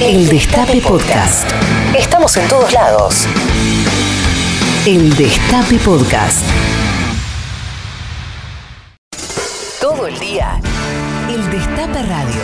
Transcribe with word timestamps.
El 0.00 0.28
Destape 0.28 0.80
Podcast. 0.80 1.50
Estamos 1.96 2.36
en 2.36 2.46
todos 2.46 2.72
lados. 2.72 3.26
El 4.86 5.14
Destape 5.16 5.76
Podcast. 5.78 6.44
Todo 9.80 10.06
el 10.06 10.16
día. 10.20 10.60
El 11.28 11.50
Destape 11.50 12.02
Radio. 12.04 12.40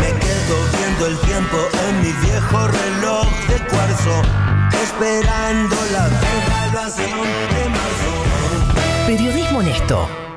Me 0.00 0.08
quedo 0.20 0.56
viendo 0.78 1.06
el 1.08 1.18
tiempo 1.26 1.58
en 1.88 2.02
mi 2.02 2.12
viejo 2.24 2.68
reloj 2.68 3.26
de 3.48 3.66
cuarzo, 3.66 4.22
esperando 4.80 5.76
la 5.92 6.08
devaluación 6.08 7.28
de 7.54 7.68
marzo. 7.68 9.06
Periodismo 9.06 9.58
honesto. 9.58 10.29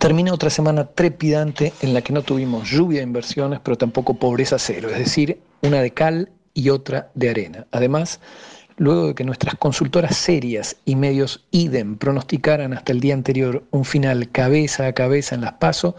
Termina 0.00 0.32
otra 0.32 0.48
semana 0.48 0.86
trepidante 0.86 1.74
en 1.82 1.92
la 1.92 2.00
que 2.00 2.14
no 2.14 2.22
tuvimos 2.22 2.70
lluvia 2.70 3.00
de 3.00 3.06
inversiones, 3.06 3.60
pero 3.62 3.76
tampoco 3.76 4.14
pobreza 4.14 4.58
cero, 4.58 4.88
es 4.90 4.98
decir, 4.98 5.42
una 5.60 5.82
de 5.82 5.90
cal 5.90 6.30
y 6.54 6.70
otra 6.70 7.10
de 7.14 7.28
arena. 7.28 7.66
Además, 7.70 8.18
luego 8.78 9.08
de 9.08 9.14
que 9.14 9.24
nuestras 9.24 9.56
consultoras 9.56 10.16
serias 10.16 10.76
y 10.86 10.96
medios 10.96 11.44
idem 11.50 11.98
pronosticaran 11.98 12.72
hasta 12.72 12.92
el 12.92 13.00
día 13.00 13.12
anterior 13.12 13.62
un 13.72 13.84
final 13.84 14.30
cabeza 14.30 14.86
a 14.86 14.94
cabeza 14.94 15.34
en 15.34 15.42
las 15.42 15.52
PASO, 15.52 15.94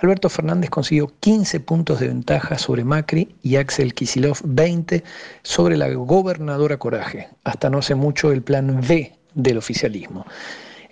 Alberto 0.00 0.28
Fernández 0.28 0.70
consiguió 0.70 1.12
15 1.18 1.58
puntos 1.58 1.98
de 1.98 2.06
ventaja 2.06 2.56
sobre 2.56 2.84
Macri 2.84 3.34
y 3.42 3.56
Axel 3.56 3.94
Kisilov 3.94 4.38
20 4.44 5.02
sobre 5.42 5.76
la 5.76 5.88
gobernadora 5.88 6.76
Coraje, 6.76 7.30
hasta 7.42 7.68
no 7.68 7.78
hace 7.78 7.96
mucho 7.96 8.30
el 8.30 8.42
plan 8.42 8.80
B 8.86 9.12
del 9.34 9.58
oficialismo. 9.58 10.24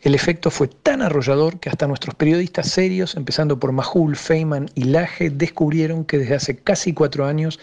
El 0.08 0.14
efecto 0.14 0.50
fue 0.50 0.68
tan 0.68 1.02
arrollador 1.02 1.60
que 1.60 1.68
hasta 1.68 1.86
nuestros 1.86 2.14
periodistas 2.14 2.70
serios, 2.70 3.14
empezando 3.14 3.60
por 3.60 3.72
Majul, 3.72 4.16
Feynman 4.16 4.70
y 4.74 4.84
Laje, 4.84 5.28
descubrieron 5.28 6.06
que 6.06 6.16
desde 6.16 6.34
hace 6.34 6.56
casi 6.56 6.94
cuatro 6.94 7.26
años 7.26 7.60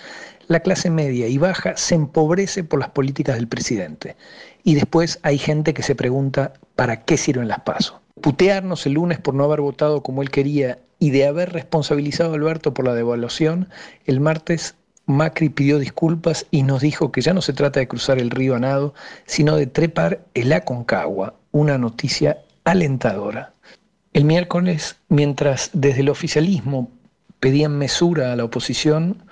la 0.48 0.60
clase 0.60 0.92
media 0.92 1.28
y 1.28 1.40
baja 1.40 1.76
se 1.76 1.96
empobrece 1.96 2.64
por 2.64 2.80
las 2.80 2.90
políticas 2.90 3.38
del 3.38 3.48
presidente. 3.48 4.16
Y 4.64 4.76
después 4.76 5.18
hay 5.24 5.40
gente 5.40 5.74
que 5.74 5.82
se 5.82 5.96
pregunta 5.96 6.54
¿para 6.76 7.02
qué 7.02 7.18
sirven 7.18 7.48
las 7.48 7.62
pasos? 7.62 7.98
Putearnos 8.22 8.86
el 8.86 8.94
lunes 8.94 9.18
por 9.18 9.34
no 9.34 9.46
haber 9.46 9.62
votado 9.62 10.04
como 10.04 10.22
él 10.22 10.30
quería 10.30 10.78
y 11.00 11.10
de 11.10 11.26
haber 11.26 11.52
responsabilizado 11.52 12.34
a 12.34 12.36
Alberto 12.36 12.76
por 12.76 12.86
la 12.86 12.94
devaluación, 12.94 13.70
el 14.06 14.20
martes 14.20 14.76
Macri 15.08 15.50
pidió 15.50 15.78
disculpas 15.80 16.46
y 16.52 16.64
nos 16.64 16.82
dijo 16.82 17.12
que 17.12 17.22
ya 17.22 17.34
no 17.34 17.42
se 17.42 17.54
trata 17.54 17.80
de 17.80 17.88
cruzar 17.88 18.20
el 18.20 18.32
río 18.32 18.56
a 18.56 18.60
nado, 18.60 18.94
sino 19.26 19.56
de 19.56 19.68
trepar 19.68 20.26
el 20.34 20.52
Aconcagua, 20.54 21.36
una 21.56 21.78
noticia 21.78 22.40
alentadora. 22.66 23.54
El 24.12 24.26
miércoles, 24.26 24.98
mientras 25.08 25.70
desde 25.72 26.02
el 26.02 26.10
oficialismo 26.10 26.92
pedían 27.40 27.78
mesura 27.78 28.34
a 28.34 28.36
la 28.36 28.44
oposición, 28.44 29.24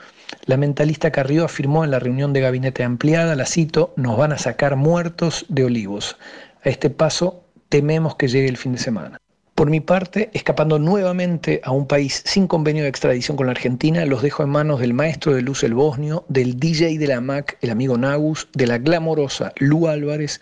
la 0.46 0.56
mentalista 0.56 1.12
Carrió 1.12 1.44
afirmó 1.44 1.84
en 1.84 1.92
la 1.92 2.00
reunión 2.00 2.32
de 2.32 2.40
gabinete 2.40 2.86
ampliada, 2.86 3.36
la 3.36 3.46
cito, 3.46 3.94
nos 3.98 4.18
van 4.18 4.32
a 4.32 4.38
sacar 4.38 4.78
muertos 4.78 5.46
de 5.50 5.66
olivos. 5.66 6.16
A 6.64 6.70
este 6.70 6.90
paso 6.90 7.44
tememos 7.68 8.16
que 8.16 8.30
llegue 8.30 8.48
el 8.48 8.56
fin 8.56 8.72
de 8.72 8.78
semana. 8.78 9.20
Por 9.54 9.70
mi 9.70 9.82
parte, 9.82 10.32
escapando 10.34 10.80
nuevamente 10.80 11.60
a 11.64 11.72
un 11.72 11.88
país 11.88 12.24
sin 12.26 12.48
convenio 12.48 12.84
de 12.84 12.90
extradición 12.90 13.36
con 13.36 13.48
la 13.48 13.52
Argentina, 13.52 14.06
los 14.06 14.22
dejo 14.22 14.44
en 14.44 14.50
manos 14.50 14.80
del 14.80 14.94
maestro 14.94 15.34
de 15.36 15.42
luz 15.42 15.64
el 15.64 15.74
bosnio, 15.74 16.26
del 16.30 16.58
DJ 16.58 16.98
de 16.98 17.08
la 17.08 17.20
MAC, 17.20 17.58
el 17.62 17.70
amigo 17.70 17.98
Nagus, 17.98 18.48
de 18.54 18.66
la 18.66 18.78
glamorosa 18.78 19.52
Lu 19.58 19.88
Álvarez 19.88 20.42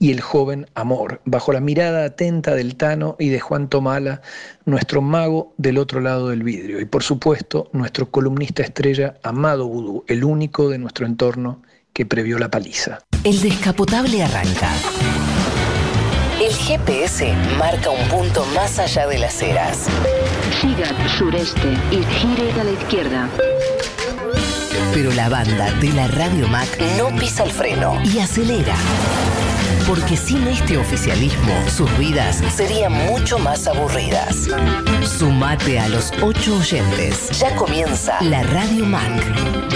y 0.00 0.10
el 0.10 0.22
joven 0.22 0.66
Amor, 0.74 1.20
bajo 1.26 1.52
la 1.52 1.60
mirada 1.60 2.06
atenta 2.06 2.54
del 2.54 2.74
Tano 2.76 3.16
y 3.18 3.28
de 3.28 3.38
Juan 3.38 3.68
Tomala, 3.68 4.22
nuestro 4.64 5.02
mago 5.02 5.52
del 5.58 5.76
otro 5.76 6.00
lado 6.00 6.30
del 6.30 6.42
vidrio, 6.42 6.80
y 6.80 6.86
por 6.86 7.02
supuesto 7.02 7.68
nuestro 7.72 8.10
columnista 8.10 8.62
estrella 8.62 9.18
Amado 9.22 9.68
Vudú, 9.68 10.04
el 10.08 10.24
único 10.24 10.70
de 10.70 10.78
nuestro 10.78 11.06
entorno 11.06 11.62
que 11.92 12.06
previó 12.06 12.38
la 12.38 12.50
paliza. 12.50 13.00
El 13.24 13.40
descapotable 13.42 14.24
arranca. 14.24 14.70
El 16.40 16.54
GPS 16.54 17.34
marca 17.58 17.90
un 17.90 18.08
punto 18.08 18.46
más 18.54 18.78
allá 18.78 19.06
de 19.06 19.18
las 19.18 19.42
eras. 19.42 19.86
Siga 20.62 20.86
sureste 21.18 21.76
y 21.90 22.02
gire 22.02 22.50
a 22.58 22.64
la 22.64 22.70
izquierda. 22.70 23.28
Pero 24.94 25.12
la 25.12 25.28
banda 25.28 25.70
de 25.74 25.92
la 25.92 26.08
Radio 26.08 26.48
Mac 26.48 26.68
no 26.96 27.14
pisa 27.18 27.44
el 27.44 27.50
freno 27.50 28.00
y 28.02 28.18
acelera. 28.18 28.76
Porque 29.90 30.16
sin 30.16 30.46
este 30.46 30.78
oficialismo, 30.78 31.52
sus 31.68 31.98
vidas 31.98 32.36
serían 32.54 32.92
mucho 32.92 33.40
más 33.40 33.66
aburridas. 33.66 34.48
Sumate 35.02 35.80
a 35.80 35.88
los 35.88 36.12
ocho 36.22 36.58
oyentes. 36.58 37.40
Ya 37.40 37.56
comienza 37.56 38.16
la 38.22 38.44
Radio 38.44 38.86
Mac 38.86 39.20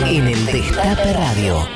en 0.06 0.28
el 0.28 0.46
Destape 0.46 1.14
Radio. 1.14 1.66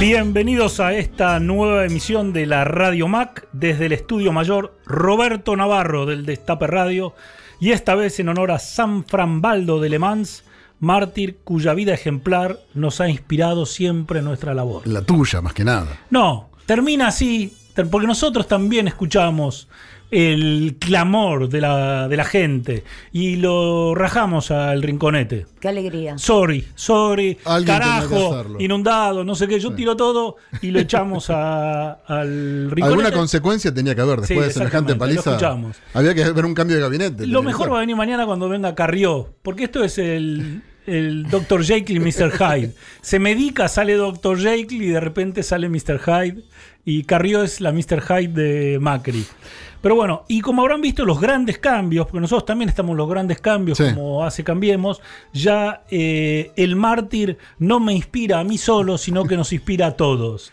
Bienvenidos 0.00 0.80
a 0.80 0.92
esta 0.92 1.38
nueva 1.38 1.84
emisión 1.84 2.32
de 2.32 2.46
la 2.46 2.64
Radio 2.64 3.06
Mac 3.06 3.46
desde 3.52 3.86
el 3.86 3.92
estudio 3.92 4.32
mayor 4.32 4.80
Roberto 4.84 5.54
Navarro 5.54 6.06
del 6.06 6.26
Destape 6.26 6.66
Radio 6.66 7.14
y 7.60 7.70
esta 7.70 7.94
vez 7.94 8.18
en 8.18 8.30
honor 8.30 8.50
a 8.50 8.58
San 8.58 9.04
Frambaldo 9.04 9.80
de 9.80 9.90
Le 9.90 10.00
Mans, 10.00 10.42
mártir 10.80 11.38
cuya 11.44 11.74
vida 11.74 11.94
ejemplar 11.94 12.58
nos 12.74 13.00
ha 13.00 13.08
inspirado 13.08 13.66
siempre 13.66 14.18
en 14.20 14.24
nuestra 14.26 14.54
labor. 14.54 14.86
La 14.86 15.02
tuya, 15.02 15.40
más 15.40 15.54
que 15.54 15.64
nada. 15.64 16.00
No, 16.10 16.50
termina 16.66 17.08
así, 17.08 17.56
porque 17.90 18.06
nosotros 18.06 18.46
también 18.46 18.88
escuchamos 18.88 19.68
el 20.10 20.76
clamor 20.78 21.48
de 21.48 21.60
la, 21.60 22.06
de 22.08 22.16
la 22.16 22.24
gente 22.24 22.84
y 23.12 23.36
lo 23.36 23.94
rajamos 23.94 24.50
al 24.50 24.82
rinconete. 24.82 25.46
Qué 25.60 25.68
alegría. 25.68 26.16
Sorry, 26.18 26.64
sorry, 26.74 27.36
Alguien 27.44 27.78
carajo, 27.78 28.44
inundado, 28.58 29.24
no 29.24 29.34
sé 29.34 29.48
qué. 29.48 29.58
Yo 29.58 29.70
Sí. 29.70 29.76
tiro 29.76 29.96
todo 29.96 30.36
y 30.62 30.70
lo 30.70 30.78
echamos 30.80 31.28
a- 31.30 31.92
al 32.06 32.70
rinconete. 32.70 32.82
Alguna 32.84 33.10
consecuencia 33.12 33.74
tenía 33.74 33.94
que 33.94 34.00
haber 34.00 34.20
Sí, 34.24 34.34
después 34.34 34.48
de 34.48 34.52
semejante 34.54 34.92
lo 34.92 34.98
paliza. 34.98 35.30
escuchamos. 35.30 35.76
Había 35.94 36.14
que 36.14 36.30
ver 36.30 36.44
un 36.44 36.54
cambio 36.54 36.76
de 36.76 36.82
gabinete. 36.82 37.26
Lo 37.26 37.42
mejor 37.42 37.72
va 37.72 37.78
a 37.78 37.80
venir 37.80 37.96
mañana 37.96 38.26
cuando 38.26 38.48
venga 38.48 38.74
Carrió, 38.74 39.34
porque 39.42 39.64
esto 39.64 39.82
es 39.82 39.98
el, 39.98 40.62
el 40.86 41.28
Dr. 41.28 41.64
Jekyll 41.64 41.96
y 41.96 42.00
Mr. 42.00 42.30
Hyde. 42.30 42.72
Se 43.00 43.18
medica, 43.18 43.66
sale 43.68 43.94
Dr. 43.94 44.38
Jekyll 44.38 44.82
y 44.82 44.88
de 44.90 45.00
repente 45.00 45.42
sale 45.42 45.68
Mr. 45.68 45.98
Hyde. 45.98 46.42
Y 46.84 47.02
Carrió 47.02 47.42
es 47.42 47.60
la 47.60 47.72
Mr. 47.72 48.00
Hyde 48.00 48.28
de 48.28 48.78
Macri. 48.78 49.24
Pero 49.82 49.94
bueno, 49.94 50.24
y 50.28 50.40
como 50.40 50.62
habrán 50.62 50.80
visto 50.80 51.04
los 51.04 51.20
grandes 51.20 51.58
cambios, 51.58 52.06
porque 52.06 52.20
nosotros 52.20 52.46
también 52.46 52.68
estamos 52.68 52.92
en 52.92 52.96
los 52.96 53.08
grandes 53.08 53.40
cambios, 53.40 53.78
Sí. 53.78 53.84
como 53.94 54.24
hace 54.24 54.42
Cambiemos, 54.42 55.00
ya 55.32 55.84
eh, 55.90 56.50
el 56.56 56.76
mártir 56.76 57.38
no 57.58 57.78
me 57.80 57.92
inspira 57.94 58.40
a 58.40 58.44
mí 58.44 58.58
solo, 58.58 58.98
sino 58.98 59.24
que 59.24 59.36
nos 59.36 59.52
inspira 59.52 59.88
a 59.88 59.90
todos. 59.92 60.52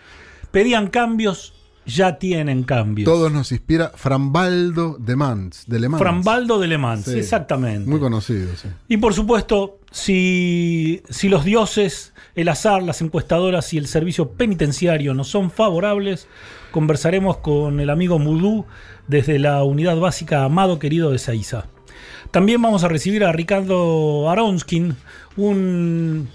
Pedían 0.51 0.87
cambios, 0.87 1.53
ya 1.85 2.17
tienen 2.19 2.63
cambios. 2.63 3.05
Todos 3.05 3.31
nos 3.31 3.51
inspira 3.51 3.91
Frambaldo 3.95 4.97
de 4.99 5.15
Mans, 5.15 5.63
de 5.67 5.79
Le 5.79 5.89
Mans. 5.89 6.01
Frambaldo 6.01 6.59
de 6.59 6.67
Le 6.67 6.77
Mans, 6.77 7.05
Sí. 7.05 7.17
exactamente. 7.17 7.89
Muy 7.89 7.99
conocido, 7.99 8.55
sí. 8.55 8.67
Y 8.87 8.97
por 8.97 9.13
supuesto, 9.13 9.79
si, 9.93 11.03
si 11.07 11.29
los 11.29 11.45
dioses, 11.45 12.13
el 12.33 12.49
azar, 12.49 12.81
las 12.81 13.01
encuestadoras 13.01 13.73
y 13.75 13.77
el 13.77 13.85
servicio 13.85 14.31
penitenciario 14.31 15.13
nos 15.13 15.27
son 15.27 15.51
favorables, 15.51 16.27
conversaremos 16.71 17.37
con 17.37 17.79
el 17.79 17.91
amigo 17.91 18.17
Mudú 18.17 18.65
desde 19.07 19.37
la 19.37 19.63
unidad 19.63 19.97
básica 19.97 20.43
Amado 20.43 20.79
Querido 20.79 21.11
de 21.11 21.19
Saiza. 21.19 21.67
También 22.31 22.59
vamos 22.59 22.83
a 22.83 22.87
recibir 22.87 23.23
a 23.23 23.33
Ricardo 23.33 24.31
Aronskin, 24.31 24.95
un, 25.37 26.27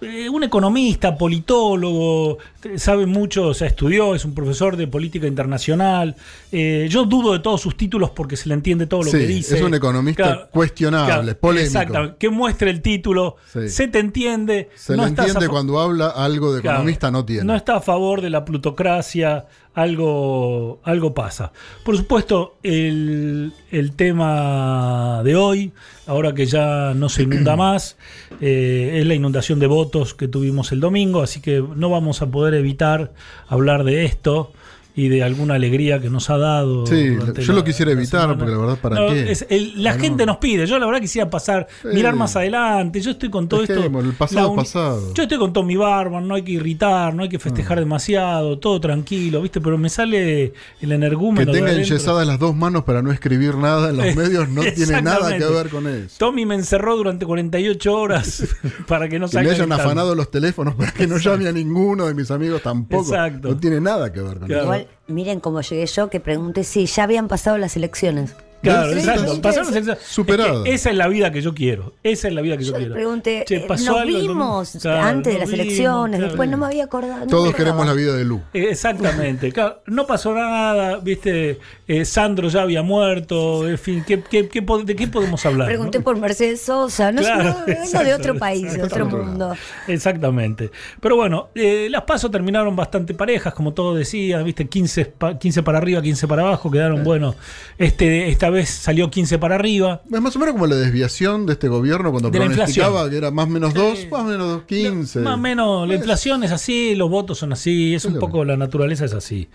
eh, 0.00 0.28
un 0.28 0.44
economista, 0.44 1.16
politólogo, 1.16 2.38
eh, 2.64 2.78
sabe 2.78 3.06
mucho, 3.06 3.48
o 3.48 3.54
sea, 3.54 3.66
estudió, 3.68 4.14
es 4.14 4.24
un 4.24 4.34
profesor 4.34 4.76
de 4.76 4.86
política 4.86 5.26
internacional. 5.26 6.16
Eh, 6.52 6.86
yo 6.90 7.04
dudo 7.04 7.32
de 7.32 7.38
todos 7.40 7.60
sus 7.60 7.76
títulos 7.76 8.10
porque 8.10 8.36
se 8.36 8.48
le 8.48 8.54
entiende 8.54 8.86
todo 8.86 9.02
lo 9.04 9.10
Sí, 9.10 9.18
que 9.18 9.26
dice. 9.26 9.56
es 9.56 9.62
un 9.62 9.74
economista 9.74 10.48
cuestionable, 10.50 11.34
polémico. 11.34 11.66
Exactamente, 11.78 12.16
que 12.18 12.28
muestre 12.30 12.70
el 12.70 12.82
título, 12.82 13.36
Sí. 13.52 13.68
se 13.68 13.88
te 13.88 13.98
entiende. 13.98 14.70
Se 14.74 14.92
no 14.96 15.02
le 15.02 15.06
a 15.06 15.08
entiende 15.08 15.48
cuando 15.48 15.80
habla 15.80 16.08
algo 16.08 16.54
de 16.54 16.60
Claro, 16.60 16.78
economista 16.78 17.10
no 17.10 17.24
tiene. 17.24 17.44
No 17.44 17.54
está 17.54 17.76
a 17.76 17.80
favor 17.80 18.20
de 18.20 18.30
la 18.30 18.44
plutocracia, 18.44 19.46
algo, 19.76 20.80
algo 20.84 21.12
pasa. 21.12 21.52
Por 21.84 21.98
supuesto, 21.98 22.56
el, 22.62 23.52
el 23.70 23.92
tema 23.92 25.20
de 25.22 25.36
hoy, 25.36 25.72
ahora 26.06 26.32
que 26.32 26.46
ya 26.46 26.94
no 26.94 27.10
se 27.10 27.24
inunda 27.24 27.56
más, 27.56 27.98
eh, 28.40 28.96
es 29.00 29.06
la 29.06 29.14
inundación 29.14 29.58
de 29.60 29.66
votos 29.66 30.14
que 30.14 30.28
tuvimos 30.28 30.72
el 30.72 30.80
domingo, 30.80 31.22
así 31.22 31.42
que 31.42 31.62
no 31.76 31.90
vamos 31.90 32.22
a 32.22 32.30
poder 32.30 32.54
evitar 32.54 33.12
hablar 33.48 33.84
de 33.84 34.06
esto. 34.06 34.50
Y 34.96 35.08
de 35.08 35.22
alguna 35.22 35.54
alegría 35.54 36.00
que 36.00 36.08
nos 36.10 36.30
ha 36.30 36.38
dado. 36.38 36.86
Sí, 36.86 37.14
yo 37.14 37.52
la- 37.52 37.58
lo 37.60 37.64
quisiera 37.64 37.92
evitar, 37.92 38.36
porque 38.36 38.50
la 38.50 38.58
verdad, 38.58 38.78
¿para 38.80 38.96
No, 38.98 39.08
qué? 39.12 39.30
es- 39.30 39.46
el- 39.50 39.82
la 39.82 39.92
gente 39.94 40.24
no. 40.24 40.32
nos 40.32 40.38
pide. 40.38 40.66
Yo 40.66 40.78
la 40.78 40.86
verdad 40.86 41.00
quisiera 41.02 41.28
pasar, 41.28 41.66
Sí. 41.82 41.88
mirar 41.92 42.16
más 42.16 42.34
adelante. 42.34 43.00
Yo 43.00 43.10
estoy 43.10 43.28
con 43.28 43.46
todo 43.46 43.62
esto. 43.62 43.74
Dejémoslo, 43.74 44.08
el 44.10 44.16
pasado 44.16 44.48
es 44.50 44.56
pasado. 44.56 45.12
Yo 45.14 45.22
estoy 45.24 45.38
con 45.38 45.52
Tommy 45.52 45.76
Barman, 45.76 46.26
no 46.26 46.34
hay 46.34 46.42
que 46.42 46.52
irritar, 46.52 47.14
no 47.14 47.22
hay 47.24 47.28
que 47.28 47.38
festejar 47.38 47.78
demasiado, 47.78 48.58
todo 48.58 48.80
tranquilo, 48.80 49.42
¿viste? 49.42 49.60
Pero 49.60 49.76
me 49.78 49.88
sale 49.90 50.44
el 50.44 50.52
Que 50.88 50.94
energúmeno. 50.94 51.52
de 51.52 51.58
tenga 51.58 51.72
enyesadas 51.72 52.26
las 52.26 52.38
dos 52.38 52.56
manos 52.56 52.84
para 52.84 53.02
no 53.02 53.12
escribir 53.12 53.54
nada 53.56 53.90
en 53.90 53.96
los 53.98 54.06
medios 54.16 54.48
no 54.48 54.62
tiene 54.62 55.02
nada 55.02 55.36
que 55.36 55.44
ver 55.44 55.68
con 55.68 55.86
eso. 55.88 56.14
Tommy 56.18 56.46
me 56.46 56.54
encerró 56.54 56.96
durante 56.96 57.26
48 57.26 57.94
horas 57.94 58.44
para 58.88 59.08
que 59.08 59.18
no 59.18 59.26
Que 59.26 59.32
salga 59.32 59.48
me 59.50 59.54
hayan 59.54 59.68
gritando. 59.68 59.84
afanado 59.90 60.14
los 60.14 60.30
teléfonos 60.30 60.74
para 60.74 60.92
que 60.92 61.06
no 61.06 61.18
llame 61.18 61.48
a 61.48 61.52
ninguno 61.52 62.06
de 62.06 62.14
mis 62.14 62.30
amigos 62.30 62.62
tampoco. 62.62 63.02
Exacto. 63.04 63.48
No 63.48 63.56
tiene 63.58 63.80
nada 63.80 64.12
que 64.12 64.20
ver 64.22 64.38
con 64.38 64.48
Claro. 64.48 64.74
eso. 64.74 64.85
Miren 65.06 65.40
cómo 65.40 65.60
llegué 65.60 65.86
yo, 65.86 66.10
que 66.10 66.20
pregunté 66.20 66.64
si 66.64 66.86
ya 66.86 67.04
habían 67.04 67.28
pasado 67.28 67.58
las 67.58 67.76
elecciones. 67.76 68.34
Claro, 68.70 68.92
exacto. 68.92 69.40
Pasaron. 69.42 69.96
Superado. 70.06 70.58
Es 70.64 70.70
que 70.70 70.74
esa 70.74 70.90
es 70.90 70.96
la 70.96 71.08
vida 71.08 71.30
que 71.32 71.40
yo 71.42 71.54
quiero. 71.54 71.94
Esa 72.02 72.28
es 72.28 72.34
la 72.34 72.40
vida 72.42 72.56
que 72.56 72.64
yo, 72.64 72.72
Yo 72.72 72.78
quiero. 72.78 72.94
pregunté, 72.94 73.44
Che, 73.46 73.56
eh, 73.56 73.64
¿pasó 73.66 73.92
nos 73.92 74.00
algo 74.00 74.18
vimos 74.18 74.78
Claro, 74.80 75.02
antes 75.06 75.32
de 75.32 75.38
las 75.40 75.48
vimos, 75.50 75.64
elecciones, 75.66 76.18
claro. 76.18 76.32
después 76.32 76.50
no 76.50 76.56
me 76.58 76.66
había 76.66 76.84
acordado. 76.84 77.20
no 77.20 77.26
Todos 77.26 77.54
queremos 77.54 77.86
la 77.86 77.92
vida 77.92 78.14
de 78.14 78.24
Lu. 78.24 78.40
Eh, 78.52 78.66
Exactamente, 78.70 79.52
claro, 79.52 79.82
no 79.86 80.06
pasó 80.06 80.34
nada, 80.34 80.98
viste, 80.98 81.58
Eh, 81.88 82.04
Sandro 82.04 82.48
ya 82.48 82.62
había 82.62 82.82
muerto, 82.82 83.68
en 83.68 83.78
fin, 83.78 84.02
¿qué, 84.06 84.20
qué- 84.22 84.48
qué 84.48 84.60
po- 84.62 84.82
¿de 84.82 84.96
qué 84.96 85.06
podemos 85.06 85.44
hablar? 85.46 85.68
Pregunté 85.68 85.98
no? 85.98 86.04
por 86.04 86.16
Mercedes 86.18 86.60
Sosa, 86.62 87.12
no, 87.12 87.22
Claro, 87.22 87.44
no, 87.60 87.64
vengo 87.66 87.98
de 88.04 88.14
otro 88.14 88.36
país, 88.36 88.72
de 88.74 88.82
otro 88.82 89.06
mundo. 89.06 89.54
Exactamente. 89.86 90.70
Pero 91.00 91.16
bueno, 91.16 91.48
eh, 91.54 91.88
las 91.90 92.02
pasos 92.02 92.30
terminaron 92.30 92.74
bastante 92.76 93.14
parejas, 93.14 93.54
como 93.54 93.72
todos 93.72 93.96
decían, 93.98 94.44
viste, 94.44 94.68
15, 94.68 95.04
pa- 95.06 95.38
15 95.38 95.62
para 95.62 95.78
arriba, 95.78 96.02
15 96.02 96.26
para 96.26 96.42
abajo, 96.42 96.70
quedaron 96.70 97.04
buenos. 97.04 97.36
Este, 97.78 98.28
esta 98.30 98.50
vez 98.50 98.55
salió 98.64 99.10
15 99.10 99.38
para 99.38 99.56
arriba. 99.56 100.00
Es 100.10 100.20
más 100.20 100.34
o 100.36 100.38
menos 100.38 100.54
como 100.54 100.66
la 100.66 100.76
desviación 100.76 101.44
de 101.46 101.52
este 101.54 101.68
gobierno 101.68 102.10
cuando 102.10 102.30
De 102.30 102.38
pronosticaba 102.38 103.10
que 103.10 103.16
era 103.18 103.30
más 103.30 103.46
o 103.46 103.50
menos 103.50 103.74
2, 103.74 104.06
más 104.10 104.20
o 104.20 104.24
menos 104.24 104.48
dos, 104.48 104.62
15. 104.64 105.20
Más 105.20 105.34
o 105.34 105.38
menos, 105.38 105.86
la 105.88 105.94
Es- 105.94 106.00
inflación 106.00 106.44
es 106.44 106.52
así, 106.52 106.94
los 106.94 107.10
votos 107.10 107.38
son 107.38 107.52
así, 107.52 107.94
es 107.94 108.04
un 108.04 108.18
poco 108.18 108.44
la 108.44 108.56
naturaleza 108.56 109.04
es 109.04 109.12
así. 109.12 109.48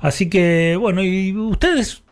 Así 0.00 0.28
que, 0.28 0.76
bueno, 0.78 1.02
y 1.02 1.36
ustedes, 1.36 2.02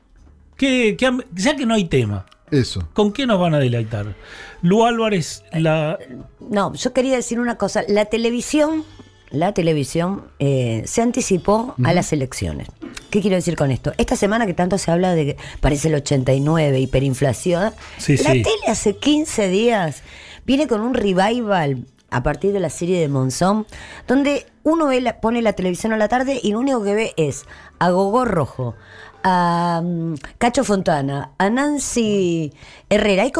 ¿qué, 0.57 0.97
qué 0.99 1.07
han- 1.07 1.25
ya 1.35 1.55
que 1.57 1.67
no 1.67 1.75
hay 1.75 1.85
tema, 1.85 2.27
Eso. 2.51 2.89
¿con 2.93 3.13
qué 3.13 3.27
nos 3.27 3.39
van 3.39 3.55
a 3.55 3.59
deleitar? 3.59 4.15
Lu 4.63 4.85
Álvarez, 4.85 5.43
la... 5.53 5.99
No, 6.41 6.73
yo 6.75 6.93
quería 6.93 7.17
decir 7.17 7.41
una 7.41 7.57
cosa. 7.57 7.83
La 7.89 8.05
televisión, 8.05 8.85
la 9.33 9.53
televisión 9.53 10.25
eh, 10.39 10.83
se 10.87 11.03
anticipó 11.03 11.75
a 11.85 11.93
las 11.93 12.13
elecciones. 12.13 12.69
¿Qué 13.11 13.21
quiero 13.21 13.37
decir 13.37 13.57
con 13.57 13.71
esto? 13.71 13.93
Esta 13.99 14.17
semana 14.17 14.47
que 14.47 14.55
tanto 14.55 14.79
se 14.79 14.91
habla 14.91 15.15
de 15.15 15.25
que 15.27 15.37
parece 15.61 15.89
el 15.89 15.95
89, 15.97 16.79
hiperinflación, 16.81 17.73
Sí, 17.99 18.17
la 18.19 18.33
sí. 18.33 18.43
tele 18.43 18.67
hace 18.69 18.97
15 18.97 19.49
días 19.49 20.03
viene 20.47 20.67
con 20.67 20.81
un 20.81 20.95
revival 20.95 21.87
a 22.11 22.23
partir 22.23 22.53
de 22.53 22.61
la 22.61 22.69
serie 22.71 23.01
de 23.01 23.09
Monzón, 23.09 23.67
donde 24.07 24.47
uno 24.65 24.87
ve 24.89 25.01
la- 25.01 25.21
pone 25.21 25.41
la 25.43 25.55
televisión 25.55 25.93
a 25.93 25.97
la 25.97 26.09
tarde 26.09 26.39
y 26.43 26.53
lo 26.53 26.59
único 26.61 26.83
que 26.85 26.95
ve 26.95 27.13
es 27.17 27.45
a 27.79 27.91
Gogó 27.91 28.25
Rojo, 28.27 28.75
a 29.25 29.81
mm, 29.85 30.15
Cacho 30.39 30.65
Fontana, 30.65 31.31
a 31.39 31.51
Nancy 31.51 32.53
Herrera. 32.89 33.23
Hay, 33.23 33.33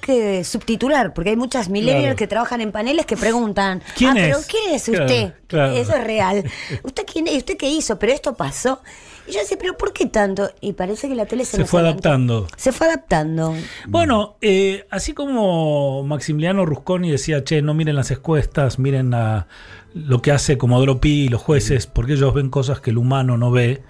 que 0.00 0.44
subtitular, 0.44 1.12
porque 1.14 1.30
hay 1.30 1.36
muchas 1.36 1.68
millennials 1.68 2.02
Claro. 2.02 2.16
que 2.16 2.26
trabajan 2.26 2.60
en 2.60 2.72
paneles 2.72 3.06
que 3.06 3.16
preguntan, 3.16 3.82
¿Quién 3.96 4.10
ah, 4.10 4.14
pero 4.16 4.38
es? 4.38 4.46
¿quién 4.46 4.74
es 4.74 4.88
usted? 4.88 5.34
claro. 5.46 5.72
Eso 5.72 5.94
es 5.94 6.04
real. 6.04 6.44
¿Usted 6.82 7.04
quién 7.10 7.26
es? 7.26 7.38
¿Usted 7.38 7.56
qué 7.56 7.68
hizo? 7.68 7.98
Pero 7.98 8.12
esto 8.12 8.34
pasó. 8.34 8.80
Y 9.26 9.32
yo 9.32 9.40
decía, 9.40 9.58
pero 9.60 9.76
¿por 9.76 9.92
qué 9.92 10.06
tanto? 10.06 10.50
Y 10.60 10.72
parece 10.72 11.08
que 11.08 11.14
la 11.14 11.26
tele 11.26 11.44
se, 11.44 11.58
Se 11.58 11.64
fue 11.64 11.80
adaptando. 11.80 12.48
Se 12.56 12.72
fue 12.72 12.86
adaptando. 12.88 13.54
Bueno, 13.86 14.36
eh, 14.40 14.86
así 14.90 15.12
como 15.12 16.02
Maximiliano 16.04 16.64
Rusconi 16.66 17.10
decía, 17.10 17.44
che, 17.44 17.62
no 17.62 17.74
miren 17.74 17.96
las 17.96 18.10
encuestas, 18.10 18.78
miren 18.78 19.14
a 19.14 19.46
lo 19.94 20.22
que 20.22 20.32
hace 20.32 20.58
Comodoro 20.58 21.00
Pi 21.00 21.24
y 21.24 21.28
los 21.28 21.42
jueces, 21.42 21.86
porque 21.86 22.14
ellos 22.14 22.32
ven 22.34 22.48
cosas 22.50 22.80
que 22.80 22.90
el 22.90 22.98
humano 22.98 23.36
no 23.36 23.50
ve, 23.50 23.82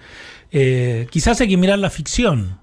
eh, 0.51 1.07
quizás 1.09 1.39
hay 1.41 1.47
que 1.47 1.57
mirar 1.57 1.79
la 1.79 1.89
ficción, 1.89 2.59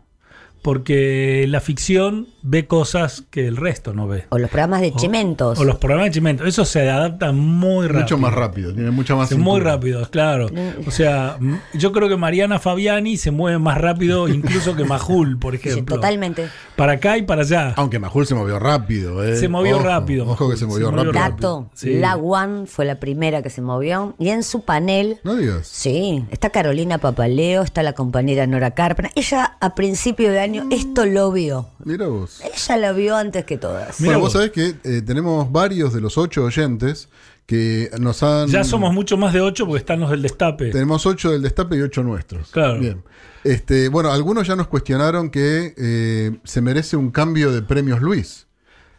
porque 0.63 1.47
la 1.49 1.61
ficción 1.61 2.27
ve 2.43 2.67
cosas 2.67 3.25
que 3.31 3.47
el 3.47 3.57
resto 3.57 3.95
no 3.95 4.09
ve. 4.09 4.27
O 4.31 4.39
los 4.39 4.51
programas 4.51 4.81
de 4.81 4.93
Chimentos. 4.93 5.59
O 5.59 5.65
los 5.65 5.77
programas 5.77 6.07
de 6.07 6.11
Chimento, 6.13 6.45
eso 6.45 6.65
se 6.65 6.89
adapta 6.91 7.31
muy 7.33 7.87
rápido. 7.87 8.03
Mucho 8.03 8.19
más 8.19 8.35
rápido, 8.35 8.75
tiene 8.75 8.91
mucha 8.91 9.15
más 9.15 9.31
Es 9.31 9.39
muy 9.39 9.61
rápido, 9.61 10.09
claro. 10.11 10.49
O 10.87 10.91
sea, 10.91 11.39
yo 11.75 11.93
creo 11.93 12.09
que 12.09 12.17
Mariana 12.17 12.59
Fabiani 12.59 13.17
se 13.17 13.31
mueve 13.31 13.59
más 13.59 13.79
rápido 13.79 14.29
incluso 14.35 14.75
que 14.75 14.85
Majul, 14.85 15.39
por 15.39 15.57
Sí, 15.57 15.69
ejemplo. 15.69 15.97
totalmente. 15.97 16.49
Para 16.79 16.93
acá 16.93 17.19
y 17.19 17.23
para 17.23 17.43
allá. 17.43 17.75
Aunque 17.77 17.99
Majul 17.99 18.25
se 18.27 18.35
movió 18.35 18.59
rápido, 18.59 19.23
¿eh? 19.25 19.37
Se 19.37 19.49
movió 19.49 19.77
Ojo, 19.77 19.85
rápido, 19.85 20.27
Ojo 20.31 20.49
que 20.49 20.57
se 20.57 20.65
movió 20.65 20.87
se 20.87 20.93
movió 20.93 21.11
rápido. 21.11 21.13
rápido. 21.13 21.59
Dato, 21.61 21.71
Sí. 21.75 21.95
la 21.99 22.17
One 22.17 22.67
fue 22.67 22.85
la 22.85 23.01
primera 23.01 23.43
que 23.43 23.51
se 23.51 23.61
movió. 23.61 24.15
Y 24.19 24.29
en 24.29 24.43
su 24.45 24.63
panel, 24.63 25.19
No 25.25 25.35
digas. 25.35 25.67
sí, 25.67 26.25
está 26.31 26.51
Carolina 26.51 26.99
Papaleo, 26.99 27.63
está 27.63 27.83
la 27.83 27.93
compañera 27.95 28.47
Nora 28.47 28.71
Carpena. 28.71 29.11
Ella 29.17 29.57
a 29.61 29.75
principio 29.75 30.31
de 30.31 30.39
año 30.41 30.67
esto 30.71 31.05
lo 31.05 31.33
vio. 31.33 31.67
Mira 31.85 32.07
vos. 32.07 32.41
Ella 32.45 32.77
lo 32.77 32.95
vio 32.95 33.17
antes 33.17 33.45
que 33.45 33.59
todas. 33.59 34.01
Mira 34.01 34.13
bueno, 34.17 34.21
vos. 34.21 34.33
vos 34.33 34.33
sabés 34.35 34.53
que 34.53 34.77
eh, 34.85 35.03
tenemos 35.03 35.51
varios 35.51 35.93
de 35.93 36.01
los 36.01 36.17
ocho 36.17 36.45
oyentes 36.45 37.09
que 37.49 37.89
nos 37.99 38.23
han. 38.23 38.47
Ya 38.49 38.63
somos 38.63 38.93
mucho 38.93 39.17
más 39.17 39.33
de 39.33 39.41
ocho 39.41 39.65
porque 39.67 39.79
están 39.79 40.01
los 40.01 40.11
del 40.11 40.21
destape. 40.21 40.71
Tenemos 40.71 41.07
ocho 41.07 41.31
del 41.31 41.41
destape 41.41 41.77
y 41.79 41.81
ocho 41.81 42.03
nuestros. 42.03 42.51
Claro. 42.51 42.79
Bien. 42.79 43.03
Este, 43.43 43.89
bueno, 43.89 44.13
algunos 44.13 44.47
ya 44.47 44.55
nos 44.55 44.67
cuestionaron 44.69 45.31
que 45.31 45.73
eh, 45.79 46.37
se 46.45 46.61
merece 46.61 46.99
un 46.99 47.11
cambio 47.11 47.51
de 47.51 47.63
premios 47.63 48.03
Luis. 48.03 48.45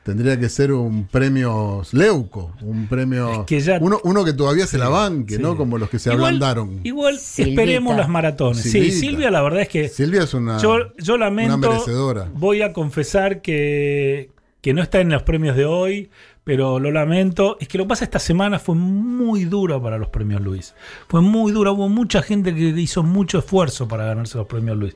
Tendría 0.01 0.39
que 0.39 0.49
ser 0.49 0.71
un 0.71 1.05
premio 1.07 1.83
Leuco, 1.91 2.55
un 2.63 2.87
premio. 2.87 3.31
Es 3.31 3.39
que 3.45 3.59
ya- 3.59 3.77
uno, 3.79 3.99
uno 4.03 4.25
que 4.25 4.33
todavía 4.33 4.65
se 4.65 4.79
la 4.79 4.89
banque, 4.89 5.35
Sí. 5.35 5.41
¿no? 5.43 5.55
Como 5.55 5.77
los 5.77 5.87
que 5.91 5.99
se 5.99 6.09
Igual- 6.09 6.25
ablandaron. 6.25 6.79
Igual 6.83 7.19
Silvita. 7.19 7.61
esperemos 7.61 7.95
las 7.97 8.09
maratones. 8.09 8.63
Sí. 8.63 8.89
Silvia, 8.89 9.29
la 9.29 9.43
verdad 9.43 9.61
es 9.61 9.69
que 9.69 9.89
Silvia 9.89 10.23
es 10.23 10.33
una, 10.33 10.57
yo, 10.57 10.95
yo 10.97 11.17
lamento. 11.17 11.55
una 11.55 11.67
merecedora. 11.69 12.27
Voy 12.33 12.63
a 12.63 12.73
confesar 12.73 13.43
que, 13.43 14.31
que 14.61 14.73
no 14.73 14.81
está 14.81 14.99
en 15.01 15.09
los 15.09 15.21
premios 15.21 15.55
de 15.55 15.65
hoy, 15.65 16.09
pero 16.49 16.79
lo 16.79 16.89
lamento. 16.91 17.57
Es 17.59 17.67
que 17.67 17.77
lo 17.77 17.83
que 17.83 17.89
pasa 17.89 18.05
esta 18.05 18.17
semana 18.17 18.57
fue 18.57 18.73
muy 18.73 19.45
dura 19.45 19.79
para 19.79 19.99
los 19.99 20.09
premios 20.09 20.41
Luis. 20.41 20.73
Fue 21.07 21.21
muy 21.21 21.51
dura. 21.51 21.69
Hubo 21.71 21.89
mucha 21.89 22.23
gente 22.23 22.55
que 22.55 22.69
hizo 22.69 23.03
mucho 23.03 23.37
esfuerzo 23.37 23.87
para 23.87 24.05
ganarse 24.05 24.35
los 24.39 24.47
premios 24.47 24.75
Luis. 24.75 24.95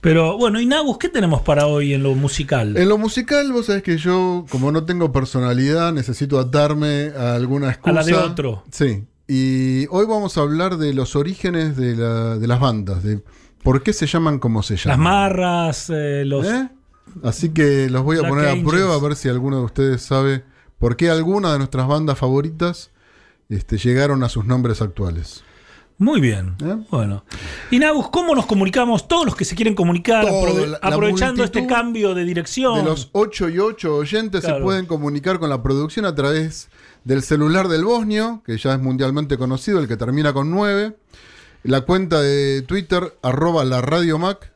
Pero 0.00 0.38
bueno, 0.38 0.58
Inagus, 0.62 0.96
¿qué 0.96 1.10
tenemos 1.10 1.42
para 1.42 1.66
hoy 1.66 1.92
en 1.92 2.02
lo 2.02 2.14
musical? 2.14 2.74
En 2.78 2.88
lo 2.88 2.96
musical, 2.96 3.52
vos 3.52 3.66
sabés 3.66 3.82
que 3.82 3.98
yo, 3.98 4.46
como 4.48 4.72
no 4.72 4.84
tengo 4.84 5.12
personalidad, 5.12 5.92
necesito 5.92 6.38
atarme 6.40 7.10
a 7.14 7.34
alguna 7.34 7.68
excusa. 7.68 7.90
A 7.90 7.92
la 7.92 8.04
de 8.04 8.14
otro. 8.14 8.64
Sí. 8.72 9.04
Y 9.28 9.86
hoy 9.90 10.06
vamos 10.06 10.38
a 10.38 10.40
hablar 10.40 10.78
de 10.78 10.94
los 10.94 11.16
orígenes 11.16 11.76
de, 11.76 11.96
la- 11.96 12.38
de 12.38 12.46
las 12.46 12.60
bandas, 12.60 13.02
de 13.02 13.20
por 13.62 13.82
qué 13.82 13.92
se 13.92 14.06
llaman 14.06 14.38
como 14.38 14.62
se 14.62 14.72
Las 14.76 14.84
llaman. 14.86 15.00
marras, 15.00 15.90
eh, 15.90 16.22
los. 16.24 16.46
¿Eh? 16.46 16.70
Así 17.22 17.50
que 17.50 17.90
los 17.90 18.04
voy 18.04 18.16
a 18.16 18.20
Black 18.20 18.30
poner 18.30 18.46
a 18.46 18.50
Angels. 18.52 18.68
prueba 18.70 18.94
a 18.94 18.98
ver 18.98 19.16
si 19.16 19.28
alguno 19.28 19.58
de 19.58 19.64
ustedes 19.64 20.00
sabe 20.00 20.44
por 20.78 20.96
qué 20.96 21.10
alguna 21.10 21.52
de 21.52 21.58
nuestras 21.58 21.86
bandas 21.86 22.18
favoritas 22.18 22.90
este, 23.48 23.78
llegaron 23.78 24.22
a 24.24 24.28
sus 24.28 24.44
nombres 24.44 24.80
actuales. 24.82 25.42
Muy 26.00 26.20
bien. 26.20 26.54
¿Eh? 26.64 26.76
Bueno. 26.90 27.24
Inagus, 27.72 28.08
¿cómo 28.10 28.32
nos 28.36 28.46
comunicamos? 28.46 29.08
Todos 29.08 29.26
los 29.26 29.34
que 29.34 29.44
se 29.44 29.56
quieren 29.56 29.74
comunicar, 29.74 30.24
Todo, 30.24 30.46
aprove- 30.46 30.66
la- 30.66 30.78
la 30.80 30.94
aprovechando 30.94 31.42
este 31.42 31.66
cambio 31.66 32.14
de 32.14 32.24
dirección. 32.24 32.76
De 32.76 32.84
los 32.84 33.08
8 33.12 33.48
y 33.48 33.58
8 33.58 33.96
oyentes 33.96 34.44
se 34.44 34.54
pueden 34.54 34.86
comunicar 34.86 35.40
con 35.40 35.50
la 35.50 35.60
producción 35.62 36.04
a 36.04 36.14
través 36.14 36.68
del 37.02 37.22
celular 37.22 37.66
del 37.66 37.84
Bosnio, 37.84 38.42
que 38.46 38.56
ya 38.58 38.74
es 38.74 38.80
mundialmente 38.80 39.36
conocido, 39.38 39.80
el 39.80 39.88
que 39.88 39.96
termina 39.96 40.32
con 40.32 40.50
9. 40.52 40.96
La 41.64 41.80
cuenta 41.80 42.20
de 42.20 42.62
Twitter, 42.62 43.16
arroba 43.22 43.64
la 43.64 43.80
Radio 43.80 44.18
Mac, 44.18 44.52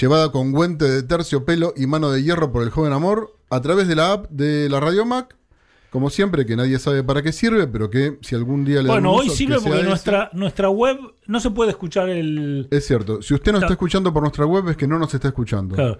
llevada 0.00 0.32
con 0.32 0.52
guante 0.52 0.86
de 0.88 1.02
terciopelo 1.02 1.74
y 1.76 1.86
mano 1.86 2.10
de 2.10 2.22
hierro 2.22 2.50
por 2.50 2.62
el 2.62 2.70
joven 2.70 2.94
amor, 2.94 3.36
a 3.50 3.60
través 3.60 3.88
de 3.88 3.96
la 3.96 4.12
app 4.12 4.30
de 4.30 4.70
la 4.70 4.80
Radio 4.80 5.04
Mac. 5.04 5.36
Como 5.92 6.08
siempre, 6.08 6.46
que 6.46 6.56
nadie 6.56 6.78
sabe 6.78 7.04
para 7.04 7.20
qué 7.20 7.32
sirve, 7.32 7.66
pero 7.66 7.90
que 7.90 8.16
si 8.22 8.34
algún 8.34 8.64
día 8.64 8.80
le 8.82 8.88
Bueno, 8.88 9.12
hoy 9.12 9.26
uso, 9.26 9.36
sirve 9.36 9.56
porque 9.56 9.80
ese. 9.80 9.88
nuestra, 9.88 10.30
nuestra 10.32 10.70
web 10.70 10.96
no 11.26 11.38
se 11.38 11.50
puede 11.50 11.72
escuchar 11.72 12.08
el. 12.08 12.66
Es 12.70 12.86
cierto. 12.86 13.20
Si 13.20 13.34
usted 13.34 13.52
no 13.52 13.58
está 13.58 13.74
escuchando 13.74 14.10
por 14.10 14.22
nuestra 14.22 14.46
web, 14.46 14.70
es 14.70 14.76
que 14.78 14.86
no 14.88 14.98
nos 14.98 15.12
está 15.12 15.28
escuchando. 15.28 15.74
Claro. 15.74 15.98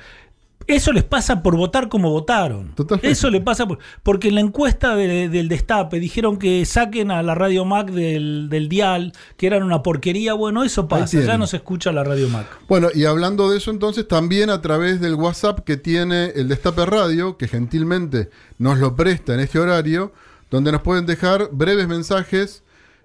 Eso 0.66 0.92
les 0.92 1.04
pasa 1.04 1.42
por 1.42 1.56
votar 1.56 1.88
como 1.88 2.10
votaron. 2.10 2.74
Totalmente. 2.74 3.10
Eso 3.10 3.30
le 3.30 3.40
pasa 3.40 3.66
por, 3.66 3.78
porque 4.02 4.28
en 4.28 4.34
la 4.36 4.40
encuesta 4.40 4.94
de- 4.96 5.28
del 5.28 5.48
destape 5.48 5.98
dijeron 6.00 6.38
que 6.38 6.64
saquen 6.64 7.10
a 7.10 7.22
la 7.22 7.34
Radio 7.34 7.64
Mac 7.64 7.90
del, 7.90 8.48
del 8.50 8.68
dial, 8.68 9.12
que 9.36 9.46
eran 9.46 9.62
una 9.62 9.82
porquería. 9.82 10.34
Bueno, 10.34 10.64
eso 10.64 10.88
pasa, 10.88 11.20
ya 11.20 11.38
no 11.38 11.46
se 11.46 11.56
escucha 11.58 11.92
la 11.92 12.04
Radio 12.04 12.28
Mac. 12.28 12.46
Bueno, 12.68 12.88
y 12.94 13.04
hablando 13.04 13.50
de 13.50 13.58
eso 13.58 13.70
entonces, 13.70 14.06
también 14.08 14.50
a 14.50 14.60
través 14.60 15.00
del 15.00 15.14
WhatsApp 15.14 15.60
que 15.60 15.76
tiene 15.76 16.26
el 16.36 16.48
Destape 16.48 16.86
Radio, 16.86 17.36
que 17.36 17.48
gentilmente 17.48 18.30
nos 18.58 18.78
lo 18.78 18.94
presta 18.96 19.34
en 19.34 19.40
este 19.40 19.58
horario, 19.58 20.12
donde 20.50 20.70
nos 20.72 20.82
pueden 20.82 21.06
dejar 21.06 21.48
breves 21.52 21.88
mensajes 21.88 22.62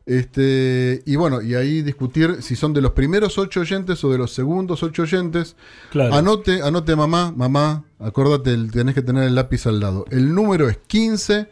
Este, 0.08 1.04
y 1.06 1.18
bueno, 1.18 1.42
y 1.42 1.54
ahí 1.56 1.82
discutir 1.82 2.42
si 2.42 2.56
son 2.56 2.72
de 2.74 2.80
los 2.82 2.92
primeros 2.94 3.38
ocho 3.38 3.60
oyentes 3.60 4.02
o 4.06 4.10
de 4.10 4.18
los 4.18 4.32
segundos 4.34 4.82
ocho 4.82 5.02
oyentes. 5.04 5.58
Claro. 5.92 6.16
Anote, 6.16 6.62
anote 6.62 6.96
mamá, 6.96 7.34
mamá, 7.36 7.84
acordate, 8.00 8.54
el- 8.54 8.72
tenés 8.72 8.96
que 8.96 9.02
tener 9.02 9.26
el 9.26 9.36
lápiz 9.36 9.68
al 9.68 9.82
lado. 9.82 10.06
El 10.10 10.34
número 10.34 10.70
es 10.70 10.78
15 10.88 11.50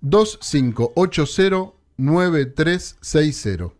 2580 0.00 1.72
9360. 1.98 3.70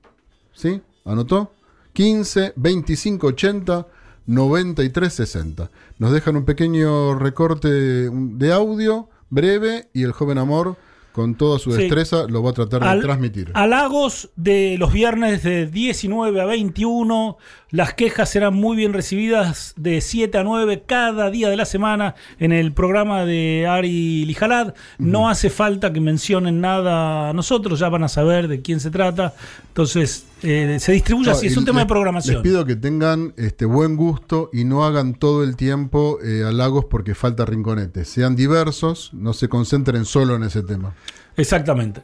¿Sí? 0.55 0.81
¿Anotó? 1.05 1.53
15 1.95 2.53
2580 2.57 3.87
9360. 4.27 5.71
Nos 5.99 6.13
dejan 6.13 6.37
un 6.37 6.45
pequeño 6.45 7.19
recorte 7.19 7.69
de 7.71 8.53
audio 8.53 9.09
breve 9.31 9.89
y 9.93 10.03
el 10.03 10.13
joven 10.13 10.39
amor 10.39 10.77
con 11.13 11.35
toda 11.35 11.59
su 11.59 11.73
Sí. 11.73 11.79
destreza 11.83 12.27
lo 12.29 12.43
va 12.43 12.51
a 12.51 12.55
tratar 12.55 12.81
de 12.83 12.89
Al- 12.89 13.01
transmitir. 13.03 13.51
Halagos 13.55 14.31
de 14.37 14.77
los 14.79 14.93
viernes 14.93 15.43
de 15.43 15.67
19 15.67 16.41
a 16.41 16.47
21. 16.47 17.37
Las 17.71 17.95
quejas 17.95 18.29
serán 18.31 18.55
muy 18.55 18.77
bien 18.77 18.93
recibidas 18.93 19.75
de 19.77 20.01
7 20.01 20.39
a 20.39 20.43
9 20.45 20.83
cada 20.87 21.31
día 21.31 21.49
de 21.51 21.57
la 21.57 21.65
semana 21.65 22.15
en 22.39 22.53
el 22.53 22.73
programa 22.73 23.25
de 23.25 23.67
Ari 23.69 24.25
Lijalad. 24.27 24.75
No 24.99 25.29
hace 25.29 25.51
falta 25.51 25.93
que 25.93 26.01
mencionen 26.01 26.61
nada 26.61 27.31
a 27.31 27.33
nosotros, 27.33 27.79
ya 27.79 27.89
van 27.89 28.05
a 28.05 28.09
saber 28.09 28.49
de 28.49 28.61
quién 28.63 28.81
se 28.81 28.91
trata. 28.91 29.35
Entonces, 29.69 30.27
eh, 30.43 30.79
se 30.81 30.93
distribuye 30.93 31.31
No, 31.31 31.37
así, 31.37 31.47
es 31.47 31.57
un 31.57 31.65
tema 31.65 31.81
les- 31.81 31.87
de 31.87 31.89
programación. 31.89 32.35
Les 32.37 32.43
pido 32.43 32.65
que 32.67 32.77
tengan 32.77 33.33
este 33.37 33.65
buen 33.65 33.97
gusto 33.97 34.51
y 34.53 34.65
no 34.65 34.85
hagan 34.85 35.15
todo 35.15 35.45
el 35.45 35.57
tiempo 35.57 36.19
eh, 36.23 36.43
halagos 36.45 36.87
porque 36.87 37.15
falta 37.15 37.45
rinconete. 37.45 38.05
Sean 38.05 38.35
diversos, 38.37 39.11
no 39.15 39.33
se 39.33 39.49
concentren 39.49 40.05
solo 40.05 40.35
en 40.37 40.43
ese 40.43 40.63
tema. 40.63 40.95
Exactamente. 41.37 42.03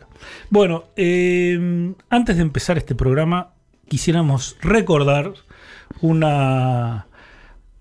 Bueno, 0.50 0.84
eh, 0.96 1.92
antes 2.08 2.36
de 2.36 2.42
empezar 2.42 2.78
este 2.78 2.94
programa, 2.94 3.50
quisiéramos 3.88 4.56
recordar 4.62 5.34
una 6.00 7.07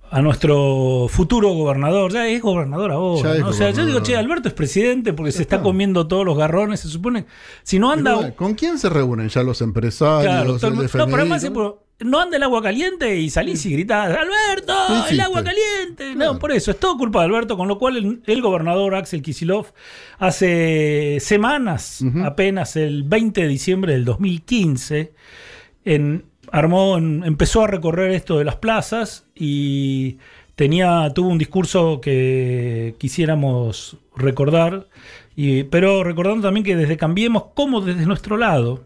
a 0.09 0.21
nuestro 0.21 1.07
futuro 1.09 1.49
gobernador. 1.53 2.11
Ya 2.11 2.27
es 2.27 2.41
gobernador 2.41 2.91
ahora. 2.91 3.37
¿no? 3.39 3.47
O 3.49 3.53
sea, 3.53 3.71
yo 3.71 3.85
digo, 3.85 4.01
che, 4.01 4.15
Alberto 4.15 4.47
es 4.47 4.53
presidente 4.53 5.13
porque 5.13 5.31
se 5.31 5.41
está 5.41 5.55
está. 5.57 5.63
comiendo 5.63 6.07
todos 6.07 6.25
los 6.25 6.37
garrones. 6.37 6.79
Se 6.79 6.87
supone. 6.89 7.25
Si 7.63 7.79
no 7.79 7.91
anda. 7.91 8.17
Pero, 8.19 8.35
¿Con 8.35 8.53
quién 8.55 8.77
se 8.79 8.89
reúnen 8.89 9.29
ya 9.29 9.43
los 9.43 9.61
empresarios? 9.61 10.23
Claro, 10.23 10.57
todo 10.57 10.67
el 10.67 10.73
el 10.73 10.75
mundo- 10.75 10.85
FMI, 10.85 10.99
no, 10.99 11.05
pero 11.07 11.21
además 11.21 11.51
¿no? 11.99 12.19
anda 12.19 12.37
el 12.37 12.43
agua 12.43 12.61
caliente 12.61 13.15
y 13.17 13.29
salís 13.29 13.65
y 13.65 13.71
gritás, 13.73 14.07
Alberto, 14.15 14.73
¿Qué 15.07 15.13
el 15.15 15.19
agua 15.21 15.43
caliente. 15.43 16.13
Claro. 16.13 16.33
No, 16.33 16.39
por 16.39 16.51
eso, 16.51 16.69
es 16.71 16.79
todo 16.79 16.95
culpa 16.97 17.19
de 17.21 17.25
Alberto, 17.25 17.57
con 17.57 17.67
lo 17.67 17.79
cual 17.79 17.97
el, 17.97 18.21
el 18.25 18.41
gobernador 18.41 18.93
Axel 18.95 19.21
Kisilov 19.23 19.65
hace 20.19 21.17
semanas, 21.19 22.03
apenas 22.23 22.75
el 22.75 23.03
20 23.03 23.41
de 23.41 23.47
diciembre 23.47 23.93
del 23.93 24.05
2015, 24.05 25.13
en, 25.85 26.25
armó, 26.51 26.97
en- 26.97 27.23
empezó 27.25 27.63
a 27.63 27.67
recorrer 27.67 28.11
esto 28.11 28.37
de 28.37 28.45
las 28.45 28.57
plazas 28.57 29.25
y 29.39 30.17
tenía, 30.55 31.11
tuvo 31.13 31.29
un 31.29 31.37
discurso 31.37 32.01
que 32.01 32.95
quisiéramos 32.97 33.97
recordar, 34.15 34.87
y, 35.35 35.63
pero 35.63 36.03
recordando 36.03 36.47
también 36.47 36.63
que 36.65 36.75
desde 36.75 36.97
Cambiemos, 36.97 37.43
como 37.53 37.81
desde 37.81 38.05
nuestro 38.05 38.37
lado, 38.37 38.83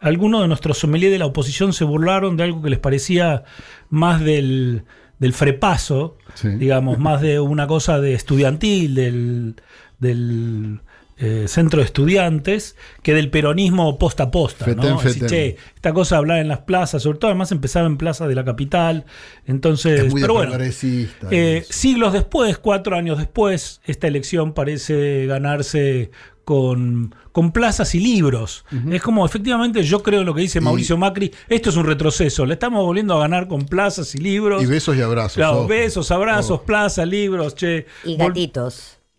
algunos 0.00 0.42
de 0.42 0.48
nuestros 0.48 0.78
sommeliers 0.78 1.12
de 1.12 1.18
la 1.18 1.26
oposición 1.26 1.72
se 1.72 1.84
burlaron 1.84 2.36
de 2.36 2.44
algo 2.44 2.62
que 2.62 2.70
les 2.70 2.78
parecía 2.78 3.44
más 3.90 4.20
del, 4.20 4.84
del 5.18 5.32
frepaso, 5.32 6.16
Sí. 6.34 6.48
digamos, 6.48 6.98
más 6.98 7.20
de 7.20 7.38
una 7.38 7.66
cosa 7.68 8.00
de 8.00 8.14
estudiantil, 8.14 8.94
del, 8.96 9.54
del 10.00 10.80
eh, 11.16 11.44
centro 11.46 11.78
de 11.78 11.86
estudiantes, 11.86 12.76
que 13.02 13.14
del 13.14 13.30
peronismo 13.30 13.98
posta 13.98 14.24
a 14.24 14.30
posta. 14.30 14.64
Fetén, 14.64 14.90
¿no? 14.90 14.98
Fetén. 14.98 15.28
che, 15.28 15.56
esta 15.74 15.92
cosa 15.92 16.16
de 16.16 16.18
hablar 16.18 16.38
en 16.38 16.48
las 16.48 16.60
plazas, 16.60 17.02
sobre 17.02 17.18
todo 17.18 17.30
además 17.30 17.52
empezaba 17.52 17.86
en 17.86 17.96
plazas 17.96 18.28
de 18.28 18.34
la 18.34 18.44
capital. 18.44 19.04
Entonces, 19.46 20.00
Es 20.00 20.10
muy 20.10 20.20
de 20.20 20.26
pero 20.26 20.34
bueno, 20.34 20.50
progresista, 20.50 21.28
eh, 21.30 21.64
siglos 21.70 22.12
después, 22.12 22.58
cuatro 22.58 22.96
años 22.96 23.18
después, 23.18 23.80
esta 23.84 24.06
elección 24.06 24.54
parece 24.54 25.26
ganarse 25.26 26.10
con, 26.44 27.14
con 27.32 27.52
plazas 27.52 27.94
y 27.94 28.00
libros. 28.00 28.64
Es 28.90 29.02
como, 29.02 29.24
efectivamente, 29.24 29.82
yo 29.82 30.02
creo 30.02 30.20
en 30.20 30.26
lo 30.26 30.34
que 30.34 30.42
dice 30.42 30.60
Mauricio 30.60 30.96
Macri, 30.96 31.32
esto 31.48 31.70
es 31.70 31.76
un 31.76 31.86
retroceso, 31.86 32.44
le 32.46 32.54
estamos 32.54 32.84
volviendo 32.84 33.14
a 33.14 33.20
ganar 33.20 33.48
con 33.48 33.66
plazas 33.66 34.14
y 34.14 34.18
libros. 34.18 34.62
Y 34.62 34.66
besos 34.66 34.96
y 34.96 35.00
abrazos. 35.00 35.36
Claro, 35.36 35.66
besos, 35.66 36.10
abrazos, 36.10 36.60
plazas, 36.60 37.06
libros, 37.08 37.54
che. 37.54 37.86
Y 38.04 38.16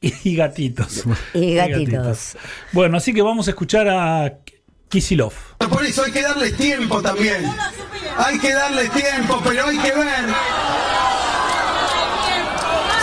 gatitos. 0.02 0.24
Y 0.24 0.36
gatitos. 0.36 1.04
Y 1.34 1.56
gatitos. 1.56 2.38
Bueno, 2.72 2.98
así 2.98 3.14
que 3.14 3.22
vamos 3.22 3.48
a 3.48 3.52
escuchar 3.52 3.88
a 3.90 4.34
Kisilov. 4.90 5.34
Por 5.70 5.86
eso 5.86 6.04
hay 6.04 6.12
que 6.12 6.22
darle 6.22 6.52
tiempo 6.52 7.02
también. 7.02 7.46
Hay 8.18 8.40
que 8.40 8.54
darle 8.54 8.88
tiempo, 8.90 9.42
pero 9.44 9.68
hay 9.68 9.78
que 9.78 9.92
ver. 9.92 10.26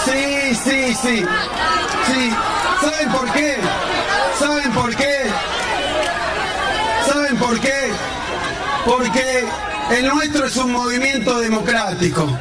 Sí, 0.05 0.55
sí, 0.55 0.95
sí. 0.95 1.25
Sí. 2.07 2.31
¿Saben 2.81 3.13
por 3.13 3.33
qué? 3.33 3.57
¿Saben 4.39 4.73
por 4.73 4.97
qué? 4.97 5.17
¿Saben 7.07 7.37
por 7.37 7.61
qué? 7.61 7.91
Porque 8.87 9.45
el 9.91 10.09
nuestro 10.09 10.47
es 10.47 10.57
un 10.57 10.73
movimiento 10.73 11.41
democrático. 11.41 12.39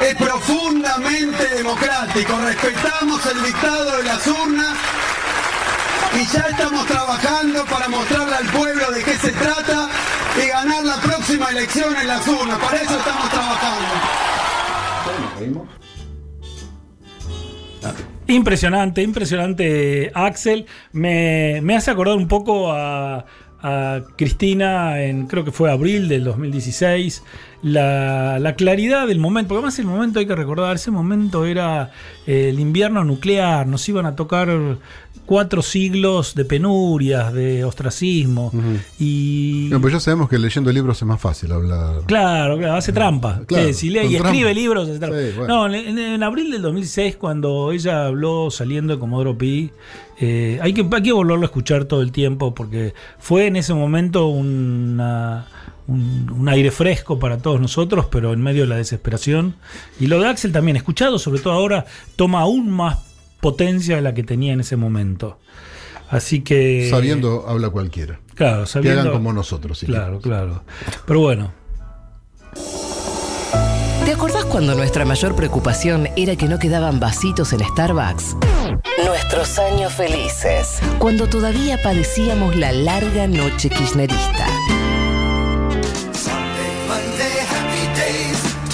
Es 0.00 0.14
profundamente 0.14 1.48
democrático. 1.56 2.38
Respetamos 2.44 3.26
el 3.26 3.42
dictado 3.42 3.96
de 3.96 4.02
las 4.04 4.26
urnas 4.26 4.76
y 6.14 6.26
ya 6.26 6.40
estamos 6.40 6.86
trabajando 6.86 7.64
para 7.64 7.88
mostrarle 7.88 8.36
al 8.36 8.46
pueblo 8.46 8.90
de 8.92 9.02
qué 9.02 9.16
se 9.16 9.32
trata 9.32 9.88
y 10.42 10.48
ganar 10.48 10.84
la 10.84 10.96
próxima 10.96 11.50
elección 11.50 11.94
en 11.96 12.06
las 12.06 12.26
urnas. 12.26 12.58
Para 12.58 12.76
eso 12.76 12.96
estamos 12.96 13.28
trabajando. 13.30 13.86
Impresionante, 18.28 19.02
impresionante, 19.02 20.12
Axel. 20.14 20.66
Me, 20.92 21.60
me 21.62 21.76
hace 21.76 21.90
acordar 21.90 22.16
un 22.16 22.28
poco 22.28 22.72
a, 22.72 23.24
a 23.62 24.02
Cristina 24.16 25.02
en, 25.02 25.26
creo 25.26 25.44
que 25.44 25.52
fue 25.52 25.70
abril 25.70 26.08
del 26.08 26.24
2016. 26.24 27.22
La, 27.60 28.38
la 28.38 28.54
claridad 28.54 29.08
del 29.08 29.18
momento, 29.18 29.48
porque 29.48 29.58
además 29.58 29.78
el 29.80 29.86
momento 29.86 30.20
hay 30.20 30.26
que 30.26 30.36
recordar, 30.36 30.76
ese 30.76 30.92
momento 30.92 31.44
era 31.44 31.90
eh, 32.26 32.50
el 32.50 32.60
invierno 32.60 33.02
nuclear, 33.04 33.66
nos 33.66 33.88
iban 33.88 34.06
a 34.06 34.14
tocar 34.14 34.48
cuatro 35.28 35.60
siglos 35.60 36.34
de 36.34 36.46
penurias, 36.46 37.34
de 37.34 37.62
ostracismo. 37.62 38.50
Y. 38.98 39.68
No, 39.70 39.80
pues 39.80 39.92
ya 39.92 40.00
sabemos 40.00 40.30
que 40.30 40.38
leyendo 40.38 40.72
libros 40.72 40.96
es 41.02 41.06
más 41.06 41.20
fácil 41.20 41.52
hablar. 41.52 42.02
Claro, 42.06 42.56
claro, 42.56 42.74
hace 42.74 42.92
trampa. 42.92 43.42
Claro, 43.46 43.66
Que 43.66 43.74
si 43.74 43.90
lee 43.90 44.06
y 44.08 44.16
escribe 44.16 44.54
libros, 44.54 44.88
hace 44.88 44.98
trampa. 44.98 45.18
Sí, 45.18 45.32
bueno. 45.36 45.68
No, 45.68 45.74
en, 45.74 45.98
en 45.98 46.22
abril 46.22 46.50
del 46.50 46.62
2006, 46.62 47.16
cuando 47.16 47.72
ella 47.72 48.06
habló 48.06 48.50
saliendo 48.50 48.94
de 48.94 48.98
Comodoro 48.98 49.36
Pi, 49.36 49.70
eh, 50.20 50.58
hay, 50.62 50.72
que, 50.74 50.86
hay 50.90 51.02
que 51.02 51.12
volverlo 51.12 51.42
a 51.44 51.46
escuchar 51.46 51.84
todo 51.84 52.02
el 52.02 52.10
tiempo 52.12 52.54
porque 52.54 52.94
fue 53.18 53.46
en 53.46 53.56
ese 53.56 53.74
momento 53.74 54.26
una- 54.28 55.46
un, 55.86 56.30
un 56.30 56.48
aire 56.48 56.70
fresco 56.70 57.18
para 57.18 57.38
todos 57.38 57.60
nosotros, 57.60 58.06
pero 58.10 58.32
en 58.32 58.42
medio 58.42 58.62
de 58.62 58.68
la 58.68 58.76
desesperación. 58.76 59.54
Y 60.00 60.06
lo 60.08 60.20
de 60.20 60.28
Axel 60.28 60.52
también, 60.52 60.76
escuchado, 60.76 61.18
sobre 61.18 61.40
todo 61.40 61.52
ahora, 61.54 61.86
toma 62.16 62.40
aún 62.40 62.68
más 62.70 62.98
potencia 63.40 63.96
de 63.96 64.02
la 64.02 64.12
que 64.14 64.22
tenía 64.24 64.52
en 64.52 64.60
ese 64.60 64.76
momento. 64.76 65.38
Así 66.10 66.40
que. 66.42 66.88
Sabiendo 66.90 67.46
habla 67.48 67.70
cualquiera. 67.70 68.18
Claro, 68.34 68.62
Que 68.62 68.66
sabiendo. 68.70 69.00
hagan 69.00 69.12
como 69.12 69.32
nosotros. 69.32 69.78
si 69.78 69.86
Claro, 69.86 70.20
claro. 70.20 70.62
Pero 71.06 71.20
bueno, 71.20 71.52
¿Te 74.08 74.14
acordás 74.14 74.46
cuando 74.46 74.74
nuestra 74.74 75.04
mayor 75.04 75.36
preocupación 75.36 76.08
era 76.16 76.34
que 76.34 76.48
no 76.48 76.58
quedaban 76.58 76.98
vasitos 76.98 77.52
en 77.52 77.60
Starbucks? 77.60 78.36
Nuestros 79.04 79.58
años 79.58 79.92
felices. 79.92 80.80
Cuando 80.98 81.26
todavía 81.28 81.78
padecíamos 81.82 82.56
la 82.56 82.72
larga 82.72 83.26
noche 83.26 83.68
kirchnerista. 83.68 84.46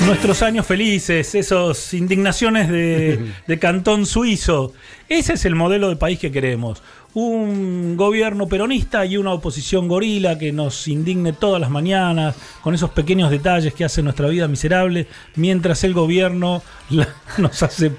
Nuestros 0.07 0.41
años 0.43 0.67
felices, 0.67 1.35
esos 1.35 1.93
indignaciones 1.95 2.69
de, 2.69 3.33
de 3.49 3.59
cantón 3.59 4.07
suizo. 4.07 4.73
Ese 5.09 5.33
es 5.33 5.45
el 5.47 5.57
modelo 5.57 5.88
de 5.88 5.97
país 5.97 6.21
que 6.21 6.31
queremos. 6.31 6.81
Un 7.14 7.97
gobierno 7.97 8.49
peronista 8.49 9.06
y 9.06 9.16
una 9.16 9.33
oposición 9.33 9.87
gorila 9.87 10.37
que 10.37 10.50
nos 10.52 10.88
indigne 10.88 11.33
todas 11.33 11.61
las 11.61 11.71
mañanas 11.71 12.35
con 12.61 12.75
esos 12.75 12.90
pequeños 12.90 13.30
detalles 13.30 13.73
que 13.73 13.85
hacen 13.85 14.04
nuestra 14.04 14.26
vida 14.28 14.49
miserable, 14.49 15.06
mientras 15.37 15.85
el 15.85 15.94
gobierno 15.94 16.62
la- 16.90 17.09
nos 17.38 17.62
hace 17.62 17.92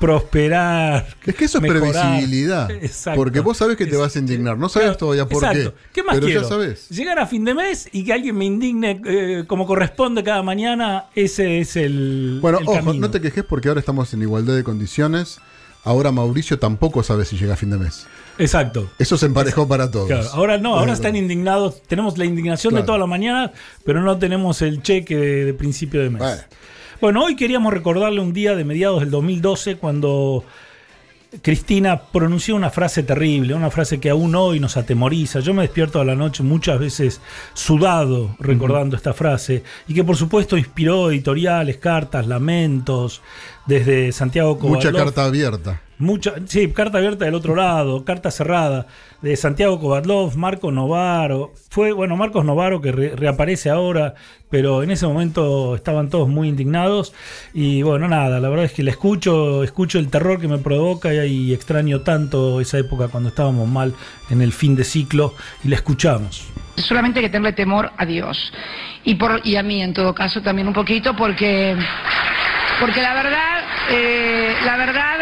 prosperar. 0.00 1.06
Es 1.26 1.34
que 1.34 1.44
eso 1.44 1.58
es 1.58 1.64
previsibilidad. 1.68 2.70
Exacto. 2.70 3.18
Porque 3.18 3.40
vos 3.40 3.56
sabés 3.58 3.76
que 3.76 3.86
te 3.86 3.96
vas 3.96 4.16
a 4.16 4.18
indignar. 4.18 4.56
No 4.58 4.68
sabes 4.68 4.96
todavía 4.96 5.26
por 5.28 5.44
Exacto. 5.44 5.74
qué. 5.92 6.02
más 6.02 6.14
pero 6.14 6.26
quiero? 6.26 6.42
ya 6.42 6.48
sabés. 6.48 6.88
Llegar 6.88 7.18
a 7.18 7.26
fin 7.26 7.44
de 7.44 7.54
mes 7.54 7.88
y 7.92 8.04
que 8.04 8.12
alguien 8.12 8.36
me 8.36 8.44
indigne 8.46 9.00
eh, 9.04 9.44
como 9.46 9.66
corresponde 9.66 10.22
cada 10.24 10.42
mañana, 10.42 11.06
ese 11.14 11.58
es 11.60 11.76
el, 11.76 12.38
Bueno, 12.40 12.58
el 12.58 12.64
ojo, 12.68 12.74
camino. 12.76 12.94
no 13.06 13.10
te 13.10 13.20
quejes 13.20 13.44
porque 13.44 13.68
ahora 13.68 13.80
estamos 13.80 14.12
en 14.14 14.22
igualdad 14.22 14.54
de 14.56 14.64
condiciones. 14.64 15.40
ahora 15.84 16.10
Mauricio 16.12 16.58
tampoco 16.58 17.02
sabe 17.02 17.24
si 17.24 17.36
llega 17.36 17.54
a 17.54 17.56
fin 17.56 17.70
de 17.70 17.78
mes. 17.78 18.06
Exacto. 18.38 18.90
Eso 18.98 19.16
se 19.16 19.26
emparejó 19.26 19.68
para 19.68 19.90
todos. 19.90 20.08
Claro, 20.08 20.28
ahora 20.32 20.58
no, 20.58 20.76
ahora 20.76 20.92
están 20.92 21.16
indignados. 21.16 21.82
Tenemos 21.82 22.18
la 22.18 22.24
indignación 22.24 22.74
de 22.74 22.82
toda 22.82 22.98
la 22.98 23.06
mañana, 23.06 23.52
pero 23.84 24.00
no 24.00 24.18
tenemos 24.18 24.62
el 24.62 24.82
cheque 24.82 25.16
de, 25.16 25.44
de 25.44 25.54
principio 25.54 26.00
de 26.00 26.10
mes. 26.10 26.20
Bueno. 26.20 26.42
Bueno, 27.00 27.24
hoy 27.24 27.34
queríamos 27.34 27.72
recordarle 27.72 28.20
un 28.20 28.32
día 28.32 28.54
de 28.54 28.64
mediados 28.64 29.00
del 29.00 29.10
2012 29.10 29.76
cuando 29.76 30.44
Cristina 31.40 32.00
pronunció 32.00 32.54
una 32.54 32.70
frase 32.70 33.02
terrible, 33.02 33.54
una 33.54 33.70
frase 33.70 33.98
que 33.98 34.10
aún 34.10 34.34
hoy 34.34 34.60
nos 34.60 34.76
atemoriza. 34.76 35.40
Yo 35.40 35.54
me 35.54 35.62
despierto 35.62 35.98
a 35.98 36.04
la 36.04 36.14
noche 36.14 36.42
muchas 36.42 36.78
veces 36.78 37.20
sudado 37.54 38.36
recordando 38.38 38.96
esta 38.96 39.14
frase 39.14 39.64
y 39.88 39.94
que 39.94 40.04
por 40.04 40.16
supuesto 40.16 40.58
inspiró 40.58 41.10
editoriales, 41.10 41.78
cartas, 41.78 42.26
lamentos 42.26 43.22
desde 43.66 44.12
Santiago 44.12 44.54
Mucha 44.60 44.90
Kovadlov. 44.90 45.04
carta 45.04 45.24
abierta. 45.24 45.80
Mucha, 45.98 46.32
sí, 46.46 46.66
carta 46.72 46.98
abierta 46.98 47.26
del 47.26 47.34
otro 47.36 47.54
lado, 47.54 48.04
carta 48.04 48.32
cerrada 48.32 48.88
de 49.20 49.36
Santiago 49.36 49.78
Kovadlov, 49.78 50.36
Marcos 50.36 50.72
Novaro. 50.72 51.52
Fue, 51.70 51.92
bueno, 51.92 52.16
Marcos 52.16 52.44
Novaro 52.44 52.80
que 52.80 52.90
re- 52.90 53.14
reaparece 53.14 53.70
ahora, 53.70 54.14
pero 54.50 54.82
en 54.82 54.90
ese 54.90 55.06
momento 55.06 55.76
estaban 55.76 56.10
todos 56.10 56.28
muy 56.28 56.48
indignados. 56.48 57.14
Y 57.54 57.82
bueno, 57.82 58.08
nada, 58.08 58.40
la 58.40 58.48
verdad 58.48 58.64
es 58.64 58.72
que 58.72 58.82
le 58.82 58.90
escucho, 58.90 59.62
escucho 59.62 60.00
el 60.00 60.08
terror 60.08 60.40
que 60.40 60.48
me 60.48 60.58
provoca 60.58 61.14
y, 61.14 61.50
y 61.50 61.54
extraño 61.54 62.00
tanto 62.00 62.60
esa 62.60 62.78
época 62.78 63.06
cuando 63.06 63.28
estábamos 63.28 63.68
mal 63.68 63.94
en 64.30 64.42
el 64.42 64.52
fin 64.52 64.74
de 64.74 64.82
ciclo 64.82 65.34
y 65.62 65.68
la 65.68 65.76
escuchamos. 65.76 66.48
solamente 66.74 67.20
hay 67.20 67.26
que 67.26 67.30
tenerle 67.30 67.52
temor 67.52 67.92
a 67.96 68.04
Dios. 68.04 68.52
Y, 69.04 69.14
por, 69.14 69.40
y 69.46 69.54
a 69.54 69.62
mí, 69.62 69.80
en 69.80 69.94
todo 69.94 70.12
caso, 70.14 70.42
también 70.42 70.66
un 70.66 70.74
poquito, 70.74 71.14
porque, 71.16 71.76
porque 72.80 73.00
la 73.02 73.14
verdad, 73.14 73.51
eh, 73.90 74.54
la 74.64 74.76
verdad, 74.76 75.18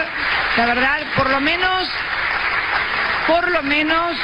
la 0.56 0.66
verdad, 0.66 0.98
por 1.16 1.30
lo 1.30 1.40
menos, 1.40 1.88
por 3.26 3.50
lo 3.50 3.62
menos, 3.62 4.16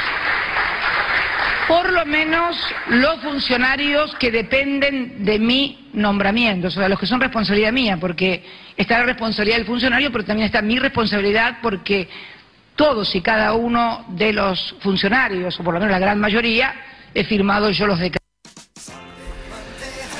por 1.67 1.91
lo 1.91 2.05
menos 2.05 2.55
los 2.89 3.21
funcionarios 3.21 4.15
que 4.15 4.31
dependen 4.31 5.25
de 5.25 5.39
mi 5.39 5.89
nombramiento, 5.93 6.67
o 6.67 6.71
sea, 6.71 6.87
los 6.87 6.99
que 6.99 7.07
son 7.07 7.19
responsabilidad 7.19 7.71
mía, 7.71 7.97
porque 7.99 8.43
está 8.75 8.99
la 8.99 9.05
responsabilidad 9.05 9.57
del 9.57 9.65
funcionario, 9.65 10.11
pero 10.11 10.25
también 10.25 10.45
está 10.45 10.61
mi 10.61 10.77
responsabilidad 10.79 11.57
porque 11.61 12.07
todos 12.75 13.13
y 13.15 13.21
cada 13.21 13.53
uno 13.53 14.05
de 14.09 14.33
los 14.33 14.75
funcionarios, 14.81 15.59
o 15.59 15.63
por 15.63 15.73
lo 15.73 15.79
menos 15.79 15.91
la 15.91 15.99
gran 15.99 16.19
mayoría, 16.19 16.73
he 17.13 17.23
firmado 17.23 17.71
yo 17.71 17.87
los 17.87 17.99
decretos. 17.99 18.21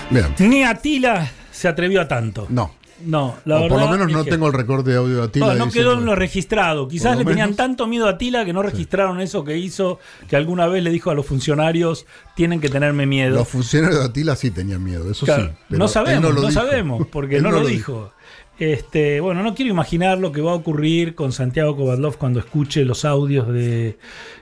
Bien. 0.09 0.33
Ni 0.39 0.63
Atila 0.63 1.27
se 1.51 1.67
atrevió 1.67 2.01
a 2.01 2.07
tanto. 2.07 2.47
No. 2.49 2.75
No, 3.05 3.35
la 3.45 3.57
o 3.57 3.61
verdad. 3.61 3.75
por 3.75 3.85
lo 3.85 3.91
menos 3.91 4.07
es 4.07 4.13
no 4.15 4.23
que- 4.23 4.31
tengo 4.31 4.47
el 4.47 4.53
recorte 4.53 4.89
de 4.91 4.97
audio 4.97 5.17
de 5.17 5.23
Atila. 5.23 5.53
No, 5.53 5.65
no 5.65 5.71
quedó 5.71 5.93
en 5.93 6.05
lo 6.05 6.15
registrado. 6.15 6.87
Quizás 6.87 7.17
le 7.17 7.25
tenían 7.25 7.55
tanto 7.55 7.85
miedo 7.87 8.07
a 8.07 8.17
Tila 8.17 8.43
que 8.43 8.53
no 8.53 8.63
registraron 8.63 9.19
eso 9.21 9.43
que 9.43 9.57
hizo, 9.57 9.99
que 10.27 10.35
alguna 10.35 10.65
vez 10.67 10.83
le 10.83 10.89
dijo 10.89 11.11
a 11.11 11.13
los 11.13 11.25
funcionarios, 11.25 12.05
tienen 12.35 12.59
que 12.59 12.69
tenerme 12.69 13.05
miedo. 13.05 13.35
Los 13.35 13.47
funcionarios 13.47 13.99
de 13.99 14.05
Atila 14.05 14.35
sí 14.35 14.49
tenían 14.51 14.83
miedo, 14.83 15.11
eso 15.11 15.25
Claro, 15.25 15.45
sí. 15.47 15.49
pero 15.69 15.79
no 15.79 15.87
sabemos, 15.87 16.33
no, 16.33 16.51
sabemos, 16.51 17.07
porque 17.11 17.39
no, 17.39 17.51
lo 17.51 17.65
dijo. 17.65 18.11
Este, 18.59 19.19
bueno, 19.19 19.43
no 19.43 19.53
quiero 19.53 19.69
imaginar 19.71 20.17
lo 20.17 20.31
que 20.31 20.41
va 20.41 20.51
a 20.51 20.55
ocurrir 20.55 21.13
con 21.13 21.31
Santiago 21.31 21.75
Kovadlov 21.75 22.17
cuando 22.17 22.39
escuche 22.39 22.83
los 22.85 23.05
audios 23.05 23.47
de 23.49 23.99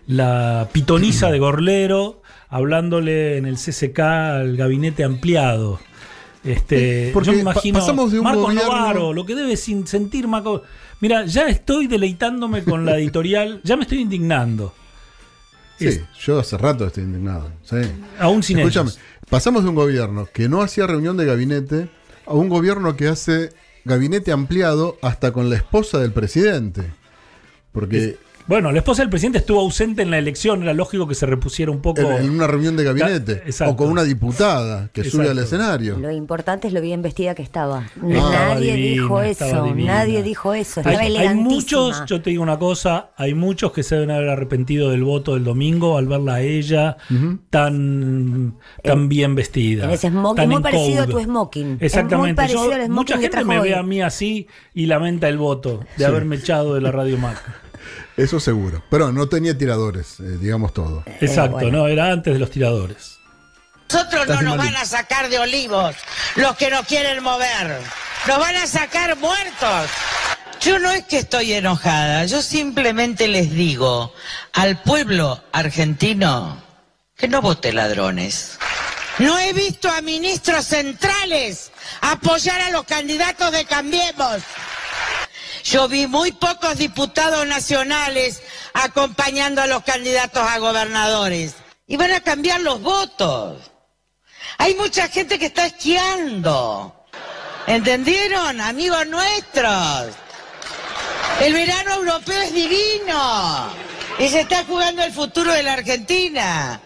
la 0.07 0.69
pitoniza 0.71 1.29
de 1.31 1.39
Gorlero 1.39 2.21
hablándole 2.47 3.35
en 3.37 3.45
el 3.45 3.57
CCK 3.57 3.99
al 3.99 4.55
gabinete 4.55 5.03
ampliado. 5.03 5.79
Este, 6.45 7.09
Porque 7.13 7.27
yo 7.27 7.33
me 7.33 7.39
imagino 7.41 7.79
pasamos 7.79 8.11
de 8.11 8.19
un 8.19 8.23
Marco 8.23 8.41
gobierno- 8.43 8.65
Novaro, 8.71 9.13
lo 9.13 9.25
que 9.25 9.33
debe 9.35 9.57
sin 9.57 9.87
sentir 9.87 10.27
Marco. 10.27 10.61
Mira, 11.01 11.25
ya 11.25 11.47
estoy 11.47 11.87
deleitándome 11.87 12.63
con 12.63 12.85
la 12.85 12.97
editorial, 12.97 13.61
ya 13.63 13.75
me 13.75 13.83
estoy 13.83 13.99
indignando. 14.01 14.73
Sí, 15.79 15.87
Es- 15.87 16.01
yo 16.23 16.39
hace 16.39 16.57
rato 16.57 16.85
estoy 16.85 17.03
indignado. 17.03 17.51
sí. 17.63 17.77
Aún 18.19 18.43
sin 18.43 18.59
Escúchame, 18.59 18.91
ellos. 18.91 18.99
pasamos 19.29 19.63
de 19.63 19.69
un 19.69 19.75
gobierno 19.75 20.27
que 20.31 20.47
no 20.47 20.61
hacía 20.61 20.87
reunión 20.87 21.17
de 21.17 21.25
gabinete 21.25 21.89
a 22.25 22.33
un 22.33 22.47
gobierno 22.47 22.95
que 22.95 23.07
hace 23.07 23.49
gabinete 23.83 24.31
ampliado 24.31 24.97
hasta 25.01 25.31
con 25.33 25.49
la 25.49 25.57
esposa 25.57 25.99
del 25.99 26.11
presidente. 26.13 26.83
Porque 27.71 28.17
Bueno, 28.47 28.71
la 28.71 28.77
esposa 28.77 29.01
del 29.01 29.09
presidente 29.09 29.39
estuvo 29.39 29.59
ausente 29.59 30.03
en 30.03 30.11
la 30.11 30.19
elección, 30.19 30.61
era 30.61 30.73
lógico 30.73 31.07
que 31.07 31.15
se 31.15 31.25
repusiera 31.25 31.71
un 31.71 31.81
poco. 31.81 32.01
en, 32.01 32.25
en 32.25 32.29
una 32.29 32.45
reunión 32.45 32.77
de 32.77 32.83
gabinete 32.83 33.41
exacto. 33.45 33.73
o 33.73 33.75
con 33.75 33.89
una 33.89 34.03
diputada 34.03 34.89
que 34.93 35.03
sube 35.03 35.27
al 35.29 35.39
escenario. 35.39 35.97
Lo 35.97 36.11
importante 36.11 36.67
es 36.67 36.73
lo 36.73 36.79
bien 36.81 37.01
vestida 37.01 37.33
que 37.33 37.41
estaba. 37.41 37.85
Nadie 38.01 38.73
divina, 38.75 38.91
dijo 39.01 39.21
estaba 39.23 39.51
eso, 39.67 39.75
nadie 39.75 40.21
dijo 40.23 40.53
eso. 40.53 40.81
Estaba 40.81 40.99
Hay, 40.99 41.17
hay 41.17 41.33
muchos, 41.35 42.03
yo 42.05 42.21
te 42.21 42.29
digo 42.29 42.43
una 42.43 42.59
cosa, 42.59 43.09
hay 43.17 43.33
muchos 43.33 43.71
que 43.71 43.81
se 43.81 43.95
deben 43.95 44.11
haber 44.11 44.29
arrepentido 44.29 44.91
del 44.91 45.03
voto 45.03 45.33
del 45.33 45.43
domingo 45.43 45.97
al 45.97 46.07
verla 46.07 46.35
a 46.35 46.41
ella 46.41 46.97
tan, 47.49 48.55
tan 48.83 49.09
bien 49.09 49.33
vestida. 49.33 49.85
en 49.85 49.89
ese 49.91 50.09
smoking, 50.09 50.35
tan 50.35 50.47
muy 50.49 50.57
en 50.57 50.61
parecido 50.61 51.03
a 51.03 51.07
tu 51.07 51.19
smoking. 51.19 51.71
Es 51.79 51.93
Exactamente. 51.95 52.17
muy 52.17 52.33
parecido 52.33 52.65
Yo- 52.67 52.73
al 52.73 52.85
smoking 52.85 52.93
mucha 52.95 53.17
gente 53.17 53.43
me 53.43 53.59
hoy. 53.59 53.69
ve 53.69 53.75
a 53.75 53.81
mí 53.83 54.01
así 54.01 54.47
y 54.73 54.85
lamenta 54.85 55.27
el 55.29 55.37
voto 55.37 55.79
de 55.79 55.85
Sí. 55.97 56.03
haberme 56.03 56.35
echado 56.35 56.75
de 56.75 56.81
la 56.81 56.91
Radio 56.91 57.17
Mac. 57.17 57.41
Eso 58.17 58.39
seguro. 58.39 58.83
Pero 58.89 59.11
no 59.11 59.27
tenía 59.27 59.57
tiradores, 59.57 60.19
eh, 60.19 60.37
digamos 60.39 60.73
todo. 60.73 61.03
Exacto, 61.19 61.57
bueno. 61.57 61.79
no, 61.79 61.87
era 61.87 62.11
antes 62.11 62.33
de 62.33 62.39
los 62.39 62.49
tiradores. 62.49 63.17
Nosotros 63.91 64.27
no 64.27 64.41
nos 64.41 64.57
van 64.57 64.75
a 64.75 64.85
sacar 64.85 65.29
de 65.29 65.37
olivos 65.37 65.95
los 66.35 66.55
que 66.55 66.69
nos 66.69 66.85
quieren 66.87 67.21
mover. 67.21 67.79
Nos 68.27 68.39
van 68.39 68.55
a 68.55 68.67
sacar 68.67 69.15
muertos. 69.17 69.89
Yo 70.61 70.79
no 70.79 70.91
es 70.91 71.05
que 71.05 71.19
estoy 71.19 71.53
enojada, 71.53 72.25
yo 72.25 72.41
simplemente 72.41 73.27
les 73.27 73.51
digo 73.51 74.13
al 74.53 74.81
pueblo 74.81 75.43
argentino 75.51 76.63
que 77.15 77.27
no 77.27 77.41
vote 77.41 77.71
ladrones. 77.71 78.57
No 79.19 79.37
he 79.37 79.53
visto 79.53 79.89
a 79.89 80.01
ministros 80.01 80.65
centrales 80.65 81.71
apoyar 82.01 82.59
a 82.61 82.71
los 82.71 82.85
candidatos 82.85 83.51
de 83.51 83.65
Cambiemos. 83.65 84.41
Yo 85.65 85.87
vi 85.87 86.05
muy 86.05 86.31
pocos 86.31 86.77
diputados 86.77 87.45
nacionales 87.47 88.41
acompañando 88.73 89.63
a 89.63 89.67
los 89.67 89.83
candidatos 89.83 90.43
a 90.47 90.59
gobernadores. 90.59 91.55
Y 91.87 91.97
van 91.97 92.11
a 92.11 92.19
cambiar 92.19 92.61
los 92.61 92.81
votos. 92.81 93.71
Hay 94.59 94.75
mucha 94.75 95.07
gente 95.07 95.39
que 95.39 95.47
está 95.47 95.65
esquiando. 95.65 96.95
¿Entendieron, 97.65 98.61
amigos 98.61 99.07
nuestros? 99.07 100.13
El 101.41 101.53
verano 101.53 101.95
europeo 101.95 102.41
es 102.43 102.53
divino. 102.53 103.67
Y 104.19 104.29
se 104.29 104.41
está 104.41 104.63
jugando 104.65 105.03
el 105.03 105.11
futuro 105.13 105.51
de 105.51 105.63
la 105.63 105.73
Argentina. 105.73 106.79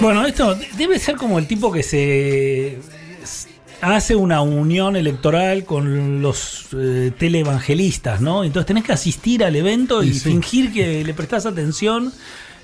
Bueno, 0.00 0.24
esto 0.24 0.54
de- 0.54 0.68
debe 0.74 1.00
ser 1.00 1.16
como 1.16 1.38
el 1.40 1.48
tipo 1.48 1.72
que 1.72 1.82
se 1.82 2.78
hace 3.80 4.16
una 4.16 4.40
unión 4.40 4.96
electoral 4.96 5.64
con 5.64 6.22
los 6.22 6.66
eh, 6.76 7.12
televangelistas, 7.18 8.20
¿no? 8.20 8.44
Entonces 8.44 8.66
tenés 8.66 8.84
que 8.84 8.92
asistir 8.92 9.44
al 9.44 9.54
evento 9.56 10.02
y 10.02 10.12
sí. 10.14 10.20
fingir 10.30 10.72
que 10.72 11.04
le 11.04 11.14
prestás 11.14 11.46
atención. 11.46 12.12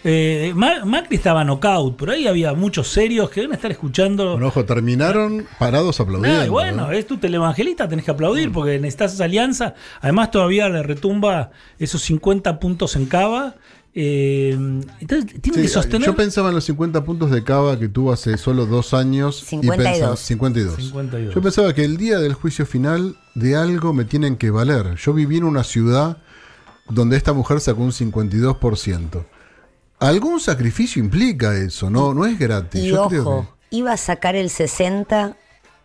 Eh, 0.04 0.52
Ma- 0.56 0.84
Macri 0.84 1.14
estaba 1.16 1.44
knockout, 1.44 1.96
pero 1.96 2.10
ahí 2.12 2.26
había 2.26 2.54
muchos 2.54 2.88
serios 2.88 3.30
que 3.30 3.42
deben 3.42 3.54
estar 3.54 3.70
escuchando. 3.70 4.32
Con 4.32 4.42
ojo, 4.42 4.64
terminaron 4.64 5.46
parados 5.60 6.00
aplaudiendo. 6.00 6.40
Ah, 6.42 6.46
bueno, 6.48 6.90
¿eh? 6.90 6.98
es 6.98 7.06
tu 7.06 7.18
televangelista, 7.18 7.86
tenés 7.88 8.04
que 8.04 8.10
aplaudir 8.10 8.50
porque 8.50 8.80
necesitas 8.80 9.14
esa 9.14 9.24
alianza. 9.24 9.74
Además, 10.00 10.32
todavía 10.32 10.68
le 10.68 10.82
retumba 10.82 11.50
esos 11.78 12.02
50 12.02 12.58
puntos 12.58 12.96
en 12.96 13.06
Cava. 13.06 13.54
Eh, 13.94 14.52
entonces, 15.00 15.40
tiene 15.42 15.56
Sí, 15.58 15.62
que 15.62 15.68
sostener. 15.68 16.06
Yo 16.06 16.16
pensaba 16.16 16.48
en 16.48 16.54
los 16.54 16.64
50 16.64 17.04
puntos 17.04 17.30
de 17.30 17.44
Cava 17.44 17.78
que 17.78 17.88
tuvo 17.88 18.12
hace 18.12 18.38
solo 18.38 18.64
dos 18.66 18.94
años. 18.94 19.42
y 19.42 19.46
52. 19.46 19.92
pensaba- 19.92 20.16
52. 20.16 20.76
52. 20.76 21.34
Yo 21.34 21.42
pensaba 21.42 21.74
que 21.74 21.84
el 21.84 21.96
día 21.98 22.18
del 22.18 22.32
juicio 22.34 22.64
final 22.64 23.16
de 23.34 23.56
algo 23.56 23.92
me 23.92 24.04
tienen 24.04 24.36
que 24.36 24.50
valer. 24.50 24.94
Yo 24.96 25.12
viví 25.12 25.36
en 25.38 25.44
una 25.44 25.62
ciudad 25.64 26.18
donde 26.88 27.16
esta 27.16 27.32
mujer 27.32 27.60
sacó 27.60 27.82
un 27.82 27.92
52%. 27.92 29.24
Algún 29.98 30.40
sacrificio 30.40 31.02
implica 31.02 31.54
eso, 31.56 31.88
no, 31.90 32.12
no 32.14 32.26
es 32.26 32.38
gratis. 32.38 32.82
Y 32.82 32.88
Yo 32.88 33.08
creo 33.08 33.22
ojo, 33.22 33.56
iba 33.70 33.92
a 33.92 33.96
sacar 33.96 34.34
el 34.36 34.50
60 34.50 35.36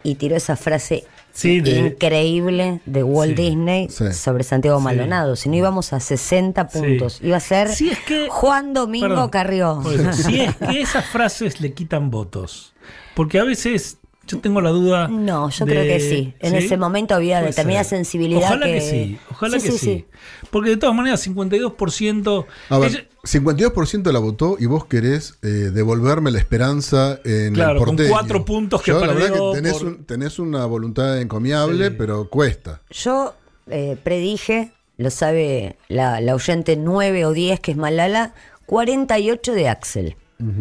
y 0.04 0.16
tiró 0.16 0.36
esa 0.36 0.56
frase 0.56 1.06
Sí, 1.38 1.62
de- 1.62 1.80
increíble 1.80 2.82
de 2.88 3.04
Walt 3.04 3.38
Sí, 3.38 3.44
Disney 3.44 3.90
sí. 3.90 4.12
sobre 4.14 4.44
Santiago. 4.44 4.80
Maldonado. 4.80 5.36
Si 5.36 5.50
no 5.50 5.56
íbamos 5.56 5.94
a 5.94 6.00
60 6.00 6.68
Sí. 6.68 6.80
puntos, 6.80 7.20
iba 7.22 7.38
a 7.38 7.40
ser 7.40 7.70
Si 7.70 7.90
es 7.90 8.00
que- 8.00 8.28
Juan 8.30 8.74
Domingo 8.74 9.08
Perdón, 9.08 9.30
Carrió. 9.30 9.82
eso, 9.92 10.14
si 10.14 10.42
es 10.42 10.56
que 10.56 10.82
esas 10.82 11.06
frases 11.06 11.62
le 11.62 11.74
quitan 11.74 12.10
votos. 12.10 12.74
Porque 13.14 13.40
a 13.40 13.44
veces 13.44 13.98
yo 14.28 14.40
tengo 14.40 14.62
la 14.62 14.70
duda. 14.70 15.08
No, 15.08 15.50
yo 15.50 15.66
de- 15.66 15.72
creo 15.72 15.84
que 15.86 16.00
sí. 16.00 16.34
En 16.40 16.54
ese 16.56 16.78
momento 16.78 17.16
había 17.16 17.38
Puede 17.40 17.50
determinada 17.52 17.84
ser. 17.84 17.98
sensibilidad 17.98 18.44
Ojalá 18.52 18.66
que, 18.68 18.74
que- 18.74 18.82
sí. 18.82 19.18
Ojalá 19.32 19.60
Sí, 19.60 19.66
que 19.66 19.72
sí, 19.72 19.78
sí, 19.80 19.86
sí. 19.86 20.06
Porque 20.52 20.70
de 20.72 20.78
todas 20.78 20.96
maneras, 20.96 21.20
52%. 21.22 22.46
A 22.70 22.78
ver, 22.78 22.92
ella- 22.92 23.06
52% 23.24 24.12
la 24.12 24.20
votó 24.20 24.56
y 24.60 24.66
vos 24.68 24.86
querés 24.86 25.38
eh, 25.44 25.48
devolverme 25.48 26.32
la 26.32 26.40
esperanza 26.40 27.20
en 27.26 27.54
Claro, 27.54 27.72
el 27.74 27.78
con 27.80 27.88
porteño. 27.96 28.10
cuatro 28.10 28.46
puntos 28.46 28.82
que 28.82 28.92
Yo, 28.92 29.00
la 29.02 29.08
verdad 29.08 29.28
perdió 29.30 29.52
que 29.52 29.58
tenés, 29.58 29.74
por- 29.74 29.86
un- 29.88 30.04
tenés 30.06 30.40
una 30.40 30.66
voluntad 30.66 31.20
encomiable, 31.20 31.90
Sí. 31.90 31.96
pero 31.98 32.30
cuesta. 32.30 32.82
Yo 32.92 33.34
eh, 33.70 33.98
predije, 34.02 34.72
lo 34.98 35.10
sabe 35.10 35.76
la, 35.90 36.22
la 36.22 36.36
oyente 36.36 36.78
9 36.78 37.26
o 37.26 37.34
10, 37.34 37.60
que 37.60 37.72
es 37.72 37.78
Malala, 37.78 38.34
48 38.66 39.54
de 39.54 39.68
Axel, 39.70 40.16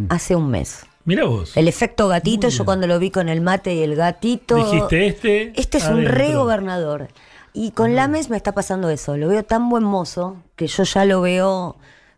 hace 0.08 0.34
un 0.36 0.50
mes. 0.50 0.80
Mira 1.06 1.24
vos. 1.24 1.56
El 1.56 1.68
efecto 1.68 2.08
gatito, 2.08 2.48
yo 2.48 2.64
cuando 2.64 2.88
lo 2.88 2.98
vi 2.98 3.10
con 3.10 3.28
el 3.28 3.40
mate 3.40 3.74
y 3.74 3.82
el 3.82 3.94
gatito. 3.94 4.56
Dijiste 4.56 5.06
este. 5.06 5.52
Este 5.54 5.78
es 5.78 5.86
un 5.86 6.04
re 6.04 6.34
gobernador. 6.34 7.08
Y 7.52 7.70
con 7.70 7.94
Lames 7.94 8.28
me 8.28 8.36
está 8.36 8.52
pasando 8.52 8.90
eso. 8.90 9.16
Lo 9.16 9.28
veo 9.28 9.44
tan 9.44 9.70
buen 9.70 9.84
mozo 9.84 10.36
que 10.56 10.66
yo 10.66 10.82
ya 10.82 11.04
lo 11.04 11.22
veo 11.22 11.76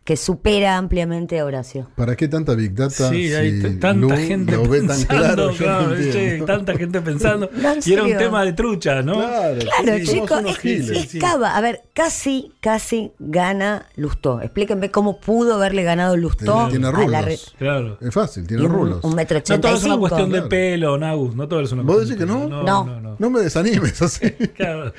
que 0.09 0.17
supera 0.17 0.75
ampliamente 0.77 1.37
a 1.39 1.45
Horacio. 1.45 1.87
¿Para 1.95 2.15
qué 2.15 2.27
tanta 2.27 2.55
Big 2.55 2.73
Data? 2.73 3.09
Sí, 3.11 3.31
hay 3.31 3.57
si 3.57 3.61
t- 3.61 3.69
tanta 3.75 3.93
Lu 3.93 4.09
gente 4.09 4.53
lo 4.53 4.63
ve 4.67 4.79
tan 4.79 4.87
pensando, 4.87 5.05
claro, 5.07 5.45
no 5.51 5.53
claro, 5.53 5.95
che, 6.11 6.43
tanta 6.47 6.73
gente 6.75 7.01
pensando. 7.01 7.47
No, 7.61 7.75
y 7.85 7.93
era 7.93 8.03
un 8.05 8.17
tema 8.17 8.43
de 8.43 8.53
trucha, 8.53 9.03
¿no? 9.03 9.13
Claro, 9.13 9.59
Claro, 9.83 9.99
sí, 9.99 10.05
chicos, 10.05 10.41
es, 10.47 10.57
giles. 10.57 11.13
es 11.13 11.21
cava. 11.21 11.55
A 11.55 11.61
ver, 11.61 11.83
casi, 11.93 12.51
casi 12.59 13.11
gana 13.19 13.85
Lustó. 13.97 14.41
Explíquenme 14.41 14.89
cómo 14.89 15.19
pudo 15.19 15.53
haberle 15.53 15.83
ganado 15.83 16.17
Lustó 16.17 16.69
Tiene 16.71 16.87
a 16.87 16.91
rulos. 16.91 17.11
la 17.11 17.21
re- 17.21 17.39
Claro. 17.59 17.99
Es 18.01 18.11
fácil, 18.11 18.47
tiene 18.47 18.63
un, 18.65 18.71
rulos. 18.71 19.03
un 19.03 19.13
metro 19.13 19.37
No 19.37 19.43
todo 19.43 19.53
ochenta 19.53 19.71
y 19.71 19.73
es 19.75 19.83
una 19.83 19.97
cuestión 19.99 20.29
de 20.31 20.37
Claro. 20.39 20.49
pelo, 20.49 20.97
Nagus. 20.97 21.35
No 21.35 21.47
todo 21.47 21.59
es 21.61 21.71
una 21.71 21.83
¿Vos 21.83 21.99
decís 22.01 22.15
que 22.17 22.25
no? 22.25 22.49
No. 22.49 22.63
no, 22.63 22.99
no. 22.99 23.15
No 23.19 23.29
me 23.29 23.41
desanimes 23.41 24.01
así. 24.01 24.31
Claro. 24.31 24.91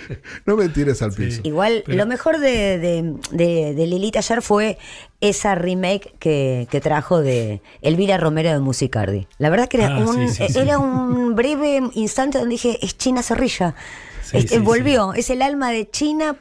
No 0.46 0.56
me 0.56 0.68
tires 0.68 1.02
al 1.02 1.10
piso. 1.10 1.40
Igual, 1.42 1.82
Pero- 1.84 1.98
lo 1.98 2.06
mejor 2.06 2.38
de, 2.38 2.78
de, 2.78 3.14
de- 3.32 3.74
de 3.74 3.86
Lilita 3.88 4.20
ayer 4.20 4.40
fue 4.40 4.78
esa 5.20 5.54
remake 5.54 6.14
que, 6.18 6.66
que 6.70 6.80
trajo 6.80 7.20
de 7.20 7.60
Elvira 7.82 8.16
Romero 8.18 8.50
de 8.50 8.60
Musicardi. 8.60 9.26
La 9.38 9.50
verdad 9.50 9.68
que 9.68 9.76
era, 9.78 9.94
Ah, 9.96 9.98
un, 9.98 10.28
sí, 10.28 10.46
sí, 10.46 10.52
sí. 10.52 10.58
era 10.58 10.78
un 10.78 11.34
breve 11.34 11.82
instante 11.94 12.38
donde 12.38 12.52
dije, 12.54 12.78
es 12.82 12.96
China 12.96 13.22
Zorrilla. 13.22 13.74
Este, 14.32 14.56
sí, 14.56 14.58
volvió, 14.58 15.12
es 15.14 15.28
el 15.30 15.42
alma 15.42 15.70
de 15.70 15.90
China 15.90 16.36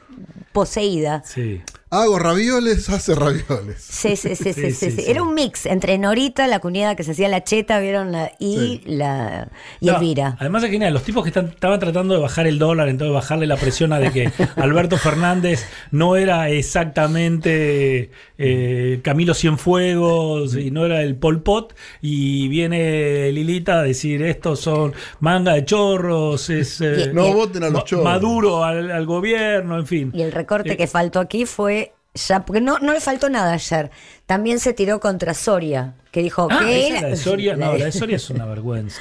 poseída. 0.52 1.22
Sí. 1.24 1.60
Hago 1.92 2.20
ravioles, 2.20 2.88
hace 2.88 3.16
ravioles. 3.16 3.78
Sí, 3.80 4.14
sí, 4.16 4.36
sí, 4.36 4.52
sí, 4.52 4.70
Sí, 4.70 4.90
sí. 4.92 5.04
Era 5.08 5.22
un 5.24 5.34
mix 5.34 5.66
entre 5.66 5.98
Norita, 5.98 6.46
la 6.46 6.60
cuñada 6.60 6.94
que 6.94 7.02
se 7.02 7.10
hacía 7.10 7.28
la 7.28 7.42
cheta, 7.42 7.80
¿vieron? 7.80 8.12
La, 8.12 8.30
y 8.38 8.56
Sí. 8.56 8.82
la 8.86 9.48
y 9.80 9.86
No, 9.86 9.94
Elvira. 9.96 10.36
Además 10.38 10.62
es 10.62 10.70
genial, 10.70 10.94
los 10.94 11.02
tipos 11.02 11.24
que 11.24 11.30
están- 11.30 11.46
estaban 11.48 11.80
tratando 11.80 12.14
de 12.14 12.20
bajar 12.20 12.46
el 12.46 12.60
dólar, 12.60 12.88
entonces 12.88 13.12
bajarle 13.12 13.48
la 13.48 13.56
presión 13.56 13.92
a 13.92 13.98
de 13.98 14.12
que 14.12 14.30
Alberto 14.56 14.98
Fernández 14.98 15.66
no 15.90 16.14
era 16.16 16.48
exactamente 16.50 18.10
eh, 18.38 19.00
Camilo 19.02 19.34
Cienfuegos 19.34 20.54
y 20.56 20.70
no 20.70 20.86
era 20.86 21.02
el 21.02 21.16
Pol 21.16 21.42
Pot, 21.42 21.74
y 22.00 22.46
viene 22.48 23.32
Lilita 23.32 23.80
a 23.80 23.82
decir 23.82 24.22
estos 24.22 24.60
son 24.60 24.92
manga 25.18 25.54
de 25.54 25.64
chorros, 25.64 26.50
es 26.50 26.80
eh, 26.80 27.08
Y- 27.10 27.14
No 27.14 27.26
y- 27.28 27.32
voten 27.32 27.64
a 27.64 27.70
los 27.70 27.84
chorros. 27.84 28.04
Maduro 28.04 28.62
al, 28.64 28.90
al 28.92 29.06
gobierno, 29.06 29.76
en 29.76 29.86
fin. 29.86 30.12
Y 30.14 30.22
el 30.22 30.30
recorte 30.32 30.72
Eh, 30.74 30.76
que 30.76 30.86
faltó 30.86 31.18
aquí 31.18 31.46
fue 31.46 31.79
ya, 32.14 32.44
porque 32.44 32.60
no, 32.60 32.78
no 32.78 32.92
le 32.92 33.00
faltó 33.00 33.28
nada 33.28 33.52
ayer. 33.52 33.90
También 34.30 34.60
se 34.60 34.72
tiró 34.72 35.00
contra 35.00 35.34
Soria, 35.34 35.94
que 36.12 36.22
dijo 36.22 36.46
Ah, 36.50 36.60
que 36.60 36.88
esa, 36.88 37.02
la 37.02 37.08
de 37.08 37.16
Soria, 37.16 37.56
no, 37.56 37.76
la 37.76 37.86
de 37.86 37.90
Soria 37.92 38.14
es 38.14 38.30
una 38.30 38.44
vergüenza. 38.54 39.00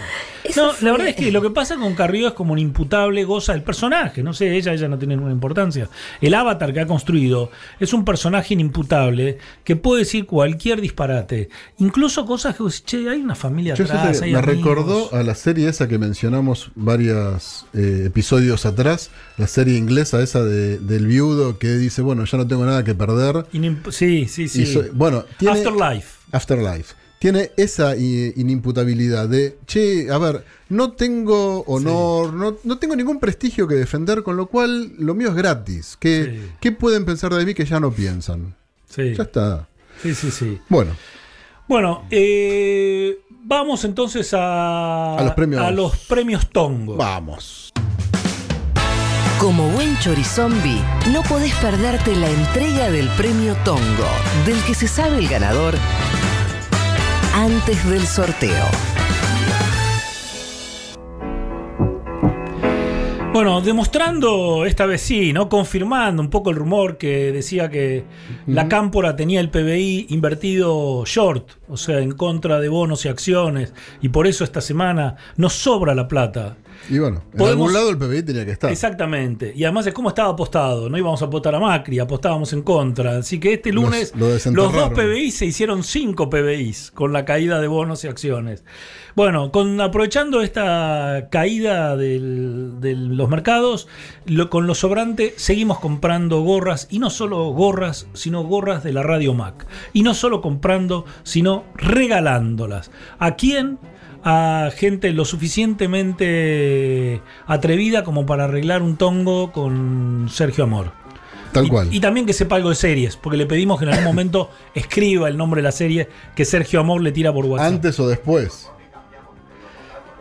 No, 0.56 0.72
fue- 0.74 0.86
la 0.88 0.92
verdad 0.92 1.08
es 1.10 1.16
que 1.18 1.32
lo 1.32 1.40
que 1.44 1.52
pasa 1.52 1.76
con 1.76 1.94
Carrillo 1.94 2.30
es 2.30 2.34
como 2.34 2.54
un 2.54 2.60
imputable 2.60 3.24
goza 3.26 3.54
del 3.54 3.62
personaje. 3.62 4.24
No 4.24 4.34
sé, 4.34 4.56
ella, 4.58 4.74
ella 4.74 4.88
no 4.88 4.98
tiene 4.98 5.16
ninguna 5.16 5.32
importancia. 5.34 5.88
El 6.20 6.34
avatar 6.34 6.74
que 6.74 6.80
ha 6.80 6.88
construido 6.88 7.52
es 7.80 7.94
un 7.94 8.04
personaje 8.06 8.56
inimputable 8.56 9.38
que 9.64 9.76
puede 9.76 10.00
decir 10.02 10.26
cualquier 10.26 10.82
disparate. 10.82 11.50
Incluso 11.78 12.26
cosas 12.26 12.56
que, 12.56 12.64
vos 12.64 12.74
decís, 12.74 12.86
che, 12.86 13.08
hay 13.10 13.22
una 13.22 13.36
familia 13.36 13.76
Yo 13.76 13.84
atrás, 13.84 14.18
sé 14.18 14.22
que 14.22 14.26
hay 14.26 14.34
me 14.34 14.40
amigos. 14.40 14.56
recordó 14.56 15.14
a 15.14 15.22
la 15.22 15.36
serie 15.36 15.70
esa 15.70 15.88
que 15.88 16.00
mencionamos 16.00 16.72
varios 16.74 17.68
episodios 17.74 18.66
atrás, 18.66 19.12
la 19.38 19.48
serie 19.48 19.78
inglesa 19.78 20.22
esa 20.22 20.44
de- 20.44 20.80
del 20.80 21.06
viudo 21.08 21.58
que 21.60 21.78
dice, 21.78 22.02
bueno, 22.02 22.26
ya 22.26 22.38
no 22.40 22.48
tengo 22.48 22.66
nada 22.66 22.84
que 22.84 22.96
perder. 22.96 23.46
Inim- 23.54 23.92
sí, 23.92 24.28
sí, 24.28 24.48
sí. 24.48 24.64
Y 24.64 24.66
so- 24.66 24.84
bueno, 24.94 25.19
tiene, 25.38 25.58
Afterlife. 25.60 26.08
Afterlife. 26.32 26.96
Tiene 27.20 27.52
esa 27.58 27.98
inimputabilidad 27.98 29.28
de, 29.28 29.58
che, 29.68 30.10
a 30.10 30.18
ver, 30.18 30.46
no 30.70 30.94
tengo 30.94 31.64
honor, 31.68 32.34
no, 32.34 32.58
no 32.64 32.78
tengo 32.80 32.96
ningún 32.96 33.20
prestigio 33.20 33.68
que 33.68 33.76
defender, 33.76 34.24
con 34.24 34.38
lo 34.38 34.48
cual 34.48 34.94
lo 34.98 35.14
mío 35.16 35.28
es 35.30 35.36
gratis. 35.36 35.98
¿Qué, 36.00 36.24
Sí. 36.26 36.52
¿qué 36.62 36.72
pueden 36.72 37.04
pensar 37.06 37.34
de 37.34 37.46
mí 37.46 37.54
que 37.54 37.66
ya 37.66 37.80
no 37.82 37.92
piensan? 37.92 38.56
Sí, 38.90 39.14
Ya 39.16 39.24
está. 39.24 39.68
sí, 40.02 40.16
sí. 40.16 40.32
sí. 40.32 40.60
Bueno, 40.70 40.96
Bueno, 41.68 42.06
eh, 42.10 43.20
vamos 43.44 43.84
entonces 43.84 44.34
a, 44.34 45.18
A 45.18 45.24
los 45.24 45.34
premios. 45.34 45.62
a 45.62 45.72
los 45.72 45.98
premios 46.08 46.50
Tongo. 46.50 46.96
vamos. 46.96 47.72
Como 49.40 49.70
buen 49.70 49.98
chorizombi, 50.00 50.82
no 51.14 51.24
podés 51.24 51.56
perderte 51.56 52.14
la 52.14 52.30
entrega 52.30 52.92
del 52.92 53.08
premio 53.12 53.56
Tongo, 53.64 54.10
del 54.46 54.62
que 54.66 54.74
se 54.74 54.90
sabe 54.90 55.18
el 55.18 55.30
ganador 55.30 55.76
antes 57.34 57.90
del 57.90 58.06
sorteo. 58.06 58.66
Bueno, 63.32 63.62
demostrando 63.62 64.66
esta 64.66 64.86
vez 64.86 65.00
sí, 65.00 65.32
¿no? 65.32 65.48
Confirmando 65.48 66.22
un 66.22 66.30
poco 66.30 66.50
el 66.50 66.58
rumor 66.58 66.98
que 66.98 67.32
decía 67.32 67.70
que 67.70 68.04
la 68.46 68.68
Cámpora 68.68 69.16
tenía 69.16 69.40
el 69.40 69.50
PBI 69.50 70.08
invertido 70.10 71.06
short, 71.06 71.52
o 71.70 71.78
sea, 71.78 72.00
en 72.00 72.12
contra 72.12 72.60
de 72.60 72.68
bonos 72.68 73.06
y 73.06 73.08
acciones, 73.08 73.74
y 74.02 74.10
por 74.10 74.28
eso 74.28 74.44
esta 74.44 74.60
semana 74.60 75.16
nos 75.38 75.54
sobra 75.54 75.96
la 75.96 76.10
plata. 76.10 76.58
Y 76.90 76.98
bueno, 77.00 77.24
en 77.32 77.38
Podemos- 77.38 77.50
algún 77.70 77.74
lado 77.74 77.90
el 77.90 77.98
PBI 77.98 78.24
tenía 78.24 78.46
que 78.46 78.52
estar. 78.52 78.72
Exactamente. 78.72 79.54
Y 79.56 79.64
además 79.64 79.86
es 79.88 79.94
cómo 79.94 80.10
estaba 80.10 80.30
apostado. 80.30 80.90
No 80.90 80.98
íbamos 80.98 81.22
a 81.22 81.26
apostar 81.26 81.54
a 81.56 81.60
Macri, 81.60 82.00
apostábamos 82.00 82.54
en 82.54 82.62
contra. 82.62 83.18
Así 83.18 83.40
que 83.40 83.54
este 83.54 83.72
Los- 83.74 83.84
lunes 83.86 84.14
lo 84.16 84.28
los, 84.30 84.74
dos 84.74 84.90
PBI 84.92 85.32
se 85.32 85.46
hicieron 85.46 85.84
cinco 85.84 86.30
PBIs 86.30 86.92
con 86.92 87.14
la 87.14 87.26
caída 87.26 87.60
de 87.60 87.68
bonos 87.68 88.04
y 88.04 88.08
acciones. 88.08 88.64
Bueno, 89.16 89.52
con, 89.52 89.82
aprovechando 89.82 90.42
esta 90.42 91.28
caída 91.32 91.98
del- 91.98 92.80
de 92.80 92.96
los 92.96 93.28
mercados, 93.30 93.88
lo- 94.26 94.50
con 94.50 94.66
lo 94.68 94.76
sobrante 94.76 95.34
seguimos 95.38 95.80
comprando 95.80 96.42
gorras. 96.42 96.88
Y 96.90 97.00
no 97.00 97.10
solo 97.10 97.46
gorras, 97.50 98.08
sino 98.14 98.44
gorras 98.44 98.84
de 98.84 98.94
la 98.94 99.04
Radio 99.04 99.34
Mac. 99.34 99.68
Y 99.94 100.04
no 100.04 100.14
solo 100.14 100.42
comprando, 100.42 101.06
sino 101.24 101.66
regalándolas. 101.76 102.92
¿A 103.20 103.36
quién? 103.36 103.78
A 104.24 104.70
gente 104.76 105.12
lo 105.14 105.26
suficientemente 105.26 107.22
atrevida 107.48 108.04
como 108.04 108.26
para 108.26 108.46
arreglar 108.46 108.82
un 108.82 108.98
tongo 108.98 109.52
con 109.52 110.28
Sergio 110.30 110.64
Amor. 110.66 110.92
Tal 111.52 111.66
Y- 111.66 111.70
cual. 111.70 111.88
Y, 111.94 112.00
también 112.00 112.26
que 112.26 112.34
sepa 112.34 112.56
algo 112.58 112.70
de 112.70 112.76
series, 112.76 113.18
porque 113.18 113.38
le 113.38 113.46
pedimos 113.46 113.80
que 113.80 113.86
en 113.86 113.92
algún 113.92 114.06
momento 114.06 114.50
escriba 114.76 115.28
el 115.28 115.38
nombre 115.38 115.60
de 115.60 115.64
la 115.64 115.72
serie 115.72 116.08
que 116.36 116.46
Sergio 116.46 116.80
Amor 116.80 117.02
le 117.02 117.12
tira 117.12 117.34
por 117.34 117.46
WhatsApp. 117.46 117.68
Antes 117.74 118.00
o 118.00 118.08
después. 118.08 118.70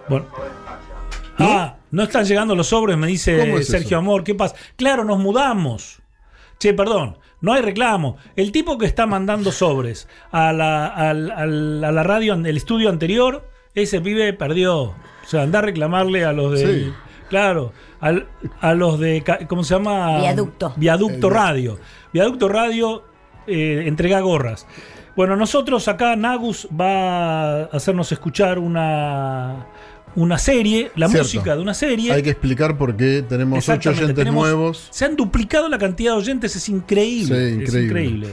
Bueno. 0.09 0.27
Ah, 1.39 1.77
no 1.91 2.03
están 2.03 2.25
llegando 2.25 2.55
los 2.55 2.69
sobres, 2.69 2.97
me 2.97 3.07
dice 3.07 3.39
¿Cómo 3.39 3.59
es 3.59 3.69
Sergio 3.69 3.89
eso? 3.89 3.99
Amor. 3.99 4.25
¿Qué 4.25 4.35
pasa? 4.35 4.57
Claro, 4.77 5.05
nos 5.05 5.19
mudamos. 5.19 6.01
Che, 6.59 6.75
perdón, 6.75 7.19
no 7.41 7.53
hay 7.53 7.63
reclamo. 7.63 8.17
El 8.35 8.51
tipo 8.51 8.79
que 8.79 8.87
está 8.87 9.07
mandando 9.07 9.53
sobres 9.53 10.09
a 10.33 10.53
la, 10.53 10.87
a 10.87 11.15
la 11.15 12.03
radio, 12.03 12.35
el 12.35 12.57
estudio 12.57 12.89
anterior, 12.89 13.48
ese 13.75 14.01
pibe 14.01 14.33
perdió. 14.33 14.77
O 14.83 14.95
sea, 15.27 15.43
anda 15.43 15.59
a 15.59 15.63
reclamarle 15.63 16.25
a 16.25 16.33
los 16.33 16.53
de. 16.59 16.67
Sí. 16.85 16.93
Claro, 17.29 17.73
al- 18.01 18.27
a 18.61 18.75
los 18.75 18.99
de. 18.99 19.23
¿Cómo 19.49 19.63
se 19.65 19.75
llama? 19.75 20.21
Viaducto. 20.21 20.73
Viaducto 20.77 21.29
Radio. 21.31 21.79
Viaducto 22.13 22.49
Radio 22.49 23.05
eh, 23.47 23.85
entrega 23.87 24.21
gorras. 24.21 24.67
Bueno, 25.17 25.37
nosotros 25.37 25.89
acá, 25.89 26.15
Nagus 26.17 26.69
va 26.79 27.63
a 27.63 27.65
hacernos 27.73 28.13
escuchar 28.13 28.59
una, 28.61 29.67
una 30.15 30.39
serie, 30.39 30.93
la 30.95 31.09
Cierto. 31.09 31.25
música 31.25 31.57
de 31.57 31.61
una 31.63 31.75
serie. 31.75 32.13
Hay 32.13 32.23
que 32.23 32.31
explicar 32.31 32.79
por 32.79 32.97
qué 32.97 33.25
tenemos 33.29 33.69
ocho 33.69 33.91
oyentes 33.91 34.15
tenemos- 34.15 34.45
nuevos. 34.45 34.87
Se 34.91 35.05
han 35.05 35.17
duplicado 35.17 35.69
la 35.69 35.77
cantidad 35.77 36.13
de 36.13 36.19
oyentes, 36.19 36.55
es 36.55 36.69
increíble. 36.69 37.57
Sí, 37.57 37.63
Es 37.65 37.75
increíble. 37.75 38.29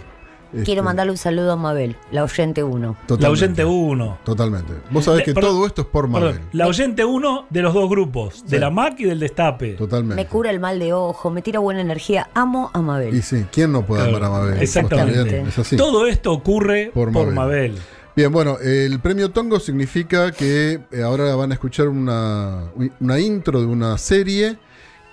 Increíble. 0.55 0.61
Este, 0.61 0.65
Quiero 0.65 0.83
mandarle 0.83 1.11
un 1.11 1.17
saludo 1.17 1.51
a 1.51 1.55
Mabel, 1.55 1.95
la 2.11 2.23
oyente 2.23 2.63
1. 2.63 2.97
La 3.19 3.29
oyente 3.29 3.65
1. 3.65 4.17
Totalmente. 4.23 4.73
Vos 4.89 5.05
sabés 5.05 5.23
que 5.23 5.33
Perdón, 5.33 5.51
todo 5.51 5.65
esto 5.67 5.81
es 5.83 5.87
por 5.87 6.07
Mabel. 6.07 6.33
Perdón, 6.33 6.49
la 6.53 6.67
oyente 6.67 7.05
1 7.05 7.45
de 7.49 7.61
los 7.61 7.73
dos 7.73 7.89
grupos, 7.89 8.45
de 8.47 8.59
la 8.59 8.69
MAC 8.69 8.99
y 9.01 9.05
del 9.05 9.19
Destape. 9.19 9.73
Totalmente. 9.73 10.15
Me 10.15 10.27
cura 10.27 10.49
el 10.51 10.59
mal 10.59 10.79
de 10.79 10.93
ojo, 10.93 11.29
me 11.29 11.41
tira 11.41 11.59
buena 11.59 11.81
energía. 11.81 12.29
Amo 12.33 12.71
a 12.73 12.81
Mabel. 12.81 13.13
Y 13.15 13.21
sí, 13.21 13.45
¿quién 13.51 13.71
no 13.71 13.85
puede 13.85 14.03
Claro, 14.09 14.17
amar 14.25 14.29
a 14.41 14.43
Mabel? 14.43 14.61
exactamente. 14.61 15.41
Es 15.41 15.59
así. 15.59 15.77
Todo 15.77 16.07
esto 16.07 16.31
ocurre 16.31 16.91
por, 16.93 17.11
Por 17.11 17.25
Mabel. 17.31 17.35
Mabel. 17.35 17.75
Bien, 18.15 18.31
bueno, 18.31 18.57
el 18.59 18.97
premio 19.01 19.29
Tongo 19.31 19.59
significa 19.59 20.31
que 20.31 20.79
eh, 20.89 21.01
ahora 21.03 21.35
van 21.35 21.51
a 21.51 21.55
escuchar 21.55 21.89
una, 21.89 22.63
una 23.01 23.19
intro 23.19 23.59
de 23.59 23.65
una 23.67 23.97
serie 23.97 24.57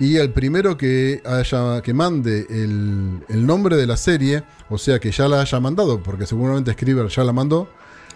y 0.05 0.17
el 0.17 0.31
primero 0.33 0.77
que 0.77 1.23
haya 1.25 1.81
que 1.83 1.95
mande 1.95 2.47
el, 2.51 3.21
el 3.29 3.47
nombre 3.47 3.77
de 3.77 3.87
la 3.87 3.97
serie, 3.97 4.43
o 4.69 4.79
sea 4.79 4.99
que 4.99 5.11
ya 5.13 5.29
la 5.29 5.41
haya 5.41 5.61
mandado, 5.61 6.03
porque 6.03 6.27
seguramente 6.27 6.73
Scriber 6.73 7.07
ya 7.09 7.25
la 7.25 7.33
mandó, 7.33 7.69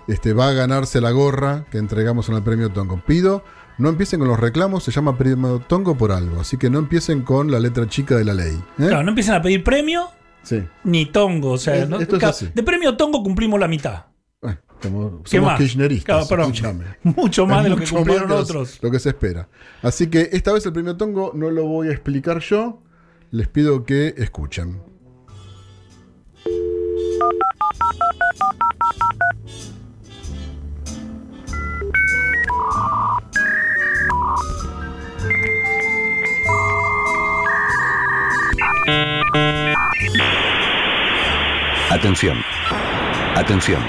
este, 0.09 0.33
va 0.33 0.49
a 0.49 0.53
ganarse 0.53 1.01
la 1.01 1.11
gorra 1.11 1.65
que 1.71 1.79
entregamos 1.79 2.29
en 2.29 2.37
el 2.37 2.43
premio 2.43 2.71
Tongo. 2.71 3.01
Pido 3.07 3.43
No 3.79 3.89
empiecen 3.91 4.21
con 4.21 4.29
los 4.29 4.41
reclamos, 4.41 4.85
se 4.85 4.91
llama 4.91 5.19
premio 5.19 5.59
tongo 5.59 5.99
por 5.99 6.11
algo. 6.11 6.41
Así 6.41 6.57
que 6.57 6.71
no 6.71 6.79
empiecen 6.79 7.21
con 7.23 7.51
la 7.51 7.61
letra 7.61 7.87
chica 7.87 8.17
de 8.17 8.25
la 8.25 8.33
ley. 8.33 8.55
¿eh? 8.79 8.87
Claro, 8.89 9.03
no 9.03 9.11
empiecen 9.11 9.35
a 9.35 9.43
pedir 9.43 9.63
premio 9.63 10.09
Sí. 10.43 10.63
ni 10.85 11.05
tongo. 11.07 11.51
O 11.53 11.59
sea, 11.59 11.77
Es- 11.77 11.89
¿no? 11.89 11.99
de 11.99 12.63
premio 12.63 12.97
tongo 12.97 13.23
cumplimos 13.23 13.61
la 13.61 13.69
mitad. 13.69 14.07
¿Qué 14.81 14.89
somos 14.89 15.47
más? 15.47 15.59
kirchneristas, 15.59 16.05
Claro, 16.05 16.29
perdón. 16.29 16.53
escúchame. 16.53 16.85
Mucho 17.03 17.47
más 17.47 17.59
Es 17.59 17.65
de 17.65 17.71
lo 17.71 17.77
que 17.77 17.87
cumplieron 17.87 18.29
más 18.29 18.37
que 18.37 18.43
otros. 18.43 18.79
Lo 18.83 18.91
que 18.91 18.99
se 18.99 19.09
espera. 19.11 19.49
Así 19.83 20.09
que 20.09 20.29
esta 20.33 20.53
vez 20.53 20.65
el 20.67 20.73
premio 20.73 20.97
tongo 20.97 21.33
no 21.35 21.51
lo 21.51 21.65
voy 21.67 21.89
a 21.89 21.93
explicar 21.93 22.41
yo. 22.41 22.83
Les 23.31 23.49
pido 23.49 23.85
que 23.85 24.15
escuchen. 24.17 24.81
Atención. 41.91 42.37
Atención. 43.35 43.81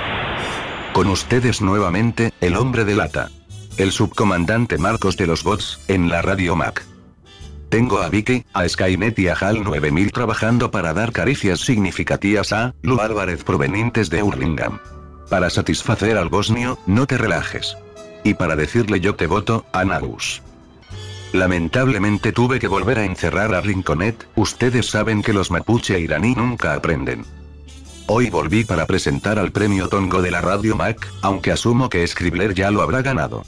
Con 0.97 1.09
ustedes 1.09 1.61
nuevamente, 1.61 2.33
el 2.41 2.55
hombre 2.55 2.83
de 2.83 2.95
lata. 2.95 3.29
El 3.77 3.91
subcomandante 3.91 4.79
Marcos 4.79 5.15
de 5.15 5.27
los 5.27 5.43
Bots, 5.43 5.79
en 5.87 6.09
la 6.09 6.23
radio 6.23 6.55
Mac. 6.55 6.83
Tengo 7.69 7.99
a 7.99 8.09
Vicky, 8.09 8.45
a 8.51 8.67
Skynet 8.67 9.19
y 9.19 9.27
a 9.27 9.35
HAL 9.35 9.63
9000 9.63 10.11
trabajando 10.11 10.71
para 10.71 10.95
dar 10.95 11.11
caricias 11.11 11.59
significativas 11.59 12.51
a 12.51 12.73
Lu 12.81 12.99
Álvarez 12.99 13.43
provenientes 13.43 14.09
de 14.09 14.23
Hurlingham. 14.23 14.79
Para 15.29 15.51
satisfacer 15.51 16.17
al 16.17 16.29
bosnio, 16.29 16.79
no 16.87 17.05
te 17.05 17.19
relajes. 17.19 17.77
Y 18.23 18.33
para 18.33 18.55
decirle 18.55 18.99
yo 18.99 19.13
te 19.13 19.27
voto, 19.27 19.67
a 19.73 19.85
Nagus. 19.85 20.41
Lamentablemente 21.31 22.31
tuve 22.31 22.57
que 22.57 22.67
volver 22.67 22.97
a 22.97 23.05
encerrar 23.05 23.53
a 23.53 23.61
Rinconet, 23.61 24.27
ustedes 24.35 24.89
saben 24.89 25.21
que 25.21 25.33
los 25.33 25.51
mapuche 25.51 25.99
iraní 25.99 26.33
nunca 26.33 26.73
aprenden. 26.73 27.23
Hoy 28.09 28.29
volví 28.29 28.63
para 28.63 28.85
presentar 28.85 29.37
al 29.37 29.51
premio 29.51 29.89
Tongo 29.89 30.21
de 30.21 30.31
la 30.31 30.39
Radio 30.39 30.77
Mac, 30.77 31.05
aunque 31.21 31.51
asumo 31.51 31.89
que 31.89 32.07
Scribbler 32.07 32.53
ya 32.53 32.71
lo 32.71 32.81
habrá 32.81 33.01
ganado. 33.01 33.43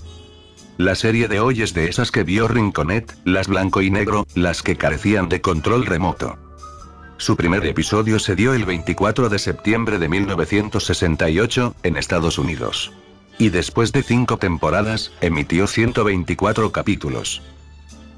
La 0.78 0.96
serie 0.96 1.30
de 1.30 1.40
hoy 1.40 1.62
es 1.62 1.74
de 1.74 1.88
esas 1.88 2.12
que 2.12 2.26
vio 2.26 2.46
Rinconet, 2.50 3.18
las 3.24 3.48
blanco 3.48 3.82
y 3.82 3.90
negro, 3.90 4.28
las 4.36 4.62
que 4.62 4.76
carecían 4.76 5.30
de 5.30 5.40
control 5.40 5.86
remoto. 5.86 6.38
Su 7.16 7.38
primer 7.38 7.66
episodio 7.66 8.20
se 8.20 8.36
dio 8.36 8.54
el 8.54 8.66
24 8.66 9.30
de 9.30 9.40
septiembre 9.40 9.98
de 9.98 10.10
1968, 10.10 11.76
en 11.84 11.96
Estados 11.96 12.38
Unidos. 12.38 12.92
Y 13.38 13.50
después 13.52 13.94
de 13.94 14.04
cinco 14.04 14.36
temporadas, 14.38 15.14
emitió 15.22 15.68
124 15.68 16.74
capítulos. 16.74 17.42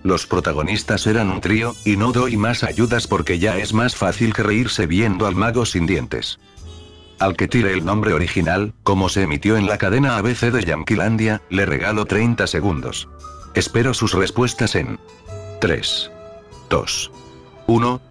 Los 0.04 0.26
protagonistas 0.26 1.06
eran 1.06 1.30
un 1.30 1.42
trío, 1.42 1.76
y 1.86 1.98
no 1.98 2.12
doy 2.12 2.38
más 2.38 2.64
ayudas 2.64 3.08
porque 3.08 3.40
ya 3.40 3.58
es 3.58 3.74
más 3.74 3.96
fácil 3.96 4.34
que 4.34 4.44
reírse 4.44 4.88
viendo 4.88 5.28
al 5.28 5.36
mago 5.36 5.66
sin 5.66 5.86
dientes. 5.86 6.40
Al 7.20 7.38
que 7.38 7.48
tire 7.48 7.72
el 7.74 7.86
nombre 7.86 8.14
original, 8.14 8.74
como 8.82 9.08
se 9.08 9.22
emitió 9.22 9.56
en 9.56 9.68
la 9.68 9.78
cadena 9.78 10.18
ABC 10.18 10.52
de 10.52 10.64
Yanquilandia, 10.64 11.44
le 11.52 11.68
regalo 11.68 12.06
30 12.06 12.48
segundos. 12.48 13.08
Espero 13.54 13.94
sus 13.94 14.14
respuestas 14.14 14.76
en 14.76 15.00
3, 15.60 16.12
2, 16.70 17.12
1. 17.68 18.02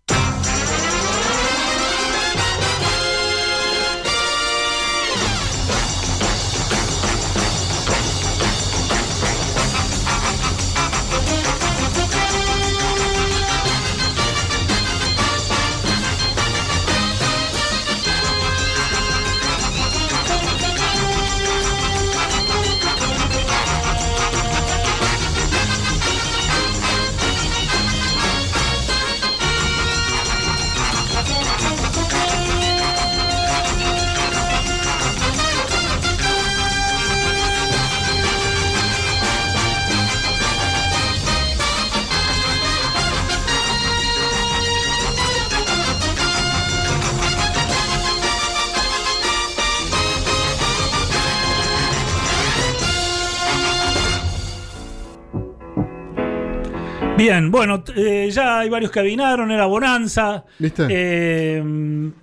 Bien, 57.20 57.50
bueno, 57.50 57.85
eh, 57.96 58.30
ya 58.33 58.61
hay 58.61 58.68
varios 58.70 58.90
que 58.90 59.00
adivinaron, 59.00 59.50
era 59.50 59.66
Bonanza. 59.66 60.44
¿Viste? 60.59 60.87
Eh, 60.88 61.61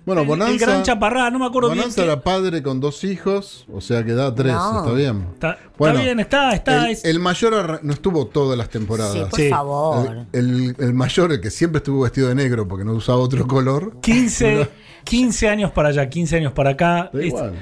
Bueno, 0.04 0.22
el- 0.22 0.26
Bonanza. 0.26 0.52
El 0.52 0.58
gran 0.58 0.82
Chaparrá, 0.82 1.30
no 1.30 1.38
me 1.38 1.46
acuerdo 1.46 1.68
Bonanza 1.68 2.02
bien. 2.02 2.10
era 2.12 2.20
padre 2.22 2.62
con 2.62 2.80
dos 2.80 3.04
hijos, 3.04 3.66
o 3.72 3.80
sea 3.80 4.04
que 4.04 4.12
da 4.14 4.34
tres, 4.34 4.52
No. 4.54 4.80
está 4.80 4.92
bien. 4.92 5.26
Está, 5.34 5.58
está 5.78 5.92
bien, 5.92 6.20
está, 6.20 6.52
está. 6.52 6.86
El, 6.86 6.92
es- 6.92 7.04
el 7.04 7.20
mayor 7.20 7.80
no 7.82 7.92
estuvo 7.92 8.26
todas 8.26 8.58
las 8.58 8.68
temporadas. 8.70 9.12
Sí, 9.14 9.20
por 9.30 9.40
Sí. 9.40 9.48
favor. 9.50 10.26
El, 10.32 10.50
el- 10.50 10.76
el 10.78 10.94
mayor, 10.94 11.32
el 11.32 11.40
que 11.40 11.50
siempre 11.50 11.78
estuvo 11.78 12.02
vestido 12.02 12.28
de 12.28 12.34
negro 12.34 12.66
porque 12.66 12.84
no 12.84 12.92
usaba 12.92 13.18
otro 13.18 13.46
color. 13.46 14.00
15, 14.00 14.68
15 15.04 15.48
años 15.48 15.70
para 15.70 15.90
allá, 15.90 16.08
15 16.08 16.36
años 16.36 16.52
para 16.52 16.70
acá. 16.70 17.10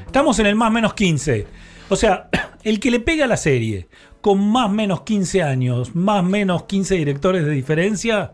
Estamos 0.07 0.39
en 0.39 0.47
el 0.47 0.55
más 0.57 0.73
menos 0.73 0.95
15. 0.95 1.47
O 1.89 1.97
sea, 1.97 2.29
el 2.65 2.81
que 2.81 2.91
le 2.91 3.01
pega 3.01 3.27
a 3.27 3.29
la 3.29 3.37
serie 3.37 3.89
con 4.27 4.45
más 4.51 4.69
menos 4.69 5.03
15 5.03 5.45
años, 5.45 5.95
más 5.95 6.25
menos 6.25 6.65
15 6.65 6.97
directores 6.97 7.45
de 7.45 7.53
diferencia, 7.53 8.33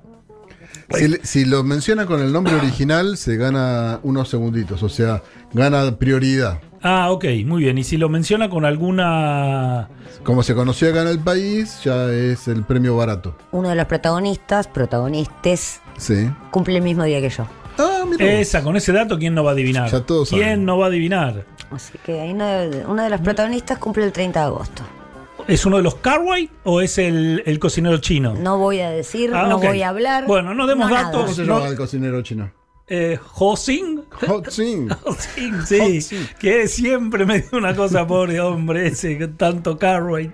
Si, 1.23 1.45
lo 1.45 1.63
menciona 1.65 2.07
con 2.07 2.23
el 2.23 2.33
nombre 2.33 2.55
original, 2.55 3.19
se 3.19 3.37
gana 3.37 4.01
unos 4.03 4.31
segunditos, 4.31 4.83
o 4.83 4.89
sea, 4.89 5.23
gana 5.53 5.99
prioridad. 5.99 6.63
Ah, 6.81 7.11
ok, 7.11 7.27
muy 7.45 7.65
bien. 7.65 7.77
Y 7.77 7.85
si 7.85 7.99
lo 7.99 8.09
menciona 8.09 8.49
con 8.49 8.65
alguna. 8.65 9.91
Como 10.25 10.43
se 10.43 10.55
conoció 10.55 10.89
acá 10.89 11.03
en 11.03 11.09
el 11.09 11.19
país, 11.19 11.79
ya 11.85 12.11
es 12.11 12.49
el 12.49 12.65
premio 12.65 12.97
barato. 12.97 13.37
Uno 13.51 13.69
de 13.69 13.75
los 13.75 13.85
protagonistas, 13.85 14.69
protagonistas, 14.69 15.83
Sí. 15.99 16.27
cumple 16.51 16.77
el 16.79 16.83
mismo 16.83 17.05
día 17.05 17.21
que 17.21 17.29
yo. 17.29 17.47
Ah, 17.79 18.05
mira. 18.09 18.25
Esa, 18.41 18.63
con 18.63 18.77
ese 18.79 18.93
dato, 18.93 19.19
¿quién 19.19 19.35
no 19.35 19.45
va 19.45 19.51
a 19.51 19.53
adivinar? 19.53 19.91
Ya 19.91 20.01
todos 20.01 20.31
¿Quién 20.31 20.43
saben. 20.43 20.65
no 20.65 20.79
va 20.79 20.87
a 20.87 20.89
adivinar? 20.89 21.45
Así 21.71 21.99
que 22.03 22.19
ahí 22.19 22.31
uno 22.33 22.47
de, 22.47 22.87
uno 22.87 23.03
de 23.03 23.11
los 23.11 23.21
protagonistas 23.21 23.77
cumple 23.77 24.05
el 24.07 24.13
30 24.13 24.41
de 24.41 24.47
agosto. 24.47 24.83
¿Es 25.49 25.67
uno 25.67 25.77
de 25.77 25.83
los 25.83 25.97
Carway 25.97 26.51
o 26.65 26.81
es 26.81 26.99
el, 26.99 27.43
el 27.47 27.59
cocinero 27.59 27.99
chino? 27.99 28.35
No 28.35 28.59
voy 28.59 28.81
a 28.81 28.91
decir, 28.91 29.33
Ah, 29.35 29.47
no 29.49 29.59
voy 29.59 29.83
a 29.83 29.89
hablar. 29.89 30.27
Bueno, 30.27 30.55
no 30.55 30.67
demos 30.67 30.91
datos. 30.91 31.23
¿Cómo 31.23 31.35
se 31.35 31.45
no- 31.45 31.57
llama 31.59 31.69
el 31.69 31.77
cocinero 31.77 32.23
chino? 32.23 32.51
Eh, 32.89 33.19
Ho 33.37 33.57
Sing. 33.57 34.03
Hot 34.27 34.51
Sing. 34.51 34.91
Ho 35.05 35.15
Sing, 35.15 35.63
sí. 35.65 36.27
Que 36.39 36.69
siempre 36.69 37.25
me 37.25 37.41
dio 37.41 37.57
una 37.59 37.75
cosa, 37.75 38.07
pobre 38.07 38.39
hombre, 38.41 38.89
ese 38.89 39.15
tanto 39.29 39.79
Carway. 39.79 40.31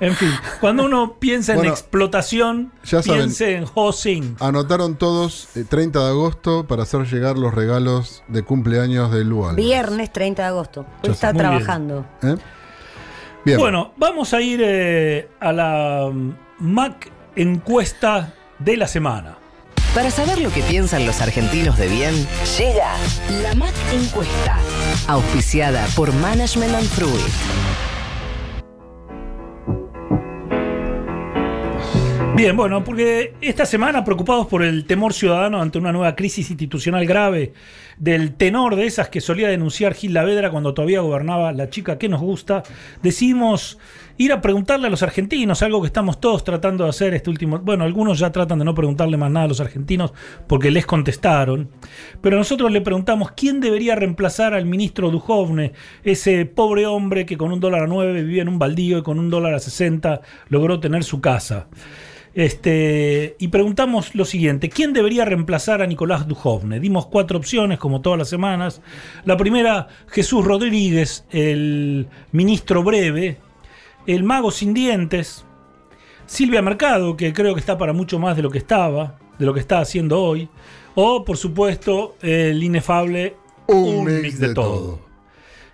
En 0.00 0.14
fin, 0.14 0.28
cuando 0.60 0.84
uno 0.84 1.16
piensa 1.18 1.54
en 1.54 1.64
explotación, 1.64 2.72
ya 2.84 3.02
saben. 3.02 3.20
piense 3.22 3.54
en 3.56 3.64
Ho 3.74 3.92
Sing. 3.92 4.36
Anotaron 4.40 4.96
todos 4.96 5.56
eh, 5.56 5.64
30 5.66 6.00
de 6.00 6.08
agosto 6.10 6.66
para 6.66 6.82
hacer 6.82 7.06
llegar 7.06 7.38
los 7.38 7.54
regalos 7.54 8.24
de 8.28 8.42
cumpleaños 8.42 9.10
de 9.12 9.24
Lual. 9.24 9.56
Viernes 9.56 10.12
30 10.12 10.42
de 10.42 10.48
agosto. 10.48 10.86
Hoy 11.04 11.10
está 11.12 11.32
bien. 11.32 11.38
trabajando. 11.46 12.04
¿Eh? 12.22 12.36
Bien. 13.44 13.58
Bueno, 13.58 13.92
vamos 13.96 14.34
a 14.34 14.40
ir 14.40 14.60
eh, 14.62 15.28
a 15.40 15.52
la 15.52 16.10
mm, 16.12 16.34
Mac 16.58 17.10
encuesta 17.36 18.34
de 18.58 18.76
la 18.76 18.86
semana. 18.86 19.38
Para 19.94 20.10
saber 20.12 20.40
lo 20.40 20.52
que 20.52 20.62
piensan 20.62 21.04
los 21.04 21.20
argentinos 21.20 21.76
de 21.76 21.88
bien, 21.88 22.14
llega 22.58 22.94
la 23.42 23.54
MAC 23.56 23.74
Encuesta, 23.92 24.56
auspiciada 25.08 25.84
por 25.96 26.12
Management 26.12 26.74
and 26.76 26.86
Fruit. 26.86 27.89
Bien, 32.40 32.56
bueno, 32.56 32.82
porque 32.82 33.34
esta 33.42 33.66
semana, 33.66 34.02
preocupados 34.02 34.46
por 34.46 34.62
el 34.62 34.86
temor 34.86 35.12
ciudadano 35.12 35.60
ante 35.60 35.76
una 35.76 35.92
nueva 35.92 36.16
crisis 36.16 36.48
institucional 36.48 37.04
grave, 37.04 37.52
del 37.98 38.32
tenor 38.32 38.76
de 38.76 38.86
esas 38.86 39.10
que 39.10 39.20
solía 39.20 39.48
denunciar 39.48 39.92
Gil 39.92 40.14
Lavedra 40.14 40.50
cuando 40.50 40.72
todavía 40.72 41.00
gobernaba 41.00 41.52
la 41.52 41.68
chica 41.68 41.98
que 41.98 42.08
nos 42.08 42.22
gusta, 42.22 42.62
decidimos 43.02 43.76
ir 44.16 44.32
a 44.32 44.40
preguntarle 44.40 44.86
a 44.86 44.90
los 44.90 45.02
argentinos, 45.02 45.62
algo 45.62 45.82
que 45.82 45.88
estamos 45.88 46.18
todos 46.18 46.42
tratando 46.42 46.84
de 46.84 46.90
hacer 46.90 47.12
este 47.12 47.28
último. 47.28 47.58
Bueno, 47.58 47.84
algunos 47.84 48.18
ya 48.18 48.32
tratan 48.32 48.58
de 48.58 48.64
no 48.64 48.74
preguntarle 48.74 49.18
más 49.18 49.30
nada 49.30 49.44
a 49.44 49.48
los 49.48 49.60
argentinos 49.60 50.14
porque 50.46 50.70
les 50.70 50.86
contestaron. 50.86 51.68
Pero 52.22 52.38
nosotros 52.38 52.72
le 52.72 52.80
preguntamos 52.80 53.32
quién 53.32 53.60
debería 53.60 53.96
reemplazar 53.96 54.54
al 54.54 54.64
ministro 54.64 55.10
Dujovne, 55.10 55.74
ese 56.04 56.46
pobre 56.46 56.86
hombre 56.86 57.26
que 57.26 57.36
con 57.36 57.52
un 57.52 57.60
dólar 57.60 57.82
a 57.82 57.86
nueve 57.86 58.22
vivía 58.22 58.40
en 58.40 58.48
un 58.48 58.58
baldío 58.58 58.96
y 58.96 59.02
con 59.02 59.18
un 59.18 59.28
dólar 59.28 59.52
a 59.52 59.58
60 59.58 60.22
logró 60.48 60.80
tener 60.80 61.04
su 61.04 61.20
casa. 61.20 61.68
Este, 62.34 63.36
y 63.38 63.48
preguntamos 63.48 64.14
lo 64.14 64.24
siguiente: 64.24 64.68
¿quién 64.68 64.92
debería 64.92 65.24
reemplazar 65.24 65.82
a 65.82 65.86
Nicolás 65.86 66.28
Dujovne? 66.28 66.78
Dimos 66.78 67.06
cuatro 67.06 67.38
opciones, 67.38 67.78
como 67.78 68.00
todas 68.00 68.18
las 68.18 68.28
semanas. 68.28 68.80
La 69.24 69.36
primera, 69.36 69.88
Jesús 70.08 70.44
Rodríguez, 70.44 71.24
el 71.30 72.06
ministro 72.32 72.84
breve, 72.84 73.38
el 74.06 74.22
mago 74.22 74.50
sin 74.50 74.74
dientes, 74.74 75.44
Silvia 76.26 76.62
Mercado, 76.62 77.16
que 77.16 77.32
creo 77.32 77.54
que 77.54 77.60
está 77.60 77.76
para 77.76 77.92
mucho 77.92 78.18
más 78.20 78.36
de 78.36 78.42
lo 78.42 78.50
que 78.50 78.58
estaba, 78.58 79.18
de 79.38 79.46
lo 79.46 79.52
que 79.52 79.60
está 79.60 79.80
haciendo 79.80 80.22
hoy, 80.22 80.48
o 80.94 81.24
por 81.24 81.36
supuesto 81.36 82.16
el 82.22 82.62
inefable 82.62 83.34
Un 83.66 84.04
mix 84.04 84.38
de 84.38 84.54
todo. 84.54 85.00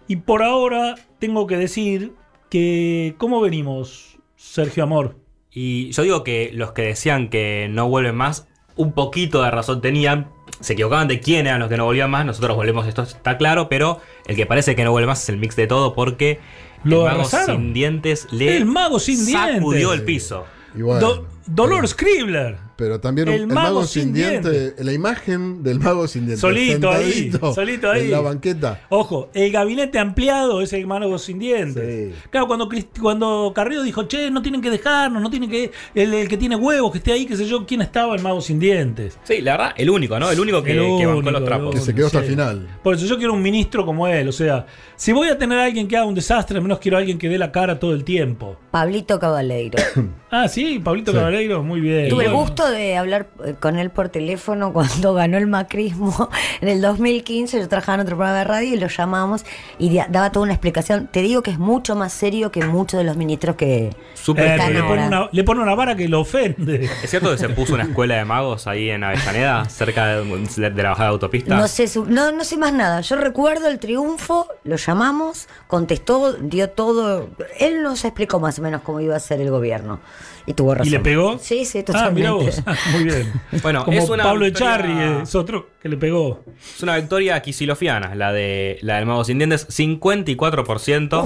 Y 0.09 0.17
por 0.17 0.43
ahora 0.43 0.95
tengo 1.19 1.47
que 1.47 1.57
decir 1.57 2.13
que 2.49 3.15
¿cómo 3.19 3.41
venimos, 3.41 4.19
Sergio 4.37 4.85
Amor? 4.85 5.26
Y 5.59 5.91
yo 5.93 6.03
digo 6.03 6.23
que 6.23 6.51
los 6.53 6.73
que 6.73 6.83
decían 6.83 7.31
que 7.31 7.67
no 7.71 7.89
vuelven 7.89 8.15
más, 8.15 8.47
un 8.77 8.93
poquito 8.93 9.43
de 9.43 9.51
razón 9.51 9.81
tenían. 9.81 10.29
Se 10.61 10.75
equivocaban 10.75 11.09
de 11.09 11.19
quién 11.19 11.47
eran 11.47 11.61
los 11.61 11.71
que 11.71 11.79
no 11.79 11.87
volvían 11.87 12.11
más. 12.11 12.27
Nosotros 12.27 12.55
volvemos, 12.57 12.87
esto 12.87 13.03
está 13.05 13.39
claro, 13.39 13.71
pero 13.71 14.03
el 14.27 14.37
que 14.37 14.45
parece 14.45 14.77
que 14.77 14.85
no 14.85 14.91
vuelve 14.91 15.07
más 15.07 15.23
es 15.23 15.31
el 15.31 15.39
mix 15.39 15.57
de 15.57 15.67
todo 15.67 15.95
porque 15.95 16.41
Lo 16.85 16.99
el 16.99 17.05
mago 17.07 17.21
arrasaron. 17.21 17.57
sin 17.57 17.73
dientes 17.73 18.29
le 18.33 18.55
El 18.59 18.67
mago 18.67 18.99
sin 18.99 19.17
sacudió 19.17 19.89
dientes. 19.93 19.99
el 20.01 20.05
piso. 20.05 20.45
Y 20.77 20.83
bueno, 20.83 21.01
Do- 21.01 21.27
Dolor 21.47 21.89
Scribbler. 21.89 22.59
Pero 22.77 23.01
también 23.01 23.29
un- 23.29 23.35
el 23.35 23.41
el, 23.43 23.47
mago 23.49 23.61
mago, 23.69 23.85
sin 23.85 24.03
sin 24.05 24.13
diente, 24.15 24.75
la 24.79 24.93
imagen 24.93 25.63
del 25.63 25.81
mago 25.81 26.07
sin 26.07 26.23
dientes. 26.27 26.41
Solito 26.41 26.91
ahí, 26.91 27.33
solito 27.55 27.91
ahí. 27.91 28.03
En 28.05 28.11
la 28.13 28.21
banqueta. 28.21 28.81
Ojo, 28.91 29.31
el 29.35 29.51
gabinete 29.51 29.99
ampliado 29.99 30.61
es 30.61 30.73
el 30.73 30.87
mago 30.87 31.19
sin 31.19 31.39
dientes. 31.39 32.15
Claro, 32.31 32.47
cuando, 32.47 32.69
cuando 33.01 33.53
Carrillo 33.55 33.83
dijo, 33.83 34.05
che, 34.05 34.31
no 34.31 34.43
tienen 34.43 34.61
que 34.61 34.71
dejarnos, 34.71 35.23
no 35.23 35.31
tienen 35.31 35.51
que. 35.51 35.71
El, 35.95 36.13
el 36.15 36.29
que 36.29 36.37
tiene 36.37 36.57
huevos, 36.57 36.93
que 36.93 36.99
esté 36.99 37.13
ahí, 37.13 37.27
qué 37.27 37.37
sé 37.37 37.47
yo, 37.47 37.67
¿quién 37.67 37.81
estaba 37.83 38.15
el 38.15 38.23
mago 38.23 38.41
sin 38.41 38.59
dientes? 38.59 39.19
Sí, 39.25 39.41
la 39.41 39.53
verdad, 39.57 39.75
el 39.77 39.91
único, 39.91 40.19
¿no? 40.19 40.31
El 40.31 40.39
único 40.41 40.63
que, 40.63 40.73
El 40.73 40.99
que 40.99 41.07
bancó 41.07 41.31
los 41.31 41.45
trapos. 41.45 41.75
Que 41.75 41.81
se 41.81 41.95
quedó 41.95 42.07
hasta 42.07 42.19
Sí. 42.21 42.25
el 42.27 42.31
final. 42.31 42.69
Por 42.83 42.95
eso 42.95 43.07
yo 43.07 43.17
quiero 43.19 43.33
un 43.33 43.43
ministro 43.43 43.85
como 43.87 44.07
él. 44.09 44.29
O 44.29 44.33
sea, 44.33 44.67
si 44.97 45.13
voy 45.13 45.29
a 45.29 45.39
tener 45.39 45.59
a 45.59 45.65
alguien 45.65 45.89
que 45.89 45.97
haga 45.97 46.07
un 46.07 46.15
desastre, 46.15 46.57
al 46.59 46.63
menos 46.63 46.79
quiero 46.79 46.97
a 46.97 47.01
alguien 47.01 47.19
que 47.19 47.29
dé 47.29 47.39
la 47.39 47.53
cara 47.53 47.79
todo 47.79 47.93
el 47.95 48.05
tiempo. 48.05 48.57
Pablito 48.71 49.19
Cabaleiro. 49.19 49.79
Ah, 50.29 50.49
sí, 50.49 50.81
Pablito 50.81 51.13
Sí. 51.13 51.17
Cabaleiro, 51.17 51.63
muy 51.63 51.81
bien. 51.81 52.09
Tuve 52.11 52.27
el 52.27 52.33
De 52.71 52.97
hablar 52.97 53.27
eh, 53.45 53.55
con 53.59 53.79
él 53.79 53.91
por 53.91 54.09
teléfono 54.09 54.73
cuando 54.73 55.15
ganó 55.15 55.39
el 55.39 55.47
macrismo 55.47 56.29
en 56.61 56.69
el 56.69 56.81
2015. 56.81 57.61
Yo 57.61 57.69
trabajaba 57.69 57.95
en 57.97 58.01
otro 58.03 58.17
programa 58.17 58.39
de 58.39 58.45
radio 58.45 58.75
y 58.75 58.77
lo 58.79 58.89
llamamos 58.89 59.45
y 59.79 59.95
da- 59.97 60.07
daba 60.11 60.31
toda 60.33 60.45
una 60.45 60.53
explicación. 60.53 61.09
Te 61.11 61.23
digo 61.23 61.43
que 61.43 61.51
es 61.51 61.59
mucho 61.59 61.97
más 61.97 62.13
serio 62.13 62.51
que 62.51 62.65
muchos 62.65 62.99
de 62.99 63.05
los 63.05 63.17
ministros 63.17 63.57
que 63.57 63.95
Súper 64.15 64.45
Eh, 64.47 64.55
están 64.57 64.75
le, 64.75 64.83
pone 64.83 65.07
una, 65.07 65.29
le 65.31 65.45
pone 65.45 65.61
una 65.63 65.75
vara 65.75 65.95
que 65.97 66.09
lo 66.09 66.21
ofende. 66.21 66.85
¿Es 67.03 67.11
cierto 67.11 67.31
que 67.31 67.39
se 67.39 67.49
puso 67.51 67.75
una 67.75 67.85
escuela 67.85 68.17
de 68.17 68.25
magos 68.25 68.67
ahí 68.67 68.91
en 68.91 69.05
Avellaneda, 69.05 69.65
cerca 69.67 70.07
de, 70.19 70.71
de 70.71 70.83
la 70.83 70.89
bajada 70.91 71.09
de 71.11 71.13
autopista? 71.13 71.57
No 71.57 71.69
sé, 71.69 71.87
su- 71.89 72.05
no, 72.07 72.33
no 72.33 72.45
sé 72.45 72.57
más 72.57 72.73
nada. 72.73 73.01
Yo 73.03 73.17
recuerdo 73.17 73.69
el 73.69 73.79
triunfo, 73.79 74.49
lo 74.65 74.77
llamamos, 74.77 75.49
contestó, 75.67 76.33
dio 76.35 76.71
todo. 76.71 77.29
Él 77.59 77.83
nos 77.83 78.05
explicó 78.05 78.41
más 78.41 78.59
o 78.59 78.63
menos 78.63 78.83
cómo 78.83 79.01
iba 79.01 79.15
a 79.17 79.21
ser 79.21 79.41
el 79.41 79.51
gobierno. 79.51 80.01
Y 80.47 80.53
tuvo 80.55 80.75
razón. 80.75 80.87
¿Y 80.87 80.91
le 80.91 81.01
pegó? 81.01 81.39
Sí, 81.41 81.65
sí, 81.65 81.79
Ah, 81.79 81.85
totalmente. 81.85 82.21
mira 82.21 82.33
vos. 82.33 82.63
Muy 82.93 83.05
bien. 83.05 83.33
Bueno, 83.63 83.85
Como 83.85 83.99
es 83.99 84.09
una 84.09 84.23
Pablo 84.25 84.45
victoria- 84.47 84.75
Echarri 84.77 85.23
es 85.23 85.35
otro 85.35 85.71
que 85.83 85.89
le 85.89 85.97
pegó. 85.97 86.45
Es 86.77 86.83
una 86.83 86.97
victoria 86.97 87.43
quisilofiana, 87.43 88.15
la, 88.15 88.33
de, 88.33 88.79
la 88.83 88.97
del 88.97 89.07
mago 89.07 89.25
sin 89.25 89.39
dientes, 89.39 89.67
54%. 89.69 91.25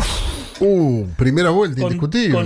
Uh, 0.61 1.07
primera 1.17 1.51
vuelta, 1.51 1.81
Con- 1.83 1.93
indiscutible. 1.93 2.39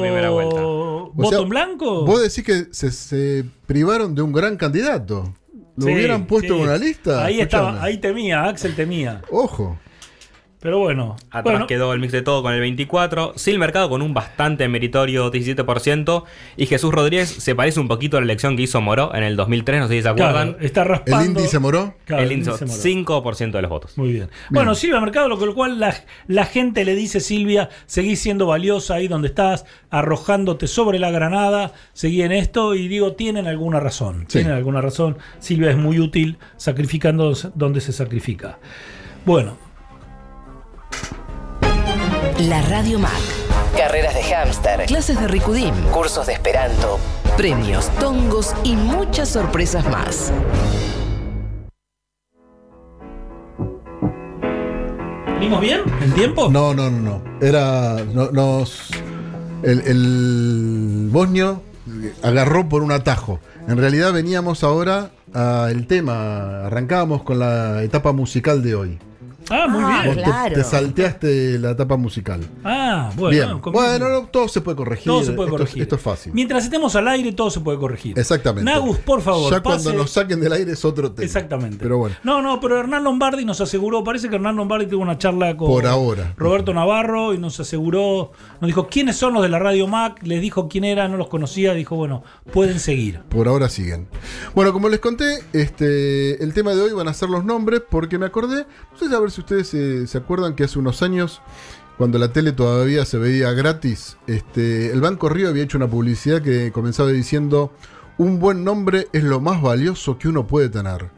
primera 0.00 0.30
vuelta. 0.30 0.60
voto 0.60 1.28
sea, 1.28 1.38
en 1.40 1.48
blanco. 1.48 2.04
Vos 2.04 2.20
decís 2.22 2.44
que 2.44 2.66
se, 2.72 2.90
se 2.90 3.44
privaron 3.66 4.14
de 4.14 4.22
un 4.22 4.32
gran 4.32 4.56
candidato. 4.56 5.32
Lo 5.76 5.86
Sí, 5.86 5.92
hubieran 5.92 6.26
puesto 6.26 6.54
sí. 6.54 6.60
en 6.60 6.66
una 6.66 6.76
lista. 6.78 7.24
Ahí 7.24 7.40
estaba, 7.40 7.82
ahí 7.82 7.98
temía, 7.98 8.44
Axel 8.44 8.74
temía. 8.74 9.22
Ojo. 9.30 9.78
Pero 10.66 10.80
bueno. 10.80 11.14
Atrás 11.30 11.44
bueno, 11.44 11.66
quedó 11.68 11.92
el 11.92 12.00
mix 12.00 12.10
de 12.10 12.22
todo 12.22 12.42
con 12.42 12.52
el 12.52 12.60
24%, 12.60 13.34
Sil 13.38 13.54
Mercado 13.60 13.88
con 13.88 14.02
un 14.02 14.12
bastante 14.12 14.66
meritorio 14.66 15.30
17%, 15.30 16.24
y 16.56 16.66
Jesús 16.66 16.92
Rodríguez 16.92 17.28
se 17.28 17.54
parece 17.54 17.78
un 17.78 17.86
poquito 17.86 18.16
a 18.16 18.20
la 18.20 18.24
elección 18.24 18.56
que 18.56 18.64
hizo 18.64 18.80
Moró 18.80 19.14
en 19.14 19.22
el 19.22 19.36
2003, 19.36 19.82
no 19.82 19.86
sé 19.86 19.94
si 19.94 20.02
se 20.02 20.08
acuerdan. 20.08 20.54
claro, 20.54 20.66
está 20.66 20.82
raspando. 20.82 21.20
¿El 21.20 21.26
índice 21.28 21.60
moró? 21.60 21.94
Claro, 22.04 22.24
el 22.24 22.32
índice, 22.32 22.64
Moró. 22.64 23.22
5% 23.22 23.52
de 23.52 23.62
los 23.62 23.70
votos. 23.70 23.96
Muy 23.96 24.10
bien. 24.10 24.28
Bueno, 24.50 24.74
Silvia 24.74 24.98
Mercado, 24.98 25.28
lo 25.28 25.38
con 25.38 25.46
lo 25.46 25.54
cual 25.54 25.78
la, 25.78 25.94
la 26.26 26.46
gente 26.46 26.84
le 26.84 26.96
dice, 26.96 27.20
Silvia, 27.20 27.68
seguí 27.86 28.16
siendo 28.16 28.46
valiosa 28.46 28.94
ahí 28.94 29.06
donde 29.06 29.28
estás, 29.28 29.66
arrojándote 29.90 30.66
sobre 30.66 30.98
la 30.98 31.12
granada, 31.12 31.74
seguí 31.92 32.22
en 32.22 32.32
esto 32.32 32.74
y 32.74 32.88
digo, 32.88 33.12
tienen 33.12 33.46
alguna 33.46 33.78
razón. 33.78 34.22
Sí. 34.22 34.38
Tienen 34.38 34.54
alguna 34.54 34.80
razón. 34.80 35.16
Silvia 35.38 35.70
es 35.70 35.76
muy 35.76 36.00
útil 36.00 36.38
sacrificando 36.56 37.32
donde 37.54 37.80
se 37.80 37.92
sacrifica. 37.92 38.58
Bueno, 39.24 39.58
La 42.40 42.62
Radio 42.62 42.98
Mac. 42.98 43.12
Carreras 43.76 44.14
de 44.14 44.22
hámster, 44.22 44.86
clases 44.86 45.20
de 45.20 45.28
Ricudim, 45.28 45.74
cursos 45.92 46.26
de 46.26 46.32
Esperanto, 46.32 46.98
premios, 47.36 47.88
tongos 47.98 48.54
y 48.64 48.74
muchas 48.74 49.28
sorpresas 49.28 49.84
más. 49.90 50.32
¿venimos 55.46 55.60
bien? 55.60 55.80
¿En 56.02 56.12
tiempo? 56.12 56.48
No, 56.50 56.74
no, 56.74 56.90
no, 56.90 57.00
no. 57.00 57.22
Era. 57.40 58.02
no- 58.12 58.30
nos. 58.32 58.88
El, 59.62 59.80
el 59.86 61.08
bosnio 61.12 61.62
agarró 62.22 62.68
por 62.68 62.82
un 62.82 62.90
atajo. 62.92 63.38
En 63.68 63.76
realidad 63.78 64.12
veníamos 64.12 64.64
ahora 64.64 65.10
al 65.32 65.86
tema. 65.86 66.66
Arrancábamos 66.66 67.22
con 67.22 67.38
la 67.38 67.82
etapa 67.82 68.12
musical 68.12 68.62
de 68.62 68.74
hoy. 68.74 68.98
Ah, 69.50 69.66
muy 69.68 69.82
Ah, 69.84 70.00
bien. 70.02 70.06
Vos 70.06 70.16
te- 70.16 70.22
claro. 70.30 70.54
te, 70.54 70.64
salteaste 70.64 71.58
la 71.58 71.70
etapa 71.72 71.96
musical. 71.96 72.40
Ah, 72.64 73.10
bueno. 73.16 73.60
Bien. 73.60 73.72
Bueno, 73.72 74.08
no, 74.08 74.20
todo 74.26 74.48
se 74.48 74.60
puede 74.60 74.76
corregir. 74.76 75.04
todo 75.06 75.22
se 75.22 75.32
puede 75.32 75.48
Esto- 75.48 75.58
corregir. 75.58 75.82
Esto, 75.82 75.94
es 75.96 76.00
fácil. 76.02 76.32
Mientras 76.34 76.64
estemos 76.64 76.94
al 76.96 77.08
aire, 77.08 77.32
todo 77.32 77.50
se 77.50 77.60
puede 77.60 77.78
corregir. 77.78 78.18
Exactamente. 78.18 78.70
Nagus, 78.70 78.98
por 78.98 79.20
favor. 79.22 79.52
Ya 79.52 79.60
cuando 79.60 79.92
nos 79.92 80.10
saquen 80.10 80.40
del 80.40 80.52
aire 80.52 80.72
es 80.72 80.84
otro 80.84 81.12
tema. 81.12 81.24
Exactamente. 81.24 81.78
Pero 81.80 81.98
bueno. 81.98 82.16
No, 82.24 82.42
no, 82.42 82.60
pero 82.60 82.78
Hernán 82.78 83.04
Lombardi 83.04 83.44
nos 83.44 83.60
aseguró, 83.60 84.02
parece 84.04 84.28
que 84.28 84.36
Hernán 84.36 84.56
Lombardi 84.56 84.86
tuvo 84.86 85.02
una 85.02 85.18
charla 85.18 85.56
con 85.56 85.68
Por 85.68 85.86
ahora. 85.86 86.34
Roberto 86.36 86.74
Navarro 86.74 87.34
y 87.34 87.38
nos 87.38 87.58
aseguró, 87.60 88.32
nos 88.60 88.66
dijo 88.68 88.88
quiénes 88.88 89.16
son 89.16 89.34
los 89.34 89.42
de 89.42 89.48
la 89.48 89.58
Radio 89.58 89.86
Mac, 89.86 90.20
les 90.22 90.40
dijo 90.40 90.68
quién 90.68 90.84
era, 90.84 91.08
no 91.08 91.16
los 91.16 91.28
conocía, 91.28 91.72
dijo, 91.74 91.96
bueno, 91.96 92.22
pueden 92.52 92.80
seguir. 92.80 93.20
Por 93.28 93.48
ahora 93.48 93.68
siguen. 93.68 94.08
Bueno, 94.54 94.72
como 94.72 94.88
les 94.88 95.00
conté, 95.00 95.38
este, 95.52 96.42
el 96.42 96.52
tema 96.54 96.74
de 96.74 96.80
hoy 96.82 96.92
van 96.92 97.08
a 97.08 97.14
ser 97.14 97.28
los 97.28 97.44
nombres, 97.44 97.82
porque 97.88 98.18
me 98.18 98.26
acordé, 98.26 98.66
no 98.92 98.98
sé 99.08 99.14
a 99.14 99.20
ver 99.20 99.30
si 99.36 99.40
ustedes 99.42 99.72
eh, 99.74 100.06
se 100.06 100.18
acuerdan 100.18 100.54
que 100.54 100.64
hace 100.64 100.78
unos 100.78 101.02
años, 101.02 101.40
cuando 101.98 102.18
la 102.18 102.32
tele 102.32 102.52
todavía 102.52 103.04
se 103.04 103.18
veía 103.18 103.52
gratis, 103.52 104.16
este, 104.26 104.90
el 104.92 105.00
Banco 105.00 105.28
Río 105.28 105.48
había 105.48 105.62
hecho 105.62 105.78
una 105.78 105.88
publicidad 105.88 106.42
que 106.42 106.72
comenzaba 106.72 107.10
diciendo, 107.10 107.72
un 108.18 108.38
buen 108.38 108.64
nombre 108.64 109.08
es 109.12 109.22
lo 109.24 109.40
más 109.40 109.62
valioso 109.62 110.18
que 110.18 110.28
uno 110.28 110.46
puede 110.46 110.68
tener. 110.68 111.10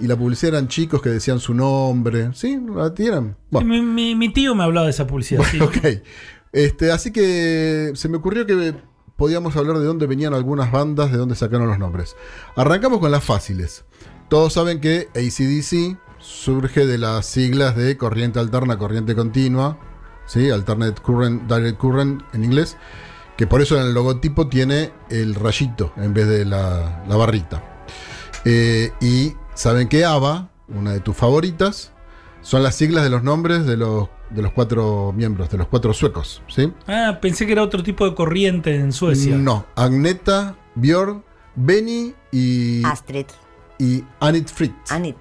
Y 0.00 0.06
la 0.06 0.16
publicidad 0.16 0.54
eran 0.54 0.68
chicos 0.68 1.02
que 1.02 1.08
decían 1.10 1.40
su 1.40 1.54
nombre, 1.54 2.30
¿sí? 2.34 2.60
¿La 2.74 2.94
tienen? 2.94 3.36
Bueno. 3.50 3.68
Mi, 3.68 3.82
mi- 3.82 4.14
mi 4.14 4.32
tío 4.32 4.54
me 4.54 4.62
hablaba 4.64 4.86
de 4.86 4.90
esa 4.92 5.06
publicidad. 5.06 5.42
sí. 5.50 5.58
Ok. 5.62 5.76
Este, 6.52 6.92
así 6.92 7.10
que 7.12 7.92
se 7.94 8.08
me 8.08 8.16
ocurrió 8.18 8.46
que 8.46 8.74
podíamos 9.16 9.56
hablar 9.56 9.78
de 9.78 9.84
dónde 9.84 10.06
venían 10.06 10.32
algunas 10.34 10.70
bandas, 10.70 11.10
de 11.10 11.18
dónde 11.18 11.34
sacaron 11.34 11.66
los 11.68 11.78
nombres. 11.78 12.16
Arrancamos 12.56 13.00
con 13.00 13.10
las 13.10 13.24
fáciles. 13.24 13.84
Todos 14.28 14.52
saben 14.52 14.80
que 14.80 15.08
ACDC 15.14 15.98
surge 16.28 16.86
de 16.86 16.98
las 16.98 17.26
siglas 17.26 17.74
de 17.74 17.96
corriente 17.96 18.38
alterna, 18.38 18.76
corriente 18.76 19.14
continua, 19.14 19.78
¿sí? 20.26 20.50
Alternate 20.50 21.00
Current, 21.00 21.50
Direct 21.50 21.78
Current 21.78 22.22
en 22.34 22.44
inglés, 22.44 22.76
que 23.36 23.46
por 23.46 23.62
eso 23.62 23.76
en 23.76 23.86
el 23.86 23.94
logotipo 23.94 24.48
tiene 24.48 24.92
el 25.08 25.34
rayito 25.34 25.92
en 25.96 26.12
vez 26.12 26.28
de 26.28 26.44
la, 26.44 27.02
la 27.08 27.16
barrita. 27.16 27.62
Eh, 28.44 28.92
y 29.00 29.34
saben 29.54 29.88
que 29.88 30.04
ABBA, 30.04 30.50
una 30.68 30.92
de 30.92 31.00
tus 31.00 31.16
favoritas, 31.16 31.92
son 32.42 32.62
las 32.62 32.74
siglas 32.74 33.04
de 33.04 33.10
los 33.10 33.22
nombres 33.22 33.66
de 33.66 33.76
los 33.76 34.08
de 34.30 34.42
los 34.42 34.52
cuatro 34.52 35.14
miembros, 35.16 35.48
de 35.48 35.56
los 35.56 35.68
cuatro 35.68 35.94
suecos, 35.94 36.42
¿sí? 36.48 36.70
Ah, 36.86 37.18
pensé 37.22 37.46
que 37.46 37.52
era 37.52 37.62
otro 37.62 37.82
tipo 37.82 38.04
de 38.06 38.14
corriente 38.14 38.74
en 38.74 38.92
Suecia. 38.92 39.34
No, 39.34 39.64
Agneta, 39.74 40.54
Björn, 40.74 41.24
Benny 41.56 42.14
y. 42.30 42.84
Astrid. 42.84 43.24
Y 43.78 44.04
Anit 44.20 44.48
Fritz. 44.48 44.92
Anit. 44.92 45.16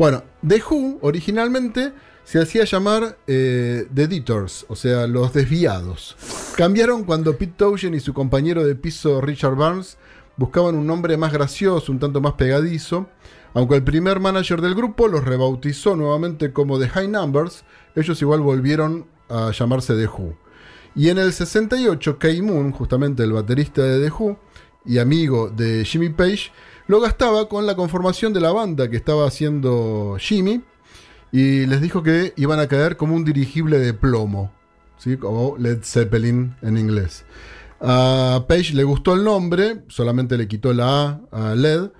Bueno, 0.00 0.24
The 0.48 0.62
Who 0.62 0.98
originalmente 1.02 1.92
se 2.24 2.40
hacía 2.40 2.64
llamar 2.64 3.18
eh, 3.26 3.86
The 3.92 4.04
Editors, 4.04 4.64
o 4.70 4.74
sea, 4.74 5.06
los 5.06 5.34
desviados. 5.34 6.16
Cambiaron 6.56 7.04
cuando 7.04 7.36
Pete 7.36 7.52
Townshend 7.58 7.96
y 7.96 8.00
su 8.00 8.14
compañero 8.14 8.64
de 8.64 8.76
piso 8.76 9.20
Richard 9.20 9.56
Barnes 9.56 9.98
buscaban 10.38 10.74
un 10.74 10.86
nombre 10.86 11.18
más 11.18 11.34
gracioso, 11.34 11.92
un 11.92 11.98
tanto 11.98 12.22
más 12.22 12.32
pegadizo. 12.32 13.10
Aunque 13.52 13.74
el 13.74 13.82
primer 13.82 14.20
manager 14.20 14.62
del 14.62 14.74
grupo 14.74 15.06
los 15.06 15.22
rebautizó 15.22 15.94
nuevamente 15.96 16.50
como 16.50 16.78
The 16.78 16.88
High 16.88 17.08
Numbers, 17.08 17.64
ellos 17.94 18.22
igual 18.22 18.40
volvieron 18.40 19.04
a 19.28 19.50
llamarse 19.50 19.94
The 19.96 20.06
Who. 20.06 20.34
Y 20.94 21.10
en 21.10 21.18
el 21.18 21.30
68, 21.30 22.18
Kay 22.18 22.40
Moon, 22.40 22.72
justamente 22.72 23.22
el 23.22 23.34
baterista 23.34 23.82
de 23.82 24.08
The 24.08 24.14
Who 24.18 24.38
y 24.86 24.96
amigo 24.96 25.50
de 25.50 25.84
Jimmy 25.84 26.08
Page, 26.08 26.52
lo 26.90 27.00
gastaba 27.00 27.48
con 27.48 27.66
la 27.66 27.76
conformación 27.76 28.32
de 28.32 28.40
la 28.40 28.50
banda 28.50 28.90
que 28.90 28.96
estaba 28.96 29.24
haciendo 29.24 30.16
Jimmy 30.18 30.60
y 31.30 31.64
les 31.66 31.80
dijo 31.80 32.02
que 32.02 32.34
iban 32.36 32.58
a 32.58 32.66
caer 32.66 32.96
como 32.96 33.14
un 33.14 33.24
dirigible 33.24 33.78
de 33.78 33.94
plomo, 33.94 34.50
¿sí? 34.98 35.16
como 35.16 35.56
Led 35.56 35.84
Zeppelin 35.84 36.56
en 36.62 36.76
inglés. 36.76 37.24
A 37.80 38.44
Page 38.48 38.74
le 38.74 38.82
gustó 38.82 39.14
el 39.14 39.22
nombre, 39.22 39.84
solamente 39.86 40.36
le 40.36 40.48
quitó 40.48 40.72
la 40.72 41.20
A 41.30 41.52
a 41.52 41.54
Led. 41.54 41.92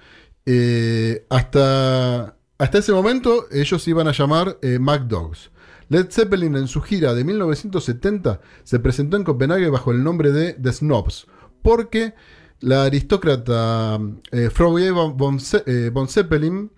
Eh, 0.45 1.25
hasta, 1.31 2.35
hasta 2.59 2.79
ese 2.79 2.93
momento 2.93 3.47
ellos 3.53 3.87
iban 3.87 4.09
a 4.09 4.13
llamar 4.13 4.59
eh, 4.61 4.81
Mac 4.81 5.03
Dogs. 5.03 5.53
Led 5.89 6.11
Zeppelin 6.11 6.57
en 6.57 6.67
su 6.67 6.81
gira 6.83 7.15
de 7.15 7.23
1970 7.23 8.41
se 8.65 8.81
presentó 8.81 9.17
en 9.17 9.23
Copenhague 9.23 9.69
bajo 9.69 9.93
el 9.93 10.03
nombre 10.03 10.33
de 10.33 10.55
The 10.55 10.73
Snobs, 10.73 11.29
porque 11.63 12.13
la 12.61 12.85
aristócrata 12.85 13.99
eh, 14.33 14.49
eh, 14.51 15.91
von 15.93 16.09
Zeppelin, 16.09 16.71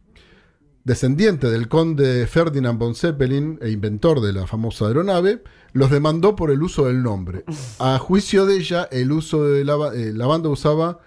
descendiente 0.85 1.51
del 1.51 1.69
conde 1.69 2.27
Ferdinand 2.27 2.79
von 2.79 2.95
Zeppelin 2.95 3.59
e 3.61 3.71
inventor 3.71 4.21
de 4.21 4.33
la 4.33 4.47
famosa 4.47 4.87
aeronave, 4.87 5.43
los 5.73 5.91
demandó 5.91 6.37
por 6.37 6.51
el 6.51 6.63
uso 6.63 6.87
del 6.87 7.03
nombre. 7.03 7.45
A 7.79 7.99
juicio 7.99 8.47
de 8.47 8.57
ella, 8.57 8.89
el 8.91 9.13
uso 9.13 9.45
de 9.45 9.65
la, 9.65 9.75
eh, 9.95 10.13
la 10.13 10.27
banda 10.27 10.49
usaba 10.49 11.01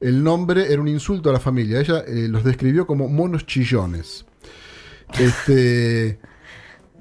el 0.00 0.22
nombre, 0.22 0.72
era 0.72 0.80
un 0.80 0.88
insulto 0.88 1.30
a 1.30 1.32
la 1.32 1.40
familia. 1.40 1.80
Ella 1.80 2.04
eh, 2.06 2.28
los 2.28 2.44
describió 2.44 2.86
como 2.86 3.08
monos 3.08 3.46
chillones. 3.46 4.24
Este. 5.18 6.18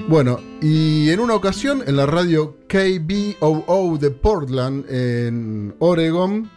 Bueno, 0.08 0.40
y 0.62 1.10
en 1.10 1.20
una 1.20 1.36
ocasión 1.36 1.84
en 1.86 1.98
la 1.98 2.06
radio 2.06 2.58
KBOO 2.68 3.98
de 3.98 4.12
Portland, 4.12 4.86
en 4.90 5.76
Oregon, 5.80 6.50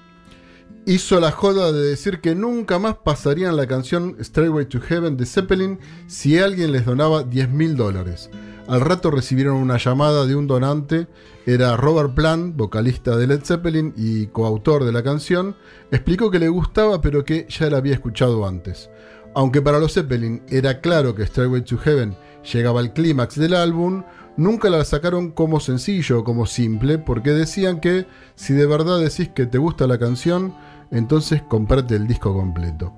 hizo 0.87 1.21
la 1.21 1.31
joda 1.31 1.73
de 1.73 1.81
decir 1.83 2.21
que 2.21 2.35
nunca 2.35 2.79
más 2.79 2.97
pasarían 2.97 3.57
la 3.57 3.67
canción 3.67 4.17
Stairway 4.21 4.67
to 4.67 4.81
Heaven 4.81 5.17
de 5.17 5.27
Zeppelin 5.27 5.79
si 6.07 6.39
alguien 6.39 6.73
les 6.73 6.85
donaba 6.85 7.23
10 7.23 7.51
mil 7.51 7.77
dólares. 7.77 8.31
Al 8.69 8.81
rato 8.81 9.11
recibieron 9.11 9.57
una 9.57 9.77
llamada 9.77 10.25
de 10.27 10.37
un 10.37 10.47
donante, 10.47 11.09
era 11.47 11.77
Robert 11.77 12.15
Plant, 12.15 12.57
vocalista 12.57 13.17
de 13.17 13.27
Led 13.27 13.45
Zeppelin 13.45 13.93
y 13.97 14.29
coautor 14.29 14.85
de 14.85 14.93
la 14.93 15.03
canción, 15.03 15.57
explicó 15.91 16.31
que 16.31 16.39
le 16.39 16.49
gustaba 16.49 17.01
pero 17.01 17.25
que 17.25 17.47
ya 17.49 17.69
la 17.71 17.79
había 17.79 17.95
escuchado 17.95 18.47
antes. 18.47 18.89
Aunque 19.35 19.63
para 19.63 19.79
los 19.79 19.95
Zeppelin 19.95 20.43
era 20.49 20.81
claro 20.81 21.15
que 21.15 21.27
Stairway 21.27 21.63
to 21.63 21.79
Heaven 21.79 22.17
llegaba 22.53 22.81
al 22.81 22.93
clímax 22.93 23.37
del 23.37 23.55
álbum, 23.55 24.05
nunca 24.37 24.71
la 24.71 24.85
sacaron 24.85 25.31
como 25.31 25.61
sencillo 25.61 26.21
o 26.21 26.25
como 26.25 26.47
simple, 26.47 26.99
porque 26.99 27.31
decían 27.31 27.81
que 27.81 28.07
si 28.35 28.53
de 28.53 28.67
verdad 28.67 29.01
decís 29.01 29.29
que 29.29 29.47
te 29.47 29.59
gusta 29.59 29.87
la 29.87 29.99
canción, 29.99 30.55
entonces 30.93 31.43
comprate 31.43 31.97
el 31.97 32.07
disco 32.07 32.33
completo. 32.33 32.93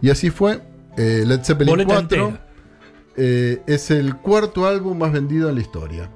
Y 0.00 0.10
así 0.10 0.30
fue, 0.30 0.62
eh, 0.96 1.24
Led 1.26 1.42
Zeppelin 1.42 1.72
Boleta 1.72 1.94
4 1.94 2.00
entera. 2.26 2.46
eh, 3.16 3.62
es 3.66 3.90
el 3.90 4.14
cuarto 4.16 4.66
álbum 4.66 4.96
más 4.98 5.10
vendido 5.12 5.48
en 5.48 5.56
la 5.56 5.60
historia. 5.60 6.10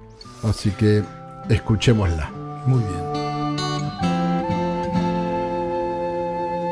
Así 0.45 0.71
que 0.71 1.03
escuchémosla. 1.49 2.31
Muy 2.67 2.81
bien. 2.81 3.03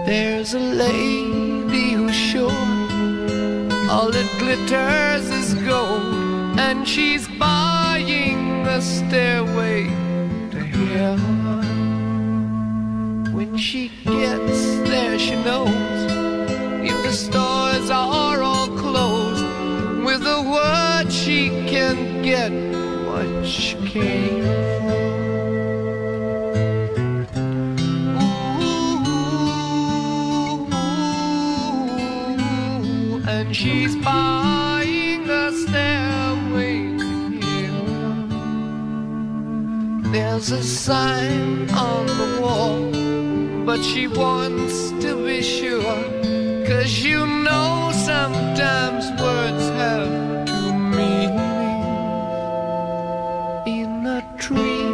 There's 0.06 0.54
a 0.54 0.58
lady 0.58 1.94
who's 1.94 2.14
sure 2.14 2.50
all 3.88 4.10
that 4.10 4.26
glitters 4.38 5.28
is 5.30 5.54
gold, 5.66 6.58
and 6.58 6.86
she's 6.86 7.28
buying 7.38 8.66
a 8.66 8.80
stairway 8.80 9.84
to 10.50 10.58
heaven. 10.58 11.49
When 13.32 13.56
she 13.56 13.88
gets 14.04 14.60
there, 14.88 15.18
she 15.18 15.36
knows 15.36 15.68
if 16.82 17.02
the 17.02 17.12
stores 17.12 17.90
are 17.90 18.42
all 18.42 18.68
closed, 18.76 19.44
with 20.04 20.22
a 20.26 20.42
word 20.42 21.12
she 21.12 21.48
can 21.66 22.22
get 22.22 22.52
what 23.06 23.46
she 23.46 23.76
came 23.86 24.42
for. 24.42 24.70
and 33.50 33.56
she's 33.56 33.96
buying 33.96 35.28
a 35.28 35.52
stairway 35.52 36.96
to. 36.98 37.70
There's 40.12 40.50
a 40.50 40.62
sign 40.62 41.68
on 41.70 42.06
the 42.06 42.40
wall, 42.40 42.92
but 43.64 43.82
she 43.82 44.06
wants 44.06 44.90
to 45.02 45.16
be 45.24 45.42
sure. 45.42 45.96
Cause 46.66 47.02
you 47.02 47.26
know 47.26 47.90
sometimes 47.92 49.04
words 49.20 49.64
have 49.80 50.46
two 50.46 50.72
meanings. 50.72 51.40
In 53.66 54.06
a 54.06 54.22
tree 54.38 54.84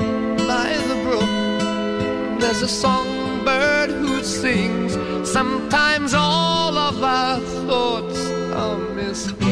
by 0.47 0.69
the 0.89 0.97
brook, 1.05 2.41
there's 2.41 2.63
a 2.63 2.69
songbird 2.69 3.91
who 3.91 4.23
sings. 4.23 4.93
Sometimes 5.29 6.15
all 6.15 6.77
of 6.77 7.03
our 7.03 7.41
thoughts 7.41 8.19
are 8.63 8.79
misgiven. 8.97 9.46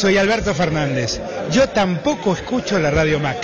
Soy 0.00 0.16
Alberto 0.16 0.54
Fernández. 0.54 1.20
Yo 1.52 1.68
tampoco 1.68 2.32
escucho 2.32 2.78
la 2.78 2.90
Radio 2.90 3.20
Mac. 3.20 3.36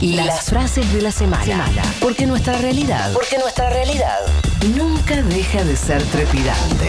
Las 0.00 0.44
frases 0.48 0.90
de 0.94 1.02
la 1.02 1.10
semana. 1.10 1.62
Porque 2.00 2.26
nuestra 2.26 2.56
realidad. 2.56 3.12
Porque 3.12 3.36
nuestra 3.36 3.68
realidad 3.68 4.18
nunca 4.74 5.20
deja 5.22 5.62
de 5.62 5.76
ser 5.76 6.02
trepidante. 6.04 6.88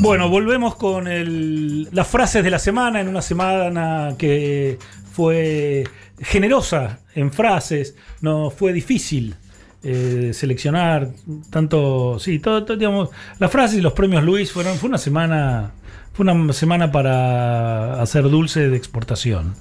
Bueno, 0.00 0.28
volvemos 0.28 0.76
con 0.76 1.08
el- 1.08 1.88
las 1.92 2.06
frases 2.06 2.44
de 2.44 2.50
la 2.50 2.58
semana, 2.58 3.00
en 3.00 3.08
una 3.08 3.22
semana 3.22 4.14
que 4.18 4.78
fue 5.12 5.84
generosa 6.20 6.98
en 7.14 7.32
frases, 7.32 7.94
no 8.20 8.50
fue 8.50 8.72
difícil 8.72 9.34
eh, 9.84 10.30
seleccionar 10.32 11.10
tanto, 11.50 12.18
sí, 12.18 12.38
todo, 12.38 12.64
todo, 12.64 12.76
digamos, 12.76 13.10
las 13.38 13.50
frases 13.50 13.78
y 13.78 13.82
los 13.82 13.92
premios 13.92 14.24
Luis 14.24 14.50
fueron, 14.50 14.76
fue 14.76 14.88
una 14.88 14.96
semana, 14.96 15.72
fue 16.14 16.24
una 16.24 16.52
semana 16.54 16.90
para 16.90 18.00
hacer 18.00 18.30
dulce 18.30 18.70
de 18.70 18.76
exportación. 18.76 19.54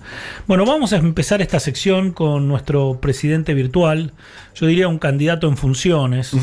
Bueno, 0.47 0.65
vamos 0.65 0.93
a 0.93 0.97
empezar 0.97 1.41
esta 1.41 1.59
sección 1.59 2.11
con 2.11 2.47
nuestro 2.47 2.99
presidente 3.01 3.53
virtual, 3.53 4.13
yo 4.55 4.67
diría 4.67 4.88
un 4.88 4.97
candidato 4.97 5.49
en 5.49 5.57
funciones, 5.57 6.34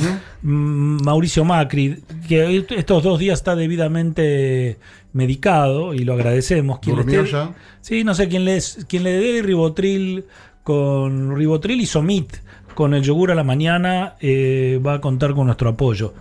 mm, 0.42 1.02
Mauricio 1.02 1.46
Macri, 1.46 2.02
que 2.28 2.66
estos 2.76 3.02
dos 3.02 3.18
días 3.18 3.38
está 3.38 3.56
debidamente 3.56 4.78
medicado 5.14 5.94
y 5.94 6.00
lo 6.00 6.12
agradecemos. 6.12 6.80
Quien 6.80 6.96
le 6.96 7.02
¿Durmió 7.02 7.24
ya? 7.24 7.54
Sí, 7.80 8.04
no 8.04 8.14
sé 8.14 8.28
quién 8.28 8.44
le, 8.44 8.58
quien 8.86 9.04
le 9.04 9.12
dé 9.12 9.42
ribotril 9.42 10.24
con 10.62 11.34
ribotril 11.34 11.80
y 11.80 11.86
somit 11.86 12.36
con 12.80 12.94
el 12.94 13.02
yogur 13.02 13.30
a 13.30 13.34
la 13.34 13.44
mañana 13.44 14.14
eh, 14.22 14.80
va 14.82 14.94
a 14.94 15.00
contar 15.02 15.34
con 15.34 15.44
nuestro 15.44 15.68
apoyo. 15.68 16.14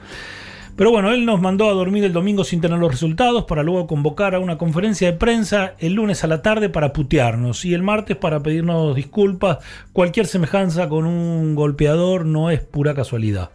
Pero 0.76 0.92
bueno, 0.92 1.10
él 1.14 1.26
nos 1.26 1.40
mandó 1.40 1.70
a 1.70 1.74
dormir 1.74 2.04
el 2.04 2.12
domingo 2.12 2.44
sin 2.44 2.60
tener 2.60 2.78
los 2.80 2.92
resultados 2.92 3.46
para 3.46 3.64
luego 3.64 3.88
convocar 3.88 4.36
a 4.36 4.40
una 4.40 4.58
conferencia 4.58 5.10
de 5.10 5.18
prensa 5.18 5.76
el 5.80 5.94
lunes 5.94 6.26
a 6.26 6.28
la 6.28 6.42
tarde 6.42 6.68
para 6.68 6.92
putearnos 6.92 7.64
y 7.64 7.74
el 7.74 7.82
martes 7.82 8.18
para 8.18 8.44
pedirnos 8.44 8.94
disculpas. 8.94 9.60
Cualquier 9.94 10.28
semejanza 10.28 10.90
con 10.90 11.06
un 11.06 11.56
golpeador 11.56 12.26
no 12.26 12.52
es 12.52 12.60
pura 12.60 12.94
casualidad. 12.94 13.52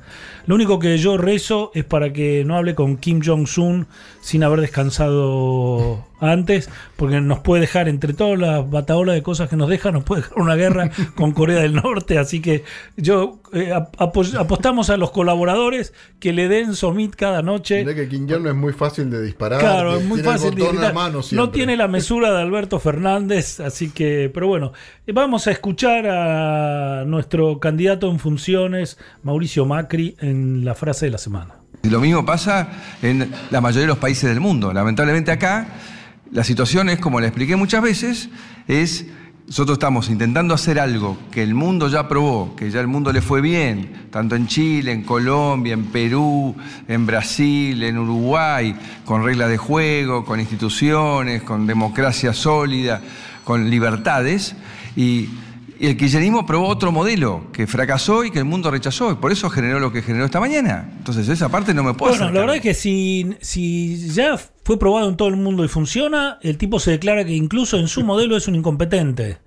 Lo 0.46 0.54
único 0.54 0.78
que 0.78 0.98
yo 0.98 1.16
rezo 1.16 1.70
es 1.74 1.84
para 1.84 2.12
que 2.12 2.44
no 2.44 2.56
hable 2.56 2.74
con 2.74 2.96
Kim 2.96 3.20
Jong-un 3.24 3.86
sin 4.20 4.42
haber 4.44 4.60
descansado 4.60 6.04
antes, 6.20 6.70
porque 6.96 7.20
nos 7.20 7.40
puede 7.40 7.60
dejar, 7.62 7.86
entre 7.86 8.14
todas 8.14 8.38
las 8.38 8.70
bataolas 8.70 9.14
de 9.14 9.22
cosas 9.22 9.50
que 9.50 9.56
nos 9.56 9.68
deja, 9.68 9.90
nos 9.90 10.04
puede 10.04 10.22
dejar 10.22 10.38
una 10.38 10.54
guerra 10.54 10.90
con 11.16 11.32
Corea 11.32 11.60
del 11.60 11.74
Norte. 11.74 12.16
Así 12.18 12.40
que 12.40 12.64
yo 12.96 13.40
eh, 13.52 13.72
ap- 13.72 13.94
apo- 14.00 14.38
apostamos 14.38 14.88
a 14.88 14.96
los 14.96 15.10
colaboradores 15.10 15.92
que 16.20 16.32
le 16.32 16.48
den 16.48 16.74
somit 16.74 17.14
cada 17.14 17.42
noche. 17.42 17.80
Mirá 17.84 17.94
que 17.94 18.08
Kim 18.08 18.26
Jong 18.28 18.42
no 18.42 18.48
es 18.48 18.54
muy 18.56 18.72
fácil 18.72 19.10
de 19.10 19.20
disparar. 19.22 19.60
Claro, 19.60 19.96
es 19.98 20.04
muy 20.04 20.20
fácil 20.22 20.54
de 20.54 20.66
gritar. 20.66 20.94
mano 20.94 21.20
No 21.32 21.50
tiene 21.50 21.76
la 21.76 21.88
mesura 21.88 22.32
de 22.32 22.40
Alberto 22.40 22.78
Fernández, 22.78 23.60
así 23.60 23.90
que, 23.90 24.30
pero 24.32 24.46
bueno, 24.46 24.72
vamos 25.12 25.46
a 25.46 25.50
escuchar 25.50 26.06
a 26.06 27.04
nuestro 27.06 27.58
candidato 27.60 28.10
en 28.10 28.18
funciones, 28.18 28.98
Mauricio 29.22 29.66
Macri, 29.66 30.16
en 30.20 30.33
la 30.64 30.74
frase 30.74 31.06
de 31.06 31.12
la 31.12 31.18
semana. 31.18 31.54
Lo 31.82 32.00
mismo 32.00 32.24
pasa 32.24 32.68
en 33.02 33.30
la 33.50 33.60
mayoría 33.60 33.82
de 33.82 33.88
los 33.88 33.98
países 33.98 34.28
del 34.28 34.40
mundo. 34.40 34.72
Lamentablemente 34.72 35.30
acá 35.30 35.66
la 36.32 36.42
situación 36.44 36.88
es, 36.88 36.98
como 36.98 37.20
le 37.20 37.26
expliqué 37.26 37.56
muchas 37.56 37.82
veces, 37.82 38.28
es 38.66 39.06
nosotros 39.46 39.76
estamos 39.76 40.08
intentando 40.08 40.54
hacer 40.54 40.80
algo 40.80 41.18
que 41.30 41.42
el 41.42 41.54
mundo 41.54 41.88
ya 41.88 42.08
probó, 42.08 42.56
que 42.56 42.70
ya 42.70 42.80
el 42.80 42.86
mundo 42.86 43.12
le 43.12 43.20
fue 43.20 43.42
bien, 43.42 44.08
tanto 44.10 44.36
en 44.36 44.46
Chile, 44.46 44.92
en 44.92 45.02
Colombia, 45.02 45.74
en 45.74 45.84
Perú, 45.84 46.56
en 46.88 47.04
Brasil, 47.04 47.82
en 47.82 47.98
Uruguay, 47.98 48.74
con 49.04 49.22
reglas 49.22 49.50
de 49.50 49.58
juego, 49.58 50.24
con 50.24 50.40
instituciones, 50.40 51.42
con 51.42 51.66
democracia 51.66 52.32
sólida, 52.32 53.02
con 53.44 53.68
libertades. 53.68 54.56
Y, 54.96 55.28
y 55.84 55.86
el 55.86 55.98
kirchnerismo 55.98 56.46
probó 56.46 56.68
otro 56.68 56.92
modelo 56.92 57.44
que 57.52 57.66
fracasó 57.66 58.24
y 58.24 58.30
que 58.30 58.38
el 58.38 58.46
mundo 58.46 58.70
rechazó, 58.70 59.12
y 59.12 59.16
por 59.16 59.32
eso 59.32 59.50
generó 59.50 59.80
lo 59.80 59.92
que 59.92 60.00
generó 60.00 60.24
esta 60.24 60.40
mañana. 60.40 60.90
Entonces, 60.96 61.28
esa 61.28 61.50
parte 61.50 61.74
no 61.74 61.82
me 61.82 61.92
puedo 61.92 62.12
Bueno, 62.12 62.30
la 62.30 62.40
verdad 62.40 62.56
es 62.56 62.62
que 62.62 62.72
si, 62.72 63.36
si 63.42 64.08
ya 64.08 64.38
fue 64.38 64.78
probado 64.78 65.10
en 65.10 65.18
todo 65.18 65.28
el 65.28 65.36
mundo 65.36 65.62
y 65.62 65.68
funciona, 65.68 66.38
el 66.40 66.56
tipo 66.56 66.80
se 66.80 66.92
declara 66.92 67.22
que 67.26 67.34
incluso 67.34 67.76
en 67.76 67.88
su 67.88 68.02
modelo 68.04 68.34
es 68.34 68.48
un 68.48 68.54
incompetente. 68.54 69.40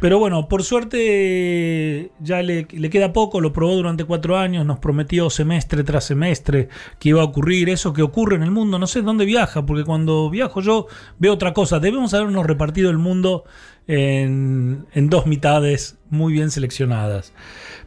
Pero 0.00 0.18
bueno, 0.18 0.48
por 0.48 0.64
suerte 0.64 2.10
ya 2.18 2.42
le, 2.42 2.66
le 2.68 2.90
queda 2.90 3.12
poco, 3.12 3.40
lo 3.40 3.52
probó 3.52 3.76
durante 3.76 4.04
cuatro 4.04 4.36
años, 4.36 4.66
nos 4.66 4.80
prometió 4.80 5.30
semestre 5.30 5.84
tras 5.84 6.04
semestre 6.04 6.68
que 6.98 7.10
iba 7.10 7.22
a 7.22 7.24
ocurrir 7.24 7.70
eso 7.70 7.92
que 7.92 8.02
ocurre 8.02 8.34
en 8.34 8.42
el 8.42 8.50
mundo. 8.50 8.80
No 8.80 8.88
sé 8.88 9.02
dónde 9.02 9.24
viaja, 9.24 9.64
porque 9.64 9.84
cuando 9.84 10.28
viajo 10.30 10.60
yo 10.60 10.88
veo 11.20 11.32
otra 11.32 11.54
cosa. 11.54 11.78
Debemos 11.78 12.12
habernos 12.12 12.44
repartido 12.44 12.90
el 12.90 12.98
mundo 12.98 13.44
en, 13.86 14.86
en 14.92 15.10
dos 15.10 15.26
mitades 15.26 15.98
muy 16.10 16.32
bien 16.32 16.50
seleccionadas. 16.50 17.32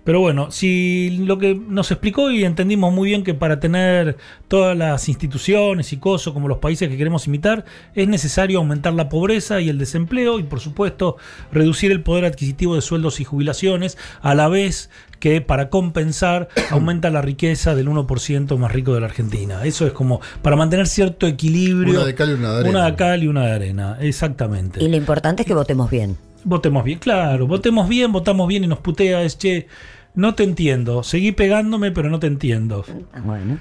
Pero 0.09 0.21
bueno, 0.21 0.49
si 0.49 1.19
lo 1.19 1.37
que 1.37 1.53
nos 1.53 1.91
explicó 1.91 2.31
y 2.31 2.43
entendimos 2.43 2.91
muy 2.91 3.09
bien 3.09 3.23
que 3.23 3.35
para 3.35 3.59
tener 3.59 4.17
todas 4.47 4.75
las 4.75 5.07
instituciones 5.07 5.93
y 5.93 5.97
cosas 5.97 6.33
como 6.33 6.47
los 6.47 6.57
países 6.57 6.89
que 6.89 6.97
queremos 6.97 7.27
imitar, 7.27 7.63
es 7.93 8.07
necesario 8.07 8.57
aumentar 8.57 8.93
la 8.93 9.07
pobreza 9.07 9.61
y 9.61 9.69
el 9.69 9.77
desempleo 9.77 10.39
y 10.39 10.43
por 10.43 10.61
supuesto 10.61 11.17
reducir 11.51 11.91
el 11.91 12.01
poder 12.01 12.25
adquisitivo 12.25 12.73
de 12.73 12.81
sueldos 12.81 13.19
y 13.19 13.23
jubilaciones, 13.23 13.99
a 14.23 14.33
la 14.33 14.47
vez 14.47 14.89
que 15.19 15.41
para 15.41 15.69
compensar 15.69 16.49
aumenta 16.71 17.11
la 17.11 17.21
riqueza 17.21 17.75
del 17.75 17.87
1% 17.87 18.57
más 18.57 18.71
rico 18.71 18.95
de 18.95 19.01
la 19.01 19.05
Argentina. 19.05 19.63
Eso 19.63 19.85
es 19.85 19.93
como 19.93 20.21
para 20.41 20.55
mantener 20.55 20.87
cierto 20.87 21.27
equilibrio. 21.27 21.99
Una 21.99 22.05
de 22.05 22.15
cal 22.15 22.31
y 22.31 22.33
una 22.33 22.53
de 22.53 22.59
arena. 22.61 22.69
Una 22.71 22.85
de 22.89 22.95
cal 22.95 23.23
y 23.23 23.27
una 23.27 23.45
de 23.45 23.51
arena, 23.51 23.97
exactamente. 24.01 24.83
Y 24.83 24.87
lo 24.87 24.97
importante 24.97 25.43
es 25.43 25.47
que 25.47 25.53
votemos 25.53 25.91
bien. 25.91 26.17
Votemos 26.45 26.83
bien, 26.85 26.99
claro, 26.99 27.45
votemos 27.45 27.87
bien, 27.87 28.11
votamos 28.11 28.47
bien 28.47 28.63
y 28.63 28.67
nos 28.67 28.79
putea, 28.79 29.23
es 29.23 29.37
che, 29.37 29.67
no 30.15 30.35
te 30.35 30.43
entiendo, 30.43 31.03
seguí 31.03 31.31
pegándome 31.31 31.91
pero 31.91 32.09
no 32.09 32.19
te 32.19 32.27
entiendo. 32.27 32.85
Bueno. 33.23 33.59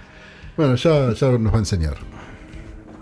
Bueno, 0.57 0.74
ya, 0.74 1.12
ya 1.12 1.28
nos 1.38 1.53
va 1.53 1.57
a 1.57 1.61
enseñar. 1.61 1.96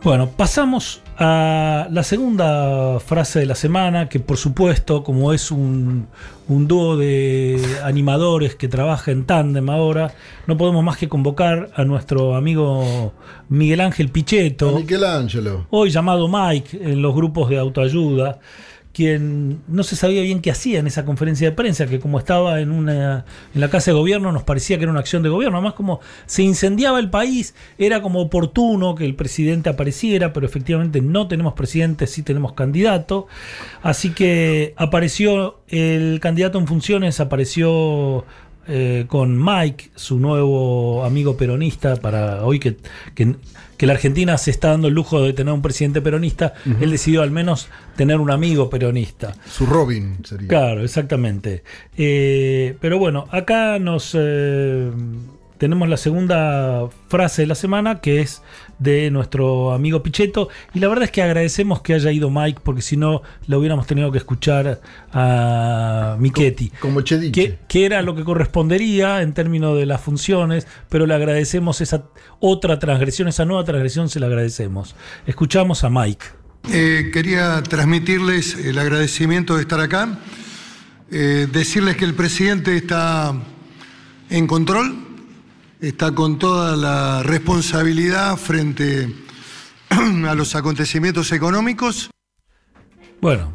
Bueno, 0.03 0.29
pasamos 0.31 1.03
a 1.19 1.89
la 1.91 2.03
segunda 2.05 3.01
frase 3.01 3.41
de 3.41 3.47
la 3.47 3.55
semana, 3.55 4.09
que 4.09 4.21
por 4.21 4.37
supuesto, 4.37 5.03
como 5.03 5.33
es 5.33 5.51
un, 5.51 6.07
un 6.47 6.69
dúo 6.69 6.97
de 6.97 7.61
animadores 7.83 8.55
que 8.55 8.69
trabaja 8.69 9.11
en 9.11 9.25
tándem 9.25 9.69
ahora, 9.69 10.13
no 10.47 10.57
podemos 10.57 10.85
más 10.85 10.97
que 10.97 11.09
convocar 11.09 11.71
a 11.75 11.85
nuestro 11.85 12.37
amigo 12.37 13.15
Miguel 13.49 13.81
Ángel 13.81 14.11
Pichetto, 14.11 14.79
Michelangelo. 14.79 15.67
hoy 15.71 15.91
llamado 15.91 16.29
Mike 16.29 16.79
en 16.81 17.03
los 17.03 17.15
grupos 17.15 17.49
de 17.49 17.59
autoayuda, 17.59 18.39
quien 18.97 19.61
no 19.69 19.83
se 19.83 19.95
sabía 19.95 20.23
bien 20.23 20.41
qué 20.41 20.51
hacía 20.51 20.79
en 20.79 20.87
esa 20.87 21.05
conferencia 21.05 21.51
de 21.51 21.55
prensa, 21.55 21.87
que 21.87 22.01
como 22.01 22.19
estaba 22.19 22.63
en 22.63 22.71
una 22.71 23.27
en 23.55 23.61
la 23.61 23.69
casa 23.69 23.91
de 23.91 23.95
gobierno 23.95 24.33
nos 24.33 24.45
parecía 24.45 24.79
que 24.79 24.85
era 24.85 24.91
una 24.91 25.01
acción 25.01 25.23
de 25.23 25.29
gobierno, 25.29 25.59
además 25.59 25.75
como 25.75 26.01
se 26.25 26.45
incendiaba 26.45 26.99
el 26.99 27.11
país, 27.11 27.55
era 27.77 28.01
como 28.01 28.23
oportuno 28.23 28.95
que 28.95 29.05
el 29.05 29.15
presidente 29.15 29.69
apareciera, 29.69 30.33
pero 30.33 30.47
efectivamente 30.47 31.03
no 31.03 31.29
tenemos 31.29 31.53
presidente, 31.53 32.07
sí 32.07 32.23
tenemos 32.23 32.55
candidato, 32.55 33.27
así 33.83 34.15
que 34.15 34.73
apareció 34.79 35.59
el 35.69 36.19
candidato 36.23 36.59
en 36.59 36.67
funciones, 36.67 37.21
apareció 37.21 38.25
eh, 38.69 39.05
con 39.09 39.43
Mike, 39.43 39.91
su 39.95 40.19
nuevo 40.19 41.05
amigo 41.05 41.37
peronista, 41.37 41.97
para 41.97 42.45
hoy 42.45 42.59
que, 42.59 42.77
que, 43.15 43.37
que 43.77 43.87
la 43.87 43.93
Argentina 43.93 44.37
se 44.39 44.51
está 44.51 44.71
dando 44.71 44.89
el 44.89 44.95
lujo 44.95 45.23
de 45.23 45.33
tener 45.33 45.53
un 45.53 45.63
presidente 45.63 46.01
peronista, 46.01 46.55
él 46.81 46.91
decidió 46.91 47.23
al 47.23 47.31
menos 47.31 47.69
tener 47.97 48.19
un 48.19 48.31
amigo 48.31 48.71
peronista. 48.71 49.35
Su 49.49 49.67
Robin 49.67 50.19
sería. 50.25 50.49
Claro, 50.49 50.83
exactamente. 50.83 51.63
Eh, 51.97 52.77
pero 52.81 52.99
bueno, 52.99 53.27
acá 53.31 53.79
nos 53.79 54.17
eh, 54.19 54.91
tenemos 55.59 55.89
la 55.89 55.97
segunda 55.97 56.89
frase 57.09 57.43
de 57.43 57.49
la 57.49 57.55
semana 57.55 58.01
que 58.01 58.21
es 58.21 58.43
de 58.79 59.11
nuestro 59.11 59.73
amigo 59.73 60.03
Pichetto 60.03 60.49
y 60.75 60.81
la 60.81 60.89
verdad 60.89 61.05
es 61.05 61.11
que 61.11 61.23
agradecemos 61.23 61.81
que 61.81 61.95
haya 61.95 62.13
ido 62.13 62.31
Mike 62.31 62.61
porque 62.63 62.83
si 62.83 62.97
no 62.97 63.23
lo 63.47 63.59
hubiéramos 63.59 63.87
tenido 63.87 64.13
que 64.13 64.19
escuchar 64.19 64.81
a 65.13 66.17
Michetti. 66.19 66.71
Como 66.81 67.01
Chediche. 67.01 67.33
Que, 67.33 67.59
que 67.69 67.87
era 67.87 68.03
lo 68.03 68.15
que 68.15 68.25
correspondería 68.25 69.23
en 69.23 69.33
términos 69.33 69.77
de 69.79 69.87
las 69.87 70.01
funciones, 70.01 70.67
pero 70.89 71.07
le 71.07 71.15
agradecemos 71.15 71.81
esa 71.81 72.05
otra 72.41 72.79
transgresión, 72.79 73.29
esa 73.29 73.45
nueva 73.45 73.65
transgresión 73.65 74.09
se 74.09 74.21
la 74.21 74.27
agradecemos. 74.27 74.95
Escuchamos 75.27 75.85
a 75.85 75.91
Mike. 75.91 76.27
Eh, 76.73 77.11
quería 77.13 77.63
transmitirles 77.63 78.57
el 78.57 78.79
agradecimiento 78.79 79.55
de 79.55 79.63
estar 79.63 79.81
acá, 79.81 80.19
eh, 81.11 81.47
decirles 81.51 81.97
que 81.97 82.05
el 82.05 82.15
presidente 82.15 82.77
está 82.77 83.35
en 84.31 84.47
control, 84.49 85.06
está 85.81 86.15
con 86.15 86.39
toda 86.39 86.77
la 86.77 87.23
responsabilidad 87.23 88.37
frente 88.37 89.13
a 89.91 90.35
los 90.35 90.55
acontecimientos 90.55 91.33
económicos. 91.33 92.11
Bueno, 93.21 93.53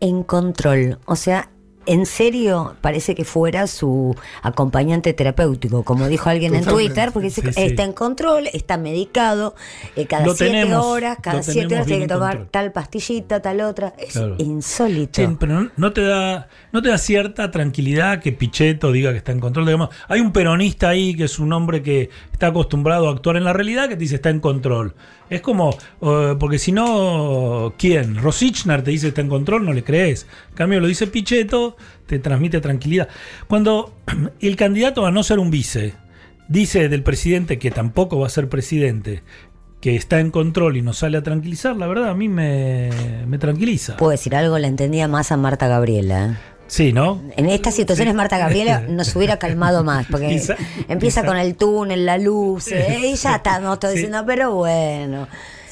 En 0.00 0.22
control. 0.22 0.98
O 1.06 1.16
sea, 1.16 1.50
en 1.88 2.06
serio, 2.06 2.76
parece 2.80 3.14
que 3.14 3.24
fuera 3.24 3.66
su 3.66 4.14
acompañante 4.42 5.12
terapéutico, 5.12 5.82
como 5.82 6.06
dijo 6.08 6.28
alguien 6.30 6.54
en. 6.54 6.64
Twitter, 6.64 7.10
porque 7.12 7.28
dice 7.28 7.40
Sí, 7.40 7.46
que 7.46 7.52
sí. 7.54 7.62
está 7.62 7.82
en 7.84 7.92
control, 7.92 8.48
está 8.52 8.76
medicado, 8.76 9.54
eh, 9.96 10.06
cada 10.06 10.26
Lo 10.26 10.34
siete 10.34 10.52
tenemos, 10.52 10.84
horas, 10.84 11.18
cada 11.22 11.42
siete 11.42 11.74
horas 11.74 11.86
tiene 11.86 12.02
que 12.02 12.08
tomar 12.14 12.32
control. 12.36 12.50
tal 12.50 12.72
pastillita, 12.72 13.40
tal 13.40 13.60
otra. 13.62 13.94
Es 13.98 14.12
Claro. 14.12 14.36
insólito. 14.38 15.20
Sí, 15.22 15.36
pero 15.40 15.70
no, 15.76 15.92
te 15.92 16.02
da, 16.02 16.48
no 16.72 16.82
te 16.82 16.90
da 16.90 16.98
cierta 16.98 17.50
tranquilidad 17.50 18.20
que 18.20 18.32
Pichetto 18.32 18.92
diga 18.92 19.12
que 19.12 19.18
está 19.18 19.32
en 19.32 19.40
control. 19.40 19.64
Digamos, 19.66 19.88
hay 20.08 20.20
un 20.20 20.32
peronista 20.32 20.90
ahí 20.90 21.14
que 21.16 21.24
es 21.24 21.38
un 21.38 21.52
hombre 21.52 21.82
que 21.82 22.10
está 22.32 22.48
acostumbrado 22.48 23.08
a 23.08 23.12
actuar 23.12 23.36
en 23.36 23.44
la 23.44 23.52
realidad 23.54 23.88
que 23.88 23.94
te 23.96 24.00
dice 24.00 24.16
está 24.16 24.30
en 24.30 24.40
control. 24.40 24.94
Es 25.30 25.40
como, 25.42 25.76
porque 26.00 26.58
si 26.58 26.72
no, 26.72 27.74
¿quién? 27.78 28.16
Rosichner 28.16 28.82
te 28.82 28.90
dice 28.90 29.08
está 29.08 29.20
en 29.20 29.28
control, 29.28 29.64
no 29.64 29.72
le 29.72 29.84
crees. 29.84 30.26
En 30.50 30.54
cambio, 30.56 30.80
lo 30.80 30.86
dice 30.86 31.06
Pichetto, 31.06 31.76
te 32.06 32.18
transmite 32.18 32.60
tranquilidad. 32.60 33.08
Cuando 33.48 33.92
el 34.40 34.56
candidato 34.56 35.06
a 35.06 35.10
no 35.10 35.22
ser 35.22 35.38
un 35.38 35.50
vice 35.50 35.94
dice 36.48 36.88
del 36.88 37.02
presidente 37.02 37.58
que 37.58 37.70
tampoco 37.70 38.18
va 38.18 38.26
a 38.26 38.30
ser 38.30 38.48
presidente, 38.48 39.22
que 39.80 39.94
está 39.96 40.18
en 40.20 40.30
control 40.30 40.76
y 40.76 40.82
nos 40.82 40.98
sale 40.98 41.18
a 41.18 41.22
tranquilizar, 41.22 41.76
la 41.76 41.86
verdad 41.86 42.08
a 42.08 42.14
mí 42.14 42.28
me, 42.28 42.90
me 43.26 43.38
tranquiliza. 43.38 43.96
Puedo 43.96 44.10
decir 44.12 44.34
algo, 44.34 44.58
la 44.58 44.66
entendía 44.66 45.06
más 45.08 45.30
a 45.30 45.36
Marta 45.36 45.68
Gabriela. 45.68 46.26
¿eh? 46.26 46.36
Sí, 46.66 46.92
¿no? 46.92 47.22
En 47.36 47.48
estas 47.48 47.74
situaciones 47.76 48.14
Marta 48.14 48.36
Gabriela 48.38 48.80
nos 48.88 49.14
hubiera 49.16 49.38
calmado 49.38 49.84
más, 49.84 50.06
porque 50.10 50.28
Quizá- 50.28 50.56
empieza 50.88 51.20
quizá- 51.22 51.26
con 51.26 51.36
el 51.38 51.54
túnel, 51.54 52.04
la 52.06 52.18
luz, 52.18 52.68
eh, 52.72 52.98
y 53.12 53.14
ya 53.14 53.36
estamos 53.36 53.78
todos 53.78 53.94
Sí. 53.94 54.00
diciendo, 54.00 54.24
pero 54.26 54.52
bueno. 54.54 55.28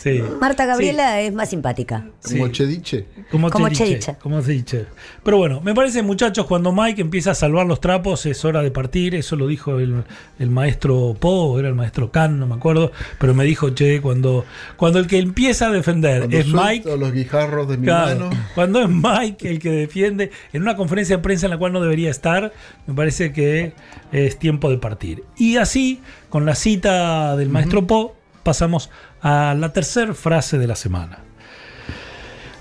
Sí. 0.06 0.22
Marta 0.40 0.66
Gabriela 0.66 1.20
es 1.20 1.32
más 1.34 1.50
simpática. 1.50 2.06
Como 2.22 2.48
Chediche. 2.48 3.06
Como, 3.30 3.50
Como 3.50 3.66
te 3.66 3.70
dice, 3.70 3.84
Chediche. 3.86 4.14
como 4.20 4.40
se 4.40 4.52
dice. 4.52 4.86
Pero 5.24 5.38
bueno, 5.38 5.60
me 5.60 5.74
parece, 5.74 6.02
muchachos, 6.02 6.46
cuando 6.46 6.72
Mike 6.72 7.00
empieza 7.00 7.32
a 7.32 7.34
salvar 7.34 7.66
los 7.66 7.80
trapos, 7.80 8.24
es 8.26 8.44
hora 8.44 8.62
de 8.62 8.70
partir. 8.70 9.14
Eso 9.16 9.34
lo 9.34 9.46
dijo 9.48 9.78
el, 9.80 10.04
el 10.38 10.50
maestro 10.50 11.16
Po, 11.18 11.58
era 11.58 11.68
el 11.68 11.74
maestro 11.74 12.12
Khan, 12.12 12.38
no 12.38 12.46
me 12.46 12.54
acuerdo. 12.54 12.92
Pero 13.18 13.34
me 13.34 13.44
dijo, 13.44 13.70
che, 13.70 14.00
cuando, 14.00 14.44
cuando 14.76 14.98
el 15.00 15.06
que 15.06 15.18
empieza 15.18 15.66
a 15.66 15.70
defender 15.70 16.20
Cuando 16.20 16.38
es 16.38 16.46
Mike. 16.46 16.96
los 16.96 17.12
guijarros 17.12 17.68
de 17.68 17.76
mi 17.78 17.86
Claro, 17.86 18.28
mano. 18.30 18.46
cuando 18.54 18.82
es 18.82 18.88
Mike 18.88 19.50
el 19.50 19.58
que 19.58 19.70
defiende 19.70 20.30
en 20.52 20.62
una 20.62 20.76
conferencia 20.76 21.16
de 21.16 21.22
prensa 21.22 21.46
en 21.46 21.50
la 21.50 21.58
cual 21.58 21.72
no 21.72 21.80
debería 21.80 22.10
estar, 22.10 22.52
me 22.86 22.94
parece 22.94 23.32
que 23.32 23.72
es 24.12 24.38
tiempo 24.38 24.70
de 24.70 24.78
partir. 24.78 25.24
Y 25.36 25.56
así, 25.56 26.00
con 26.28 26.46
la 26.46 26.54
cita 26.54 27.36
del 27.36 27.48
maestro 27.48 27.86
Po, 27.86 28.15
pasamos 28.46 28.90
a 29.20 29.54
la 29.58 29.72
tercera 29.72 30.14
frase 30.14 30.56
de 30.56 30.68
la 30.68 30.76
semana. 30.76 31.18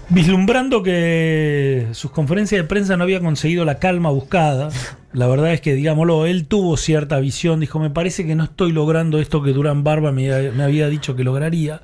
Vislumbrando 0.09 0.83
que 0.83 1.87
sus 1.91 2.11
conferencias 2.11 2.61
de 2.61 2.67
prensa 2.67 2.97
no 2.97 3.03
había 3.03 3.19
conseguido 3.19 3.65
la 3.65 3.79
calma 3.79 4.09
buscada, 4.09 4.69
la 5.13 5.27
verdad 5.27 5.53
es 5.53 5.61
que, 5.61 5.75
digámoslo, 5.75 6.25
él 6.25 6.47
tuvo 6.47 6.75
cierta 6.75 7.19
visión, 7.19 7.59
dijo, 7.59 7.79
me 7.79 7.91
parece 7.91 8.25
que 8.25 8.35
no 8.35 8.43
estoy 8.43 8.71
logrando 8.71 9.19
esto 9.19 9.43
que 9.43 9.51
Durán 9.51 9.83
Barba 9.83 10.11
me, 10.11 10.31
había 10.31 10.89
dicho 10.89 11.15
que 11.15 11.23
lograría. 11.23 11.81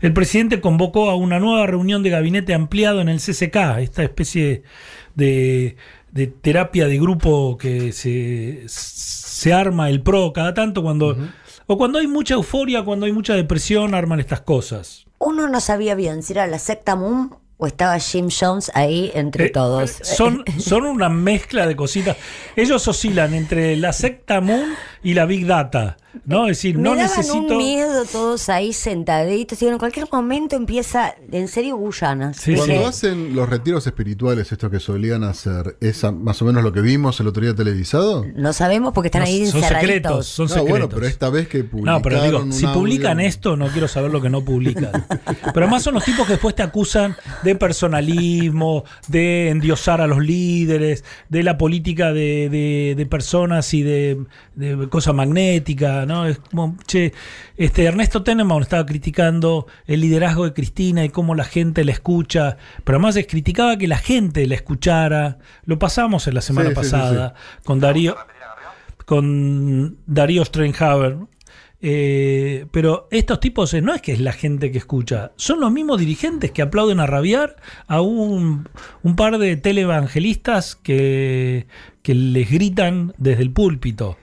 El 0.00 0.12
presidente 0.12 0.60
convocó 0.60 1.10
a 1.10 1.16
una 1.16 1.40
nueva 1.40 1.66
reunión 1.66 2.02
de 2.04 2.10
gabinete 2.10 2.54
ampliado 2.54 3.00
en 3.00 3.08
el 3.08 3.18
CCK, 3.18 3.78
esta 3.80 4.02
especie 4.02 4.62
de, 5.16 5.76
de 6.12 6.26
terapia 6.28 6.86
de 6.86 6.98
grupo 6.98 7.58
que 7.58 7.92
se, 7.92 8.64
se 8.66 9.52
arma 9.52 9.90
el 9.90 10.02
PRO 10.02 10.32
cada 10.32 10.54
tanto 10.54 10.82
cuando... 10.82 11.16
O 11.72 11.78
cuando 11.78 12.00
hay 12.00 12.08
mucha 12.08 12.34
euforia, 12.34 12.82
cuando 12.82 13.06
hay 13.06 13.12
mucha 13.12 13.34
depresión, 13.34 13.94
arman 13.94 14.18
estas 14.18 14.40
cosas. 14.40 15.04
Uno 15.20 15.46
no 15.48 15.60
sabía 15.60 15.94
bien 15.94 16.24
si 16.24 16.32
era 16.32 16.48
la 16.48 16.58
secta 16.58 16.96
Moon 16.96 17.32
o 17.58 17.68
estaba 17.68 17.96
Jim 18.00 18.28
Jones 18.28 18.72
ahí 18.74 19.12
entre 19.14 19.44
Eh, 19.44 19.50
todos. 19.50 19.92
Son, 20.02 20.42
son 20.58 20.82
una 20.84 21.08
mezcla 21.08 21.68
de 21.68 21.76
cositas. 21.76 22.16
Ellos 22.56 22.88
oscilan 22.88 23.34
entre 23.34 23.76
la 23.76 23.92
secta 23.92 24.40
Moon 24.40 24.74
y 25.04 25.14
la 25.14 25.26
Big 25.26 25.46
Data. 25.46 25.96
¿No? 26.26 26.44
Es 26.48 26.58
decir, 26.58 26.76
Me 26.76 26.82
no 26.84 26.90
daban 26.96 27.06
necesito. 27.08 27.36
un 27.38 27.56
miedo 27.56 28.04
todos 28.04 28.48
ahí 28.48 28.72
sentaditos. 28.72 29.60
Y 29.62 29.66
en 29.68 29.78
cualquier 29.78 30.06
momento 30.10 30.56
empieza, 30.56 31.14
en 31.30 31.48
serio, 31.48 31.76
Guyana. 31.76 32.32
Cuando 32.56 32.86
hacen 32.86 33.34
los 33.34 33.48
retiros 33.48 33.86
espirituales, 33.86 34.50
estos 34.52 34.70
que 34.70 34.80
solían 34.80 35.24
hacer, 35.24 35.76
¿es 35.80 36.02
más 36.12 36.40
o 36.42 36.44
menos 36.44 36.62
lo 36.64 36.72
que 36.72 36.80
vimos 36.80 37.18
el 37.20 37.28
otro 37.28 37.42
día 37.42 37.54
televisado? 37.54 38.24
No 38.34 38.52
sabemos 38.52 38.92
porque 38.92 39.08
están 39.08 39.22
No, 39.22 39.28
ahí 39.28 39.46
son 39.46 39.62
encerraditos. 39.62 39.80
secretos, 39.80 40.26
son 40.26 40.44
No, 40.44 40.48
secretos. 40.48 40.70
bueno, 40.70 40.88
pero 40.88 41.06
esta 41.06 41.30
vez 41.30 41.48
que 41.48 41.64
publicaron 41.64 41.98
No, 41.98 42.02
pero 42.02 42.22
digo, 42.22 42.52
si 42.52 42.64
audio- 42.66 42.74
publican 42.80 43.20
esto, 43.20 43.56
no 43.56 43.68
quiero 43.68 43.88
saber 43.88 44.10
lo 44.10 44.20
que 44.20 44.30
no 44.30 44.44
publican. 44.44 44.90
Pero 45.54 45.66
además 45.66 45.82
son 45.82 45.94
los 45.94 46.04
tipos 46.04 46.26
que 46.26 46.34
después 46.34 46.54
te 46.54 46.62
acusan 46.62 47.16
de 47.42 47.54
personalismo, 47.54 48.84
de 49.08 49.48
endiosar 49.50 50.00
a 50.00 50.06
los 50.06 50.18
líderes, 50.22 51.04
de 51.28 51.42
la 51.42 51.58
política 51.58 52.12
de, 52.12 52.48
de- 52.50 52.94
de 52.96 53.06
personas 53.06 53.72
y 53.74 53.82
de, 53.82 54.24
de 54.54 54.88
cosa 54.88 55.12
magnética. 55.12 55.99
¿No? 56.06 56.26
Es 56.26 56.38
como, 56.38 56.76
che, 56.86 57.12
este 57.56 57.84
Ernesto 57.84 58.22
Tenenbaum 58.22 58.62
estaba 58.62 58.86
criticando 58.86 59.66
el 59.86 60.00
liderazgo 60.00 60.44
de 60.44 60.52
Cristina 60.52 61.04
y 61.04 61.08
cómo 61.08 61.34
la 61.34 61.44
gente 61.44 61.84
la 61.84 61.92
escucha, 61.92 62.56
pero 62.84 62.96
además 62.96 63.16
es, 63.16 63.26
criticaba 63.26 63.76
que 63.76 63.88
la 63.88 63.98
gente 63.98 64.46
la 64.46 64.54
escuchara. 64.54 65.38
Lo 65.64 65.78
pasamos 65.78 66.26
en 66.26 66.34
la 66.34 66.40
semana 66.40 66.70
Sí, 66.70 66.74
sí, 66.76 66.82
sí, 66.82 66.90
pasada 66.90 67.34
con 67.64 67.80
Darío 67.80 68.16
con 69.10 69.98
Darío 70.06 70.44
Strenhaber. 70.44 71.16
Eh, 71.82 72.66
pero 72.70 73.08
estos 73.10 73.40
tipos 73.40 73.74
eh, 73.74 73.80
no 73.80 73.94
es 73.94 74.02
que 74.02 74.12
es 74.12 74.20
la 74.20 74.32
gente 74.32 74.70
que 74.70 74.78
escucha, 74.78 75.32
son 75.36 75.60
los 75.60 75.72
mismos 75.72 75.98
dirigentes 75.98 76.50
que 76.50 76.60
aplauden 76.60 77.00
a 77.00 77.06
rabiar 77.06 77.56
a 77.86 78.02
un, 78.02 78.68
un 79.02 79.16
par 79.16 79.38
de 79.38 79.56
televangelistas 79.56 80.76
que, 80.76 81.66
que 82.02 82.14
les 82.14 82.50
gritan 82.50 83.14
desde 83.16 83.42
el 83.42 83.50
púlpito. 83.50 84.18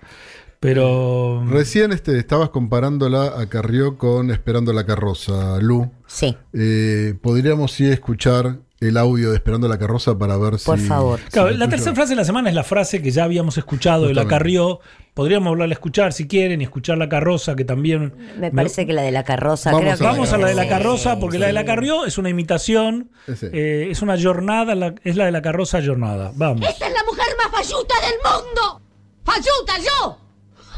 Pero 0.59 1.43
Recién 1.47 1.91
este, 1.91 2.17
estabas 2.17 2.49
comparándola 2.49 3.39
a 3.39 3.47
Carrió 3.47 3.97
con 3.97 4.31
Esperando 4.31 4.73
la 4.73 4.85
carroza, 4.85 5.57
Lu. 5.61 5.91
Sí. 6.07 6.35
Eh, 6.53 7.13
Podríamos 7.21 7.71
sí 7.71 7.87
escuchar 7.87 8.57
el 8.79 8.97
audio 8.97 9.29
de 9.31 9.35
Esperando 9.35 9.67
la 9.67 9.77
carroza 9.77 10.17
para 10.17 10.35
ver 10.37 10.57
si. 10.59 10.65
Claro, 10.65 11.17
si 11.17 11.33
la 11.33 11.65
escucho. 11.65 11.69
tercera 11.69 11.95
frase 11.95 12.09
de 12.11 12.15
la 12.15 12.25
semana 12.25 12.49
es 12.49 12.55
la 12.55 12.63
frase 12.63 13.01
que 13.01 13.11
ya 13.11 13.23
habíamos 13.25 13.57
escuchado 13.57 14.07
de 14.07 14.13
la. 14.15 14.25
Carrió. 14.27 14.79
Podríamos 15.13 15.49
volverla 15.49 15.73
a 15.73 15.77
escuchar 15.77 16.13
si 16.13 16.27
quieren 16.27 16.61
y 16.61 16.63
escuchar 16.65 16.97
la 16.99 17.09
carroza, 17.09 17.55
que 17.55 17.65
también. 17.65 18.13
Me 18.39 18.51
parece 18.51 18.85
que 18.85 18.93
la 18.93 19.01
de 19.01 19.11
la 19.11 19.23
carroza. 19.23 19.71
Vamos, 19.71 19.81
creo 19.85 19.97
que 19.97 20.03
vamos 20.03 20.31
a 20.33 20.37
la 20.37 20.47
de 20.47 20.53
la 20.55 20.63
Sí. 20.63 20.69
carroza, 20.69 21.19
porque 21.19 21.39
la 21.39 21.47
de 21.47 21.53
la 21.53 21.65
Carrió 21.65 22.05
es 22.05 22.19
una 22.19 22.29
imitación, 22.29 23.09
Ese. 23.25 23.49
eh, 23.51 23.89
es 23.89 24.03
una 24.03 24.15
jornada, 24.21 24.75
la- 24.75 24.93
es 25.03 25.15
la 25.15 25.25
de 25.25 25.31
la 25.31 25.41
carroza 25.41 25.83
jornada. 25.83 26.31
Vamos. 26.35 26.61
¡Esta 26.69 26.87
es 26.87 26.93
la 26.93 27.03
mujer 27.03 27.25
más 27.35 27.51
falluta 27.51 27.95
del 28.01 28.13
mundo! 28.23 28.81
¡Falluta, 29.23 29.73
yo! 29.79 30.19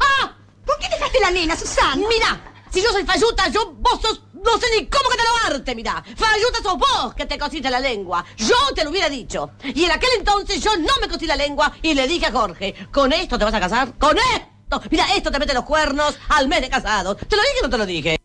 ¡Ah! 0.00 0.36
¿Por 0.64 0.78
qué 0.78 0.88
dejaste 0.88 1.20
la 1.20 1.30
nena, 1.30 1.56
Susana? 1.56 1.96
Mira, 1.96 2.40
si 2.70 2.82
yo 2.82 2.90
soy 2.90 3.04
falluta, 3.04 3.48
yo, 3.48 3.74
vos 3.78 4.00
sos, 4.00 4.22
no 4.32 4.58
sé 4.58 4.66
ni 4.76 4.86
cómo 4.86 5.08
catalogarte, 5.08 5.74
mira. 5.74 6.04
Falluta 6.16 6.62
sos 6.62 6.78
vos 6.78 7.14
que 7.14 7.26
te 7.26 7.38
cosiste 7.38 7.70
la 7.70 7.80
lengua. 7.80 8.24
Yo 8.36 8.56
te 8.74 8.84
lo 8.84 8.90
hubiera 8.90 9.08
dicho. 9.08 9.50
Y 9.62 9.84
en 9.84 9.90
aquel 9.90 10.10
entonces 10.18 10.62
yo 10.62 10.76
no 10.76 10.92
me 11.00 11.08
cosí 11.08 11.26
la 11.26 11.36
lengua 11.36 11.72
y 11.82 11.94
le 11.94 12.06
dije 12.06 12.26
a 12.26 12.32
Jorge, 12.32 12.74
¿con 12.92 13.12
esto 13.12 13.38
te 13.38 13.44
vas 13.44 13.54
a 13.54 13.60
casar? 13.60 13.92
¡Con 13.98 14.16
esto! 14.16 14.82
Mira, 14.90 15.06
esto 15.16 15.30
te 15.30 15.38
mete 15.38 15.52
los 15.52 15.64
cuernos 15.64 16.16
al 16.28 16.46
mes 16.48 16.60
de 16.60 16.68
casado. 16.68 17.16
¿Te 17.16 17.36
lo 17.36 17.42
dije 17.42 17.58
o 17.60 17.62
no 17.62 17.70
te 17.70 17.78
lo 17.78 17.86
dije? 17.86 18.20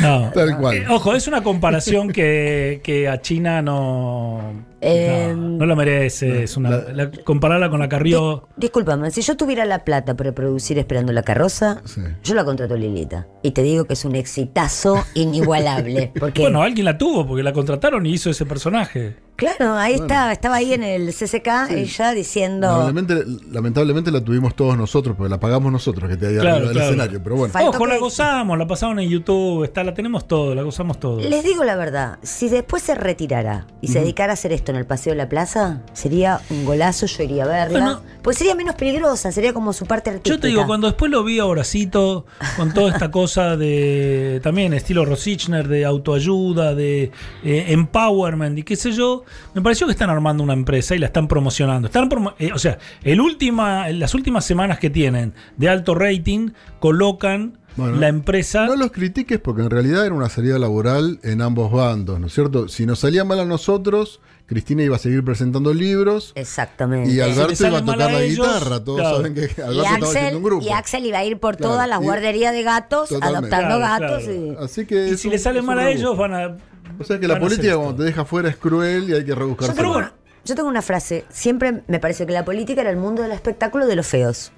No. 0.00 0.30
Tal 0.32 0.58
cual. 0.58 0.76
Eh, 0.76 0.86
ojo, 0.88 1.14
es 1.14 1.26
una 1.28 1.42
comparación 1.42 2.12
que, 2.12 2.80
que 2.82 3.08
a 3.08 3.20
China 3.20 3.62
no, 3.62 4.66
Eh, 4.80 5.34
no, 5.36 5.58
no 5.58 5.66
la 5.66 5.74
merece. 5.74 6.44
Es 6.44 6.56
una, 6.56 6.70
la- 6.92 7.10
compararla 7.10 7.68
con 7.70 7.80
la 7.80 7.88
Carrió. 7.88 8.48
Discúlpame, 8.56 9.10
si 9.10 9.22
yo 9.22 9.36
tuviera 9.36 9.64
la 9.64 9.84
plata 9.84 10.16
para 10.16 10.32
producir 10.32 10.78
Esperando 10.78 11.12
la 11.12 11.22
carroza, 11.22 11.82
yo 12.22 12.34
la 12.34 12.44
contrato 12.44 12.76
Lilita. 12.76 13.26
Y 13.42 13.50
te 13.50 13.62
digo 13.62 13.84
que 13.86 13.94
es 13.94 14.04
un 14.04 14.14
exitazo 14.14 15.04
inigualable. 15.14 16.12
Porque, 16.18 16.42
Bueno, 16.42 16.62
alguien 16.62 16.84
la 16.84 16.96
tuvo 16.98 17.26
porque 17.26 17.42
la 17.42 17.52
contrataron 17.52 18.06
y 18.06 18.12
hizo 18.12 18.30
ese 18.30 18.46
personaje. 18.46 19.16
Claro, 19.38 19.74
ahí 19.76 19.92
Bueno. 19.92 20.06
estaba, 20.06 20.32
estaba 20.32 20.56
ahí 20.56 20.72
en 20.74 20.82
el 20.82 21.14
CCK, 21.14 21.70
ella 21.70 22.10
diciendo. 22.12 22.66
Lamentablemente, 22.66 23.44
lamentablemente 23.52 24.10
la 24.10 24.20
tuvimos 24.20 24.54
todos 24.56 24.76
nosotros, 24.76 25.16
porque 25.16 25.30
la 25.30 25.38
pagamos 25.40 25.70
nosotros, 25.72 26.10
que 26.10 26.16
te 26.16 26.26
ahí 26.26 26.34
Claro, 26.34 26.48
arriba 26.56 26.64
del 26.68 26.72
claro. 26.76 26.88
escenario. 26.90 27.22
Pero 27.22 27.36
bueno. 27.36 27.54
Ojo, 27.68 27.86
la 27.86 27.94
que- 27.94 28.00
gozamos, 28.00 28.58
la 28.58 28.66
pasaron 28.66 28.98
en 28.98 29.08
YouTube, 29.08 29.64
está, 29.64 29.84
la 29.84 29.94
tenemos 29.94 30.26
todo, 30.28 30.54
la 30.54 30.62
gozamos 30.62 30.98
todo. 30.98 31.20
Les 31.20 31.44
digo 31.44 31.62
la 31.64 31.76
verdad, 31.76 32.18
si 32.22 32.48
después 32.48 32.82
se 32.82 32.94
retirara 32.96 33.66
y 33.80 33.88
se 33.88 34.00
dedicara 34.00 34.32
a 34.32 34.34
hacer 34.34 34.52
esto 34.52 34.72
en 34.72 34.76
el 34.78 34.86
Paseo 34.86 35.12
de 35.12 35.16
la 35.18 35.28
Plaza, 35.28 35.82
sería 35.92 36.40
un 36.50 36.64
golazo, 36.64 37.06
yo 37.06 37.22
iría 37.22 37.44
a 37.44 37.46
verla. 37.46 37.78
Bueno. 37.78 38.02
pues 38.22 38.36
sería 38.36 38.54
menos 38.54 38.74
peligrosa, 38.74 39.32
sería 39.32 39.54
como 39.54 39.72
su 39.72 39.86
parte 39.86 40.10
artística. 40.10 40.34
Yo 40.34 40.40
te 40.40 40.48
digo, 40.48 40.66
cuando 40.66 40.86
después 40.88 41.10
lo 41.10 41.24
vi 41.24 41.38
a 41.38 41.46
Horacito 41.46 42.26
con 42.58 42.74
toda 42.74 42.90
esta 42.90 43.10
cosa 43.10 43.56
de 43.56 44.40
también 44.42 44.74
estilo 44.74 45.04
Rosichner, 45.06 45.66
de 45.68 45.84
autoayuda, 45.86 46.74
de 46.74 47.10
eh, 47.44 47.64
empowerment 47.68 48.58
y 48.58 48.64
qué 48.64 48.76
sé 48.76 48.92
yo, 48.92 49.22
me 49.54 49.62
pareció 49.62 49.86
que 49.86 49.92
están 49.92 50.10
armando 50.10 50.42
una 50.42 50.52
empresa 50.52 50.94
y 50.94 50.98
la 50.98 51.06
están 51.06 51.28
promocionando. 51.28 51.86
Están 51.86 52.08
promo- 52.08 52.34
eh, 52.38 52.50
o 52.52 52.58
sea, 52.58 52.78
el 53.02 53.20
última, 53.20 53.88
las 53.90 54.14
últimas 54.14 54.44
semanas 54.44 54.78
que 54.78 54.90
tienen 54.90 55.34
de 55.56 55.68
alto 55.68 55.94
rating 55.94 56.50
colocan 56.80 57.58
Bueno, 57.76 57.96
la 57.96 58.08
empresa. 58.08 58.66
No 58.66 58.76
los 58.76 58.90
critiques 58.92 59.38
porque 59.38 59.62
en 59.62 59.70
realidad 59.70 60.04
era 60.06 60.14
una 60.14 60.28
salida 60.28 60.58
laboral 60.58 61.20
en 61.22 61.42
ambos 61.42 61.70
bandos, 61.70 62.18
¿no 62.20 62.26
es 62.26 62.32
cierto? 62.34 62.68
Si 62.68 62.86
nos 62.86 62.98
salía 63.00 63.24
mal 63.24 63.38
a 63.40 63.44
nosotros, 63.44 64.20
Cristina 64.48 64.82
iba 64.82 64.96
a 64.96 64.98
seguir 64.98 65.22
presentando 65.22 65.72
libros 65.74 66.32
Exactamente. 66.34 67.10
y 67.10 67.20
Alberto 67.20 67.66
iba 67.66 67.78
a 67.78 67.84
tocar 67.84 68.08
a 68.08 68.12
la 68.14 68.22
ellos, 68.22 68.46
guitarra. 68.46 68.82
Todos 68.82 69.00
claro. 69.00 69.16
saben 69.18 69.34
que 69.34 69.40
Alberto 69.42 69.72
y 69.72 69.76
estaba 69.76 69.94
Axel, 69.94 70.04
haciendo 70.16 70.38
un 70.38 70.42
grupo. 70.44 70.64
y 70.64 70.70
Axel 70.70 71.04
iba 71.06 71.18
a 71.18 71.24
ir 71.24 71.38
por 71.38 71.56
Claro, 71.58 71.74
todas 71.74 71.88
las 71.88 72.00
guarderías 72.00 72.52
de 72.54 72.62
gatos, 72.62 73.10
Totalmente. 73.10 73.54
adoptando 73.54 73.76
Claro, 73.78 74.02
gatos. 74.08 74.24
claro. 74.24 74.38
y- 74.38 74.64
Así 74.64 74.86
que 74.86 75.08
y 75.10 75.16
si 75.18 75.28
un- 75.28 75.32
le 75.32 75.38
sale 75.38 75.60
mal 75.62 75.78
a 75.78 75.90
ellos, 75.90 76.16
van 76.16 76.34
a. 76.34 76.56
O 76.98 77.04
sea 77.04 77.20
que 77.20 77.28
la 77.28 77.38
política 77.38 77.76
cuando 77.76 77.96
te 77.96 78.02
deja 78.04 78.24
fuera 78.24 78.48
es 78.48 78.56
cruel 78.56 79.10
y 79.10 79.12
hay 79.12 79.24
que 79.24 79.34
rebuscarse. 79.34 79.76
Yo 79.76 79.82
tengo, 79.82 80.00
yo 80.46 80.54
tengo 80.54 80.68
una 80.68 80.80
frase. 80.82 81.26
Siempre 81.28 81.82
me 81.86 82.00
parece 82.00 82.26
que 82.26 82.32
la 82.32 82.44
política 82.46 82.80
era 82.80 82.90
el 82.90 82.96
mundo 82.96 83.22
del 83.22 83.32
espectáculo 83.32 83.86
de 83.86 83.96
los 83.96 84.06
feos. 84.06 84.50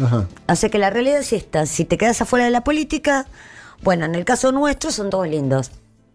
Ajá. 0.00 0.26
Así 0.46 0.70
que 0.70 0.78
la 0.78 0.90
realidad 0.90 1.18
es 1.18 1.32
esta. 1.32 1.66
Si 1.66 1.84
te 1.84 1.98
quedas 1.98 2.20
afuera 2.22 2.44
de 2.44 2.52
la 2.52 2.62
política, 2.62 3.26
bueno, 3.82 4.04
en 4.04 4.14
el 4.14 4.24
caso 4.24 4.52
nuestro 4.52 4.92
son 4.92 5.10
todos 5.10 5.26
lindos. 5.28 5.72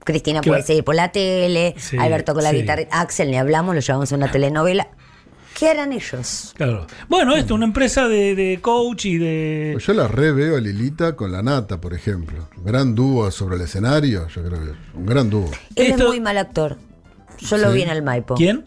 Cristina 0.09 0.41
Claro. 0.41 0.55
puede 0.57 0.65
seguir 0.67 0.83
por 0.83 0.95
la 0.95 1.11
tele, 1.11 1.75
Sí, 1.77 1.97
Alberto 1.97 2.33
con 2.33 2.43
la 2.43 2.51
sí. 2.51 2.57
guitarra, 2.57 2.83
Axel, 2.91 3.31
ni 3.31 3.37
hablamos, 3.37 3.75
lo 3.75 3.81
llevamos 3.81 4.11
a 4.11 4.15
una 4.15 4.31
telenovela. 4.31 4.87
¿Qué 5.57 5.67
harán 5.69 5.91
ellos? 5.91 6.53
Claro. 6.55 6.87
Bueno, 7.09 7.35
esto, 7.35 7.53
una 7.53 7.65
empresa 7.65 8.07
de, 8.07 8.33
de 8.33 8.59
coach 8.61 9.05
y 9.05 9.17
de. 9.17 9.71
Pues 9.73 9.85
yo 9.87 9.93
la 9.93 10.07
re 10.07 10.31
veo 10.31 10.55
a 10.55 10.61
Lilita 10.61 11.17
con 11.17 11.33
la 11.33 11.41
nata, 11.43 11.81
por 11.81 11.93
ejemplo. 11.93 12.47
Gran 12.63 12.95
dúo 12.95 13.29
sobre 13.29 13.57
el 13.57 13.63
escenario, 13.63 14.27
yo 14.29 14.41
creo 14.43 14.57
que 14.63 14.69
es 14.71 14.77
un 14.93 15.05
gran 15.05 15.29
dúo. 15.29 15.49
Él 15.75 15.87
Esto- 15.87 16.03
es 16.03 16.07
muy 16.09 16.19
mal 16.21 16.37
actor. 16.37 16.77
Yo 17.39 17.57
lo 17.57 17.69
Sí. 17.71 17.75
vi 17.75 17.81
en 17.83 17.89
el 17.89 18.01
Maipo. 18.03 18.35
¿Quién? 18.35 18.63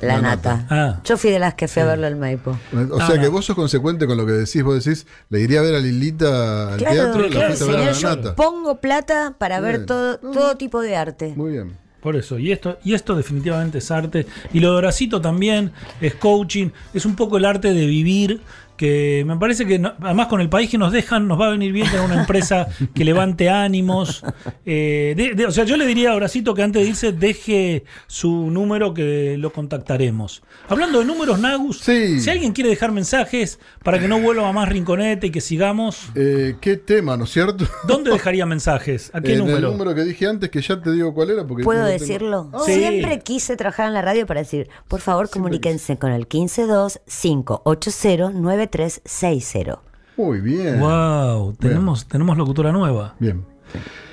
La, 0.00 0.16
La 0.16 0.20
nata. 0.22 0.56
Nata. 0.56 0.66
Ah. 0.70 1.00
Yo 1.04 1.16
fui 1.16 1.30
de 1.30 1.38
las 1.38 1.54
que 1.54 1.68
fui 1.68 1.82
a 1.82 1.86
verlo 1.86 2.06
al 2.06 2.16
Maipo. 2.16 2.58
O 2.90 3.00
sea 3.06 3.18
que 3.20 3.28
vos 3.28 3.44
sos 3.44 3.56
consecuente 3.56 4.06
con 4.06 4.16
lo 4.16 4.26
que 4.26 4.32
decís. 4.32 4.62
Vos 4.62 4.84
decís, 4.84 5.06
le 5.30 5.40
iría 5.40 5.60
a 5.60 5.62
ver 5.62 5.74
a 5.74 5.78
Lilita 5.80 6.72
al 6.74 6.78
Claro, 6.78 6.94
teatro 6.94 7.20
y 7.20 7.30
la 7.30 7.30
claro, 7.30 7.46
fuiste 7.54 7.64
a 7.64 7.66
ver 7.68 7.76
a 7.88 7.92
la 7.92 7.92
yo 7.92 8.08
nata. 8.16 8.34
pongo 8.36 8.80
plata 8.80 9.34
para 9.38 9.60
ver 9.60 9.86
todo, 9.86 10.18
todo 10.18 10.56
tipo 10.56 10.80
de 10.82 10.96
arte. 10.96 11.32
Muy 11.36 11.52
bien. 11.52 11.76
Por 12.02 12.14
eso, 12.14 12.38
y 12.38 12.52
esto, 12.52 12.78
y 12.84 12.94
esto 12.94 13.16
definitivamente 13.16 13.78
es 13.78 13.90
arte. 13.90 14.26
Y 14.52 14.60
lo 14.60 14.70
de 14.72 14.76
Horacito 14.76 15.20
también 15.20 15.72
es 16.00 16.14
coaching, 16.14 16.68
es 16.94 17.04
un 17.04 17.16
poco 17.16 17.36
el 17.38 17.44
arte 17.44 17.72
de 17.74 17.86
vivir, 17.86 18.42
que 18.76 19.24
me 19.26 19.36
parece 19.36 19.66
que 19.66 19.78
no- 19.78 19.94
además 20.00 20.26
con 20.28 20.40
el 20.40 20.48
país 20.48 20.70
que 20.70 20.78
nos 20.78 20.92
dejan 20.92 21.26
nos 21.28 21.40
va 21.40 21.46
a 21.48 21.50
venir 21.50 21.72
bien 21.72 21.86
tener 21.90 22.04
una 22.04 22.20
empresa 22.20 22.68
que 22.94 23.04
levante 23.04 23.48
ánimos. 23.50 24.22
Eh, 24.64 25.14
de- 25.16 25.34
de- 25.34 25.46
o 25.46 25.50
sea, 25.50 25.64
yo 25.64 25.76
le 25.76 25.86
diría 25.86 26.12
a 26.12 26.14
Horacito 26.16 26.54
que 26.54 26.62
antes 26.62 26.82
de 26.82 26.88
irse 26.88 27.12
deje 27.12 27.84
su 28.06 28.50
número 28.50 28.94
que 28.94 29.36
lo 29.38 29.52
contactaremos. 29.52 30.42
Hablando 30.68 30.98
de 31.00 31.04
números, 31.04 31.38
Nagus, 31.38 31.78
si 31.80 32.28
alguien 32.30 32.52
quiere 32.52 32.70
dejar 32.70 32.92
mensajes 32.92 33.58
para 33.82 33.98
que 33.98 34.08
no 34.08 34.20
vuelva 34.20 34.48
a 34.48 34.52
más 34.52 34.68
rinconete 34.68 35.28
y 35.28 35.30
que 35.30 35.40
sigamos, 35.40 36.10
Eh, 36.14 36.56
¿Qué 36.60 36.76
tema, 36.76 37.16
no 37.16 37.24
es 37.24 37.30
cierto? 37.30 37.64
¿dónde 37.86 38.10
dejaría 38.10 38.46
mensajes? 38.46 39.10
¿A 39.14 39.20
qué 39.20 39.32
en 39.34 39.38
número? 39.40 39.58
el 39.58 39.64
número 39.72 39.94
que 39.94 40.04
dije 40.04 40.26
antes, 40.26 40.50
que 40.50 40.60
ya 40.60 40.80
te 40.80 40.90
digo 40.92 41.14
cuál 41.14 41.30
era. 41.30 41.46
Porque 41.46 41.64
¿Puedo 41.64 41.80
no 41.80 41.86
lo 41.86 41.90
tengo. 41.92 42.00
decirlo? 42.06 42.50
Ah, 42.52 42.60
Siempre 42.64 43.20
quise 43.20 43.56
trabajar 43.56 43.86
en 43.88 43.94
la 43.94 44.02
radio 44.02 44.26
para 44.26 44.40
decir, 44.40 44.68
por 44.88 45.00
favor, 45.00 45.28
comuníquense 45.30 45.96
con 45.98 46.12
el 46.12 46.26
152-580-9360. 48.70 49.78
Muy 50.16 50.40
bien. 50.40 50.80
Wow, 50.80 51.54
tenemos, 51.58 52.06
tenemos 52.06 52.36
locutora 52.36 52.72
nueva. 52.72 53.14
Bien. 53.18 53.44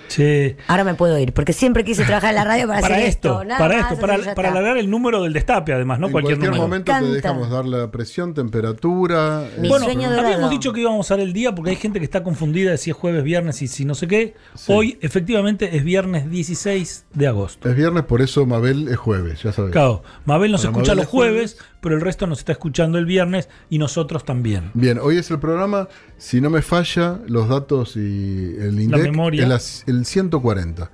Che, 0.10 0.58
Ahora 0.68 0.84
me 0.84 0.94
puedo 0.96 1.18
ir, 1.18 1.34
porque 1.34 1.54
siempre 1.54 1.84
quise 1.84 2.04
trabajar 2.04 2.32
en 2.32 2.36
la 2.36 2.44
radio 2.44 2.68
para, 2.68 2.82
para 2.82 2.96
hacer 2.98 3.08
esto, 3.08 3.30
esto. 3.32 3.46
nada 3.46 3.58
para 3.60 3.80
esto, 3.80 3.98
para, 4.00 4.36
para 4.36 4.52
alargar 4.52 4.78
el 4.78 4.90
número 4.90 5.24
del 5.24 5.32
destape, 5.34 5.74
además, 5.74 6.00
no 6.00 6.08
en 6.08 6.12
cualquier, 6.12 6.52
momento 6.52 6.92
te 6.92 7.06
dejamos 7.06 7.50
dar 7.50 7.66
la 7.66 7.90
presión, 7.90 8.34
temperatura. 8.34 9.48
Mi 9.58 9.68
eh, 9.68 9.70
Bueno, 9.70 9.86
sueño 9.86 10.10
dorado. 10.12 10.28
habíamos 10.28 10.52
dicho 10.52 10.72
que 10.74 10.82
íbamos 10.82 10.98
a 10.98 11.02
usar 11.02 11.20
el 11.20 11.34
día 11.34 11.56
porque 11.56 11.72
hay 11.72 11.78
gente 11.78 11.98
que 12.00 12.06
está 12.06 12.22
confundida 12.22 12.72
de 12.72 12.78
si 12.78 12.92
es 12.92 12.96
jueves, 12.96 13.24
viernes 13.24 13.62
y 13.62 13.68
si 13.68 13.86
no 13.86 13.96
sé 13.96 14.08
qué. 14.08 14.36
Hoy, 14.68 15.00
efectivamente, 15.02 15.78
es 15.78 15.84
viernes 15.84 16.30
16 16.30 17.06
de 17.14 17.28
agosto. 17.28 17.70
Es 17.70 17.76
viernes, 17.76 18.04
por 18.04 18.22
eso 18.22 18.46
Mabel 18.46 18.90
es 18.90 18.98
jueves, 18.98 19.42
ya 19.42 19.52
sabes. 19.54 19.72
Claro, 19.72 20.04
Mabel 20.26 20.52
nos 20.52 20.62
Para 20.62 20.72
escucha 20.74 20.92
Mabel 20.92 20.98
los 20.98 21.06
es 21.06 21.10
jueves. 21.12 21.56
jueves, 21.56 21.73
pero 21.84 21.94
el 21.96 22.02
resto 22.02 22.26
nos 22.26 22.40
está 22.40 22.54
escuchando 22.54 22.98
el 22.98 23.06
viernes 23.06 23.48
y 23.70 23.78
nosotros 23.78 24.26
también. 24.26 24.72
Bien, 24.74 24.98
hoy 25.00 25.18
es 25.18 25.30
el 25.30 25.38
programa, 25.40 25.88
si 26.18 26.42
no 26.42 26.50
me 26.50 26.64
falla, 26.64 27.20
los 27.28 27.48
datos 27.50 27.96
y 27.96 28.56
el 28.58 28.80
INDEC, 28.80 29.04
memoria. 29.04 29.44
el, 29.46 29.52
as- 29.52 29.84
el 29.86 30.06
140. 30.06 30.90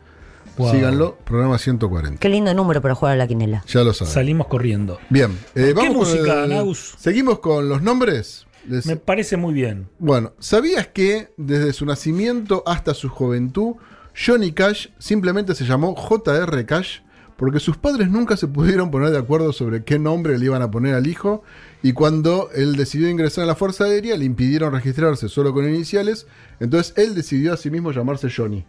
Wow. 0.58 0.72
Síganlo, 0.74 1.18
programa 1.24 1.58
140. 1.58 2.20
Qué 2.20 2.28
lindo 2.28 2.54
número 2.54 2.82
para 2.82 2.94
jugar 2.94 3.14
a 3.14 3.18
la 3.18 3.28
quinela. 3.28 3.64
Ya 3.68 3.82
lo 3.84 3.94
saben. 3.94 4.14
Salimos 4.14 4.48
corriendo. 4.48 5.00
Bien, 5.10 5.32
eh, 5.56 5.68
¿Qué 5.68 5.74
vamos 5.74 6.10
con 6.10 6.18
música, 6.18 6.44
el- 6.44 6.50
Naus? 6.50 6.96
Seguimos 6.98 7.40
con 7.40 7.70
los 7.70 7.82
nombres. 7.82 8.46
Les- 8.68 8.86
Me 8.86 8.98
parece 8.98 9.38
muy 9.38 9.54
bien. 9.54 9.88
Bueno, 10.00 10.34
¿sabías 10.40 10.88
que 10.88 11.32
desde 11.38 11.72
su 11.72 11.86
nacimiento 11.86 12.62
hasta 12.66 12.94
su 12.94 13.08
juventud, 13.08 13.76
Johnny 14.14 14.52
Cash 14.52 14.88
simplemente 14.98 15.56
se 15.56 15.64
llamó 15.64 15.96
J.R. 15.96 16.66
Cash 16.66 17.00
porque 17.40 17.60
sus 17.60 17.78
padres 17.78 18.10
nunca 18.10 18.38
se 18.38 18.48
pudieron 18.48 18.92
poner 18.92 19.10
de 19.12 19.18
acuerdo 19.18 19.54
sobre 19.54 19.84
qué 19.84 19.98
nombre 19.98 20.38
le 20.38 20.46
iban 20.46 20.62
a 20.62 20.70
poner 20.70 20.94
al 20.94 21.08
hijo 21.08 21.42
y 21.82 21.94
cuando 21.94 22.50
él 22.54 22.76
decidió 22.76 23.10
ingresar 23.10 23.46
a 23.46 23.48
la 23.48 23.56
Fuerza 23.56 23.86
Aérea 23.86 24.18
le 24.18 24.26
impidieron 24.26 24.74
registrarse 24.74 25.30
solo 25.30 25.54
con 25.54 25.68
iniciales, 25.68 26.28
entonces 26.60 26.94
él 26.98 27.16
decidió 27.16 27.54
a 27.54 27.58
sí 27.58 27.72
mismo 27.72 27.92
llamarse 27.94 28.28
Johnny. 28.30 28.66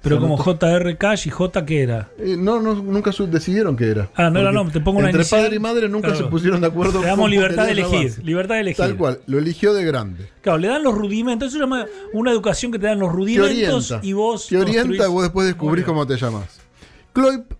Pero 0.00 0.20
como 0.20 0.36
JR 0.38 0.96
Cash 0.96 1.26
y 1.26 1.30
J, 1.30 1.66
¿qué 1.66 1.82
era? 1.82 2.08
Eh, 2.18 2.36
no, 2.38 2.62
no, 2.62 2.74
nunca 2.74 3.10
decidieron 3.28 3.76
qué 3.76 3.88
era. 3.88 4.08
Ah, 4.14 4.30
no 4.30 4.38
era 4.38 4.50
Porque 4.52 4.64
no, 4.64 4.70
te 4.72 4.80
pongo 4.80 4.98
una 5.00 5.08
Entre 5.08 5.20
inicial. 5.22 5.42
padre 5.42 5.56
y 5.56 5.58
madre 5.58 5.88
nunca 5.88 6.08
Claro. 6.08 6.24
se 6.24 6.30
pusieron 6.30 6.60
de 6.60 6.68
acuerdo. 6.68 7.00
Le 7.00 7.06
damos 7.08 7.28
libertad 7.28 7.66
de 7.66 7.72
elegir. 7.72 8.24
Libertad 8.24 8.54
de 8.54 8.60
elegir. 8.60 8.76
Tal 8.86 8.96
cual, 8.96 9.20
lo 9.26 9.38
eligió 9.38 9.74
de 9.74 9.84
grande. 9.84 10.28
Claro, 10.40 10.58
le 10.58 10.68
dan 10.68 10.82
los 10.84 10.94
rudimentos. 10.94 11.48
Eso 11.48 11.56
se 11.56 11.60
llama 11.60 11.84
una 12.14 12.30
educación 12.30 12.70
que 12.72 12.78
te 12.78 12.86
dan 12.86 13.00
los 13.00 13.12
rudimentos 13.12 13.92
y 14.02 14.12
vos. 14.12 14.46
Te 14.46 14.56
orienta 14.56 14.84
construís- 14.92 15.08
y 15.08 15.12
vos 15.12 15.22
después 15.24 15.46
descubrís 15.46 15.84
cómo 15.84 16.06
te 16.06 16.16
llamas. 16.16 16.60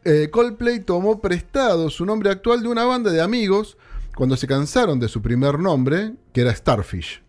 Eh, 0.05 0.29
Coldplay 0.31 0.81
tomó 0.81 1.23
prestado 1.23 1.89
su 1.89 2.05
nombre 2.05 2.29
actual 2.29 2.63
de 2.63 2.69
una 2.69 2.85
banda 2.85 3.11
de 3.11 3.23
amigos 3.23 3.79
cuando 4.15 4.37
se 4.37 4.47
cansaron 4.47 5.01
de 5.01 5.09
su 5.09 5.23
primer 5.23 5.59
nombre, 5.59 6.13
que 6.35 6.43
era 6.43 6.55
Starfish. 6.55 7.23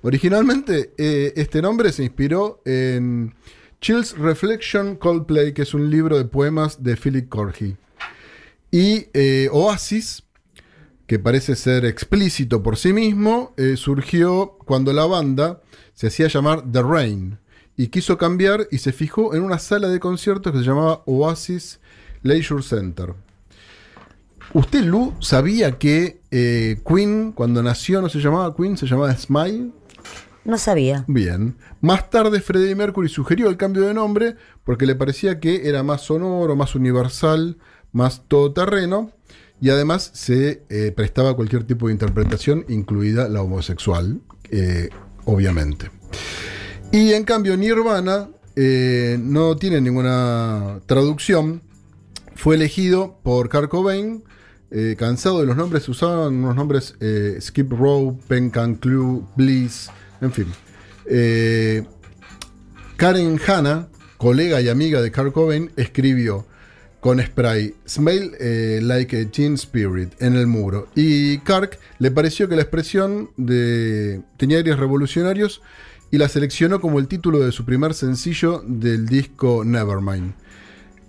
Originalmente, 0.00 0.94
eh, 0.96 1.34
este 1.36 1.60
nombre 1.60 1.92
se 1.92 2.02
inspiró 2.02 2.62
en 2.64 3.34
Chills 3.82 4.16
Reflection 4.16 4.96
Coldplay, 4.96 5.52
que 5.52 5.60
es 5.62 5.74
un 5.74 5.90
libro 5.90 6.16
de 6.16 6.24
poemas 6.24 6.82
de 6.82 6.96
Philip 6.96 7.28
Corgi. 7.28 7.76
Y 8.70 9.08
eh, 9.12 9.50
Oasis, 9.52 10.22
que 11.06 11.18
parece 11.18 11.54
ser 11.54 11.84
explícito 11.84 12.62
por 12.62 12.78
sí 12.78 12.94
mismo, 12.94 13.54
surgió 13.76 14.56
cuando 14.64 14.94
la 14.94 15.04
banda 15.04 15.60
se 15.92 16.06
hacía 16.06 16.28
llamar 16.28 16.64
The 16.72 16.82
Rain 16.82 17.38
y 17.76 17.88
quiso 17.88 18.18
cambiar 18.18 18.68
y 18.70 18.78
se 18.78 18.92
fijó 18.92 19.34
en 19.34 19.42
una 19.42 19.58
sala 19.58 19.88
de 19.88 20.00
conciertos 20.00 20.52
que 20.52 20.58
se 20.58 20.64
llamaba 20.64 21.02
Oasis 21.06 21.80
Leisure 22.22 22.62
Center. 22.62 23.14
¿Usted, 24.52 24.84
Lu, 24.84 25.14
sabía 25.20 25.78
que 25.78 26.20
eh, 26.30 26.80
Queen, 26.86 27.32
cuando 27.32 27.62
nació, 27.62 28.00
no 28.00 28.08
se 28.08 28.20
llamaba 28.20 28.54
Queen, 28.54 28.76
se 28.76 28.86
llamaba 28.86 29.14
Smile? 29.16 29.72
No 30.44 30.58
sabía. 30.58 31.04
Bien. 31.08 31.56
Más 31.80 32.10
tarde 32.10 32.40
Freddie 32.40 32.74
Mercury 32.74 33.08
sugirió 33.08 33.48
el 33.48 33.56
cambio 33.56 33.82
de 33.82 33.94
nombre 33.94 34.36
porque 34.62 34.86
le 34.86 34.94
parecía 34.94 35.40
que 35.40 35.68
era 35.68 35.82
más 35.82 36.02
sonoro, 36.02 36.54
más 36.54 36.74
universal, 36.74 37.56
más 37.92 38.22
todoterreno 38.28 39.10
y 39.60 39.70
además 39.70 40.10
se 40.12 40.62
eh, 40.68 40.92
prestaba 40.94 41.34
cualquier 41.34 41.64
tipo 41.64 41.86
de 41.86 41.94
interpretación, 41.94 42.66
incluida 42.68 43.28
la 43.28 43.40
homosexual, 43.40 44.20
eh, 44.50 44.90
obviamente. 45.24 45.90
Y 46.94 47.12
en 47.12 47.24
cambio 47.24 47.56
Nirvana 47.56 48.28
eh, 48.54 49.18
no 49.20 49.56
tiene 49.56 49.80
ninguna 49.80 50.78
traducción. 50.86 51.60
Fue 52.36 52.54
elegido 52.54 53.18
por 53.24 53.48
Kurt 53.48 53.68
Cobain. 53.68 54.22
eh, 54.70 54.94
cansado 54.96 55.40
de 55.40 55.46
los 55.46 55.56
nombres, 55.56 55.88
usaban 55.88 56.36
unos 56.36 56.54
nombres 56.54 56.94
eh, 57.00 57.36
Skip 57.40 57.72
Row, 57.72 58.16
Pencan 58.28 58.76
Clue, 58.76 59.24
Bliss, 59.34 59.90
en 60.20 60.32
fin. 60.32 60.46
Karen 62.96 63.40
Hanna, 63.44 63.88
colega 64.16 64.60
y 64.60 64.68
amiga 64.68 65.02
de 65.02 65.10
Kurt 65.10 65.32
Cobain, 65.32 65.72
escribió 65.76 66.46
con 67.00 67.20
spray 67.20 67.74
Smell 67.88 68.36
like 68.86 69.20
a 69.20 69.28
teen 69.32 69.54
spirit 69.54 70.12
en 70.22 70.36
el 70.36 70.46
muro. 70.46 70.86
Y 70.94 71.38
Kirk 71.38 71.76
le 71.98 72.12
pareció 72.12 72.48
que 72.48 72.54
la 72.54 72.62
expresión 72.62 73.30
de, 73.36 74.22
tenía 74.36 74.58
aires 74.58 74.78
revolucionarios 74.78 75.60
y 76.14 76.18
la 76.18 76.28
seleccionó 76.28 76.80
como 76.80 77.00
el 77.00 77.08
título 77.08 77.40
de 77.40 77.50
su 77.50 77.64
primer 77.64 77.92
sencillo 77.92 78.62
del 78.64 79.06
disco 79.06 79.64
Nevermind. 79.64 80.32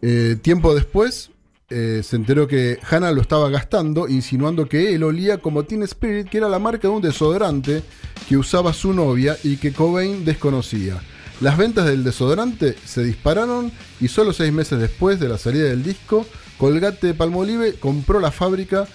Eh, 0.01 0.35
tiempo 0.41 0.73
después 0.73 1.29
eh, 1.69 2.01
se 2.03 2.15
enteró 2.15 2.47
que 2.47 2.79
Hannah 2.89 3.11
lo 3.11 3.21
estaba 3.21 3.51
gastando, 3.51 4.07
insinuando 4.07 4.67
que 4.67 4.95
él 4.95 5.03
olía 5.03 5.37
como 5.37 5.63
Teen 5.63 5.83
Spirit, 5.83 6.27
que 6.27 6.39
era 6.39 6.49
la 6.49 6.57
marca 6.57 6.87
de 6.87 6.95
un 6.95 7.03
desodorante 7.03 7.83
que 8.27 8.35
usaba 8.35 8.73
su 8.73 8.93
novia 8.93 9.37
y 9.43 9.57
que 9.57 9.73
Cobain 9.73 10.25
desconocía. 10.25 10.99
Las 11.39 11.55
ventas 11.55 11.85
del 11.85 12.03
desodorante 12.03 12.75
se 12.83 13.03
dispararon 13.03 13.71
y 14.01 14.07
solo 14.07 14.33
seis 14.33 14.51
meses 14.51 14.79
después 14.79 15.19
de 15.19 15.29
la 15.29 15.37
salida 15.37 15.65
del 15.65 15.83
disco, 15.83 16.25
Colgate 16.57 17.13
Palmolive 17.13 17.73
compró 17.73 18.19
la 18.19 18.31
fábrica 18.31 18.87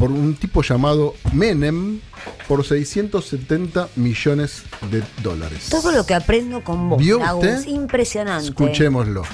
por 0.00 0.10
un 0.10 0.34
tipo 0.34 0.62
llamado 0.62 1.14
Menem 1.34 2.00
por 2.48 2.64
670 2.64 3.90
millones 3.96 4.62
de 4.90 5.02
dólares. 5.22 5.68
Todo 5.68 5.92
lo 5.92 6.06
que 6.06 6.14
aprendo 6.14 6.64
con 6.64 6.88
vos, 6.88 6.98
¿Vio 6.98 7.18
usted? 7.18 7.66
impresionante. 7.66 8.48
Escuchémoslo. 8.48 9.24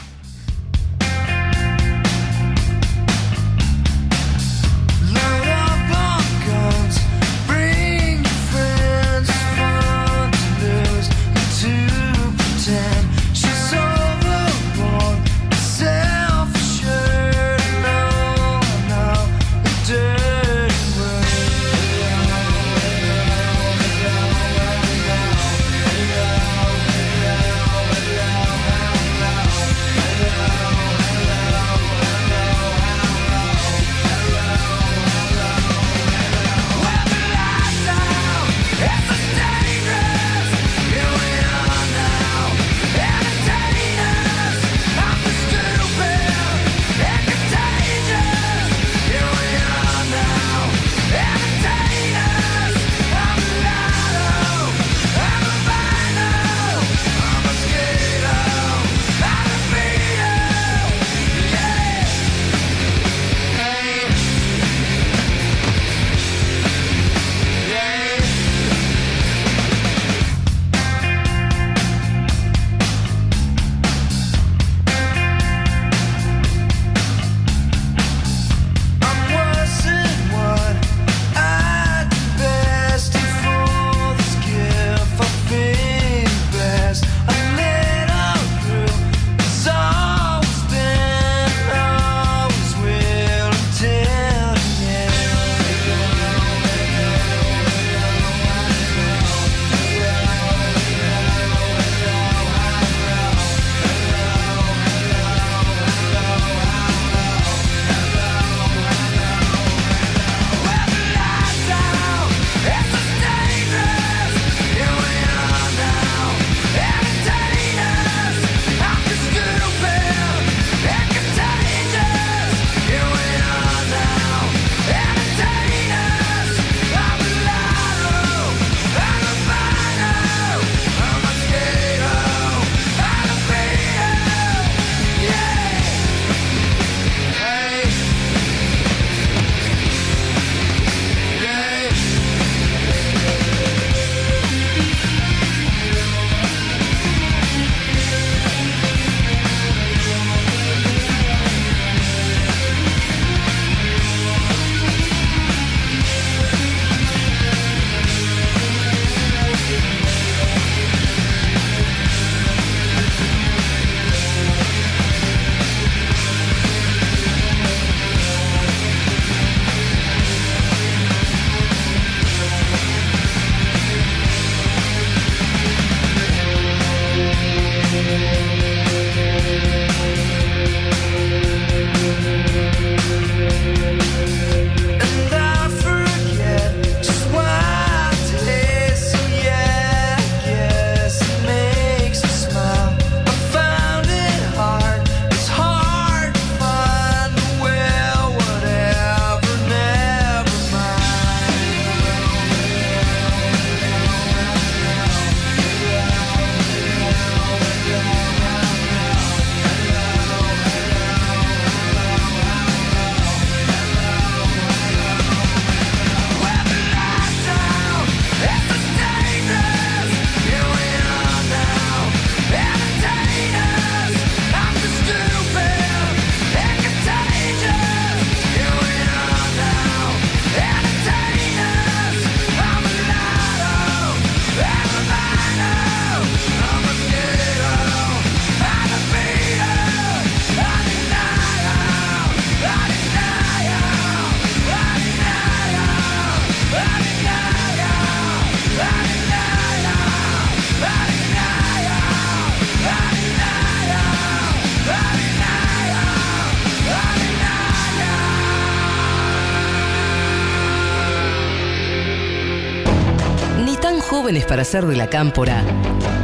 Para 264.57 264.65
ser 264.65 264.87
de 264.87 264.97
la 264.97 265.11
cámpora, 265.11 265.63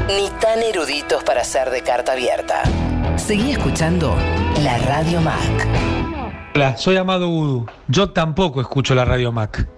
ni 0.08 0.30
tan 0.40 0.60
eruditos 0.62 1.22
para 1.22 1.44
ser 1.44 1.68
de 1.68 1.82
carta 1.82 2.12
abierta. 2.12 2.62
Seguí 3.18 3.50
escuchando 3.50 4.16
la 4.62 4.78
Radio 4.78 5.20
Mac. 5.20 5.68
Hola, 6.54 6.74
soy 6.78 6.96
Amado 6.96 7.28
Udu. 7.28 7.66
Yo 7.88 8.08
tampoco 8.08 8.62
escucho 8.62 8.94
la 8.94 9.04
Radio 9.04 9.32
Mac. 9.32 9.68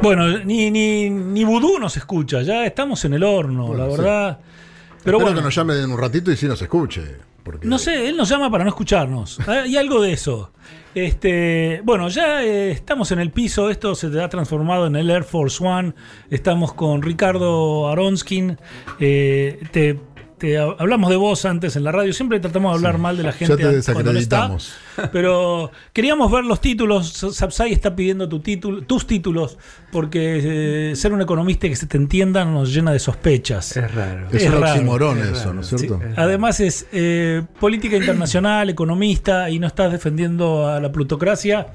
Bueno, 0.00 0.28
ni, 0.44 0.70
ni, 0.70 1.10
ni 1.10 1.42
Vudú 1.42 1.80
nos 1.80 1.96
escucha, 1.96 2.42
ya 2.42 2.64
estamos 2.64 3.04
en 3.04 3.14
el 3.14 3.24
horno, 3.24 3.74
la 3.74 3.86
sí. 3.86 3.96
verdad. 3.96 4.38
Pero 4.38 5.02
Pero 5.02 5.18
bueno, 5.18 5.38
que 5.38 5.42
nos 5.42 5.52
llame 5.56 5.76
en 5.80 5.90
un 5.90 5.98
ratito 5.98 6.30
y 6.30 6.36
sí 6.36 6.46
nos 6.46 6.62
escuche. 6.62 7.16
No 7.62 7.78
sé, 7.78 8.08
él 8.08 8.16
nos 8.16 8.28
llama 8.28 8.50
para 8.50 8.64
no 8.64 8.70
escucharnos. 8.70 9.38
Hay 9.48 9.76
algo 9.76 10.00
de 10.00 10.12
eso. 10.12 10.52
Este, 10.94 11.80
bueno, 11.84 12.08
ya 12.08 12.42
eh, 12.42 12.72
estamos 12.72 13.12
en 13.12 13.20
el 13.20 13.30
piso, 13.30 13.70
esto 13.70 13.94
se 13.94 14.06
ha 14.20 14.28
transformado 14.28 14.86
en 14.86 14.96
el 14.96 15.08
Air 15.10 15.24
Force 15.24 15.64
One. 15.64 15.94
Estamos 16.30 16.72
con 16.72 17.02
Ricardo 17.02 17.88
Aronskin. 17.88 18.58
Eh, 18.98 19.60
te, 19.70 19.98
te 20.40 20.58
ha- 20.58 20.74
hablamos 20.78 21.10
de 21.10 21.16
vos 21.16 21.44
antes 21.44 21.76
en 21.76 21.84
la 21.84 21.92
radio, 21.92 22.12
siempre 22.12 22.40
tratamos 22.40 22.72
de 22.72 22.76
hablar 22.78 22.98
mal 22.98 23.16
de 23.16 23.22
la 23.22 23.32
gente 23.32 23.62
ya 23.62 23.70
te 23.70 23.76
an- 23.76 23.82
cuando 23.94 24.12
no 24.12 24.18
está. 24.18 24.50
Pero 25.12 25.70
queríamos 25.92 26.30
ver 26.32 26.44
los 26.44 26.60
títulos. 26.60 27.12
Sapsai 27.32 27.72
está 27.72 27.94
pidiendo 27.94 28.28
tu 28.28 28.40
título, 28.40 28.82
tus 28.82 29.06
títulos, 29.06 29.56
porque 29.92 30.90
eh, 30.92 30.96
ser 30.96 31.12
un 31.12 31.20
economista 31.22 31.66
y 31.66 31.70
que 31.70 31.76
se 31.76 31.86
te 31.86 31.96
entienda 31.96 32.44
nos 32.44 32.74
llena 32.74 32.90
de 32.92 32.98
sospechas. 32.98 33.76
Es 33.76 33.94
raro. 33.94 34.26
Es 34.32 34.32
un 34.32 34.36
Es 35.22 35.28
eso, 35.30 35.38
raro, 35.44 35.54
¿no 35.54 35.60
es 35.60 35.66
cierto? 35.68 36.00
Además 36.16 36.60
es 36.60 36.86
eh, 36.92 37.42
política 37.60 37.96
internacional, 37.96 38.68
economista 38.70 39.48
y 39.50 39.58
no 39.58 39.66
estás 39.66 39.92
defendiendo 39.92 40.66
a 40.66 40.80
la 40.80 40.90
plutocracia. 40.90 41.68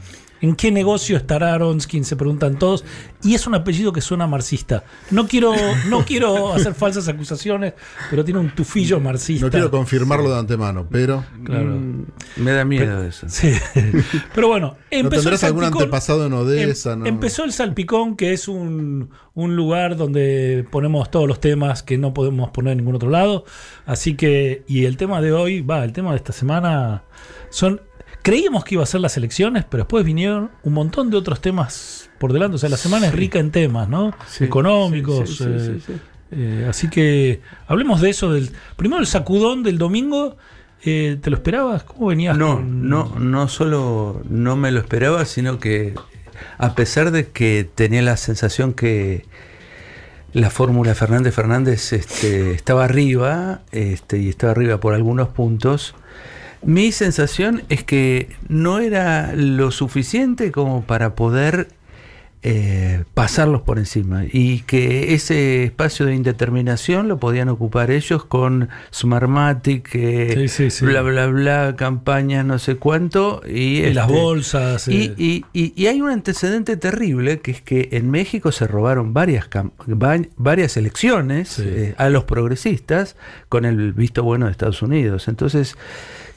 ¿En 0.46 0.56
qué 0.56 0.72
negocio 0.72 1.18
estará 1.18 1.56
Aronskin? 1.56 2.06
Se 2.06 2.16
preguntan 2.16 2.60
todos. 2.60 2.86
Y 3.24 3.34
es 3.34 3.48
un 3.48 3.56
apellido 3.56 3.92
que 3.92 4.00
suena 4.02 4.28
marxista. 4.28 4.84
No 5.10 5.28
quiero, 5.28 5.54
no 5.90 6.06
quiero 6.06 6.54
hacer 6.54 6.76
falsas 6.76 7.08
acusaciones, 7.08 7.74
pero 8.12 8.24
tiene 8.24 8.40
un 8.42 8.54
tufillo 8.54 9.00
marxista. 9.00 9.44
No 9.48 9.52
quiero 9.52 9.72
confirmarlo 9.72 10.30
de 10.30 10.38
antemano, 10.38 10.86
pero. 10.88 11.26
Claro. 11.44 11.66
Mm, 11.78 12.06
Me 12.36 12.52
da 12.52 12.64
miedo 12.64 13.04
eso. 13.04 13.28
Sí. 13.28 13.52
Pero 14.36 14.48
bueno, 14.50 14.76
empezó 14.92 15.22
tendrás 15.24 15.42
el 15.42 15.48
algún 15.48 15.62
salpicón. 15.64 15.82
antepasado 15.84 16.26
en 16.28 16.34
Odessa, 16.34 16.94
Em- 16.94 17.00
no? 17.00 17.06
Empezó 17.08 17.44
el 17.44 17.52
Salpicón, 17.52 18.16
que 18.16 18.34
es 18.34 18.48
un, 18.48 19.10
un 19.34 19.56
lugar 19.56 19.96
donde 19.98 20.64
ponemos 20.70 21.10
todos 21.10 21.28
los 21.28 21.40
temas 21.40 21.82
que 21.82 21.98
no 21.98 22.14
podemos 22.14 22.52
poner 22.52 22.74
en 22.74 22.78
ningún 22.80 22.96
otro 22.96 23.10
lado. 23.10 23.46
Así 23.88 24.14
que, 24.16 24.64
y 24.68 24.86
el 24.86 24.98
tema 24.98 25.22
de 25.22 25.32
hoy, 25.32 25.62
va, 25.62 25.84
el 25.84 25.92
tema 25.94 26.12
de 26.12 26.18
esta 26.18 26.34
semana 26.34 27.04
son. 27.50 27.82
Creíamos 28.26 28.64
que 28.66 28.74
iba 28.74 28.82
a 28.84 28.88
ser 28.88 29.02
las 29.02 29.18
elecciones, 29.18 29.66
pero 29.70 29.84
después 29.84 30.04
vinieron 30.04 30.50
un 30.64 30.74
montón 30.74 31.12
de 31.12 31.18
otros 31.18 31.42
temas 31.42 32.10
por 32.18 32.34
delante. 32.34 32.56
O 32.56 32.58
sea, 32.58 32.70
la 32.70 32.78
semana 32.78 33.06
es 33.06 33.14
rica 33.14 33.38
en 33.38 33.52
temas, 33.52 33.88
¿no? 33.88 34.14
Sí, 34.28 34.46
Económicos. 34.46 35.30
sí, 35.30 35.36
sí, 35.36 35.44
sí, 35.44 35.50
eh, 35.50 35.80
sí, 35.86 35.94
sí. 35.94 35.94
eh, 36.32 36.66
así 36.68 36.90
que 36.90 37.42
hablemos 37.68 38.02
de 38.02 38.10
eso. 38.10 38.34
Del, 38.34 38.50
primero 38.78 39.00
el 39.00 39.06
sacudón 39.06 39.62
del 39.62 39.78
domingo. 39.78 40.38
eh, 40.84 41.18
¿Te 41.22 41.30
lo 41.30 41.36
esperabas? 41.38 41.84
¿Cómo 41.84 42.08
venías? 42.08 42.36
No, 42.36 42.56
con- 42.56 42.90
no, 42.90 43.14
no 43.20 43.48
solo 43.48 44.22
no 44.28 44.56
me 44.56 44.72
lo 44.72 44.80
esperaba, 44.80 45.24
sino 45.26 45.60
que 45.60 45.94
a 46.58 46.74
pesar 46.74 47.12
de 47.12 47.28
que 47.28 47.70
tenía 47.76 48.02
la 48.02 48.18
sensación 48.18 48.74
que 48.74 49.24
la 50.34 50.50
fórmula 50.50 50.96
Fernández 50.96 51.34
Fernández 51.36 51.94
este, 51.94 52.52
estaba 52.54 52.86
arriba, 52.86 53.62
este, 53.72 54.18
y 54.18 54.30
estaba 54.30 54.52
arriba 54.52 54.80
por 54.80 54.94
algunos 54.96 55.30
puntos, 55.30 55.96
mi 56.66 56.92
sensación 56.92 57.62
es 57.70 57.84
que 57.84 58.30
no 58.50 58.80
era 58.80 59.34
lo 59.36 59.72
suficiente 59.72 60.52
como 60.52 60.84
para 60.84 61.16
poder 61.16 61.70
eh, 62.48 63.06
pasarlos 63.16 63.62
por 63.64 63.80
encima 63.80 64.24
y 64.32 64.60
que 64.68 65.16
ese 65.16 65.64
espacio 65.64 66.06
de 66.06 66.14
indeterminación 66.14 67.08
lo 67.08 67.18
podían 67.18 67.50
ocupar 67.50 67.90
ellos 67.90 68.24
con 68.24 68.70
Smartmatic, 68.94 69.90
eh, 69.96 70.32
Sí, 70.36 70.48
sí, 70.48 70.70
sí. 70.70 70.86
bla 70.86 71.02
bla 71.02 71.26
bla, 71.26 71.76
campañas 71.76 72.46
no 72.46 72.60
sé 72.60 72.76
cuánto 72.76 73.42
y, 73.48 73.80
Y 73.80 73.94
las 73.94 74.08
este, 74.08 74.20
bolsas, 74.22 74.88
y, 74.88 75.06
eh. 75.06 75.14
y- 75.18 75.46
y- 75.54 75.74
y 75.76 75.88
hay 75.88 76.02
un 76.02 76.12
antecedente 76.12 76.78
terrible 76.78 77.40
que 77.40 77.50
es 77.50 77.62
que 77.64 77.90
en 77.94 78.12
México 78.12 78.52
se 78.52 78.68
robaron 78.68 79.12
varias 79.12 79.50
varias 80.38 80.78
elecciones 80.78 81.58
eh, 81.58 81.96
a 81.98 82.10
los 82.10 82.26
progresistas 82.26 83.16
con 83.50 83.66
el 83.66 83.92
visto 83.94 84.22
bueno 84.24 84.46
de 84.46 84.52
Estados 84.52 84.84
Unidos. 84.84 85.28
Entonces 85.30 85.78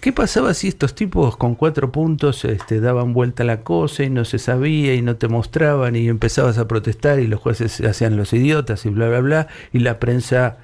¿Qué 0.00 0.12
pasaba 0.12 0.54
si 0.54 0.68
estos 0.68 0.94
tipos 0.94 1.36
con 1.36 1.56
cuatro 1.56 1.90
puntos 1.90 2.44
este, 2.44 2.80
daban 2.80 3.12
vuelta 3.12 3.42
a 3.42 3.46
la 3.46 3.62
cosa 3.62 4.04
y 4.04 4.10
no 4.10 4.24
se 4.24 4.38
sabía 4.38 4.94
y 4.94 5.02
no 5.02 5.16
te 5.16 5.26
mostraban 5.26 5.96
y 5.96 6.08
empezabas 6.08 6.58
a 6.58 6.68
protestar 6.68 7.18
y 7.18 7.26
los 7.26 7.40
jueces 7.40 7.80
hacían 7.80 8.16
los 8.16 8.32
idiotas 8.32 8.86
y 8.86 8.90
bla, 8.90 9.08
bla, 9.08 9.20
bla 9.20 9.46
y 9.72 9.80
la 9.80 9.98
prensa 9.98 10.58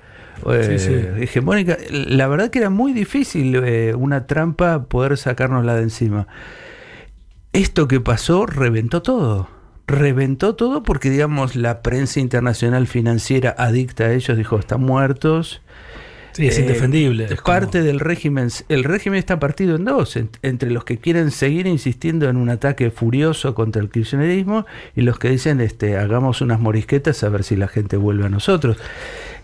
eh, 0.48 0.78
Sí, 0.78 0.86
sí. 0.86 1.22
hegemónica? 1.24 1.76
La 1.90 2.28
verdad 2.28 2.50
que 2.50 2.60
era 2.60 2.70
muy 2.70 2.92
difícil 2.92 3.56
eh, 3.56 3.94
una 3.96 4.26
trampa 4.28 4.84
poder 4.84 5.16
sacárnosla 5.16 5.74
de 5.74 5.82
encima. 5.82 6.28
Esto 7.52 7.88
que 7.88 8.00
pasó 8.00 8.46
reventó 8.46 9.02
todo. 9.02 9.48
Reventó 9.86 10.54
todo 10.54 10.82
porque, 10.82 11.10
digamos, 11.10 11.56
la 11.56 11.82
prensa 11.82 12.20
internacional 12.20 12.86
financiera 12.86 13.54
adicta 13.58 14.04
a 14.04 14.12
ellos 14.12 14.36
dijo, 14.36 14.58
están 14.58 14.80
muertos. 14.82 15.60
Sí, 16.34 16.46
es 16.48 16.58
indefendible, 16.58 17.24
es 17.30 17.40
parte 17.40 17.82
del 17.82 18.00
régimen. 18.00 18.48
El 18.68 18.84
régimen 18.84 19.18
está 19.18 19.38
partido 19.38 19.76
en 19.76 19.84
dos, 19.84 20.16
en- 20.16 20.30
entre 20.42 20.70
los 20.70 20.84
que 20.84 20.98
quieren 20.98 21.30
seguir 21.30 21.66
insistiendo 21.66 22.28
en 22.28 22.36
un 22.36 22.50
ataque 22.50 22.90
furioso 22.90 23.54
contra 23.54 23.80
el 23.80 23.88
kirchnerismo 23.88 24.66
y 24.96 25.02
los 25.02 25.18
que 25.18 25.30
dicen, 25.30 25.60
este, 25.60 25.96
hagamos 25.96 26.40
unas 26.40 26.60
morisquetas 26.60 27.22
a 27.24 27.28
ver 27.28 27.44
si 27.44 27.56
la 27.56 27.68
gente 27.68 27.96
vuelve 27.96 28.26
a 28.26 28.28
nosotros. 28.28 28.76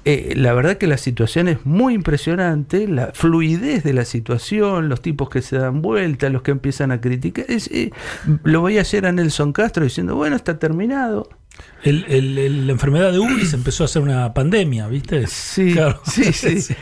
Eh, 0.07 0.33
la 0.35 0.55
verdad 0.55 0.79
que 0.79 0.87
la 0.87 0.97
situación 0.97 1.47
es 1.47 1.65
muy 1.67 1.93
impresionante, 1.95 2.89
la 2.89 3.11
fluidez 3.13 3.85
de 3.85 3.93
la 3.93 4.05
situación, 4.07 4.89
los 4.89 5.03
tipos 5.03 5.29
que 5.29 5.43
se 5.43 5.59
dan 5.59 5.83
vuelta, 5.83 6.31
los 6.31 6.41
que 6.43 6.51
empiezan 6.53 6.91
a 6.91 7.01
criticar. 7.03 7.45
Es, 7.49 7.69
eh, 7.71 7.91
lo 8.43 8.63
veía 8.63 8.81
ayer 8.81 9.05
a 9.07 9.13
Nelson 9.13 9.53
Castro 9.53 9.85
diciendo, 9.85 10.17
bueno, 10.17 10.37
está 10.37 10.59
terminado. 10.59 11.29
El- 11.83 12.05
el- 12.09 12.39
el- 12.39 12.67
la 12.67 12.73
enfermedad 12.73 13.13
de 13.13 13.19
Ubris 13.19 13.53
empezó 13.55 13.85
a 13.85 13.89
ser 13.89 14.03
una 14.03 14.33
pandemia, 14.35 14.87
¿viste? 14.89 15.27
Sí, 15.27 15.73
Claro. 15.73 16.01
sí, 16.07 16.33
sí. 16.33 16.75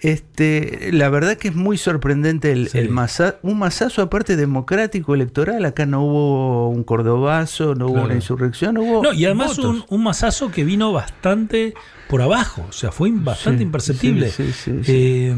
Este, 0.00 0.90
la 0.92 1.08
verdad 1.08 1.38
que 1.38 1.48
es 1.48 1.54
muy 1.54 1.78
sorprendente 1.78 2.52
el, 2.52 2.68
el 2.74 2.90
masa- 2.90 3.36
un 3.42 3.58
masazo 3.58 4.02
aparte 4.02 4.36
democrático 4.36 5.14
electoral. 5.14 5.64
Acá 5.64 5.86
no 5.86 6.02
hubo 6.04 6.68
un 6.68 6.84
cordobazo, 6.84 7.74
no 7.74 7.86
hubo 7.86 7.92
Claro. 7.94 8.06
una 8.08 8.14
insurrección, 8.16 8.74
no 8.74 8.82
hubo. 8.82 9.02
No, 9.02 9.12
y 9.14 9.24
además 9.24 9.58
un, 9.58 9.82
un 9.88 10.02
masazo 10.02 10.50
que 10.50 10.62
vino 10.62 10.92
bastante 10.92 11.72
por 12.10 12.20
abajo, 12.20 12.66
o 12.68 12.72
sea, 12.72 12.92
fue 12.92 13.10
bastante 13.14 13.60
Sí, 13.60 13.64
imperceptible. 13.64 14.28
sí, 14.30 14.52
sí, 14.52 14.72
sí, 14.82 14.92
Eh, 14.92 15.34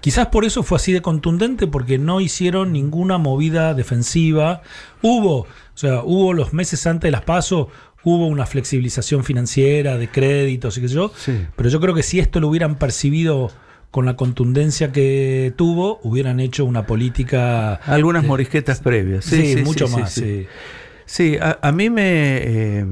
quizás 0.00 0.28
por 0.28 0.46
eso 0.46 0.62
fue 0.62 0.76
así 0.76 0.90
de 0.92 1.02
contundente, 1.02 1.66
porque 1.66 1.98
no 1.98 2.22
hicieron 2.22 2.72
ninguna 2.72 3.18
movida 3.18 3.74
defensiva. 3.74 4.62
Hubo, 5.02 5.40
o 5.40 5.46
sea, 5.74 6.00
hubo 6.02 6.32
los 6.32 6.54
meses 6.54 6.86
antes 6.86 7.08
de 7.08 7.12
las 7.12 7.22
PASO, 7.24 7.68
hubo 8.04 8.26
una 8.26 8.46
flexibilización 8.46 9.24
financiera 9.24 9.98
de 9.98 10.08
créditos 10.08 10.78
y 10.78 10.80
qué 10.82 10.88
sé 10.88 10.94
yo, 10.94 11.12
pero 11.56 11.68
yo 11.68 11.80
creo 11.80 11.94
que 11.94 12.02
si 12.02 12.20
esto 12.20 12.40
lo 12.40 12.48
hubieran 12.48 12.76
percibido 12.78 13.50
con 13.90 14.04
la 14.06 14.16
contundencia 14.16 14.92
que 14.92 15.52
tuvo, 15.56 15.98
hubieran 16.02 16.40
hecho 16.40 16.64
una 16.64 16.86
política... 16.86 17.74
Algunas 17.74 18.24
morisquetas 18.24 18.80
previas. 18.80 19.24
Sí, 19.24 19.54
Sí, 19.54 19.62
mucho 19.62 19.88
más. 19.88 20.12
sí. 20.12 20.20
sí. 20.20 20.46
Sí, 21.10 21.38
a, 21.40 21.58
a 21.62 21.72
mí 21.72 21.88
me. 21.88 22.02
eh, 22.36 22.86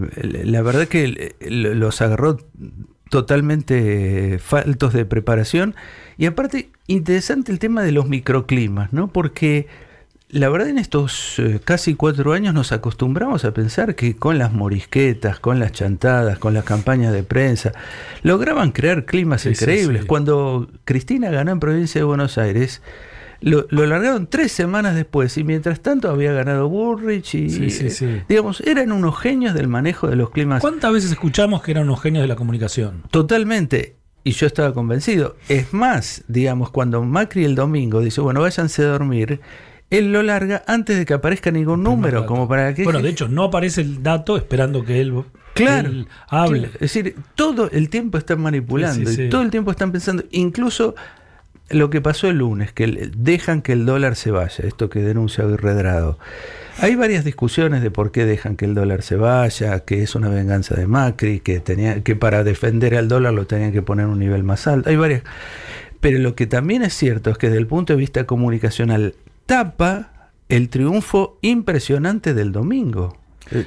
la 0.45 0.63
verdad 0.63 0.89
que 0.89 1.35
eh, 1.39 1.51
los 1.51 2.01
agarró 2.01 2.39
totalmente 3.11 4.35
eh, 4.35 4.39
faltos 4.39 4.93
de 4.95 5.05
preparación. 5.05 5.75
Y 6.17 6.25
aparte, 6.25 6.71
interesante 6.87 7.53
el 7.53 7.59
tema 7.59 7.83
de 7.83 7.93
los 7.93 8.09
microclimas, 8.09 8.93
¿no? 8.93 9.09
Porque 9.13 9.67
la 10.29 10.49
verdad 10.49 10.69
en 10.69 10.79
estos 10.79 11.39
eh, 11.39 11.61
casi 11.65 11.95
cuatro 11.95 12.33
años 12.33 12.53
nos 12.53 12.73
acostumbramos 12.73 13.45
a 13.45 13.53
pensar 13.55 13.95
que 13.95 14.17
con 14.17 14.39
las 14.39 14.53
morisquetas, 14.53 15.39
con 15.39 15.61
las 15.61 15.73
chantadas, 15.73 16.39
con 16.39 16.53
las 16.53 16.65
campañas 16.65 17.13
de 17.13 17.23
prensa, 17.23 17.73
lograban 18.23 18.73
crear 18.73 19.05
climas 19.05 19.43
Sí, 19.43 19.55
sí, 19.55 19.65
increíbles. 19.65 20.03
sí. 20.03 20.07
Cuando 20.09 20.69
Cristina 20.85 21.31
ganó 21.31 21.53
en 21.53 21.61
provincia 21.61 22.01
de 22.01 22.05
Buenos 22.05 22.39
Aires, 22.39 22.83
lo, 23.41 23.67
lo 23.71 23.87
largaron 23.87 24.27
tres 24.29 24.51
semanas 24.51 24.95
después 24.97 25.37
y 25.39 25.45
mientras 25.45 25.81
tanto 25.81 26.11
había 26.11 26.33
ganado 26.33 26.69
Burrich 26.69 27.35
y 27.35 27.51
Sí, 27.51 27.71
sí, 27.71 27.91
sí. 27.91 28.23
digamos 28.29 28.61
eran 28.63 28.93
unos 28.93 29.19
genios 29.21 29.55
del 29.55 29.69
manejo 29.69 30.09
de 30.09 30.17
los 30.17 30.31
climas 30.31 30.61
¿Cuántas 30.63 30.91
veces 30.93 31.13
escuchamos 31.13 31.63
que 31.63 31.71
eran 31.73 31.85
unos 31.85 32.01
genios 32.01 32.23
de 32.23 32.29
la 32.29 32.37
comunicación? 32.37 33.03
totalmente 33.11 33.95
y 34.25 34.31
yo 34.33 34.47
estaba 34.47 34.73
convencido 34.73 35.37
es 35.51 35.73
más 35.75 36.25
digamos 36.29 36.71
cuando 36.71 37.03
Macri 37.03 37.45
el 37.45 37.55
domingo 37.55 38.01
dice 38.01 38.23
bueno 38.23 38.41
váyanse 38.41 38.83
a 38.83 38.87
dormir 38.87 39.41
él 39.91 40.13
lo 40.13 40.23
larga 40.23 40.63
antes 40.67 40.99
de 40.99 41.05
que 41.07 41.15
aparezca 41.15 41.51
ningún 41.51 41.83
número 41.83 42.27
como 42.27 42.49
para 42.49 42.75
que 42.75 42.85
Bueno, 42.85 43.01
de 43.03 43.11
hecho, 43.11 43.29
no 43.29 43.45
aparece 43.45 43.81
el 43.83 44.03
dato 44.03 44.37
esperando 44.37 44.85
que 44.85 45.01
él, 45.01 45.25
Claro, 45.55 45.89
él 45.89 46.09
hable. 46.29 46.59
claro. 46.61 46.75
Es 46.75 46.81
decir, 46.81 47.17
todo 47.35 47.71
el 47.71 47.89
tiempo 47.89 48.19
están 48.19 48.41
manipulando 48.41 49.09
Sí, 49.09 49.15
sí, 49.17 49.23
y 49.23 49.25
sí. 49.25 49.31
todo 49.31 49.43
el 49.43 49.51
tiempo 49.51 49.71
están 49.71 49.93
pensando, 49.93 50.25
incluso 50.31 50.95
lo 51.71 51.91
que 51.91 52.01
pasó 52.01 52.29
el 52.29 52.39
lunes, 52.39 52.73
que 52.73 53.11
dejan 53.17 53.63
que 53.63 53.73
el 53.73 53.87
dólar 53.87 54.17
se 54.17 54.31
vaya, 54.31 54.65
esto 54.65 54.89
que 54.89 55.01
denuncia 55.01 55.45
hoy 55.45 55.57
Redrado. 55.57 56.19
Hay 56.79 56.95
varias 56.95 57.25
discusiones 57.25 57.83
de 57.83 57.91
por 57.91 58.13
qué 58.13 58.27
dejan 58.27 58.57
que 58.57 58.67
el 58.67 58.75
dólar 58.75 59.03
se 59.03 59.17
vaya, 59.17 59.81
que 59.81 60.03
es 60.03 60.15
una 60.15 60.29
venganza 60.29 60.75
de 60.75 60.87
Macri, 60.87 61.41
que, 61.41 61.59
tenía, 61.59 62.03
que 62.03 62.15
para 62.15 62.45
defender 62.45 62.95
al 62.95 63.09
dólar 63.09 63.33
lo 63.33 63.47
tenían 63.47 63.73
que 63.73 63.83
poner 63.83 64.07
a 64.07 64.09
un 64.09 64.19
nivel 64.19 64.45
más 64.45 64.67
alto. 64.67 64.91
Hay 64.91 64.97
varias. 64.97 65.23
Pero 66.01 66.19
lo 66.19 66.35
que 66.35 66.47
también 66.47 66.83
es 66.83 66.93
cierto 66.93 67.31
es 67.31 67.39
que 67.39 67.47
desde 67.49 67.59
el 67.59 67.67
punto 67.67 67.95
de 67.95 67.99
vista 67.99 68.25
comunicacional 68.25 69.15
tapa 69.47 70.31
el 70.49 70.69
triunfo 70.69 71.39
impresionante 71.43 72.35
del 72.35 72.53
domingo. 72.53 73.17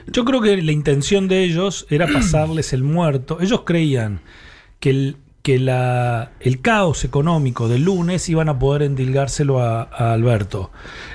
Yo 0.08 0.26
creo 0.26 0.42
que 0.42 0.62
la 0.62 0.72
intención 0.72 1.28
de 1.28 1.44
ellos 1.44 1.88
era 1.90 2.08
pasarles 2.14 2.74
el 2.74 2.84
muerto. 2.84 3.40
Ellos 3.42 3.62
creían 3.66 4.22
que 4.80 4.90
el, 4.90 5.18
que 5.42 5.58
la, 5.60 6.32
el 6.40 6.62
caos 6.62 7.04
económico 7.06 7.68
del 7.68 7.84
lunes 7.84 8.28
iban 8.30 8.50
a 8.50 8.60
poder 8.60 8.84
endilgárselo 8.84 9.62
a, 9.62 9.84
a 9.84 10.14
Alberto. 10.14 10.72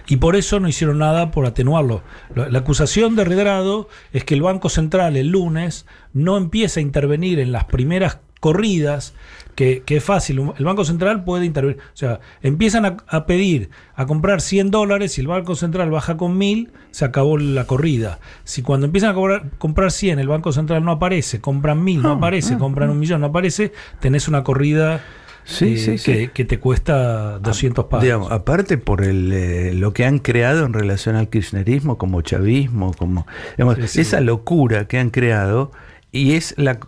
Y 0.06 0.16
por 0.16 0.36
eso 0.36 0.60
no 0.60 0.68
hicieron 0.68 0.98
nada 0.98 1.30
por 1.30 1.46
atenuarlo. 1.46 2.02
La, 2.34 2.48
la 2.48 2.58
acusación 2.60 3.16
de 3.16 3.24
Redrado 3.24 3.88
es 4.12 4.24
que 4.24 4.34
el 4.34 4.42
Banco 4.42 4.68
Central 4.68 5.16
el 5.16 5.28
lunes 5.28 5.86
no 6.12 6.36
empieza 6.36 6.80
a 6.80 6.82
intervenir 6.82 7.38
en 7.38 7.52
las 7.52 7.64
primeras 7.64 8.18
corridas, 8.44 9.14
que, 9.54 9.82
que 9.86 9.96
es 9.96 10.04
fácil. 10.04 10.40
El 10.58 10.64
Banco 10.66 10.84
Central 10.84 11.24
puede 11.24 11.46
intervenir. 11.46 11.78
O 11.80 11.96
sea, 11.96 12.20
empiezan 12.42 12.84
a, 12.84 12.96
a 13.08 13.24
pedir 13.24 13.70
a 13.94 14.04
comprar 14.04 14.42
100 14.42 14.70
dólares 14.70 15.16
y 15.16 15.22
el 15.22 15.28
Banco 15.28 15.54
Central 15.54 15.90
baja 15.90 16.16
con 16.18 16.36
1000, 16.36 16.70
se 16.90 17.04
acabó 17.06 17.38
la 17.38 17.64
corrida. 17.66 18.18
Si 18.44 18.60
cuando 18.62 18.84
empiezan 18.86 19.10
a 19.10 19.14
cobrar- 19.14 19.50
comprar 19.58 19.90
100, 19.92 20.18
el 20.18 20.28
Banco 20.28 20.52
Central 20.52 20.84
no 20.84 20.90
aparece, 20.92 21.40
compran 21.40 21.82
1000, 21.82 22.02
no 22.02 22.10
Ah, 22.10 22.16
aparece, 22.16 22.54
ah, 22.54 22.58
compran 22.58 22.90
un 22.90 22.98
millón, 22.98 23.22
no 23.22 23.28
aparece, 23.28 23.72
tenés 24.00 24.28
una 24.28 24.42
corrida 24.44 25.00
Sí, 25.46 25.74
eh, 25.74 25.76
sí, 25.78 25.98
sí. 25.98 26.10
que, 26.12 26.30
que 26.30 26.44
te 26.46 26.58
cuesta 26.58 27.38
200 27.38 27.84
pavos. 27.84 28.02
Digamos, 28.02 28.32
aparte 28.32 28.78
por 28.78 29.04
el, 29.04 29.30
eh, 29.32 29.74
lo 29.74 29.92
que 29.92 30.04
han 30.06 30.18
creado 30.18 30.64
en 30.64 30.72
relación 30.72 31.16
al 31.16 31.28
kirchnerismo, 31.28 31.98
como 31.98 32.22
chavismo, 32.22 32.92
como 32.94 33.26
digamos, 33.56 33.78
esa 33.96 34.20
locura 34.20 34.86
que 34.88 34.98
han 34.98 35.10
creado, 35.10 35.70
y 36.14 36.34
es 36.34 36.54
la- 36.56 36.78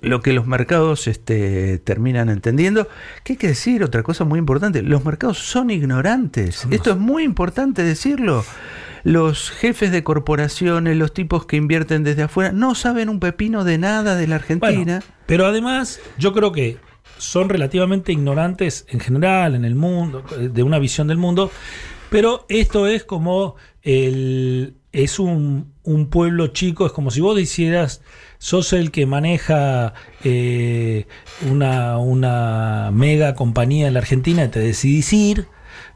lo 0.00 0.20
que 0.20 0.32
los 0.32 0.46
mercados 0.46 1.08
este, 1.08 1.78
terminan 1.78 2.28
entendiendo. 2.28 2.86
Que 3.24 3.32
hay 3.32 3.36
que 3.36 3.48
decir 3.48 3.82
otra 3.82 4.02
cosa 4.04 4.24
muy 4.24 4.38
importante, 4.38 4.82
los 4.82 5.04
mercados 5.04 5.38
son 5.38 5.70
ignorantes. 5.70 6.66
Esto 6.70 6.92
es 6.92 6.96
muy 6.96 7.24
importante 7.24 7.82
decirlo. 7.82 8.44
Los 9.02 9.50
jefes 9.50 9.90
de 9.92 10.04
corporaciones, 10.04 10.96
los 10.96 11.12
tipos 11.14 11.46
que 11.46 11.56
invierten 11.56 12.04
desde 12.04 12.22
afuera, 12.24 12.52
no 12.52 12.74
saben 12.74 13.08
un 13.08 13.18
pepino 13.18 13.64
de 13.64 13.78
nada 13.78 14.14
de 14.14 14.26
la 14.26 14.36
Argentina. 14.36 15.02
Pero 15.26 15.46
además, 15.46 15.98
yo 16.18 16.32
creo 16.32 16.52
que 16.52 16.76
son 17.18 17.48
relativamente 17.48 18.12
ignorantes 18.12 18.86
en 18.88 19.00
general, 19.00 19.54
en 19.54 19.64
el 19.64 19.74
mundo, 19.74 20.22
de 20.38 20.62
una 20.62 20.78
visión 20.78 21.08
del 21.08 21.16
mundo, 21.18 21.50
pero 22.10 22.44
esto 22.48 22.86
es 22.86 23.02
como 23.04 23.56
el. 23.82 24.74
Es 24.92 25.18
un, 25.20 25.72
un 25.90 26.06
pueblo 26.06 26.48
chico, 26.48 26.86
es 26.86 26.92
como 26.92 27.10
si 27.10 27.20
vos 27.20 27.38
hicieras, 27.40 28.02
sos 28.38 28.72
el 28.72 28.90
que 28.90 29.06
maneja 29.06 29.94
eh, 30.24 31.06
una, 31.50 31.98
una 31.98 32.90
mega 32.92 33.34
compañía 33.34 33.88
en 33.88 33.94
la 33.94 34.00
Argentina 34.00 34.44
y 34.44 34.48
te 34.48 34.60
decidís 34.60 35.12
ir 35.12 35.46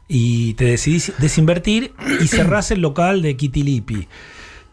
y 0.07 0.53
te 0.55 0.65
decidís 0.65 1.13
desinvertir 1.17 1.93
y 2.21 2.27
cerrás 2.27 2.71
el 2.71 2.81
local 2.81 3.21
de 3.21 3.37
Kitilipi. 3.37 4.07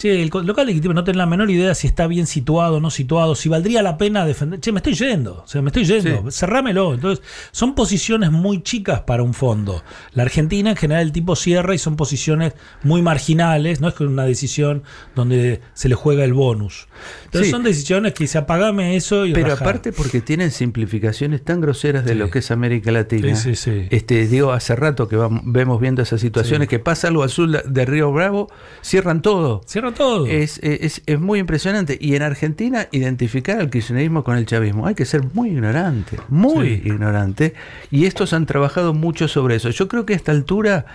Che, 0.03 0.21
el 0.21 0.31
local 0.31 0.67
Kitilipi 0.67 0.89
no 0.95 1.05
tenés 1.05 1.17
la 1.17 1.27
menor 1.27 1.49
idea 1.49 1.77
si 1.77 1.87
está 1.87 2.09
bien 2.09 2.27
situado 2.27 2.79
o 2.79 2.81
no 2.81 2.91
situado, 2.91 3.37
si 3.37 3.49
valdría 3.49 3.83
la 3.83 3.97
pena 3.99 4.27
defender. 4.27 4.59
Che, 4.59 4.73
me 4.73 4.79
estoy 4.81 4.95
yendo, 4.95 5.43
o 5.45 5.47
sea, 5.47 5.63
me 5.63 5.69
estoy 5.69 5.85
yendo, 5.85 6.29
cerrámelo. 6.33 6.95
Entonces, 6.95 7.25
son 7.53 7.77
posiciones 7.77 8.33
muy 8.33 8.65
chicas 8.65 9.03
para 9.03 9.23
un 9.23 9.33
fondo. 9.33 9.85
La 10.13 10.25
Argentina 10.25 10.71
en 10.71 10.77
general 10.77 11.05
el 11.05 11.13
tipo 11.13 11.37
cierra 11.37 11.73
y 11.77 11.79
son 11.79 11.95
posiciones 11.95 12.55
muy 12.83 13.01
marginales, 13.01 13.81
no 13.81 13.87
es 13.87 13.95
que 13.95 14.03
una 14.03 14.25
decisión 14.25 14.83
donde 15.15 15.61
se 15.73 15.89
le 15.89 15.95
juega 15.95 16.25
el 16.25 16.33
bonus. 16.33 16.89
Entonces 17.27 17.47
Sí. 17.47 17.51
son 17.53 17.63
decisiones 17.63 18.13
que 18.13 18.25
dice 18.25 18.39
apagame 18.39 18.97
eso 18.97 19.25
y 19.25 19.33
Pero 19.33 19.51
rajá". 19.51 19.65
aparte 19.65 19.93
porque 19.93 20.21
tienen 20.21 20.51
simplificaciones 20.51 21.45
tan 21.45 21.61
groseras 21.61 22.05
de 22.05 22.17
lo 22.17 22.29
que 22.29 22.41
es 22.41 22.51
América 22.51 22.91
Latina. 22.91 23.37
Sí, 23.37 23.55
sí, 23.55 23.71
sí. 23.71 23.87
Este, 23.91 24.27
digo, 24.27 24.51
hace 24.51 24.75
rato 24.75 25.07
que 25.07 25.15
vamos, 25.15 25.43
vemos 25.45 25.81
viendo 25.81 26.03
esas 26.03 26.21
situaciones, 26.21 26.67
que 26.67 26.81
pasa 26.81 27.07
algo 27.07 27.23
al 27.23 27.31
sur 27.31 27.49
de 27.63 27.85
Río 27.85 28.11
Bravo, 28.11 28.49
cierran 28.83 29.23
todo. 29.23 29.61
Cierran 29.67 29.92
todo. 29.93 30.27
Es, 30.27 30.59
es, 30.63 31.03
es 31.07 31.21
muy 31.21 31.39
impresionante. 31.39 31.99
Y 32.01 32.15
en 32.15 32.23
Argentina, 32.23 32.89
identificar 32.93 33.61
al 33.61 33.71
kirchnerismo 33.71 34.25
con 34.25 34.37
el 34.37 34.47
chavismo, 34.47 34.87
hay 34.87 34.95
que 34.95 35.05
ser 35.05 35.23
muy 35.35 35.51
ignorante, 35.51 36.19
muy 36.29 36.83
ignorante. 36.85 37.55
Y 37.91 38.07
estos 38.07 38.33
han 38.33 38.47
trabajado 38.47 38.95
mucho 38.95 39.29
sobre 39.29 39.57
eso. 39.57 39.71
Yo 39.71 39.89
creo 39.89 40.07
que 40.07 40.13
a 40.13 40.17
esta 40.17 40.33
altura, 40.33 40.87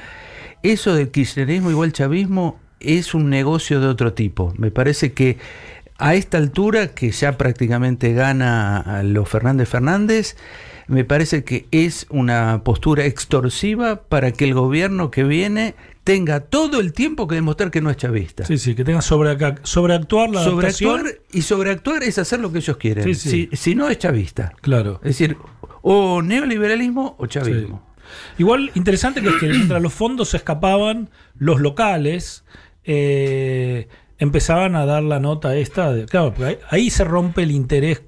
eso 0.64 0.94
del 0.94 1.10
kirchnerismo 1.10 1.72
igual 1.72 1.94
chavismo 1.94 2.60
es 2.80 3.14
un 3.14 3.30
negocio 3.30 3.80
de 3.80 3.88
otro 3.88 4.14
tipo. 4.14 4.54
Me 4.58 4.72
parece 4.72 5.14
que 5.14 5.38
a 5.98 6.16
esta 6.16 6.38
altura, 6.38 6.90
que 6.90 7.12
ya 7.12 7.38
prácticamente 7.38 8.14
gana 8.14 8.80
a 8.80 9.04
los 9.04 9.28
Fernández 9.28 9.70
Fernández, 9.70 10.36
me 10.88 11.04
parece 11.04 11.44
que 11.44 11.68
es 11.72 12.06
una 12.10 12.64
postura 12.64 13.06
extorsiva 13.06 14.02
para 14.04 14.32
que 14.32 14.46
el 14.46 14.54
gobierno 14.54 15.12
que 15.12 15.24
viene 15.24 15.76
tenga 16.04 16.40
todo 16.40 16.80
el 16.80 16.94
tiempo 16.94 17.28
que 17.28 17.36
demostrar 17.36 17.70
que 17.72 17.82
no 17.82 17.90
es 17.90 17.98
chavista. 17.98 18.46
Sí, 18.46 18.58
sí, 18.58 18.74
que 18.76 18.86
tenga 18.86 19.02
sobreaca- 19.02 19.60
sobreactuar 19.64 20.30
la 20.30 20.44
Sobreactuar 20.44 21.02
adaptación. 21.02 21.24
y 21.34 21.42
sobreactuar 21.42 22.04
es 22.04 22.18
hacer 22.18 22.40
lo 22.40 22.52
que 22.52 22.60
ellos 22.60 22.78
quieren. 22.78 23.04
Sí, 23.04 23.16
sí. 23.16 23.50
Si, 23.52 23.58
si 23.58 23.76
no 23.76 23.90
es 23.90 23.98
chavista. 24.00 24.54
Claro. 24.62 25.02
Es 25.04 25.18
decir, 25.20 25.38
o 25.82 26.22
neoliberalismo 26.22 27.16
o 27.20 27.26
chavismo. 27.28 27.86
Igual 28.38 28.72
interesante 28.76 29.22
que 29.22 29.28
es 29.28 29.36
que 29.36 29.48
mientras 29.50 29.82
los 29.82 29.94
fondos 29.94 30.30
se 30.30 30.38
escapaban, 30.38 31.10
los 31.38 31.60
locales 31.60 32.46
eh, 32.86 33.90
empezaban 34.18 34.76
a 34.76 34.86
dar 34.86 35.04
la 35.04 35.20
nota 35.20 35.56
esta. 35.58 35.92
De, 35.94 36.06
claro, 36.06 36.34
porque 36.34 36.46
ahí, 36.52 36.58
ahí 36.70 36.90
se 36.90 37.04
rompe 37.04 37.44
el 37.44 37.52
interés 37.52 38.00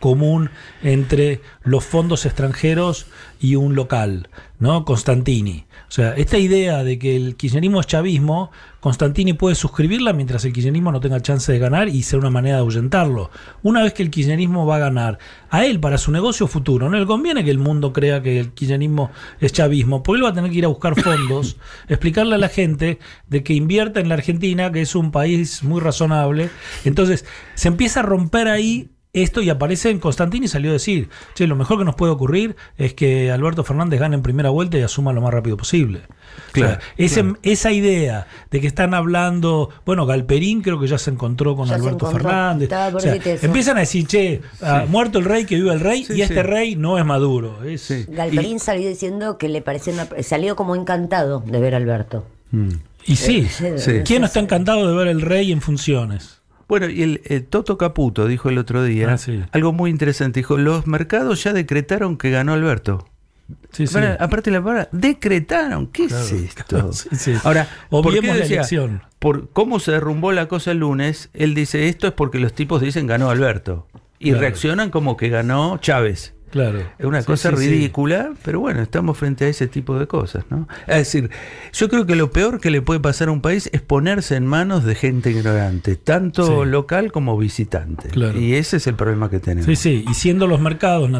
común 0.00 0.50
entre 0.82 1.40
los 1.62 1.84
fondos 1.84 2.26
extranjeros 2.26 3.06
y 3.40 3.56
un 3.56 3.74
local, 3.74 4.28
¿no? 4.58 4.84
Constantini. 4.84 5.66
O 5.88 5.90
sea, 5.90 6.12
esta 6.14 6.38
idea 6.38 6.84
de 6.84 6.98
que 6.98 7.16
el 7.16 7.36
kirchnerismo 7.36 7.80
es 7.80 7.86
chavismo, 7.86 8.50
Constantini 8.80 9.32
puede 9.32 9.54
suscribirla 9.54 10.12
mientras 10.12 10.44
el 10.44 10.52
kirchnerismo 10.52 10.92
no 10.92 11.00
tenga 11.00 11.20
chance 11.20 11.50
de 11.50 11.58
ganar 11.58 11.88
y 11.88 12.02
ser 12.02 12.18
una 12.18 12.30
manera 12.30 12.56
de 12.56 12.62
ahuyentarlo. 12.62 13.30
Una 13.62 13.82
vez 13.82 13.92
que 13.92 14.02
el 14.02 14.10
kirchnerismo 14.10 14.66
va 14.66 14.76
a 14.76 14.80
ganar, 14.80 15.18
a 15.50 15.64
él 15.64 15.80
para 15.80 15.98
su 15.98 16.12
negocio 16.12 16.46
futuro, 16.46 16.90
no 16.90 16.98
le 16.98 17.06
conviene 17.06 17.44
que 17.44 17.50
el 17.50 17.58
mundo 17.58 17.92
crea 17.92 18.22
que 18.22 18.38
el 18.38 18.52
kirchnerismo 18.52 19.10
es 19.40 19.52
chavismo, 19.52 20.02
porque 20.02 20.18
él 20.18 20.24
va 20.24 20.30
a 20.30 20.34
tener 20.34 20.50
que 20.50 20.58
ir 20.58 20.64
a 20.64 20.68
buscar 20.68 21.00
fondos, 21.00 21.56
explicarle 21.88 22.34
a 22.34 22.38
la 22.38 22.48
gente 22.48 22.98
de 23.28 23.42
que 23.42 23.54
invierta 23.54 24.00
en 24.00 24.08
la 24.08 24.14
Argentina, 24.14 24.72
que 24.72 24.82
es 24.82 24.94
un 24.94 25.10
país 25.10 25.62
muy 25.62 25.80
razonable. 25.80 26.50
Entonces, 26.84 27.24
se 27.54 27.68
empieza 27.68 28.00
a 28.00 28.04
romper 28.04 28.48
ahí 28.48 28.90
esto 29.12 29.40
y 29.40 29.48
aparece 29.50 29.90
en 29.90 29.98
Constantini 30.00 30.44
y 30.46 30.48
salió 30.48 30.70
a 30.70 30.74
decir, 30.74 31.08
che, 31.34 31.46
lo 31.46 31.56
mejor 31.56 31.78
que 31.78 31.84
nos 31.84 31.94
puede 31.94 32.12
ocurrir 32.12 32.56
es 32.76 32.92
que 32.94 33.30
Alberto 33.32 33.64
Fernández 33.64 33.98
gane 33.98 34.14
en 34.16 34.22
primera 34.22 34.50
vuelta 34.50 34.78
y 34.78 34.82
asuma 34.82 35.12
lo 35.12 35.20
más 35.22 35.32
rápido 35.32 35.56
posible. 35.56 36.02
Claro, 36.52 36.74
O 36.74 36.80
sea, 36.80 36.82
ese- 36.98 37.22
claro. 37.22 37.38
Esa 37.42 37.72
idea 37.72 38.26
de 38.50 38.60
que 38.60 38.66
están 38.66 38.94
hablando, 38.94 39.70
bueno, 39.86 40.04
Galperín 40.06 40.60
creo 40.62 40.78
que 40.78 40.86
ya 40.86 40.98
se 40.98 41.10
encontró 41.10 41.56
con 41.56 41.66
Ya 41.68 41.74
se 41.76 41.80
Alberto 41.80 42.06
encontró. 42.08 42.28
Fernández. 42.28 42.70
O 42.94 43.00
sea, 43.00 43.14
empiezan 43.42 43.76
a 43.78 43.80
decir, 43.80 44.06
che, 44.06 44.42
ah, 44.62 44.84
muerto 44.88 45.18
el 45.18 45.24
rey, 45.24 45.46
que 45.46 45.56
viva 45.56 45.72
el 45.72 45.80
rey, 45.80 46.04
Sí, 46.04 46.14
y 46.14 46.22
este 46.22 46.34
sí. 46.36 46.42
rey 46.42 46.76
no 46.76 46.98
es 46.98 47.04
Maduro. 47.04 47.64
Es, 47.64 47.92
Galperín 48.08 48.60
salió 48.60 48.88
diciendo 48.88 49.38
que 49.38 49.48
le 49.48 49.62
parecía 49.62 49.94
una- 49.94 50.08
salió 50.22 50.54
como 50.54 50.76
encantado 50.76 51.40
de 51.46 51.58
ver 51.60 51.74
a 51.74 51.78
Alberto. 51.78 52.26
Y 53.04 53.16
sí, 53.16 53.48
Eh, 53.62 53.74
sí. 53.78 53.92
¿quién 54.04 54.20
no 54.20 54.26
está 54.26 54.40
encantado 54.40 54.86
de 54.88 54.94
ver 54.96 55.08
el 55.08 55.22
rey 55.22 55.50
en 55.50 55.60
funciones? 55.62 56.37
Bueno, 56.68 56.88
y 56.88 57.02
el, 57.24 57.46
Toto 57.48 57.78
Caputo 57.78 58.26
dijo 58.26 58.48
el 58.50 58.58
otro 58.58 58.84
día 58.84 59.14
Ah, 59.14 59.48
algo 59.52 59.72
muy 59.72 59.90
interesante. 59.90 60.40
Dijo, 60.40 60.56
los 60.58 60.86
mercados 60.86 61.42
ya 61.42 61.52
decretaron 61.52 62.16
que 62.18 62.30
ganó 62.30 62.52
Alberto. 62.52 63.08
Sí, 63.72 63.86
sí. 63.86 63.94
Bueno, 63.94 64.14
aparte 64.20 64.50
la 64.50 64.62
palabra, 64.62 64.88
decretaron. 64.92 65.86
¿Qué 65.86 66.06
Claro, 66.08 66.22
es 66.24 66.32
esto? 66.32 66.64
claro, 66.68 66.92
sí, 66.92 67.08
sí. 67.12 67.34
Ahora, 67.44 67.66
¿por 67.88 68.12
qué 68.12 68.20
la 68.20 68.34
elección. 68.36 69.02
Por 69.18 69.48
cómo 69.50 69.80
se 69.80 69.92
derrumbó 69.92 70.32
la 70.32 70.46
cosa 70.48 70.72
el 70.72 70.78
lunes, 70.78 71.30
él 71.32 71.54
dice 71.54 71.88
esto 71.88 72.06
es 72.06 72.12
porque 72.12 72.38
los 72.38 72.52
tipos 72.52 72.82
dicen 72.82 73.06
ganó 73.06 73.30
Alberto. 73.30 73.86
Y 74.18 74.30
Claro. 74.30 74.40
reaccionan 74.42 74.90
como 74.90 75.16
que 75.16 75.28
ganó 75.30 75.78
Chávez. 75.78 76.34
Claro. 76.50 76.80
Es 76.98 77.04
una 77.06 77.20
Sí, 77.20 77.26
cosa 77.26 77.50
sí, 77.50 77.56
sí. 77.56 77.68
ridícula, 77.68 78.30
pero 78.44 78.60
bueno, 78.60 78.80
estamos 78.82 79.16
frente 79.18 79.44
a 79.44 79.48
ese 79.48 79.66
tipo 79.66 79.98
de 79.98 80.06
cosas, 80.06 80.44
¿no? 80.50 80.66
Es 80.86 80.96
decir, 80.96 81.30
yo 81.72 81.88
creo 81.88 82.06
que 82.06 82.16
lo 82.16 82.30
peor 82.30 82.60
que 82.60 82.70
le 82.70 82.82
puede 82.82 83.00
pasar 83.00 83.28
a 83.28 83.32
un 83.32 83.40
país 83.40 83.68
es 83.72 83.80
ponerse 83.82 84.36
en 84.36 84.46
manos 84.46 84.84
de 84.84 84.94
gente 84.94 85.30
ignorante, 85.30 85.96
tanto 85.96 86.64
local 86.64 87.12
como 87.12 87.36
visitante. 87.36 88.08
Claro. 88.08 88.38
Y 88.38 88.54
ese 88.54 88.78
es 88.78 88.86
el 88.86 88.94
problema 88.94 89.30
que 89.30 89.40
tenemos. 89.40 89.66
Sí, 89.66 89.76
sí, 89.76 90.04
y 90.08 90.14
siendo 90.14 90.46
los 90.46 90.60
mercados 90.60 91.10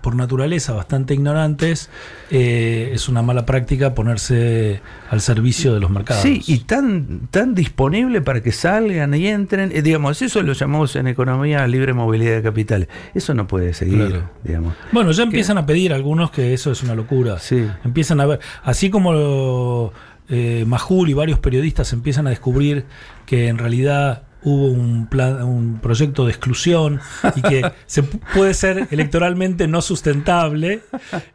por 0.00 0.14
naturaleza 0.16 0.72
bastante 0.72 1.14
ignorantes, 1.14 1.90
eh, 2.30 2.90
es 2.92 3.08
una 3.08 3.22
mala 3.22 3.46
práctica 3.46 3.94
ponerse 3.94 4.80
al 5.10 5.20
servicio 5.20 5.74
de 5.74 5.80
los 5.80 5.90
mercados. 5.90 6.22
Sí, 6.22 6.42
y 6.46 6.60
tan, 6.60 7.28
tan 7.30 7.54
disponible 7.54 8.20
para 8.20 8.42
que 8.42 8.52
salgan 8.52 9.14
y 9.14 9.26
entren. 9.26 9.70
eh, 9.74 9.82
digamos, 9.82 10.20
eso 10.22 10.42
lo 10.42 10.52
llamamos 10.52 10.94
en 10.96 11.06
economía 11.06 11.66
libre 11.66 11.92
movilidad 11.92 12.36
de 12.36 12.42
capitales. 12.42 12.88
Eso 13.14 13.34
no 13.34 13.46
puede 13.46 13.74
seguir, 13.74 13.98
Claro. 14.06 14.30
digamos. 14.44 14.74
Bueno, 14.92 15.12
ya 15.12 15.22
empiezan 15.24 15.58
a 15.58 15.66
pedir 15.66 15.92
algunos 15.92 16.30
que 16.30 16.54
eso 16.54 16.70
es 16.72 16.82
una 16.82 16.94
locura. 16.94 17.36
Empiezan 17.84 18.20
a 18.20 18.26
ver, 18.26 18.40
así 18.64 18.90
como 18.90 19.92
eh, 20.28 20.64
Majul 20.66 21.10
y 21.10 21.14
varios 21.14 21.38
periodistas 21.38 21.92
empiezan 21.92 22.26
a 22.26 22.30
descubrir 22.30 22.84
que 23.26 23.48
en 23.48 23.58
realidad 23.58 24.22
hubo 24.44 24.66
un 24.66 25.06
plan, 25.06 25.42
un 25.42 25.78
proyecto 25.80 26.24
de 26.24 26.30
exclusión 26.32 27.00
y 27.36 27.42
que 27.42 27.62
se 27.86 28.02
pu- 28.02 28.20
puede 28.34 28.54
ser 28.54 28.88
electoralmente 28.90 29.68
no 29.68 29.80
sustentable. 29.82 30.80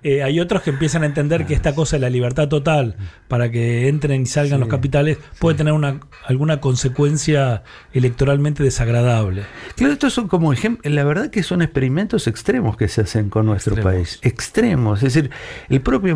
eh, 0.03 0.23
hay 0.23 0.39
otros 0.39 0.61
que 0.61 0.71
empiezan 0.71 1.03
a 1.03 1.05
entender 1.05 1.45
que 1.45 1.53
esta 1.53 1.73
cosa 1.73 1.95
de 1.95 2.01
la 2.01 2.09
libertad 2.09 2.47
total 2.49 2.95
para 3.27 3.49
que 3.49 3.87
entren 3.87 4.21
y 4.23 4.25
salgan 4.25 4.59
los 4.59 4.69
capitales 4.69 5.17
puede 5.39 5.57
tener 5.57 5.73
una 5.73 5.99
alguna 6.25 6.59
consecuencia 6.59 7.63
electoralmente 7.93 8.63
desagradable. 8.63 9.43
Claro, 9.75 9.93
estos 9.93 10.13
son 10.13 10.27
como 10.27 10.51
ejemplos, 10.51 10.93
la 10.93 11.03
verdad 11.03 11.29
que 11.29 11.43
son 11.43 11.61
experimentos 11.61 12.27
extremos 12.27 12.75
que 12.77 12.87
se 12.87 13.01
hacen 13.01 13.29
con 13.29 13.45
nuestro 13.45 13.75
Extremos. 13.75 13.93
país. 13.93 14.19
Extremos. 14.21 15.03
Es 15.03 15.13
decir, 15.13 15.31
el 15.69 15.81
propio 15.81 16.15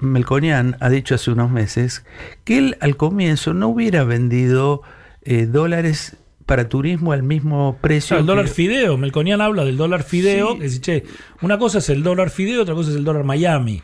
Melconian 0.00 0.76
ha 0.80 0.88
dicho 0.90 1.14
hace 1.14 1.30
unos 1.30 1.50
meses 1.50 2.04
que 2.44 2.58
él 2.58 2.76
al 2.80 2.96
comienzo 2.96 3.54
no 3.54 3.68
hubiera 3.68 4.04
vendido 4.04 4.82
eh, 5.22 5.46
dólares 5.46 6.16
para 6.48 6.68
turismo 6.68 7.12
al 7.12 7.22
mismo 7.22 7.76
precio. 7.80 8.08
Claro, 8.16 8.20
el 8.22 8.26
dólar 8.26 8.44
que- 8.46 8.50
fideo, 8.52 8.96
Melconian 8.96 9.40
habla 9.40 9.64
del 9.64 9.76
dólar 9.76 10.02
fideo, 10.02 10.52
Sí. 10.54 10.58
que 10.58 10.64
dice, 10.64 10.80
che, 10.80 11.04
una 11.42 11.58
cosa 11.58 11.78
es 11.78 11.88
el 11.90 12.02
dólar 12.02 12.30
fideo, 12.30 12.62
otra 12.62 12.74
cosa 12.74 12.90
es 12.90 12.96
el 12.96 13.04
dólar 13.04 13.22
Miami. 13.24 13.82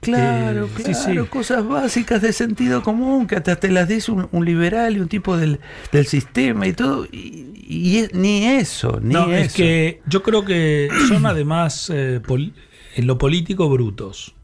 Claro, 0.00 0.66
Eh, 0.66 0.68
claro, 0.74 0.94
sí, 0.94 1.12
sí. 1.12 1.16
cosas 1.28 1.66
básicas 1.68 2.20
de 2.22 2.32
sentido 2.32 2.82
común 2.82 3.26
que 3.26 3.36
hasta 3.36 3.56
te 3.56 3.70
las 3.70 3.86
dice 3.86 4.10
un, 4.10 4.28
un 4.32 4.44
liberal 4.44 4.96
y 4.96 5.00
un 5.00 5.08
tipo 5.08 5.36
del, 5.36 5.60
del 5.92 6.06
sistema 6.06 6.66
y 6.66 6.72
todo, 6.72 7.04
y, 7.12 7.52
y 7.68 7.98
es- 7.98 8.14
ni 8.14 8.44
eso, 8.46 8.98
ni 9.02 9.12
No, 9.14 9.24
eso. 9.30 9.34
es 9.34 9.52
que 9.52 10.00
yo 10.06 10.22
creo 10.22 10.44
que 10.44 10.88
son 11.08 11.26
además 11.26 11.90
eh, 11.94 12.20
en 12.96 13.06
lo 13.06 13.18
político 13.18 13.68
brutos. 13.68 14.34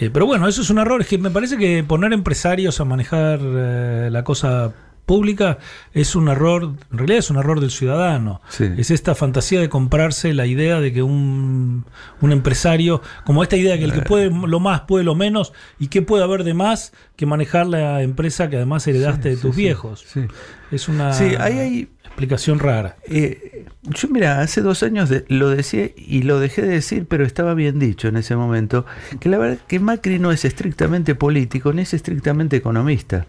Eh, 0.00 0.10
pero 0.12 0.26
bueno, 0.26 0.48
eso 0.48 0.62
es 0.62 0.70
un 0.70 0.78
error. 0.78 1.00
Es 1.02 1.06
que 1.08 1.18
me 1.18 1.30
parece 1.30 1.56
que 1.56 1.84
poner 1.84 2.12
empresarios 2.12 2.80
a 2.80 2.84
manejar 2.84 3.40
la 3.42 4.24
cosa 4.24 4.72
pública 5.06 5.58
es 5.92 6.14
un 6.16 6.28
error, 6.28 6.62
en 6.90 6.98
realidad 6.98 7.18
es 7.18 7.30
un 7.30 7.36
error 7.36 7.60
del 7.60 7.70
ciudadano. 7.70 8.40
Sí. 8.48 8.68
Es 8.76 8.90
esta 8.90 9.14
fantasía 9.14 9.60
de 9.60 9.68
comprarse 9.68 10.32
la 10.34 10.46
idea 10.46 10.80
de 10.80 10.92
que 10.92 11.02
un, 11.02 11.84
un 12.20 12.32
empresario, 12.32 13.02
como 13.24 13.42
esta 13.42 13.56
idea 13.56 13.72
de 13.72 13.78
que 13.80 13.84
el 13.84 13.92
que 13.92 13.98
Eh. 14.00 14.04
puede 14.06 14.30
lo 14.30 14.60
más 14.60 14.82
puede 14.82 15.04
lo 15.04 15.14
menos, 15.14 15.52
y 15.78 15.88
qué 15.88 16.02
puede 16.02 16.24
haber 16.24 16.44
de 16.44 16.54
más 16.54 16.92
que 17.16 17.26
manejar 17.26 17.66
la 17.66 18.02
empresa 18.02 18.48
que 18.50 18.56
además 18.56 18.86
heredaste 18.86 19.30
de 19.30 19.36
tus 19.36 19.54
sí, 19.54 19.62
viejos. 19.62 20.04
sí. 20.06 20.22
Es 20.70 20.88
una 20.88 21.12
Sí, 21.12 21.34
ahí 21.38 21.58
hay- 21.58 21.88
explicación 22.04 22.60
rara. 22.60 22.96
Eh, 23.08 23.66
yo, 23.82 24.06
mira, 24.08 24.40
hace 24.40 24.60
dos 24.60 24.84
años 24.84 25.08
de- 25.08 25.24
lo 25.28 25.48
decía 25.48 25.90
y 25.96 26.22
lo 26.22 26.38
dejé 26.38 26.62
de 26.62 26.68
decir, 26.68 27.06
pero 27.08 27.24
estaba 27.24 27.54
bien 27.54 27.80
dicho 27.80 28.06
en 28.06 28.16
ese 28.16 28.36
momento, 28.36 28.86
que 29.18 29.28
la 29.28 29.36
verdad 29.38 29.58
que 29.66 29.80
Macri 29.80 30.20
no 30.20 30.30
es 30.30 30.44
estrictamente 30.44 31.16
político, 31.16 31.72
ni 31.72 31.82
es 31.82 31.92
estrictamente 31.92 32.56
economista. 32.56 33.26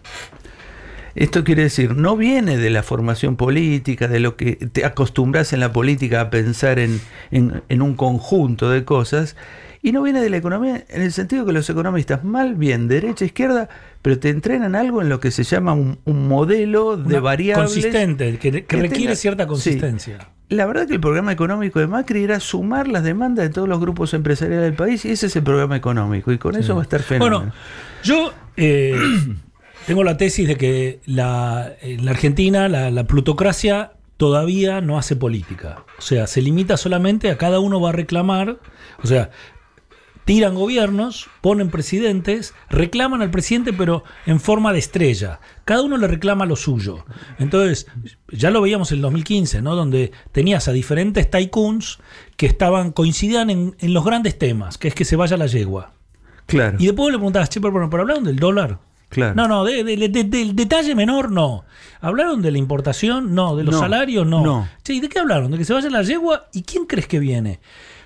Esto 1.16 1.42
quiere 1.44 1.62
decir, 1.62 1.96
no 1.96 2.16
viene 2.16 2.56
de 2.58 2.70
la 2.70 2.82
formación 2.82 3.36
política, 3.36 4.06
de 4.06 4.20
lo 4.20 4.36
que 4.36 4.54
te 4.56 4.84
acostumbras 4.84 5.52
en 5.52 5.60
la 5.60 5.72
política 5.72 6.20
a 6.20 6.30
pensar 6.30 6.78
en, 6.78 7.00
en- 7.30 7.62
en 7.68 7.82
un 7.82 7.94
conjunto 7.94 8.70
de 8.70 8.84
cosas, 8.84 9.34
y 9.82 9.92
no 9.92 10.02
viene 10.02 10.20
de 10.20 10.30
la 10.30 10.36
economía 10.36 10.84
en 10.88 11.02
el 11.02 11.12
sentido 11.12 11.46
que 11.46 11.52
los 11.52 11.68
economistas, 11.70 12.22
mal 12.24 12.54
bien, 12.54 12.86
derecha, 12.88 13.24
izquierda, 13.24 13.68
pero 14.02 14.18
te 14.18 14.28
entrenan 14.30 14.74
algo 14.74 15.00
en 15.00 15.08
lo 15.08 15.18
que 15.20 15.30
se 15.30 15.42
llama 15.44 15.72
un, 15.74 15.98
un 16.04 16.28
modelo 16.28 16.96
de 16.96 17.04
Una 17.14 17.20
variables. 17.20 17.70
consistente, 17.72 18.36
que, 18.38 18.50
que 18.50 18.64
que 18.64 18.76
requiere 18.76 19.12
tenga- 19.12 19.16
cierta 19.16 19.44
sí. 19.44 19.48
consistencia. 19.48 20.18
La 20.48 20.66
verdad 20.66 20.86
que 20.86 20.94
el 20.94 21.00
programa 21.00 21.32
económico 21.32 21.80
de 21.80 21.86
Macri 21.88 22.22
era 22.22 22.38
sumar 22.40 22.86
las 22.88 23.02
demandas 23.02 23.46
de 23.48 23.52
todos 23.52 23.68
los 23.68 23.80
grupos 23.80 24.14
empresariales 24.14 24.64
del 24.64 24.74
país 24.74 25.04
y 25.04 25.10
ese 25.10 25.26
es 25.26 25.34
el 25.36 25.42
programa 25.42 25.76
económico 25.76 26.30
y 26.30 26.38
con 26.38 26.54
eso 26.56 26.74
va 26.76 26.82
a 26.82 26.84
estar 26.84 27.02
fenómeno. 27.02 27.38
Bueno, 27.38 27.52
yo 28.04 28.32
eh, 28.56 28.94
tengo 29.86 30.04
la 30.04 30.16
tesis 30.16 30.48
de 30.48 30.56
que 30.56 31.00
la, 31.06 31.72
en 31.80 32.04
la 32.04 32.10
Argentina 32.10 32.68
la, 32.68 32.90
la 32.90 33.04
plutocracia 33.04 33.92
todavía 34.16 34.80
no 34.80 34.98
hace 34.98 35.16
política. 35.16 35.84
O 35.98 36.02
sea, 36.02 36.26
se 36.26 36.42
limita 36.42 36.76
solamente 36.76 37.30
a 37.30 37.38
cada 37.38 37.60
uno 37.60 37.80
va 37.80 37.90
a 37.90 37.92
reclamar. 37.92 38.58
O 39.02 39.06
sea, 39.06 39.30
tiran 40.24 40.56
gobiernos, 40.56 41.28
ponen 41.40 41.70
presidentes, 41.70 42.52
reclaman 42.68 43.22
al 43.22 43.30
presidente, 43.30 43.72
pero 43.72 44.02
en 44.26 44.40
forma 44.40 44.72
de 44.72 44.80
estrella. 44.80 45.40
Cada 45.64 45.82
uno 45.82 45.96
le 45.96 46.08
reclama 46.08 46.46
lo 46.46 46.56
suyo. 46.56 47.04
Entonces, 47.38 47.86
ya 48.32 48.50
lo 48.50 48.60
veíamos 48.60 48.90
en 48.90 48.96
el 48.96 49.02
2015, 49.02 49.62
¿no? 49.62 49.76
Donde 49.76 50.10
tenías 50.32 50.66
a 50.66 50.72
diferentes 50.72 51.30
tycoons 51.30 52.00
que 52.36 52.46
estaban, 52.46 52.90
coincidían 52.90 53.50
en, 53.50 53.76
en 53.78 53.94
los 53.94 54.04
grandes 54.04 54.36
temas, 54.36 54.78
que 54.78 54.88
es 54.88 54.94
que 54.94 55.04
se 55.04 55.14
vaya 55.14 55.36
la 55.36 55.46
yegua. 55.46 55.92
Claro. 56.46 56.76
Y 56.80 56.86
después 56.86 57.12
le 57.12 57.18
preguntabas, 57.18 57.48
che, 57.48 57.60
pero, 57.60 57.88
pero 57.88 58.02
hablaron 58.02 58.24
del 58.24 58.36
dólar. 58.36 58.80
Claro. 59.16 59.34
No, 59.34 59.48
no, 59.48 59.64
de- 59.64 59.82
de- 59.82 60.08
de- 60.08 60.24
del 60.24 60.54
detalle 60.54 60.94
menor 60.94 61.32
no. 61.32 61.64
¿Hablaron 62.00 62.42
de 62.42 62.50
la 62.50 62.58
importación? 62.58 63.34
No. 63.34 63.56
¿De 63.56 63.64
los 63.64 63.74
No, 63.74 63.80
salarios? 63.80 64.26
No. 64.26 64.42
no. 64.44 64.68
Che, 64.84 64.92
¿y 64.94 65.00
de 65.00 65.08
qué 65.08 65.18
hablaron? 65.18 65.50
¿De 65.50 65.58
que 65.58 65.64
se 65.64 65.72
vaya 65.72 65.90
la 65.90 66.02
yegua? 66.02 66.48
¿Y 66.52 66.62
quién 66.62 66.84
crees 66.86 67.06
que 67.08 67.18
viene? 67.18 67.58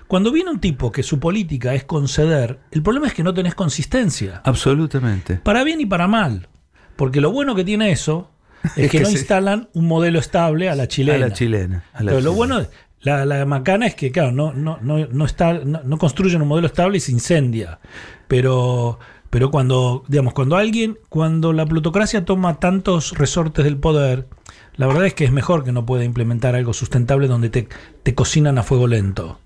Cuando 0.07 0.31
viene 0.31 0.49
un 0.51 0.59
tipo 0.59 0.91
que 0.91 1.03
su 1.03 1.19
política 1.19 1.73
es 1.73 1.83
conceder, 1.83 2.59
el 2.71 2.81
problema 2.81 3.07
es 3.07 3.13
que 3.13 3.23
no 3.23 3.33
tenés 3.33 3.55
consistencia. 3.55 4.41
Absolutamente. 4.43 5.35
Para 5.37 5.63
bien 5.63 5.79
y 5.81 5.85
para 5.85 6.07
mal. 6.07 6.47
Porque 6.95 7.21
lo 7.21 7.31
bueno 7.31 7.55
que 7.55 7.63
tiene 7.63 7.91
eso 7.91 8.29
es, 8.63 8.77
Es 8.77 8.91
que, 8.91 8.97
que 8.97 9.03
no 9.03 9.09
se- 9.09 9.13
instalan 9.17 9.69
un 9.73 9.87
modelo 9.87 10.19
estable 10.19 10.69
a 10.69 10.75
la 10.75 10.87
chilena. 10.87 11.25
A 11.25 11.29
la 11.29 11.33
chilena. 11.33 11.83
a 11.93 12.03
la 12.03 12.11
Pero 12.11 12.21
lo 12.21 12.33
bueno, 12.33 12.65
la, 13.01 13.25
la 13.25 13.45
macana 13.45 13.87
es 13.87 13.95
que, 13.95 14.11
claro, 14.11 14.31
no, 14.31 14.53
no, 14.53 14.77
no, 14.81 15.05
no, 15.07 15.25
está, 15.25 15.53
no, 15.53 15.81
no 15.83 15.97
construyen 15.97 16.41
un 16.41 16.47
modelo 16.47 16.67
estable 16.67 16.97
y 16.97 16.99
se 17.01 17.11
incendia. 17.11 17.79
Pero, 18.27 18.99
pero 19.31 19.49
cuando, 19.49 20.03
digamos, 20.09 20.33
cuando 20.33 20.57
alguien, 20.57 20.99
cuando 21.07 21.53
la 21.53 21.65
plutocracia 21.65 22.25
toma 22.25 22.59
tantos 22.59 23.17
resortes 23.17 23.63
del 23.63 23.77
poder, 23.77 24.27
la 24.75 24.87
verdad 24.87 25.05
es 25.05 25.13
que 25.13 25.23
es 25.23 25.31
mejor 25.31 25.63
que 25.63 25.71
no 25.71 25.85
pueda 25.85 26.03
implementar 26.03 26.53
algo 26.53 26.73
sustentable 26.73 27.27
donde 27.27 27.49
te, 27.49 27.69
te 28.03 28.13
cocinan 28.13 28.57
a 28.57 28.63
fuego 28.63 28.87
lento. 28.87 29.39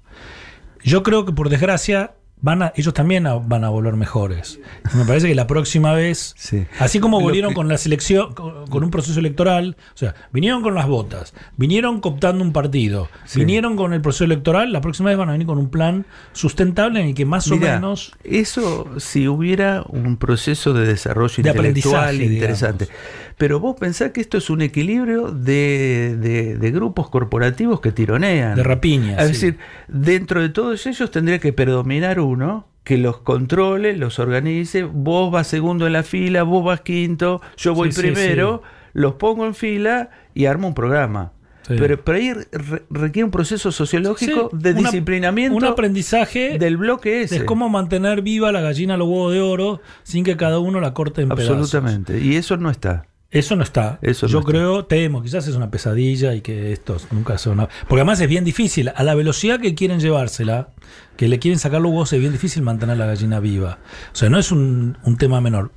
Yo 0.83 1.03
creo 1.03 1.23
que 1.23 1.33
por 1.33 1.49
desgracia 1.49 2.15
van 2.45 2.61
a, 2.61 2.71
ellos 2.75 2.93
también 2.93 3.25
a- 3.25 3.33
van 3.39 3.63
a 3.63 3.69
volver 3.69 3.95
mejores. 3.95 4.59
Y 4.93 4.97
me 4.97 5.05
parece 5.05 5.27
que 5.27 5.33
la 5.33 5.47
próxima 5.47 5.93
vez, 5.93 6.35
así 6.79 6.99
como 6.99 7.19
volvieron 7.19 7.49
que- 7.49 7.55
con 7.55 7.67
la 7.67 7.77
selección, 7.79 8.35
con, 8.35 8.67
con 8.67 8.83
un 8.83 8.91
proceso 8.91 9.19
electoral, 9.19 9.75
o 9.95 9.97
sea, 9.97 10.13
vinieron 10.31 10.61
con 10.61 10.75
las 10.75 10.85
botas, 10.87 11.33
vinieron 11.57 12.01
cooptando 12.01 12.43
un 12.43 12.53
partido, 12.53 13.09
Sí. 13.25 13.39
vinieron 13.39 13.75
con 13.75 13.93
el 13.93 14.01
proceso 14.01 14.25
electoral, 14.25 14.71
la 14.71 14.79
próxima 14.81 15.09
vez 15.09 15.17
van 15.17 15.29
a 15.29 15.31
venir 15.31 15.47
con 15.47 15.57
un 15.57 15.69
plan 15.71 16.05
sustentable 16.33 16.99
en 17.01 17.07
el 17.07 17.15
que 17.15 17.25
más 17.25 17.49
o 17.51 17.57
menos 17.57 18.13
Eso 18.23 18.87
si 18.99 19.27
hubiera 19.27 19.83
un 19.89 20.17
proceso 20.17 20.73
de 20.73 20.85
desarrollo 20.85 21.41
De 21.41 21.49
intelectual 21.49 21.95
aprendizaje, 22.05 22.33
interesante. 22.33 22.87
Pero 23.37 23.59
vos 23.59 23.75
pensás 23.79 24.11
que 24.11 24.21
esto 24.21 24.37
es 24.37 24.49
un 24.49 24.61
equilibrio 24.61 25.31
de, 25.31 26.15
de- 26.19 26.57
de 26.57 26.71
grupos 26.71 27.09
corporativos 27.09 27.81
que 27.81 27.91
tironean. 27.91 28.55
De 28.55 28.63
rapiña, 28.63 29.17
Es 29.17 29.27
sí. 29.27 29.33
decir, 29.33 29.57
dentro 29.89 30.41
de 30.41 30.49
todos 30.49 30.85
ellos 30.85 31.11
tendría 31.11 31.39
que 31.39 31.51
predominar 31.51 32.19
uno 32.19 32.67
que 32.85 32.97
los 32.97 33.17
controle, 33.17 33.97
los 33.97 34.19
organice. 34.19 34.83
Vos 34.83 35.31
vas 35.31 35.47
segundo 35.47 35.85
en 35.87 35.93
la 35.93 36.03
fila, 36.03 36.43
vos 36.43 36.63
vas 36.63 36.81
quinto, 36.81 37.41
yo 37.57 37.73
voy 37.73 37.91
Sí, 37.91 38.01
sí, 38.01 38.07
primero, 38.11 38.61
los 38.93 39.15
pongo 39.15 39.45
en 39.45 39.53
fila 39.55 40.11
y 40.33 40.45
armo 40.45 40.67
un 40.69 40.73
programa. 40.75 41.31
Sí. 41.67 41.73
Pero, 41.79 41.99
pero 42.05 42.17
ahí 42.19 42.31
re- 42.31 42.83
requiere 42.91 43.23
un 43.25 43.31
proceso 43.31 43.71
sociológico 43.71 44.49
Sí, 44.51 44.57
de 44.59 44.71
una- 44.73 44.79
disciplinamiento 44.81 45.57
un 45.57 45.65
aprendizaje 45.65 46.59
del 46.59 46.77
bloque 46.77 47.23
ese. 47.23 47.37
es 47.37 47.43
cómo 47.43 47.69
mantener 47.69 48.21
viva 48.21 48.51
la 48.51 48.61
gallina 48.61 48.93
a 48.93 48.97
los 48.97 49.07
huevos 49.07 49.33
de 49.33 49.41
oro 49.41 49.81
sin 50.03 50.23
que 50.23 50.37
cada 50.37 50.59
uno 50.59 50.79
la 50.79 50.93
corte 50.93 51.23
en 51.23 51.29
pedazos. 51.29 51.57
Absolutamente. 51.57 52.19
Y 52.21 52.35
eso 52.35 52.55
no 52.57 52.69
está. 52.69 53.07
Eso 53.39 53.55
no 53.55 53.63
está. 53.63 53.99
Eso 54.01 54.27
no 54.27 54.31
Yo 54.31 54.39
está. 54.39 54.51
creo, 54.51 54.85
temo, 54.85 55.21
quizás 55.21 55.47
es 55.47 55.55
una 55.55 55.69
pesadilla 55.69 56.33
y 56.33 56.41
que 56.41 56.71
esto 56.71 56.97
nunca 57.11 57.35
una... 57.47 57.67
Porque 57.87 58.01
además 58.01 58.19
es 58.21 58.29
bien 58.29 58.45
difícil. 58.45 58.91
A 58.95 59.03
la 59.03 59.13
velocidad 59.13 59.59
que 59.59 59.75
quieren 59.75 59.99
llevársela, 59.99 60.69
que 61.17 61.27
le 61.27 61.37
quieren 61.39 61.59
sacar 61.59 61.81
los 61.81 61.91
huevos, 61.91 62.13
es 62.13 62.19
bien 62.19 62.31
difícil 62.31 62.63
mantener 62.63 62.97
la 62.97 63.05
gallina 63.05 63.39
viva. 63.39 63.79
O 64.13 64.15
sea, 64.15 64.29
no 64.29 64.39
es 64.39 64.51
un, 64.51 64.97
un 65.03 65.17
tema 65.17 65.41
menor. 65.41 65.71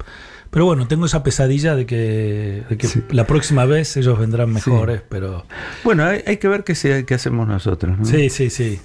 Pero 0.51 0.64
bueno, 0.64 0.86
tengo 0.89 1.06
esa 1.06 1.22
pesadilla 1.22 1.74
de 1.74 1.85
que, 1.85 2.62
de 2.68 2.78
que 2.78 2.89
la 3.10 3.26
próxima 3.26 3.64
vez 3.66 3.97
ellos 3.97 4.18
vendrán 4.18 4.51
mejores, 4.52 5.02
pero... 5.09 5.44
Bueno, 5.85 6.05
hay, 6.05 6.22
hay 6.26 6.36
que 6.39 6.48
ver 6.48 6.64
qué, 6.64 7.05
qué 7.06 7.14
hacemos 7.14 7.47
nosotros. 7.48 7.98
¿no? 7.98 8.05
Sí, 8.05 8.30
sí, 8.30 8.51
sí. 8.51 8.80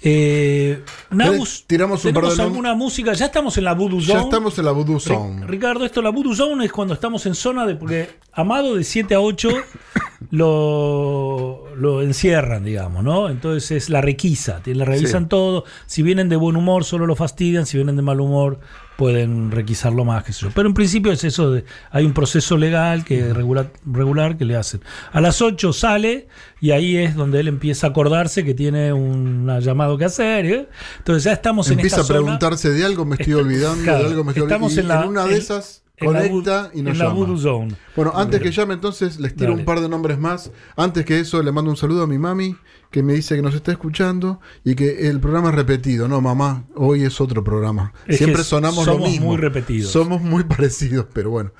Eh, 0.00 0.84
Naus, 1.10 1.64
Tiramos 1.66 2.04
un 2.04 2.12
¿tenemos 2.12 2.38
alguna 2.38 2.74
música? 2.74 3.12
Ya 3.14 3.26
estamos 3.26 3.58
en 3.58 3.64
la 3.64 3.74
Voodoo 3.74 4.00
Zone. 4.00 4.14
Ya 4.18 4.20
estamos 4.24 4.56
en 4.58 4.64
la 4.64 4.72
Voodoo 4.72 5.00
Zone. 5.00 5.46
Ricardo, 5.46 5.84
esto 5.84 6.02
la 6.02 6.10
Voodoo 6.10 6.34
Zone 6.34 6.64
es 6.64 6.72
cuando 6.72 6.94
estamos 6.94 7.26
en 7.26 7.34
zona 7.34 7.66
de. 7.66 7.74
Porque 7.74 8.10
Amado 8.32 8.76
de 8.76 8.84
7 8.84 9.14
a 9.16 9.20
8 9.20 9.48
lo, 10.30 11.64
lo 11.76 12.02
encierran, 12.02 12.64
digamos, 12.64 13.02
¿no? 13.02 13.28
Entonces 13.28 13.70
es 13.72 13.90
la 13.90 14.00
requisa, 14.00 14.60
le 14.64 14.84
revisan 14.84 15.24
Sí. 15.24 15.28
todo. 15.30 15.64
Si 15.86 16.02
vienen 16.02 16.28
de 16.28 16.36
buen 16.36 16.56
humor, 16.56 16.84
solo 16.84 17.06
lo 17.06 17.16
fastidian. 17.16 17.66
Si 17.66 17.76
vienen 17.76 17.96
de 17.96 18.02
mal 18.02 18.20
humor, 18.20 18.60
pueden 18.98 19.52
requisarlo 19.52 20.04
más, 20.04 20.24
qué 20.24 20.32
sé 20.32 20.40
yo. 20.46 20.50
Pero 20.52 20.66
en 20.68 20.74
principio 20.74 21.12
es 21.12 21.22
eso 21.22 21.52
de. 21.52 21.64
Hay 21.92 22.04
un 22.04 22.12
proceso 22.12 22.56
legal 22.56 23.04
que 23.04 23.32
regular, 23.32 23.70
regular 23.86 24.36
que 24.36 24.44
le 24.44 24.56
hacen. 24.56 24.80
A 25.12 25.20
las 25.20 25.40
8 25.40 25.72
sale 25.72 26.26
y 26.60 26.72
ahí 26.72 26.96
es 26.96 27.14
donde 27.14 27.38
él 27.38 27.46
empieza 27.46 27.86
a 27.86 27.90
acordarse 27.90 28.44
que 28.44 28.54
tiene 28.54 28.92
un 28.92 29.48
llamado 29.60 29.96
que 29.98 30.04
hacer. 30.06 30.46
¿eh? 30.46 30.68
Entonces 30.98 31.22
ya 31.22 31.32
estamos 31.32 31.70
Empieza 31.70 31.94
en 31.96 32.00
a 32.00 32.02
esta 32.02 32.12
zona. 32.12 32.24
preguntarse 32.24 32.70
de 32.72 32.84
algo, 32.84 33.04
me 33.04 33.14
estoy 33.14 33.34
Está- 33.34 33.44
olvidando, 33.44 33.84
claro, 33.84 33.98
de 34.00 34.06
algo 34.06 34.24
me 34.24 34.32
estoy 34.32 34.42
estamos 34.48 34.72
olvidando. 34.72 34.94
en 34.94 35.00
la- 35.00 35.06
una 35.08 35.24
de 35.26 35.30
en- 35.36 35.42
esas 35.42 35.82
en 35.84 35.87
conecta 36.06 36.70
y 36.74 36.82
nos 36.82 36.92
en 36.92 36.98
la 36.98 37.04
llama. 37.06 37.14
voodoo 37.16 37.36
zone. 37.38 37.74
Bueno, 37.96 38.12
antes 38.14 38.40
que 38.40 38.50
llame, 38.50 38.74
entonces 38.74 39.18
les 39.20 39.34
tiro 39.34 39.50
Dale. 39.50 39.60
un 39.60 39.64
par 39.66 39.80
de 39.80 39.88
nombres 39.88 40.18
más. 40.18 40.50
Antes 40.76 41.04
que 41.04 41.20
eso, 41.20 41.42
le 41.42 41.52
mando 41.52 41.70
un 41.70 41.76
saludo 41.76 42.02
a 42.02 42.06
mi 42.06 42.18
mami, 42.18 42.56
que 42.90 43.02
me 43.02 43.12
dice 43.14 43.36
que 43.36 43.42
nos 43.42 43.54
está 43.54 43.72
escuchando 43.72 44.40
y 44.64 44.74
que 44.74 45.08
el 45.08 45.20
programa 45.20 45.50
es 45.50 45.54
repetido. 45.54 46.08
No, 46.08 46.20
mamá, 46.20 46.64
hoy 46.74 47.02
es 47.04 47.20
otro 47.20 47.42
programa. 47.44 47.92
Es 48.06 48.18
Siempre 48.18 48.44
sonamos 48.44 48.86
lo 48.86 48.92
somos 48.94 49.10
mismo. 49.10 49.26
muy 49.26 49.36
repetidos. 49.36 49.90
Somos 49.92 50.22
muy 50.22 50.44
parecidos, 50.44 51.06
pero 51.12 51.30
bueno. 51.30 51.52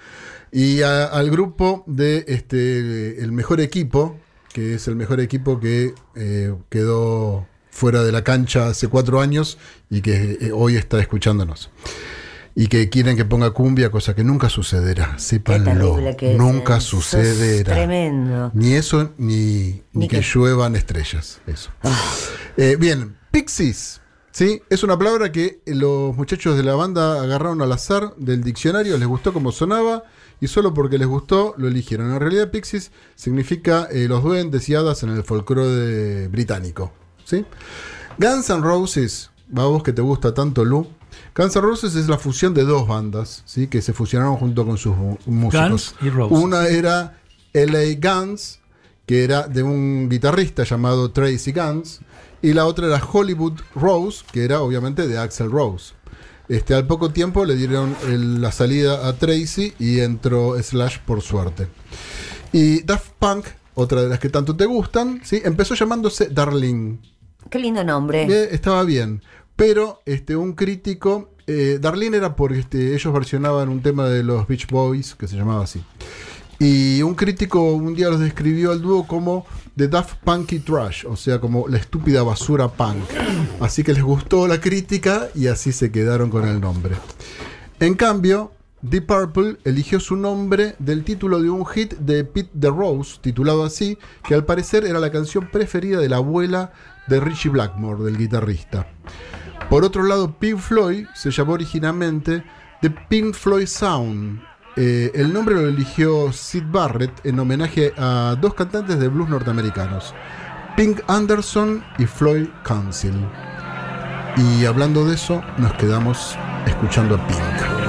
Y 0.53 0.83
a- 0.83 1.05
al 1.07 1.31
grupo 1.31 1.85
de 1.87 2.25
este 2.29 3.23
el 3.23 3.33
mejor 3.33 3.61
equipo, 3.61 4.17
que 4.53 4.75
es 4.75 4.89
el 4.89 4.97
mejor 4.97 5.21
equipo 5.21 5.61
que 5.61 5.93
eh, 6.17 6.55
quedó 6.71 7.47
fuera 7.71 8.03
de 8.03 8.11
la 8.13 8.25
cancha 8.25 8.69
hace 8.69 8.89
cuatro 8.89 9.21
años 9.21 9.59
y 9.91 10.01
que 10.01 10.39
eh, 10.41 10.51
hoy 10.55 10.77
está 10.77 10.99
escuchándonos. 11.01 11.71
Y 12.61 12.67
que 12.67 12.89
quieren 12.89 13.17
que 13.17 13.25
ponga 13.25 13.53
cumbia, 13.53 13.89
cosa 13.93 14.17
que 14.17 14.25
nunca 14.25 14.49
sucederá. 14.49 15.17
Sépanlo. 15.17 15.97
es, 16.01 16.37
Nunca 16.37 16.81
sucederá. 16.81 17.73
tremendo. 17.73 18.51
Ni 18.53 18.75
eso, 18.75 19.13
ni, 19.17 19.35
ni, 19.37 19.83
Ni 19.93 20.09
que, 20.09 20.17
que- 20.17 20.23
lluevan 20.23 20.75
estrellas. 20.75 21.41
Eso. 21.47 21.71
Eh, 22.57 22.77
bien, 22.77 23.17
Pixies. 23.31 24.01
¿sí? 24.33 24.61
Es 24.71 24.83
una 24.83 24.99
palabra 24.99 25.31
que 25.31 25.61
los 25.67 26.17
muchachos 26.17 26.57
de 26.57 26.65
la 26.65 26.75
banda 26.75 27.23
agarraron 27.23 27.63
al 27.63 27.71
azar 27.71 28.15
del 28.17 28.43
diccionario, 28.43 28.99
les 28.99 29.07
gustó 29.07 29.33
como 29.33 29.53
sonaba 29.53 30.03
y 30.41 30.49
solo 30.49 30.75
porque 30.75 30.99
les 30.99 31.07
gustó 31.07 31.55
lo 31.59 31.69
eligieron. 31.69 32.13
En 32.13 32.19
realidad, 32.19 32.51
Pixies 32.51 32.91
significa 33.15 33.87
eh, 33.93 34.07
los 34.09 34.25
duendes 34.25 34.69
y 34.69 34.75
hadas 34.75 35.05
en 35.05 35.11
el 35.11 35.23
folclore 35.23 36.27
británico. 36.27 36.93
¿sí? 37.25 37.45
Guns 38.19 38.51
N' 38.51 38.63
Roses, 38.63 39.31
va 39.57 39.63
a 39.63 39.67
vos 39.67 39.85
que 39.85 39.93
te 39.93 40.03
gusta 40.03 40.35
tanto, 40.35 40.65
Lu. 40.65 40.89
Guns 41.39 41.55
N' 41.57 41.63
Roses 41.63 41.95
es 41.95 42.09
la 42.09 42.19
fusión 42.19 42.53
de 42.53 42.65
dos 42.65 42.87
bandas 42.87 43.43
¿sí? 43.47 43.69
que 43.69 43.81
se 43.81 43.93
fusionaron 43.93 44.37
junto 44.37 44.67
con 44.67 44.77
sus 44.77 44.95
músicos. 45.27 45.69
Guns 45.71 45.95
y 46.03 46.11
Roses. 46.11 46.37
Una 46.39 46.67
era 46.69 47.19
LA 47.55 47.95
Guns, 48.01 48.59
que 49.07 49.25
era 49.25 49.47
de 49.49 49.63
un 49.63 50.09
guitarrista 50.11 50.65
llamado 50.65 51.11
Tracy 51.13 51.53
Guns, 51.53 52.01
y 52.43 52.53
la 52.53 52.67
otra 52.67 52.87
era 52.89 53.03
Hollywood 53.03 53.55
Rose, 53.75 54.25
que 54.33 54.45
era 54.45 54.61
obviamente 54.61 55.07
de 55.09 55.17
Axel 55.19 55.51
Rose. 55.51 55.95
Este, 56.49 56.75
al 56.75 56.87
poco 56.87 57.11
tiempo 57.11 57.45
le 57.45 57.57
dieron 57.57 57.95
el- 58.09 58.41
la 58.41 58.53
salida 58.53 59.07
a 59.07 59.13
Tracy 59.15 59.75
y 59.79 60.01
entró 60.01 60.61
Slash 60.63 60.99
por 61.07 61.21
suerte. 61.23 61.69
Y 62.53 62.83
Daft 62.83 63.11
Punk, 63.19 63.45
otra 63.75 64.03
de 64.03 64.09
las 64.09 64.19
que 64.19 64.29
tanto 64.31 64.57
te 64.57 64.65
gustan, 64.67 65.21
¿sí? 65.25 65.41
empezó 65.45 65.75
llamándose 65.75 66.29
Darling. 66.31 66.99
Qué 67.51 67.59
lindo 67.59 67.83
nombre. 67.85 68.25
Eh, 68.25 68.49
estaba 68.53 68.83
bien. 68.85 69.23
Pero 69.59 70.03
este, 70.07 70.37
un 70.37 70.53
crítico. 70.53 71.31
Eh, 71.49 71.79
Darlene 71.81 72.19
era 72.19 72.37
porque 72.37 72.61
este, 72.61 72.95
ellos 72.95 73.13
versionaban 73.13 73.69
un 73.69 73.83
tema 73.83 74.09
de 74.09 74.23
los 74.23 74.47
Beach 74.47 74.69
Boys 74.69 75.17
que 75.17 75.27
se 75.27 75.37
llamaba 75.37 75.65
así. 75.65 75.83
Y 76.61 77.03
un 77.03 77.17
crítico 77.17 77.73
un 77.73 77.93
día 77.93 78.09
los 78.09 78.21
describió 78.21 78.71
al 78.71 78.81
dúo 78.81 79.05
como 79.05 79.47
The 79.77 79.89
Daft 79.89 80.19
Punky 80.23 80.61
Trash, 80.61 81.07
o 81.07 81.17
sea, 81.17 81.41
como 81.41 81.67
la 81.67 81.79
estúpida 81.79 82.23
basura 82.23 82.69
punk. 82.69 83.03
Así 83.59 83.83
que 83.83 83.95
les 83.95 84.03
gustó 84.05 84.47
la 84.47 84.61
crítica 84.61 85.29
y 85.35 85.49
así 85.49 85.73
se 85.73 85.91
quedaron 85.91 86.31
con 86.31 86.47
el 86.47 86.61
nombre. 86.61 86.95
En 87.81 87.95
cambio, 87.95 88.53
Deep 88.83 89.07
Purple 89.07 89.57
eligió 89.65 89.99
su 89.99 90.15
nombre 90.15 90.77
del 90.79 91.03
título 91.03 91.43
de 91.43 91.51
un 91.51 91.67
hit 91.67 91.95
de 91.95 92.23
Pete 92.23 92.51
the 92.61 92.69
Rose, 92.69 93.19
titulado 93.21 93.65
así, 93.65 93.99
que 94.23 94.35
al 94.35 94.45
parecer 94.45 94.85
era 94.85 95.01
la 95.01 95.11
canción 95.11 95.49
preferida 95.51 95.99
de 95.99 96.09
la 96.09 96.19
abuela 96.19 96.73
de 97.09 97.19
Richie 97.19 97.51
Blackmore, 97.51 98.05
del 98.05 98.19
guitarrista. 98.19 98.87
Por 99.69 99.85
otro 99.85 100.03
lado, 100.03 100.33
Pink 100.33 100.59
Floyd 100.59 101.07
se 101.15 101.31
llamó 101.31 101.53
originalmente 101.53 102.43
The 102.81 102.91
Pink 102.91 103.35
Floyd 103.35 103.67
Sound. 103.67 104.41
Eh, 104.77 105.11
el 105.15 105.33
nombre 105.33 105.57
lo 105.57 105.69
eligió 105.69 106.33
Sid 106.33 106.65
Barrett 106.71 107.27
en 107.27 107.39
homenaje 107.39 107.93
a 107.99 108.37
dos 108.41 108.55
cantantes 108.55 108.99
de 108.99 109.09
blues 109.09 109.29
norteamericanos, 109.29 110.15
Pink 110.77 111.01
Anderson 111.09 111.85
y 111.99 112.07
Floyd 112.07 112.47
Council. 112.65 113.15
Y 114.37 114.65
hablando 114.65 115.05
de 115.05 115.17
eso, 115.17 115.43
nos 115.59 115.73
quedamos 115.75 116.39
escuchando 116.65 117.17
a 117.17 117.27
Pink. 117.27 117.88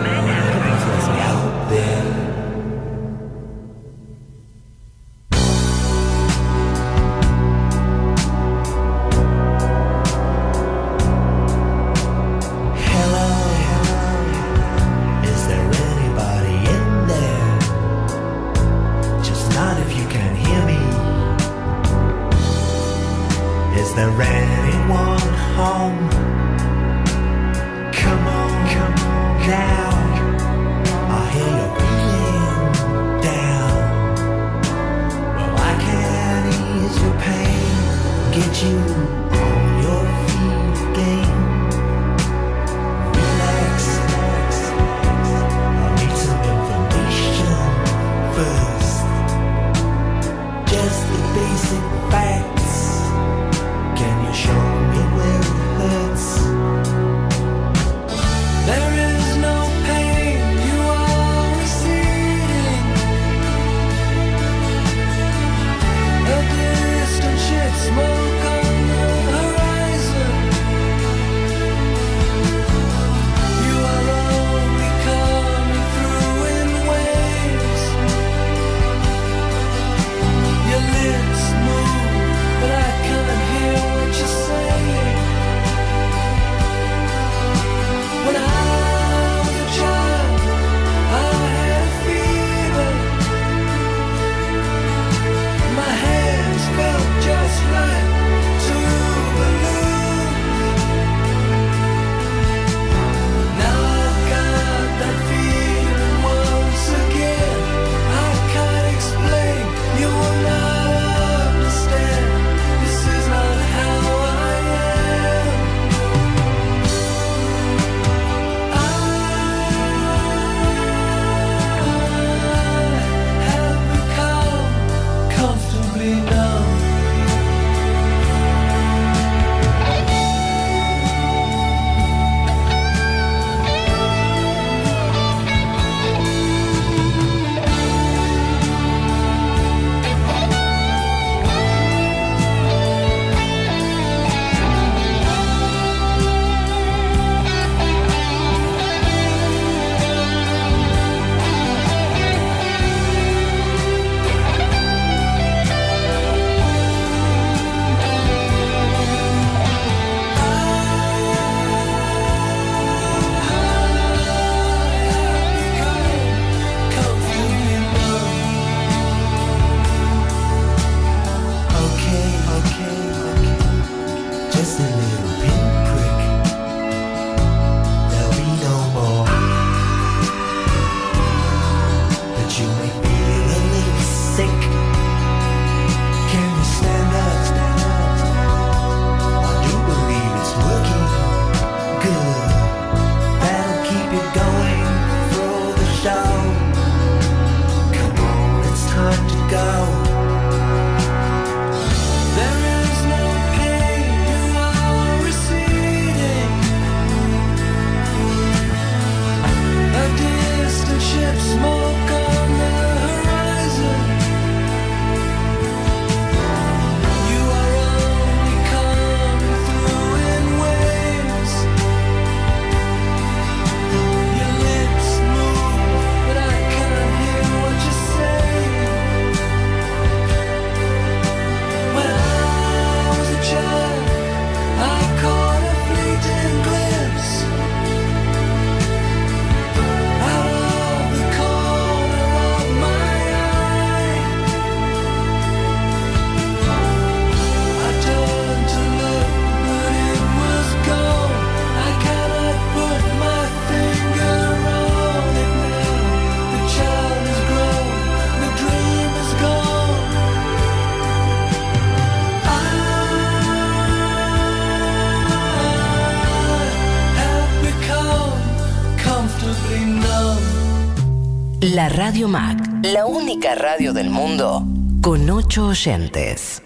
La 271.90 271.95
Radio 271.95 272.28
Mac, 272.28 272.57
la 272.84 273.07
única 273.07 273.56
radio 273.56 273.94
del 273.94 274.11
mundo 274.11 274.64
con 275.02 275.28
ocho 275.28 275.68
oyentes. 275.68 276.61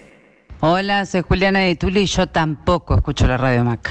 Hola, 0.60 1.06
soy 1.06 1.22
Juliana 1.22 1.60
de 1.60 1.76
Tuli 1.76 2.00
y 2.00 2.06
yo 2.06 2.26
tampoco 2.26 2.96
escucho 2.96 3.26
la 3.26 3.38
Radio 3.38 3.64
Mac. 3.64 3.90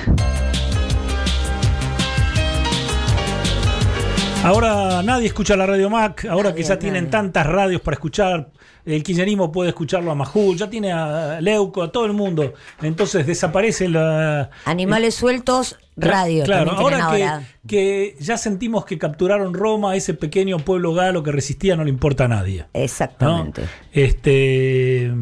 Ahora 4.44 5.02
nadie 5.02 5.28
escucha 5.28 5.56
la 5.56 5.66
Radio 5.66 5.90
Mac, 5.90 6.26
ahora 6.26 6.54
que 6.54 6.62
ya 6.62 6.78
tienen 6.78 7.10
tantas 7.10 7.48
radios 7.48 7.82
para 7.82 7.96
escuchar, 7.96 8.52
el 8.86 9.04
kirchnerismo 9.04 9.52
puede 9.52 9.70
escucharlo 9.70 10.12
a 10.12 10.16
Majul, 10.16 10.58
ya 10.58 10.70
tiene 10.70 10.92
a 10.92 11.40
Leuco, 11.42 11.84
a 11.84 11.92
todo 11.92 12.06
el 12.06 12.14
mundo. 12.14 12.54
Entonces 12.82 13.26
desaparece 13.26 13.88
la... 13.88 14.50
Animales 14.66 15.16
sueltos, 15.16 15.78
radio. 15.96 16.44
Claro, 16.44 16.72
que, 16.76 16.82
ahora. 16.82 17.44
que 17.68 18.16
ya 18.20 18.38
sentimos 18.38 18.86
que 18.86 18.98
capturaron 18.98 19.54
Roma, 19.54 19.96
ese 19.96 20.14
pequeño 20.14 20.60
pueblo 20.60 20.94
galo 20.94 21.24
que 21.24 21.32
resistía 21.32 21.76
no 21.76 21.84
le 21.84 21.90
importa 21.90 22.26
a 22.26 22.28
nadie. 22.28 22.66
Exactamente. 22.74 23.64
Este, 23.92 25.14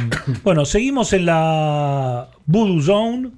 bueno, 0.43 0.65
seguimos 0.65 1.13
en 1.13 1.25
la 1.27 2.29
Voodoo 2.45 2.81
Zone 2.81 3.31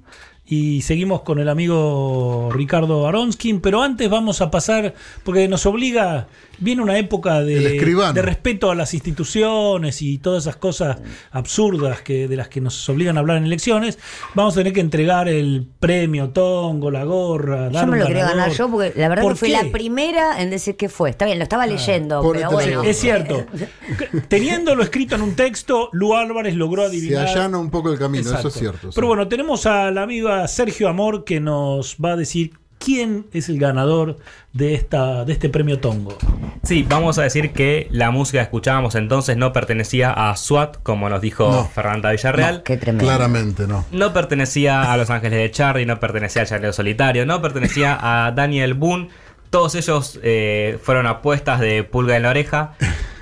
y 0.46 0.82
seguimos 0.82 1.22
con 1.22 1.38
el 1.38 1.48
amigo 1.48 2.50
Ricardo 2.52 3.06
Aronskin, 3.06 3.60
pero 3.60 3.82
antes 3.82 4.10
vamos 4.10 4.42
a 4.42 4.50
pasar, 4.50 4.92
porque 5.22 5.48
nos 5.48 5.64
obliga, 5.64 6.26
viene 6.58 6.82
una 6.82 6.98
época 6.98 7.40
de, 7.40 7.80
respeto 8.14 8.70
a 8.70 8.74
las 8.74 8.92
instituciones 8.92 10.02
y 10.02 10.18
todas 10.18 10.44
esas 10.44 10.56
cosas 10.56 10.98
absurdas 11.30 12.02
que, 12.02 12.28
de 12.28 12.36
las 12.36 12.48
que 12.48 12.60
nos 12.60 12.86
obligan 12.90 13.16
a 13.16 13.20
hablar 13.20 13.38
en 13.38 13.44
elecciones, 13.44 13.98
vamos 14.34 14.52
a 14.54 14.58
tener 14.58 14.74
que 14.74 14.80
entregar 14.80 15.28
el 15.28 15.66
premio 15.80 16.28
Tongo, 16.28 16.90
la 16.90 17.04
gorra. 17.04 17.70
dar 17.70 17.86
Yo 17.86 17.86
me 17.86 17.92
un 17.94 17.98
lo 18.00 18.06
quería 18.06 18.28
ganar 18.28 18.52
yo 18.52 18.68
porque 18.68 18.92
la 18.96 19.08
verdad 19.08 19.22
¿Por 19.22 19.32
que 19.32 19.38
fui 19.38 19.48
la 19.48 19.64
primera 19.72 20.42
en 20.42 20.50
decir 20.50 20.76
que 20.76 20.90
fue. 20.90 21.08
Está 21.08 21.24
bien, 21.24 21.38
lo 21.38 21.44
estaba 21.44 21.66
leyendo, 21.66 22.20
Por 22.20 22.36
pero 22.36 22.50
bueno. 22.50 22.82
Es 22.82 22.98
cierto. 22.98 23.46
Teniéndolo 24.28 24.82
escrito 24.82 25.14
en 25.14 25.22
un 25.22 25.34
texto, 25.34 25.88
Lu 25.92 26.14
Álvarez 26.14 26.54
logró 26.54 26.82
Se 26.82 26.88
adivinar. 26.88 27.28
allana 27.28 27.56
un 27.56 27.70
poco 27.70 27.90
el 27.90 27.98
camino, 27.98 28.30
eso 28.38 28.48
es 28.48 28.54
cierto. 28.54 28.88
sí. 28.88 28.94
Pero 28.94 29.06
bueno, 29.06 29.26
tenemos 29.26 29.64
a 29.64 29.90
la 29.90 30.02
amiga 30.02 30.33
Sergio 30.48 30.88
Amor 30.88 31.24
que 31.24 31.40
nos 31.40 31.96
va 31.96 32.12
a 32.12 32.16
decir 32.16 32.52
quién 32.78 33.26
es 33.32 33.48
el 33.48 33.58
ganador 33.58 34.18
de, 34.52 34.74
esta, 34.74 35.24
de 35.24 35.32
este 35.32 35.48
premio 35.48 35.80
Tongo. 35.80 36.16
Sí, 36.62 36.84
vamos 36.88 37.18
a 37.18 37.22
decir 37.22 37.52
que 37.52 37.88
la 37.90 38.10
música 38.10 38.38
que 38.38 38.44
escuchábamos 38.44 38.94
entonces 38.94 39.36
no 39.36 39.52
pertenecía 39.52 40.10
a 40.12 40.36
SWAT, 40.36 40.78
como 40.82 41.08
nos 41.08 41.20
dijo 41.20 41.50
No. 41.50 41.64
Fernanda 41.68 42.10
Villarreal. 42.10 42.62
Qué 42.62 42.76
tremendo. 42.76 43.04
Claramente 43.04 43.66
no. 43.66 43.84
No 43.90 44.12
pertenecía 44.12 44.92
a 44.92 44.96
Los 44.96 45.10
Ángeles 45.10 45.38
de 45.38 45.50
Charlie, 45.50 45.86
no 45.86 45.98
pertenecía 45.98 46.42
al 46.42 46.48
Charlie 46.48 46.72
Solitario, 46.72 47.26
no 47.26 47.40
pertenecía 47.40 47.98
a 48.00 48.32
Daniel 48.32 48.74
Boone. 48.74 49.08
Todos 49.50 49.74
ellos 49.76 50.18
eh, 50.22 50.78
fueron 50.82 51.06
apuestas 51.06 51.60
de 51.60 51.84
pulga 51.84 52.16
en 52.16 52.22
la 52.24 52.30
oreja. 52.30 52.74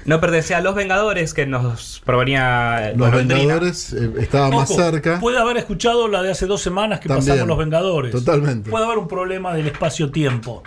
No 0.04 0.20
pertenecía 0.20 0.58
a 0.58 0.60
Los 0.60 0.74
Vengadores, 0.74 1.32
que 1.34 1.46
nos 1.46 2.02
provenía 2.04 2.92
Los. 2.96 3.10
Vengadores 3.12 3.92
eh, 3.92 4.10
estaba 4.18 4.50
más 4.50 4.68
cerca. 4.74 5.20
Puede 5.20 5.38
haber 5.38 5.56
escuchado 5.58 6.08
la 6.08 6.22
de 6.22 6.30
hace 6.32 6.46
dos 6.46 6.60
semanas 6.60 7.00
que 7.00 7.08
También. 7.08 7.28
pasamos 7.28 7.48
Los 7.48 7.58
Vengadores. 7.58 8.12
Totalmente. 8.12 8.70
Puede 8.70 8.84
haber 8.84 8.98
un 8.98 9.08
problema 9.08 9.54
del 9.54 9.66
espacio-tiempo. 9.68 10.62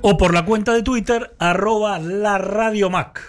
O 0.03 0.17
por 0.17 0.33
la 0.33 0.45
cuenta 0.45 0.73
de 0.73 0.83
Twitter, 0.83 1.35
arroba 1.39 1.99
la 1.99 2.39
Radio 2.39 2.89
Mac. 2.91 3.21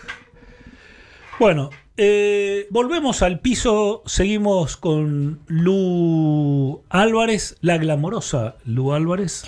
Bueno, 1.39 1.69
eh, 1.98 2.68
volvemos 2.69 3.22
al 3.23 3.39
piso, 3.39 4.03
seguimos 4.06 4.77
con 4.77 5.41
Lu 5.48 6.81
Álvarez, 6.89 7.57
la 7.61 7.77
glamorosa 7.77 8.56
Lu 8.65 8.93
Álvarez. 8.93 9.43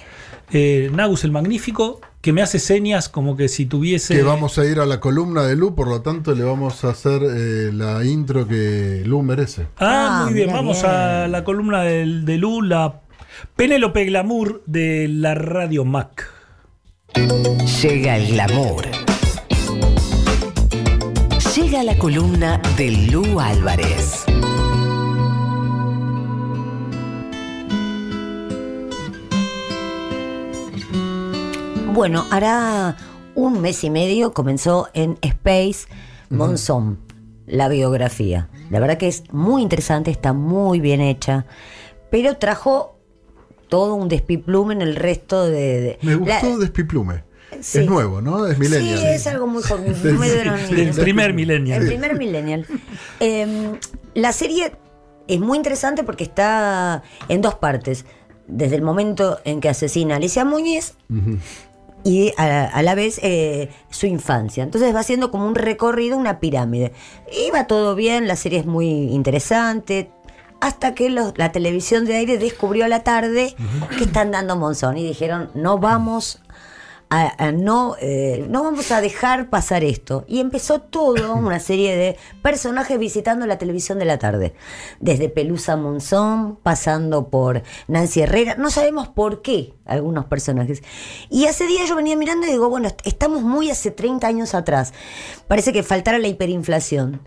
Eh, 0.52 0.90
Nagus 0.94 1.24
el 1.24 1.32
Magnífico, 1.32 2.02
que 2.22 2.34
me 2.34 2.42
hace 2.42 2.60
señas 2.60 3.08
como 3.10 3.38
que 3.38 3.48
si 3.48 3.66
tuviese... 3.66 4.16
Que 4.16 4.24
vamos 4.24 4.60
a 4.60 4.66
ir 4.66 4.80
a 4.80 4.86
la 4.86 5.00
columna 5.00 5.44
de 5.44 5.56
Lu, 5.56 5.76
por 5.76 5.88
lo 5.88 6.02
tanto 6.02 6.36
le 6.36 6.44
vamos 6.44 6.84
a 6.84 6.90
hacer 6.90 7.22
eh, 7.24 7.72
la 7.74 8.04
intro 8.04 8.48
que 8.48 9.02
Lu 9.06 9.22
merece. 9.24 9.68
Ah, 9.78 10.24
Ah, 10.24 10.26
muy 10.26 10.34
bien, 10.34 10.52
vamos 10.52 10.82
bien. 10.82 10.94
a 10.94 11.28
la 11.28 11.44
columna 11.44 11.84
del- 11.84 12.26
de 12.26 12.38
Lu, 12.38 12.62
la 12.62 13.02
Penélope 13.56 14.04
Glamour 14.06 14.62
de 14.66 15.08
la 15.10 15.34
Radio 15.36 15.86
Mac. 15.86 16.30
Llega 17.14 18.18
el 18.18 18.28
glamour. 18.28 18.86
Llega 21.56 21.84
la 21.84 21.98
columna 21.98 22.62
de 22.78 22.92
Lu 23.12 23.40
Álvarez. 23.40 24.26
Bueno, 31.94 32.26
hará 32.32 32.98
un 33.36 33.62
mes 33.62 33.84
y 33.84 33.90
medio 33.90 34.34
comenzó 34.34 34.90
en 34.94 35.18
Space 35.22 35.88
Monzón, 36.30 37.00
la 37.46 37.70
biografía. 37.70 38.50
La 38.72 38.80
verdad 38.80 38.98
que 38.98 39.08
es 39.08 39.32
muy 39.32 39.62
interesante, 39.62 40.10
está 40.10 40.34
muy 40.34 40.80
bien 40.80 41.02
hecha, 41.02 41.46
pero 42.10 42.38
trajo 42.38 42.93
todo 43.74 43.96
un 43.96 44.08
despiplume 44.08 44.76
en 44.76 44.84
el 44.84 44.96
resto 44.96 45.46
de... 45.48 45.82
de- 45.82 46.00
Me 46.04 46.14
gustó 46.14 46.48
la- 46.48 46.58
Despiplume. 46.60 47.24
Sí. 47.60 47.80
Es 47.80 47.88
nuevo, 47.88 48.22
¿no? 48.22 48.46
Es 48.46 48.60
millennial. 48.60 49.00
Sí, 49.00 49.06
es 49.08 49.26
algo 49.26 49.48
muy 49.48 49.64
joven. 49.64 49.96
Muy 50.16 50.28
de 50.30 50.46
niños. 50.76 50.96
primer 51.00 51.34
millennial. 51.34 51.82
El 51.82 51.88
primer 51.88 52.16
millennial. 52.16 52.68
Eh, 53.20 53.72
la 54.14 54.32
serie 54.32 54.74
es 55.28 55.40
muy 55.40 55.58
interesante 55.58 56.04
porque 56.04 56.24
está 56.24 57.02
en 57.30 57.42
dos 57.42 57.56
partes. 57.56 58.06
Desde 58.48 58.76
el 58.76 58.84
momento 58.84 59.40
en 59.44 59.60
que 59.60 59.70
asesina 59.70 60.14
a 60.14 60.18
Alicia 60.18 60.46
Muñiz 60.46 60.94
y 62.04 62.32
a, 62.38 62.66
a 62.66 62.84
la 62.84 62.94
vez 62.94 63.20
eh, 63.24 63.70
su 63.90 64.06
infancia. 64.06 64.64
Entonces 64.64 64.94
va 64.94 65.00
haciendo 65.00 65.32
como 65.32 65.48
un 65.48 65.56
recorrido, 65.56 66.16
una 66.18 66.40
pirámide. 66.40 66.92
Y 67.48 67.50
va 67.50 67.66
todo 67.66 67.96
bien, 67.96 68.28
la 68.28 68.36
serie 68.36 68.60
es 68.60 68.68
muy 68.68 68.88
interesante. 68.88 70.12
Hasta 70.64 70.96
que 70.96 71.10
los- 71.10 71.38
la 71.38 71.52
televisión 71.52 72.06
de 72.06 72.16
aire 72.16 72.38
descubrió 72.38 72.86
a 72.86 72.88
la 72.88 73.04
tarde 73.04 73.56
que 73.98 74.06
están 74.06 74.32
dando 74.32 74.56
Monzón 74.56 74.98
y 74.98 75.04
dijeron, 75.08 75.50
no 75.56 75.78
vamos 75.78 76.40
a, 77.10 77.32
a 77.38 77.52
no, 77.52 77.96
eh, 78.02 78.44
no 78.50 78.64
vamos 78.64 78.92
a 78.92 79.00
dejar 79.02 79.50
pasar 79.52 79.84
esto. 79.84 80.24
Y 80.28 80.40
empezó 80.40 80.80
todo 80.80 81.36
una 81.36 81.60
serie 81.60 81.96
de 81.96 82.18
personajes 82.42 82.98
visitando 82.98 83.46
la 83.46 83.58
televisión 83.60 84.00
de 84.00 84.06
la 84.06 84.18
tarde. 84.18 84.56
Desde 85.00 85.30
Pelusa 85.30 85.76
Monzón, 85.76 86.56
pasando 86.64 87.28
por 87.28 87.62
Nancy 87.88 88.22
Herrera. 88.22 88.56
No 88.58 88.72
sabemos 88.72 89.10
por 89.10 89.42
qué 89.44 89.74
algunos 89.86 90.26
personajes. 90.26 90.82
Y 91.30 91.46
hace 91.46 91.68
días 91.68 91.88
yo 91.90 91.96
venía 91.96 92.16
mirando 92.16 92.48
y 92.48 92.52
digo, 92.52 92.70
bueno, 92.70 92.88
est- 92.88 93.06
estamos 93.06 93.44
muy 93.44 93.70
hace 93.70 93.92
30 93.92 94.26
años 94.26 94.56
atrás. 94.56 94.94
Parece 95.48 95.72
que 95.74 95.84
faltara 95.84 96.18
la 96.18 96.30
hiperinflación. 96.30 97.22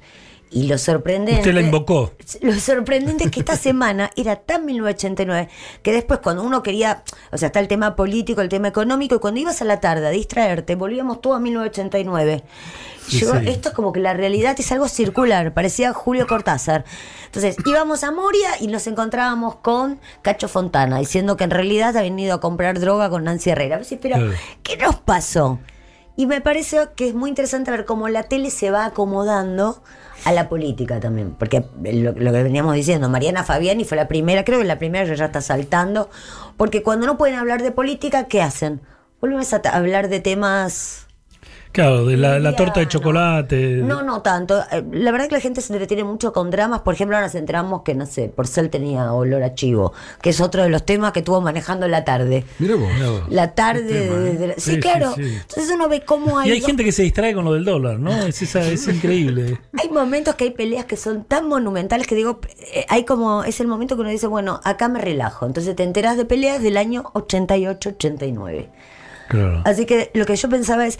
Y 0.48 0.68
lo 0.68 0.78
sorprendente. 0.78 1.40
Usted 1.40 1.55
la 1.55 1.60
invocó. 1.60 2.12
Lo 2.40 2.55
sorprendente 2.55 3.24
es 3.24 3.31
que 3.31 3.40
esta 3.40 3.56
semana 3.56 4.10
era 4.16 4.36
tan 4.36 4.64
1989 4.64 5.48
que 5.82 5.93
después 5.93 6.20
cuando 6.20 6.44
uno 6.44 6.62
quería, 6.62 7.02
o 7.32 7.36
sea, 7.36 7.47
está 7.48 7.59
el 7.60 7.68
tema 7.68 7.97
político, 7.97 8.40
el 8.40 8.48
tema 8.48 8.68
económico, 8.68 9.16
y 9.16 9.18
cuando 9.18 9.40
ibas 9.40 9.60
a 9.60 9.64
la 9.64 9.81
tarde 9.81 10.06
a 10.06 10.10
distraerte, 10.10 10.77
volvíamos 10.77 11.20
todo 11.20 11.35
a 11.35 11.40
1989. 11.40 12.44
Sí, 13.09 13.20
Llegó- 13.20 13.39
sí. 13.40 13.48
Esto 13.48 13.68
es 13.70 13.74
como 13.74 13.93
que 13.93 14.01
la 14.01 14.14
realidad 14.14 14.55
es 14.59 14.70
algo 14.73 14.89
circular, 14.89 15.52
parecía 15.52 15.93
Julio 15.93 16.27
Cortázar. 16.27 16.85
Entonces 17.27 17.56
íbamos 17.66 18.02
a 18.05 18.10
Moria 18.12 18.51
y 18.60 18.68
nos 18.68 18.86
encontrábamos 18.86 19.56
con 19.56 20.01
Cacho 20.23 20.48
Fontana, 20.48 20.98
diciendo 20.98 21.36
que 21.36 21.44
en 21.44 21.51
realidad 21.51 21.97
habían 21.97 22.18
ido 22.18 22.35
a 22.35 22.40
comprar 22.40 22.78
droga 22.81 23.10
con 23.10 23.24
Nancy 23.24 23.51
Herrera. 23.51 23.81
Pero, 23.89 24.01
pero 24.01 24.31
¿qué 24.62 24.77
nos 24.77 24.97
pasó? 24.97 25.59
Y 26.16 26.27
me 26.27 26.40
parece 26.40 26.78
que 26.97 27.09
es 27.09 27.14
muy 27.14 27.28
interesante 27.28 27.70
ver 27.70 27.85
cómo 27.85 28.09
la 28.09 28.23
tele 28.23 28.51
se 28.51 28.70
va 28.70 28.86
acomodando 28.86 29.82
a 30.24 30.32
la 30.32 30.48
política 30.48 31.01
también. 31.01 31.34
Porque 31.38 31.64
lo, 31.82 32.14
que 32.14 32.43
veníamos 32.43 32.74
diciendo, 32.74 33.09
Mariana 33.09 33.44
Fabiani 33.44 33.84
fue 33.84 33.97
la 33.97 34.09
primera, 34.09 34.44
creo 34.44 34.59
que 34.59 34.64
la 34.64 34.78
primera 34.78 35.12
ya 35.14 35.26
está 35.26 35.40
saltando. 35.40 36.10
Porque 36.56 36.82
cuando 36.82 37.06
no 37.06 37.16
pueden 37.16 37.36
hablar 37.36 37.62
de 37.62 37.72
política, 37.72 38.24
¿qué 38.24 38.43
hacen? 38.43 38.80
Vuelven 39.20 39.40
a 39.40 39.68
hablar 39.76 40.09
de 40.09 40.20
temas. 40.20 41.06
Claro, 41.77 42.07
de 42.07 42.16
la, 42.16 42.39
la 42.39 42.57
torta 42.57 42.81
de 42.81 42.89
chocolate. 42.89 43.77
No, 43.85 44.03
no 44.03 44.23
tanto. 44.23 44.59
Eh, 44.73 44.82
La 44.93 45.11
verdad 45.12 45.28
que 45.28 45.35
la 45.35 45.40
gente 45.40 45.61
se 45.61 45.70
entretiene 45.74 46.05
mucho 46.05 46.32
con 46.32 46.51
dramas. 46.51 46.81
Por 46.81 46.94
ejemplo, 46.94 47.16
ahora 47.16 47.27
nos 47.27 47.35
enteramos 47.35 47.82
que, 47.82 47.94
no 47.94 48.07
sé, 48.07 48.28
Porcel 48.35 48.70
tenía 48.70 49.12
olor 49.12 49.43
a 49.43 49.55
chivo, 49.55 49.93
que 50.23 50.31
es 50.31 50.40
otro 50.40 50.62
de 50.62 50.70
los 50.70 50.86
temas 50.86 51.12
que 51.12 51.19
estuvo 51.19 51.39
manejando 51.43 51.86
la 51.86 52.03
tarde. 52.03 52.47
Mira 52.61 52.77
vos. 52.77 52.89
La 53.28 53.55
tarde. 53.55 53.82
de- 53.82 54.36
de 54.39 54.47
la- 54.47 54.55
sí, 54.55 54.73
Sí, 54.77 54.81
claro. 54.81 55.12
sí, 55.15 55.23
sí. 55.24 55.35
Entonces 55.39 55.70
uno 55.74 55.89
ve 55.90 56.01
cómo 56.01 56.39
hay. 56.39 56.48
Y 56.48 56.53
hay 56.53 56.61
gente 56.62 56.82
que 56.82 56.93
se 56.93 57.03
distrae 57.03 57.35
con 57.35 57.44
lo 57.44 57.53
del 57.53 57.66
dólar, 57.66 57.98
¿no? 57.98 58.11
Es, 58.27 58.40
esa, 58.40 58.62
es 58.66 58.89
increíble. 58.89 59.61
Hay 59.78 59.90
momentos 59.90 60.35
que 60.36 60.44
hay 60.44 60.51
peleas 60.53 60.86
que 60.86 60.97
son 60.97 61.24
tan 61.24 61.47
monumentales 61.47 62.07
que 62.07 62.15
digo, 62.15 62.40
eh, 62.73 62.86
hay 62.89 63.05
como, 63.05 63.44
es 63.44 63.61
el 63.61 63.66
momento 63.66 63.97
que 63.97 64.01
uno 64.01 64.09
dice, 64.11 64.27
bueno, 64.28 64.62
acá 64.65 64.89
me 64.89 64.98
relajo. 64.98 65.44
Entonces 65.44 65.77
te 65.77 65.82
enteras 65.82 66.16
de 66.16 66.24
peleas 66.24 66.62
del 66.62 66.78
año 66.78 67.05
88-89. 67.12 68.69
Claro. 69.28 69.62
Así 69.65 69.86
que 69.86 70.11
lo 70.15 70.24
que 70.27 70.36
yo 70.36 70.48
pensaba 70.48 70.86
es, 70.86 70.98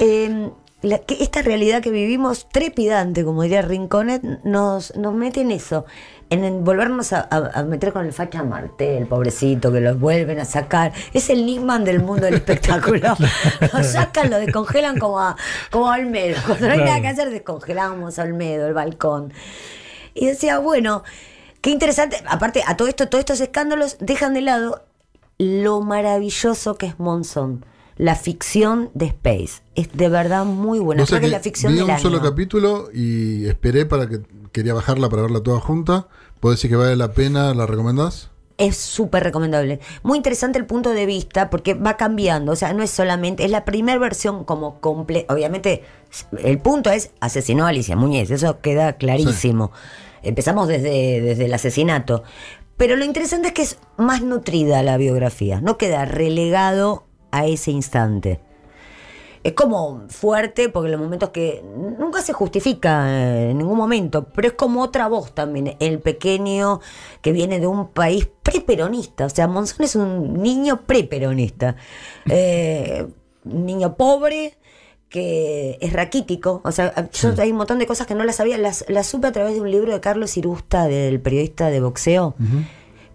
eh, 0.00 0.50
la- 0.82 0.98
que 0.98 1.22
esta 1.22 1.42
realidad 1.42 1.82
que 1.82 1.90
vivimos, 1.90 2.48
trepidante, 2.50 3.24
como 3.24 3.42
diría 3.42 3.62
Rinconet, 3.62 4.22
nos, 4.44 4.96
nos 4.96 5.12
mete 5.14 5.42
en 5.42 5.50
eso, 5.50 5.84
en, 6.30 6.42
en 6.44 6.64
volvernos 6.64 7.12
a, 7.12 7.20
a- 7.30 7.50
a 7.60 7.62
meter 7.64 7.92
con 7.92 8.06
el 8.06 8.12
facha 8.12 8.42
Martel, 8.42 9.06
pobrecito, 9.06 9.70
que 9.72 9.80
los 9.80 9.98
vuelven 10.00 10.40
a 10.40 10.44
sacar. 10.44 10.92
Es 11.12 11.28
el 11.28 11.44
Nisman 11.44 11.84
del 11.84 12.00
mundo 12.02 12.24
del 12.26 12.34
espectáculo. 12.34 13.14
lo 13.72 13.84
sacan, 13.84 14.30
lo 14.30 14.38
descongelan 14.38 14.98
como 14.98 15.20
a, 15.20 15.36
como 15.70 15.90
a 15.92 15.96
Olmedo. 15.96 16.38
Cuando 16.46 16.66
no 16.66 16.72
hay 16.72 16.78
Claro. 16.78 16.90
nada 16.92 17.02
que 17.02 17.08
hacer, 17.08 17.30
descongelamos 17.30 18.18
a 18.18 18.22
Olmedo, 18.22 18.66
el 18.66 18.74
balcón. 18.74 19.32
Y 20.14 20.26
decía, 20.26 20.58
bueno, 20.58 21.02
qué 21.60 21.70
interesante. 21.70 22.16
Aparte, 22.26 22.62
a 22.66 22.76
todo 22.76 22.88
esto, 22.88 23.08
todos 23.08 23.20
estos 23.20 23.40
escándalos 23.40 23.96
dejan 24.00 24.32
de 24.34 24.40
lado 24.40 24.84
lo 25.40 25.80
maravilloso 25.80 26.74
que 26.76 26.84
es 26.86 26.98
Monzón. 27.00 27.64
La 27.96 28.14
ficción 28.14 28.90
de 28.92 29.06
Space. 29.06 29.62
Es 29.74 29.90
de 29.94 30.08
verdad 30.10 30.44
muy 30.44 30.78
buena. 30.78 31.02
No 31.02 31.06
sé 31.06 31.12
Creo 31.12 31.20
que 31.20 31.26
que 31.28 31.32
la 31.32 31.40
ficción 31.40 31.72
vi 31.72 31.80
un 31.80 31.90
año. 31.90 31.98
solo 32.00 32.20
capítulo 32.20 32.90
y 32.92 33.46
esperé 33.46 33.86
para 33.86 34.06
que 34.06 34.20
quería 34.52 34.74
bajarla 34.74 35.08
para 35.08 35.22
verla 35.22 35.42
toda 35.42 35.58
junta. 35.60 36.08
¿Puedo 36.40 36.54
decir 36.54 36.68
que 36.68 36.76
vale 36.76 36.94
la 36.94 37.12
pena? 37.12 37.54
¿La 37.54 37.64
recomendás? 37.64 38.30
Es 38.58 38.76
súper 38.76 39.24
recomendable. 39.24 39.80
Muy 40.02 40.18
interesante 40.18 40.58
el 40.58 40.66
punto 40.66 40.90
de 40.90 41.06
vista 41.06 41.48
porque 41.48 41.72
va 41.72 41.96
cambiando. 41.96 42.52
O 42.52 42.56
sea, 42.56 42.74
no 42.74 42.82
es 42.82 42.90
solamente, 42.90 43.46
es 43.46 43.50
la 43.50 43.64
primera 43.64 43.98
versión 43.98 44.44
como 44.44 44.78
completa. 44.80 45.32
Obviamente, 45.32 45.82
el 46.42 46.58
punto 46.58 46.90
es 46.90 47.12
asesinó 47.20 47.64
a 47.64 47.70
Alicia 47.70 47.96
Muñez. 47.96 48.30
Eso 48.30 48.60
queda 48.60 48.94
clarísimo. 48.94 49.72
Empezamos 50.22 50.68
desde, 50.68 51.22
desde 51.22 51.46
el 51.46 51.54
asesinato. 51.54 52.24
Pero 52.80 52.96
lo 52.96 53.04
interesante 53.04 53.48
es 53.48 53.52
que 53.52 53.60
es 53.60 53.78
más 53.98 54.22
nutrida 54.22 54.82
la 54.82 54.96
biografía. 54.96 55.60
No 55.60 55.76
queda 55.76 56.06
relegado 56.06 57.04
a 57.30 57.44
ese 57.44 57.72
instante. 57.72 58.40
Es 59.44 59.52
como 59.52 60.08
fuerte 60.08 60.70
porque 60.70 60.88
los 60.88 60.98
momentos 60.98 61.28
que 61.28 61.62
nunca 61.98 62.22
se 62.22 62.32
justifica 62.32 63.06
eh, 63.10 63.50
en 63.50 63.58
ningún 63.58 63.76
momento, 63.76 64.28
pero 64.34 64.48
es 64.48 64.54
como 64.54 64.80
otra 64.80 65.08
voz 65.08 65.34
también, 65.34 65.76
el 65.78 65.98
pequeño 65.98 66.80
que 67.20 67.32
viene 67.32 67.60
de 67.60 67.66
un 67.66 67.88
país 67.88 68.30
preperonista, 68.42 69.26
o 69.26 69.30
sea, 69.30 69.46
Monzón 69.46 69.84
es 69.84 69.96
un 69.96 70.42
niño 70.42 70.80
preperonista, 70.86 71.76
eh, 72.30 73.06
niño 73.44 73.94
pobre 73.94 74.56
que 75.10 75.76
es 75.80 75.92
raquítico, 75.92 76.60
o 76.64 76.70
sea, 76.72 77.10
yo 77.10 77.34
hay 77.38 77.50
un 77.50 77.56
montón 77.58 77.80
de 77.80 77.86
cosas 77.86 78.06
que 78.06 78.14
no 78.14 78.22
las 78.24 78.36
sabía, 78.36 78.56
las, 78.56 78.84
las 78.88 79.08
supe 79.08 79.26
a 79.26 79.32
través 79.32 79.54
de 79.54 79.60
un 79.60 79.68
libro 79.70 79.92
de 79.92 80.00
Carlos 80.00 80.36
Irusta, 80.36 80.86
del 80.86 81.20
periodista 81.20 81.68
de 81.68 81.80
boxeo, 81.80 82.36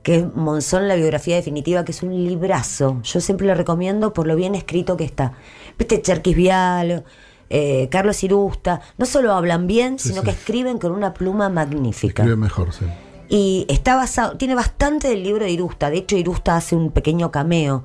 que 0.04 0.18
es 0.18 0.36
Monzón, 0.36 0.90
la 0.90 0.96
biografía 0.96 1.38
definitiva, 1.38 1.86
que 1.86 1.94
es 1.94 2.04
un 2.04 2.14
librazo. 2.14 3.00
Yo 3.02 3.22
siempre 3.22 3.48
lo 3.48 3.56
recomiendo 3.56 4.14
por 4.14 4.28
lo 4.28 4.36
bien 4.36 4.54
escrito 4.56 4.98
que 4.98 5.06
está. 5.06 5.34
Viste, 5.80 6.02
Cherkis 6.02 6.36
Vial, 6.36 7.06
eh, 7.50 7.88
Carlos 7.90 8.22
Irusta, 8.24 8.82
no 8.98 9.06
solo 9.06 9.34
hablan 9.34 9.66
bien, 9.66 9.98
Sí, 9.98 10.10
sino 10.10 10.22
sí. 10.22 10.26
que 10.26 10.32
escriben 10.32 10.78
con 10.80 10.92
una 10.92 11.14
pluma 11.14 11.48
magnífica. 11.48 12.24
Escribe 12.24 12.36
mejor, 12.36 12.74
sí. 12.74 12.86
Y 13.30 13.66
está 13.70 13.96
basado, 13.96 14.38
tiene 14.38 14.54
bastante 14.54 15.08
del 15.08 15.24
libro 15.24 15.46
de 15.46 15.52
Irusta. 15.52 15.90
De 15.90 15.98
hecho, 15.98 16.18
Irusta 16.18 16.58
hace 16.58 16.76
un 16.76 16.92
pequeño 16.92 17.32
cameo. 17.32 17.84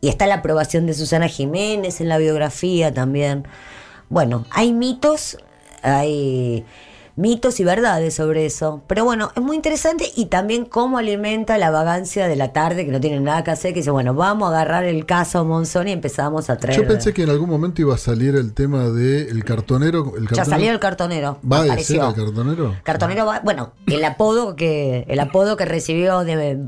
Y 0.00 0.08
está 0.08 0.26
la 0.26 0.36
aprobación 0.36 0.86
de 0.86 0.94
Susana 0.94 1.28
Jiménez 1.28 2.00
en 2.00 2.08
la 2.08 2.18
biografía 2.18 2.92
también. 2.92 3.46
Bueno, 4.08 4.46
hay 4.50 4.72
mitos, 4.72 5.38
hay 5.82 6.64
mitos 7.20 7.60
y 7.60 7.64
verdades 7.64 8.14
sobre 8.14 8.46
eso. 8.46 8.82
Pero 8.86 9.04
bueno, 9.04 9.30
es 9.36 9.42
muy 9.42 9.56
interesante 9.56 10.10
y 10.16 10.26
también 10.26 10.64
cómo 10.64 10.98
alimenta 10.98 11.58
la 11.58 11.70
vagancia 11.70 12.26
de 12.28 12.36
la 12.36 12.52
tarde, 12.52 12.84
que 12.86 12.92
no 12.92 13.00
tiene 13.00 13.20
nada 13.20 13.44
que 13.44 13.50
hacer, 13.50 13.72
que 13.72 13.80
dice, 13.80 13.90
bueno, 13.90 14.14
vamos 14.14 14.48
a 14.48 14.56
agarrar 14.56 14.84
el 14.84 15.06
caso 15.06 15.44
Monzón 15.44 15.88
y 15.88 15.92
empezamos 15.92 16.50
a 16.50 16.56
traer. 16.56 16.80
Yo 16.80 16.88
pensé 16.88 17.12
que 17.12 17.22
en 17.22 17.30
algún 17.30 17.48
momento 17.50 17.80
iba 17.82 17.94
a 17.94 17.98
salir 17.98 18.34
el 18.36 18.52
tema 18.54 18.88
de 18.88 19.22
el 19.28 19.44
cartonero. 19.44 20.12
El 20.16 20.24
Ya 20.24 20.28
cartonero- 20.30 20.44
salió 20.44 20.70
el 20.72 20.80
cartonero. 20.80 21.38
¿Va 21.50 21.60
a 21.62 21.78
ser 21.78 22.00
el 22.00 22.14
cartonero? 22.14 22.76
Cartonero 22.82 23.26
va, 23.26 23.40
bueno, 23.40 23.72
el 23.86 24.04
apodo 24.04 24.56
que 24.56 25.04
el 25.08 25.20
apodo 25.20 25.56
que 25.56 25.64
recibió 25.64 26.20
de 26.24 26.58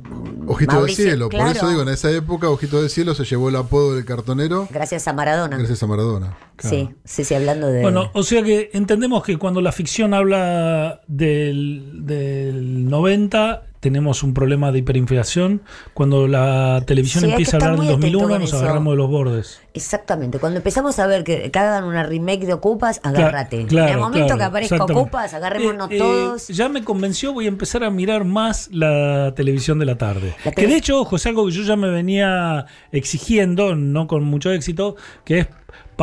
Ojito 0.47 0.75
Mauricio, 0.75 1.05
de 1.05 1.11
cielo. 1.13 1.27
Por 1.29 1.35
claro. 1.41 1.51
eso 1.53 1.69
digo, 1.69 1.83
en 1.83 1.89
esa 1.89 2.11
época, 2.11 2.49
Ojito 2.51 2.83
de 2.83 2.89
cielo 2.89 3.15
se 3.15 3.25
llevó 3.25 3.49
el 3.49 3.57
apodo 3.57 3.95
del 3.95 4.05
cartonero 4.05 4.69
gracias 4.71 5.09
a 5.09 5.13
Maradona. 5.13 5.57
gracias 5.57 5.83
a 5.83 5.87
Maradona. 5.87 6.37
Sí, 6.59 6.91
sí, 7.05 7.25
sí, 7.25 7.35
hablando 7.35 7.67
de 7.69 7.83
Bueno, 7.83 8.11
o 8.15 8.23
sea 8.23 8.43
que 8.43 8.71
entendemos 8.73 9.23
que 9.25 9.37
cuando 9.37 9.61
la 9.61 9.73
ficción 9.73 10.15
habla 10.15 11.01
del, 11.09 12.07
del 12.07 12.89
90 12.89 13.63
tenemos 13.83 14.23
un 14.23 14.33
problema 14.33 14.71
de 14.71 14.79
hiperinflación. 14.79 15.61
Cuando 15.93 16.29
la 16.29 16.85
televisión 16.87 17.25
Sí, 17.25 17.31
empieza 17.31 17.57
a 17.57 17.59
hablar 17.59 17.71
del 17.73 17.79
muy 17.79 17.87
atento 17.89 18.19
2001 18.19 18.29
con 18.29 18.41
nos 18.41 18.55
agarramos 18.55 18.93
de 18.93 18.97
los 18.97 19.11
bordes. 19.11 19.61
Exactamente, 19.75 20.39
cuando 20.39 20.59
empezamos 20.59 21.01
a 21.01 21.07
ver 21.09 21.25
que, 21.25 21.51
que 21.51 21.59
hagan 21.59 21.83
una 21.83 22.05
remake 22.05 22.47
de 22.47 22.53
Ocupas, 22.53 23.01
agárrate. 23.03 23.67
Claro, 23.67 23.89
en 23.89 23.95
el 23.95 24.01
momento 24.01 24.27
claro, 24.27 24.39
que 24.39 24.45
aparezca. 24.45 24.85
Ocupas, 24.85 25.35
agarrémonos 25.35 25.91
Eh, 25.91 25.97
eh, 25.97 25.99
todos. 25.99 26.47
ya 26.47 26.69
me 26.69 26.85
convenció, 26.85 27.33
voy 27.33 27.47
a 27.47 27.49
empezar 27.49 27.83
a 27.83 27.91
mirar 27.91 28.25
más 28.25 28.69
la 28.71 29.33
televisión 29.35 29.81
de 29.81 29.87
la 29.87 29.99
tarde. 29.99 30.37
La 30.45 30.53
que 30.53 30.69
de 30.69 30.77
hecho, 30.77 31.01
ojo, 31.01 31.17
es 31.17 31.27
algo 31.27 31.45
que 31.47 31.51
yo 31.53 31.65
ya 31.65 31.75
me 31.75 31.91
venía 31.91 32.67
exigiendo, 32.93 33.75
no 33.75 34.07
con 34.07 34.23
mucho 34.23 34.53
éxito, 34.53 34.95
que 35.25 35.41
es 35.41 35.49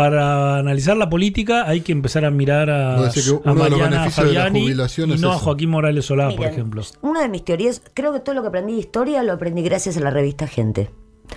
para 0.03 0.57
analizar 0.57 0.95
la 0.95 1.09
política 1.09 1.67
hay 1.67 1.81
que 1.81 1.91
empezar 1.91 2.23
a 2.25 2.31
mirar 2.31 2.69
a, 2.69 3.09
que 3.13 3.19
a 3.19 3.51
uno 3.51 3.63
de 3.65 3.69
los 3.69 3.79
Mariana 3.79 3.97
beneficios 3.97 4.27
de 4.27 4.33
la 4.33 4.39
Fabiani 4.43 4.61
jubilación 4.61 5.09
y 5.09 5.13
es 5.15 5.21
no 5.21 5.31
a. 5.33 5.37
Joaquín 5.37 5.69
Morales 5.69 6.05
Solá, 6.05 6.29
por 6.35 6.45
ejemplo. 6.45 6.81
Una 7.01 7.21
de 7.21 7.29
mis 7.29 7.43
teorías, 7.43 7.81
creo 7.93 8.13
que 8.13 8.19
todo 8.21 8.33
lo 8.35 8.41
que 8.41 8.47
aprendí 8.47 8.73
de 8.73 8.79
historia 8.79 9.23
lo 9.23 9.33
aprendí 9.33 9.61
gracias 9.61 9.97
a 9.97 9.99
la 9.99 10.09
revista 10.09 10.47
Gente. 10.47 10.89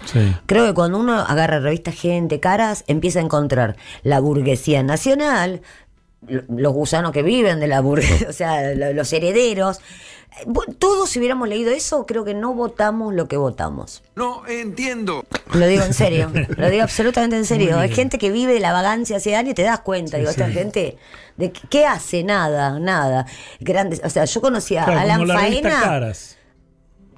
Sí. 0.06 0.20
Creo 0.46 0.66
que 0.66 0.74
cuando 0.74 0.98
uno 0.98 1.18
agarra 1.20 1.58
revista 1.60 1.92
Gente, 1.92 2.40
Caras, 2.40 2.84
empieza 2.86 3.18
a 3.18 3.22
encontrar 3.22 3.76
la 4.04 4.20
burguesía 4.20 4.82
nacional, 4.82 5.60
lo- 6.26 6.42
los 6.48 6.72
gusanos 6.72 7.10
que 7.12 7.22
viven 7.22 7.58
de 7.60 7.66
la 7.66 7.80
burguesía, 7.80 8.26
o 8.30 8.32
sea, 8.32 8.74
lo- 8.74 8.92
los 8.92 9.12
herederos. 9.12 9.80
Todos 10.78 11.10
si 11.10 11.18
hubiéramos 11.18 11.48
leído 11.48 11.70
eso, 11.72 12.06
creo 12.06 12.24
que 12.24 12.34
no 12.34 12.54
votamos 12.54 13.14
lo 13.14 13.28
que 13.28 13.36
votamos. 13.36 14.02
No 14.14 14.46
entiendo. 14.46 15.24
Lo 15.52 15.66
digo 15.66 15.82
en 15.84 15.94
serio, 15.94 16.30
lo 16.56 16.70
digo 16.70 16.82
absolutamente 16.82 17.36
en 17.36 17.44
serio. 17.44 17.78
Hay 17.78 17.90
gente 17.94 18.18
que 18.18 18.30
vive 18.30 18.54
de 18.54 18.60
la 18.60 18.72
vagancia 18.72 19.18
hace 19.18 19.36
años 19.36 19.52
y 19.52 19.54
te 19.54 19.62
das 19.62 19.80
cuenta. 19.80 20.16
digo, 20.16 20.30
Sí, 20.30 20.40
esta 20.40 20.50
gente, 20.52 20.96
¿de 21.36 21.52
qué, 21.52 21.86
hace? 21.86 22.24
Nada, 22.24 22.78
nada. 22.78 23.26
Grandes, 23.60 24.00
o 24.04 24.10
sea, 24.10 24.24
yo 24.24 24.40
conocí 24.40 24.76
a 24.76 24.84
Alan 24.84 25.18
como 25.20 25.32
la 25.32 25.40
revista 25.40 25.70
Faena. 25.70 25.82
Caras. 25.82 26.38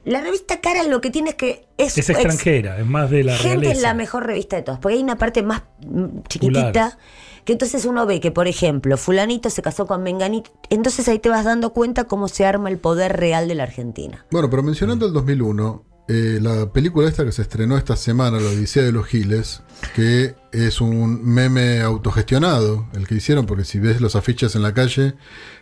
La 0.05 0.21
revista 0.21 0.61
Caras 0.61 0.87
lo 0.87 1.01
que 1.01 1.11
tiene 1.11 1.31
es 1.31 1.37
que 1.37 1.67
es, 1.79 1.97
Es 1.97 2.11
extranjera, 2.11 2.79
es 2.79 2.85
más 2.87 3.11
de 3.11 3.25
la 3.25 3.37
Gente 3.37 3.57
realeza. 3.57 3.73
es 3.73 3.83
la 3.83 3.95
mejor 3.95 4.27
revista 4.27 4.57
de 4.57 4.63
todas, 4.63 4.81
porque 4.81 4.97
hay 4.97 5.03
una 5.03 5.17
parte 5.17 5.43
más 5.43 5.63
mm, 5.87 6.21
chiquitita 6.29 6.63
Popular. 6.65 6.99
Que 7.45 7.53
entonces 7.53 7.85
uno 7.85 8.07
ve 8.07 8.21
que, 8.21 8.31
por 8.31 8.49
ejemplo, 8.49 8.97
fulanito 8.97 9.51
se 9.51 9.63
casó 9.63 9.87
con 9.87 10.03
Menganito, 10.03 10.51
entonces 10.71 11.09
ahí 11.09 11.19
te 11.19 11.29
vas 11.29 11.45
dando 11.45 11.73
cuenta 11.73 12.05
cómo 12.05 12.29
se 12.29 12.47
arma 12.47 12.69
el 12.71 12.79
poder 12.79 13.17
real 13.17 13.49
de 13.49 13.55
la 13.55 13.65
Argentina. 13.65 14.27
Bueno, 14.31 14.51
pero 14.51 14.63
mencionando 14.63 15.07
el 15.07 15.13
2001, 15.13 15.85
eh, 16.07 16.39
la 16.41 16.71
película 16.71 17.09
esta 17.09 17.25
que 17.25 17.33
se 17.33 17.43
estrenó 17.43 17.79
esta 17.79 17.97
semana, 17.97 18.39
La 18.39 18.51
Odisea 18.51 18.83
de 18.83 18.93
los 18.93 19.07
Giles, 19.07 19.63
que 19.95 20.35
es 20.53 20.81
un 20.81 21.25
meme 21.25 21.81
autogestionado, 21.81 22.87
el 22.95 23.07
que 23.07 23.15
hicieron, 23.15 23.47
porque 23.47 23.65
si 23.65 23.79
ves 23.79 24.01
los 24.01 24.15
afiches 24.15 24.55
en 24.55 24.63
la 24.63 24.75
calle, 24.75 25.15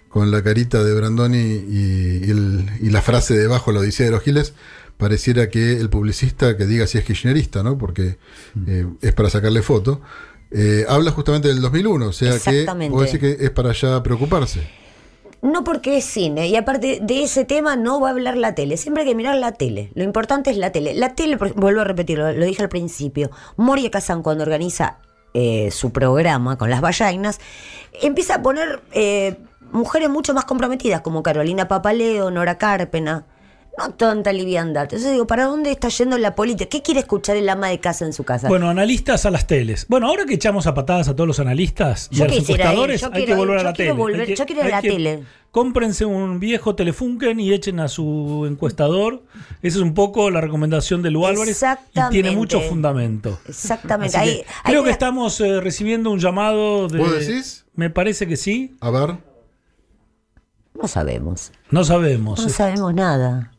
con 0.08 0.30
la 0.30 0.42
carita 0.42 0.84
de 0.84 0.94
Brandoni 0.94 1.38
y, 1.38 2.90
la 2.90 3.00
frase 3.00 3.34
debajo, 3.34 3.72
La 3.72 3.80
Odisea 3.80 4.06
de 4.06 4.12
los 4.12 4.22
Giles, 4.22 4.52
pareciera 4.98 5.48
que 5.48 5.80
el 5.80 5.88
publicista 5.88 6.56
que 6.56 6.66
diga 6.66 6.86
si 6.86 6.98
es 6.98 7.04
kirchnerista, 7.04 7.62
¿no? 7.62 7.78
Porque 7.78 8.18
eh, 8.66 8.86
es 9.00 9.12
para 9.14 9.30
sacarle 9.30 9.62
foto. 9.62 10.02
Eh, 10.54 10.84
habla 10.88 11.10
justamente 11.10 11.48
del 11.48 11.60
2001, 11.60 12.06
o 12.06 12.12
sea 12.12 12.38
que 12.38 12.66
puedo 12.90 13.02
decir 13.02 13.20
que 13.20 13.44
es 13.44 13.50
para 13.50 13.72
ya 13.72 14.02
preocuparse. 14.02 14.60
No 15.40 15.64
porque 15.64 15.96
es 15.96 16.04
cine, 16.04 16.48
y 16.48 16.56
aparte 16.56 17.00
de 17.02 17.22
ese 17.24 17.44
tema 17.44 17.74
no 17.74 18.00
va 18.00 18.08
a 18.08 18.10
hablar 18.12 18.36
la 18.36 18.54
tele, 18.54 18.76
siempre 18.76 19.02
hay 19.02 19.08
que 19.08 19.14
mirar 19.14 19.36
la 19.36 19.52
tele, 19.52 19.90
lo 19.94 20.04
importante 20.04 20.50
es 20.50 20.56
la 20.56 20.70
tele. 20.70 20.94
La 20.94 21.14
tele, 21.14 21.36
vuelvo 21.36 21.80
a 21.80 21.84
repetirlo, 21.84 22.32
lo 22.32 22.44
dije 22.44 22.62
al 22.62 22.68
principio, 22.68 23.30
Moria 23.56 23.90
Kazan 23.90 24.22
cuando 24.22 24.44
organiza 24.44 24.98
eh, 25.34 25.70
su 25.72 25.90
programa 25.90 26.58
con 26.58 26.70
las 26.70 26.80
ballainas, 26.80 27.40
empieza 28.02 28.36
a 28.36 28.42
poner 28.42 28.82
eh, 28.92 29.36
mujeres 29.72 30.10
mucho 30.10 30.34
más 30.34 30.44
comprometidas, 30.44 31.00
como 31.00 31.22
Carolina 31.22 31.66
Papaleo, 31.66 32.30
Nora 32.30 32.58
Carpena, 32.58 33.26
no 33.78 33.94
tanta 33.94 34.32
liviandad. 34.32 34.82
Entonces 34.84 35.12
digo, 35.12 35.26
¿para 35.26 35.44
dónde 35.44 35.70
está 35.70 35.88
yendo 35.88 36.18
la 36.18 36.34
política? 36.34 36.68
¿Qué 36.68 36.82
quiere 36.82 37.00
escuchar 37.00 37.36
el 37.36 37.48
ama 37.48 37.68
de 37.68 37.80
casa 37.80 38.04
en 38.04 38.12
su 38.12 38.22
casa? 38.24 38.48
Bueno, 38.48 38.68
analistas 38.68 39.24
a 39.24 39.30
las 39.30 39.46
teles. 39.46 39.86
Bueno, 39.88 40.08
ahora 40.08 40.24
que 40.26 40.34
echamos 40.34 40.66
a 40.66 40.74
patadas 40.74 41.08
a 41.08 41.16
todos 41.16 41.26
los 41.26 41.40
analistas 41.40 42.08
y 42.10 42.16
Yo 42.16 42.24
a 42.24 42.28
los 42.28 42.36
encuestadores, 42.38 43.02
hay 43.02 43.10
quiero 43.10 43.26
que 43.26 43.34
volver 43.34 43.58
a 43.58 43.62
la 43.62 43.72
tele. 43.72 43.92
volver- 43.92 44.20
Hay 44.20 44.26
que- 44.26 44.36
yo 44.36 44.44
quiero 44.46 44.60
ir 44.62 44.66
a 44.66 44.70
la 44.76 44.82
que- 44.82 44.88
tele. 44.90 45.22
Cómprense 45.50 46.06
un 46.06 46.40
viejo 46.40 46.74
Telefunken 46.74 47.38
y 47.38 47.52
echen 47.52 47.78
a 47.80 47.88
su 47.88 48.46
encuestador. 48.48 49.22
Esa 49.60 49.76
es 49.78 49.82
un 49.82 49.92
poco 49.92 50.30
la 50.30 50.40
recomendación 50.40 51.02
de 51.02 51.10
Lu 51.10 51.26
Álvarez. 51.26 51.48
Y 51.48 51.50
Exactamente. 51.50 52.22
tiene 52.22 52.34
mucho 52.36 52.58
fundamento. 52.60 53.38
Exactamente. 53.46 54.16
Ahí- 54.16 54.36
que 54.38 54.46
ahí 54.64 54.72
creo 54.72 54.82
que 54.82 54.88
la- 54.88 54.92
estamos 54.92 55.38
eh, 55.42 55.60
recibiendo 55.60 56.10
un 56.10 56.20
llamado 56.20 56.88
de. 56.88 56.98
¿Vos 56.98 57.12
decís? 57.26 57.66
Me 57.74 57.90
parece 57.90 58.26
que 58.26 58.36
sí. 58.38 58.76
A 58.80 58.90
ver. 58.90 59.16
No 60.74 60.88
sabemos. 60.88 61.52
No 61.70 61.84
sabemos. 61.84 62.42
No 62.42 62.48
sabemos 62.48 62.94
nada. 62.94 63.52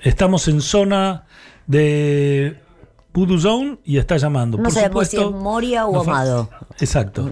Estamos 0.00 0.46
en 0.48 0.60
zona 0.60 1.24
de 1.66 2.56
Voodoo 3.12 3.38
Zone 3.38 3.78
y 3.84 3.98
está 3.98 4.16
llamando. 4.16 4.56
No 4.56 4.64
Por 4.64 4.72
sabemos 4.72 5.08
si 5.08 5.16
supuesto, 5.16 5.36
es 5.36 5.42
Moria 5.42 5.86
o 5.86 5.92
no 5.92 6.00
Amado. 6.02 6.50
Exacto. 6.78 7.28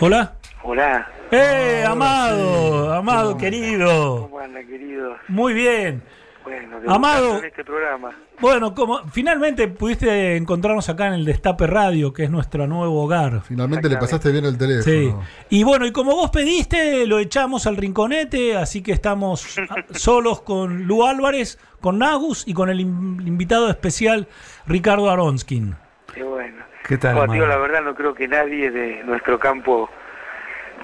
Hola. 0.00 0.34
Hola. 0.64 1.08
¡Eh, 1.30 1.84
Amado! 1.86 2.92
Amado, 2.92 3.36
querido. 3.36 4.22
¿Cómo 4.22 4.38
anda, 4.40 4.60
querido? 4.64 5.14
Muy 5.28 5.54
bien. 5.54 6.02
Bueno, 6.46 6.78
Amado. 6.94 7.42
este 7.42 7.64
programa. 7.64 8.10
Bueno, 8.38 8.72
como 8.74 8.98
finalmente 9.10 9.66
pudiste 9.66 10.36
encontrarnos 10.36 10.88
acá 10.88 11.08
en 11.08 11.14
el 11.14 11.24
Destape 11.24 11.66
Radio, 11.66 12.12
que 12.12 12.22
es 12.24 12.30
nuestro 12.30 12.66
nuevo 12.68 13.02
hogar. 13.02 13.40
Finalmente 13.42 13.88
le 13.88 13.96
pasaste 13.96 14.30
bien 14.30 14.44
el 14.44 14.56
teléfono. 14.56 14.84
Sí. 14.84 15.12
Y 15.50 15.64
bueno, 15.64 15.86
y 15.86 15.92
como 15.92 16.12
vos 16.14 16.30
pediste, 16.30 17.04
lo 17.06 17.18
echamos 17.18 17.66
al 17.66 17.76
rinconete, 17.76 18.56
así 18.56 18.80
que 18.82 18.92
estamos 18.92 19.58
a- 19.58 19.64
solos 19.98 20.42
con 20.42 20.84
Lu 20.84 21.04
Álvarez, 21.04 21.58
con 21.80 21.98
Nagus 21.98 22.46
y 22.46 22.54
con 22.54 22.70
el 22.70 22.80
in- 22.80 23.22
invitado 23.26 23.68
especial 23.68 24.28
Ricardo 24.66 25.10
Aronskin. 25.10 25.74
Qué 26.14 26.22
bueno. 26.22 26.64
¿Qué 26.86 26.96
tal, 26.98 27.16
Bueno, 27.16 27.32
Amado? 27.32 27.48
la 27.48 27.56
verdad 27.58 27.82
no 27.82 27.94
creo 27.96 28.14
que 28.14 28.28
nadie 28.28 28.70
de 28.70 29.02
nuestro 29.02 29.40
campo 29.40 29.90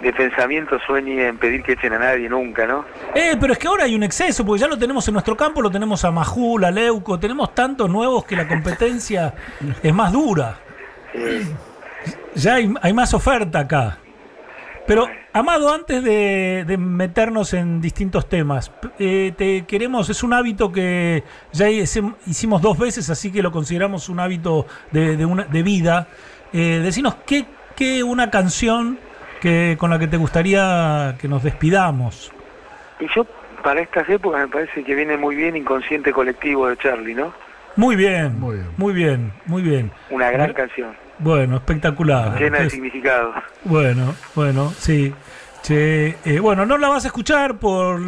de 0.01 0.13
pensamiento 0.13 0.79
sueñe 0.87 1.29
en 1.29 1.39
pedir 1.39 1.63
que 1.63 1.73
echen 1.73 1.93
a 1.93 1.99
nadie 1.99 2.29
nunca, 2.29 2.67
¿no? 2.67 2.85
Eh, 3.15 3.37
pero 3.41 3.53
es 3.53 3.59
que 3.59 3.69
ahora 3.69 3.85
hay 3.85 3.95
un 3.95 4.03
exceso, 4.03 4.45
porque 4.45 4.61
ya 4.61 4.69
lo 4.69 4.79
tenemos 4.79 5.07
en 5.09 5.15
nuestro 5.15 5.37
campo, 5.37 5.61
lo 5.61 5.71
tenemos 5.71 6.05
a 6.05 6.11
Majul, 6.11 6.65
a 6.65 6.71
Leuco, 6.71 7.19
tenemos 7.19 7.55
tantos 7.55 7.89
nuevos 7.91 8.25
que 8.25 8.37
la 8.37 8.49
competencia 8.49 9.35
es 9.83 9.95
más 9.95 10.13
dura. 10.13 10.59
Ya 12.35 12.55
hay, 12.55 12.73
hay 12.81 12.93
más 12.93 13.15
oferta 13.15 13.61
acá. 13.61 13.99
Pero, 14.87 15.07
Amado, 15.35 15.73
antes 15.73 16.05
de, 16.05 16.65
de 16.67 16.77
meternos 16.77 17.55
en 17.55 17.81
distintos 17.81 18.29
temas, 18.29 18.71
eh, 18.99 19.33
te 19.35 19.65
queremos, 19.65 20.11
es 20.11 20.23
un 20.23 20.35
hábito 20.35 20.71
que 20.71 21.25
ya 21.53 21.71
hicimos 21.71 22.61
dos 22.61 22.77
veces, 22.79 23.09
así 23.09 23.33
que 23.33 23.43
lo 23.43 23.51
consideramos 23.51 24.11
un 24.11 24.21
hábito 24.21 24.67
de, 24.91 25.17
de 25.17 25.25
una, 25.25 25.45
de 25.45 25.63
vida. 25.63 26.09
Eh, 26.53 26.81
decinos, 26.83 27.17
¿qué, 27.25 27.47
qué 27.75 28.03
una 28.03 28.31
canción 28.31 28.99
que, 29.43 29.77
con 29.79 29.91
la 29.91 29.99
que 29.99 30.07
te 30.07 30.17
gustaría 30.17 31.17
que 31.21 31.27
nos 31.29 31.43
despidamos? 31.43 32.33
Y 33.01 33.07
yo, 33.15 33.27
para 33.65 33.81
estas 33.81 34.09
épocas, 34.09 34.41
me 34.43 34.49
parece 34.49 34.85
que 34.85 34.95
viene 34.95 35.17
muy 35.17 35.35
bien 35.35 35.57
Inconsciente 35.57 36.13
Colectivo 36.13 36.69
de 36.69 36.77
Charlie, 36.77 37.15
¿no? 37.15 37.33
Muy 37.77 37.97
bien, 37.97 38.39
muy 38.39 38.57
bien, 38.95 39.33
muy 39.47 39.63
bien, 39.63 39.91
Una 40.11 40.31
gran 40.31 40.49
Bueno, 40.49 40.55
canción, 40.55 40.97
Bueno, 41.19 41.57
espectacular. 41.57 42.39
llena 42.39 42.61
de 42.61 42.71
significado. 42.71 43.35
bueno, 43.65 44.15
bueno, 44.35 44.71
sí. 44.79 45.13
Che, 45.63 46.17
eh, 46.25 46.41
bueno, 46.41 46.65
no 46.67 46.77
la 46.79 46.89
vas 46.89 47.05
a 47.05 47.09
escuchar 47.09 47.57
por, 47.59 48.01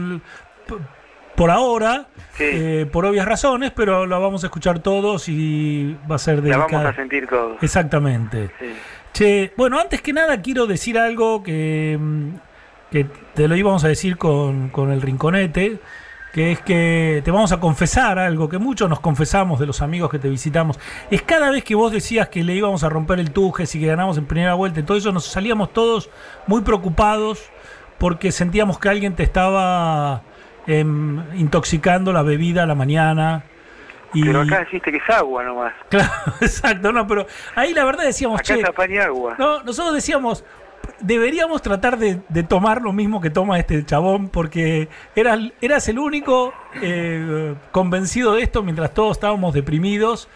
por, 1.37 1.51
ahora, 1.51 2.07
eh, 2.39 2.85
por 2.93 3.07
obvias 3.07 3.27
razones, 3.27 3.71
pero 3.71 4.07
la 4.07 4.19
vamos 4.19 4.43
a 4.45 4.49
escuchar 4.49 4.81
todos 4.81 5.29
y 5.29 5.97
va 6.11 6.17
a 6.17 6.19
ser 6.19 6.37
La 6.37 6.43
dedicada. 6.43 6.67
vamos 6.73 6.87
a 6.93 6.97
sentir 6.97 7.27
todos. 7.29 7.63
Exactamente. 7.63 8.51
Sí. 8.59 8.67
Che, 9.15 9.53
bueno, 9.57 9.79
antes 9.79 10.03
que 10.03 10.13
nada 10.13 10.43
quiero 10.43 10.67
decir 10.67 10.99
algo 10.99 11.45
que, 11.45 11.97
mm, 12.01 12.31
que 12.91 13.05
te 13.35 13.47
lo 13.47 13.55
íbamos 13.55 13.85
a 13.85 13.89
decir 13.89 14.17
con, 14.17 14.71
con 14.71 14.91
el 14.91 15.01
rinconete, 15.01 15.79
que 16.33 16.51
es 16.51 16.61
que 16.61 17.23
te 17.25 17.31
vamos 17.31 17.53
a 17.53 17.61
confesar 17.61 18.19
algo 18.19 18.49
que 18.49 18.59
muchos 18.59 18.91
nos 18.91 18.99
confesamos 18.99 19.61
de 19.61 19.67
los 19.67 19.83
amigos 19.83 20.11
que 20.11 20.19
te 20.19 20.29
visitamos. 20.29 20.81
Es 21.13 21.23
cada 21.23 21.51
vez 21.51 21.63
que 21.63 21.77
vos 21.77 21.93
decías 21.93 22.29
que 22.29 22.43
le 22.43 22.57
íbamos 22.57 22.83
a 22.83 22.89
romper 22.89 23.21
el 23.21 23.31
Tujes 23.31 23.73
y 23.77 23.81
que 23.81 23.87
ganamos 23.87 24.19
en 24.19 24.27
primera 24.27 24.55
vuelta 24.55 24.81
y 24.81 24.83
todo 24.83 24.97
eso, 24.97 25.13
nos 25.13 25.27
salíamos 25.27 25.73
todos 25.73 26.11
muy 26.49 26.63
preocupados 26.63 27.41
porque 27.99 28.33
sentíamos 28.33 28.81
que 28.81 28.89
alguien 28.89 29.15
te 29.15 29.23
estaba 29.23 30.25
em, 30.67 31.23
intoxicando 31.39 32.13
la 32.13 32.23
bebida 32.23 32.65
a 32.65 32.67
la 32.67 32.75
mañana. 32.75 33.45
Y, 34.15 34.25
Pero 34.25 34.43
acá 34.43 34.61
deciste 34.61 34.91
que 34.91 34.99
es 34.99 35.11
agua 35.11 35.43
nomás. 35.45 35.75
Claro, 35.89 36.11
exacto, 36.41 36.93
no, 36.93 37.07
pero 37.07 37.27
ahí 37.55 37.75
la 37.75 37.85
verdad 37.85 38.05
decíamos, 38.05 38.41
Acá 38.41 38.55
che, 38.55 38.61
es 38.61 38.71
pan 38.71 38.91
y 38.93 38.99
agua. 38.99 39.35
no, 39.39 39.63
nosotros 39.63 39.93
decíamos, 39.95 40.45
deberíamos 41.01 41.63
tratar 41.63 41.99
de, 41.99 42.21
de 42.29 42.43
tomar 42.43 42.81
lo 42.81 42.93
mismo 42.93 43.21
que 43.21 43.31
toma 43.31 43.59
este 43.59 43.85
chabón, 43.85 44.29
porque 44.29 44.89
eras, 45.17 45.41
eras 45.61 45.89
el 45.89 45.99
único 45.99 46.53
eh, 46.81 47.55
convencido 47.73 48.35
de 48.35 48.43
esto 48.43 48.63
mientras 48.63 48.95
todos 48.95 49.17
estábamos 49.17 49.55
deprimidos. 49.55 50.29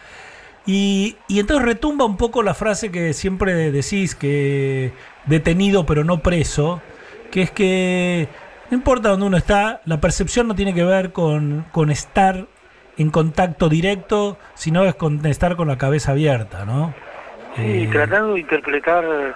Y, 0.65 1.15
y 1.27 1.39
entonces 1.39 1.65
retumba 1.65 2.05
un 2.05 2.17
poco 2.17 2.43
la 2.43 2.53
frase 2.53 2.91
que 2.91 3.13
siempre 3.13 3.71
decís, 3.71 4.13
que 4.13 4.91
detenido 5.25 5.85
pero 5.85 6.03
no 6.03 6.19
preso, 6.19 6.81
que 7.31 7.41
es 7.41 7.51
que 7.51 8.27
no 8.69 8.77
importa 8.77 9.09
dónde 9.09 9.25
uno 9.25 9.37
está, 9.37 9.81
la 9.85 9.99
percepción 9.99 10.47
no 10.47 10.55
tiene 10.55 10.73
que 10.75 10.83
ver 10.83 11.11
con, 11.11 11.65
con 11.71 11.89
estar 11.89 12.47
en 12.99 13.09
contacto 13.09 13.69
directo, 13.69 14.37
sino 14.53 14.85
es 14.85 14.93
con 14.93 15.25
estar 15.25 15.55
con 15.55 15.67
la 15.67 15.77
cabeza 15.77 16.11
abierta, 16.11 16.65
¿no? 16.65 16.93
Sí, 17.55 17.85
Eh, 17.85 17.89
tratando 17.91 18.33
de 18.35 18.41
interpretar. 18.41 19.35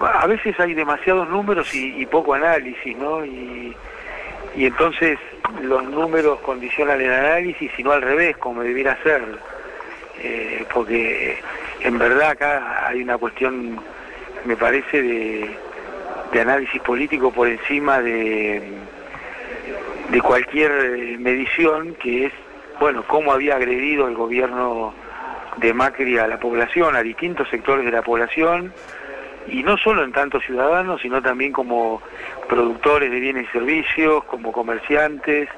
A 0.00 0.26
veces 0.26 0.58
hay 0.58 0.74
demasiados 0.74 1.28
números 1.28 1.72
y, 1.74 2.02
y 2.02 2.06
poco 2.06 2.34
análisis, 2.34 2.96
¿no? 2.96 3.24
Y, 3.24 3.76
y 4.56 4.66
entonces 4.66 5.18
los 5.62 5.84
números 5.84 6.40
condicionan 6.40 7.00
el 7.00 7.12
análisis 7.12 7.70
y 7.78 7.82
no 7.84 7.92
al 7.92 8.02
revés, 8.02 8.36
como 8.38 8.62
debiera 8.62 9.00
ser. 9.04 9.22
Eh, 10.20 10.64
porque 10.72 11.38
en 11.80 11.98
verdad 11.98 12.30
acá 12.30 12.88
hay 12.88 13.02
una 13.02 13.18
cuestión, 13.18 13.78
me 14.44 14.56
parece, 14.56 15.02
de, 15.02 15.56
de 16.32 16.40
análisis 16.40 16.80
político 16.82 17.30
por 17.30 17.48
encima 17.48 18.00
de, 18.00 18.62
de 20.10 20.20
cualquier 20.22 20.70
eh, 20.72 21.16
medición, 21.18 21.94
que 22.02 22.26
es, 22.26 22.32
bueno, 22.80 23.04
cómo 23.06 23.32
había 23.32 23.56
agredido 23.56 24.08
el 24.08 24.14
gobierno 24.14 24.94
de 25.56 25.72
Macri 25.72 26.18
a 26.18 26.26
la 26.26 26.38
población, 26.38 26.96
a 26.96 27.02
distintos 27.02 27.48
sectores 27.48 27.84
de 27.84 27.92
la 27.92 28.02
población, 28.02 28.72
y 29.46 29.62
no 29.62 29.76
solo 29.76 30.02
en 30.04 30.12
tantos 30.12 30.44
ciudadanos, 30.44 31.00
sino 31.02 31.22
también 31.22 31.52
como 31.52 32.02
productores 32.48 33.10
de 33.10 33.20
bienes 33.20 33.46
y 33.48 33.52
servicios, 33.52 34.24
como 34.24 34.52
comerciantes, 34.52 35.48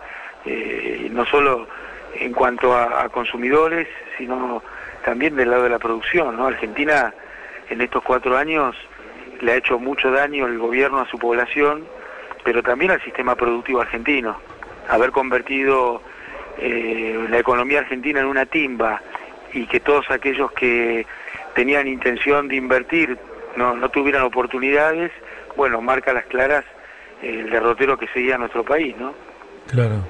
eh, 0.45 1.09
no 1.13 1.25
solo 1.27 1.69
en 2.15 2.33
cuanto 2.33 2.75
a, 2.75 3.03
a 3.03 3.09
consumidores, 3.09 3.89
sino 4.19 4.63
también 5.05 5.37
del 5.37 5.51
lado 5.51 5.65
de 5.65 5.71
la 5.71 5.79
producción. 5.79 6.37
¿no? 6.37 6.47
Argentina 6.47 7.15
en 7.71 7.81
estos 7.81 8.03
cuatro 8.03 8.37
años 8.37 8.77
le 9.41 9.53
ha 9.53 9.57
hecho 9.57 9.79
mucho 9.79 10.11
daño 10.11 10.47
el 10.47 10.59
gobierno 10.59 11.01
a 11.01 11.09
su 11.09 11.19
población, 11.19 11.87
pero 12.45 12.63
también 12.63 12.91
al 12.91 13.03
sistema 13.03 13.35
productivo 13.35 13.81
argentino. 13.81 14.37
Haber 14.89 15.11
convertido 15.11 16.01
eh, 16.59 17.27
la 17.29 17.39
economía 17.39 17.81
argentina 17.81 18.21
en 18.21 18.27
una 18.27 18.47
timba 18.47 19.01
y 19.53 19.67
que 19.67 19.81
todos 19.81 20.11
aquellos 20.11 20.53
que 20.53 21.07
tenían 21.55 21.87
intención 21.87 22.49
de 22.49 22.57
invertir 22.57 23.19
no, 23.57 23.75
no 23.75 23.89
tuvieran 23.89 24.23
oportunidades, 24.23 25.11
bueno, 25.57 25.81
marca 25.81 26.13
las 26.13 26.27
claras 26.27 26.65
eh, 27.23 27.41
el 27.45 27.51
derrotero 27.51 27.99
que 27.99 28.07
seguía 28.09 28.37
nuestro 28.39 28.65
país, 28.65 28.95
¿no? 28.99 29.15
Claro. 29.69 30.05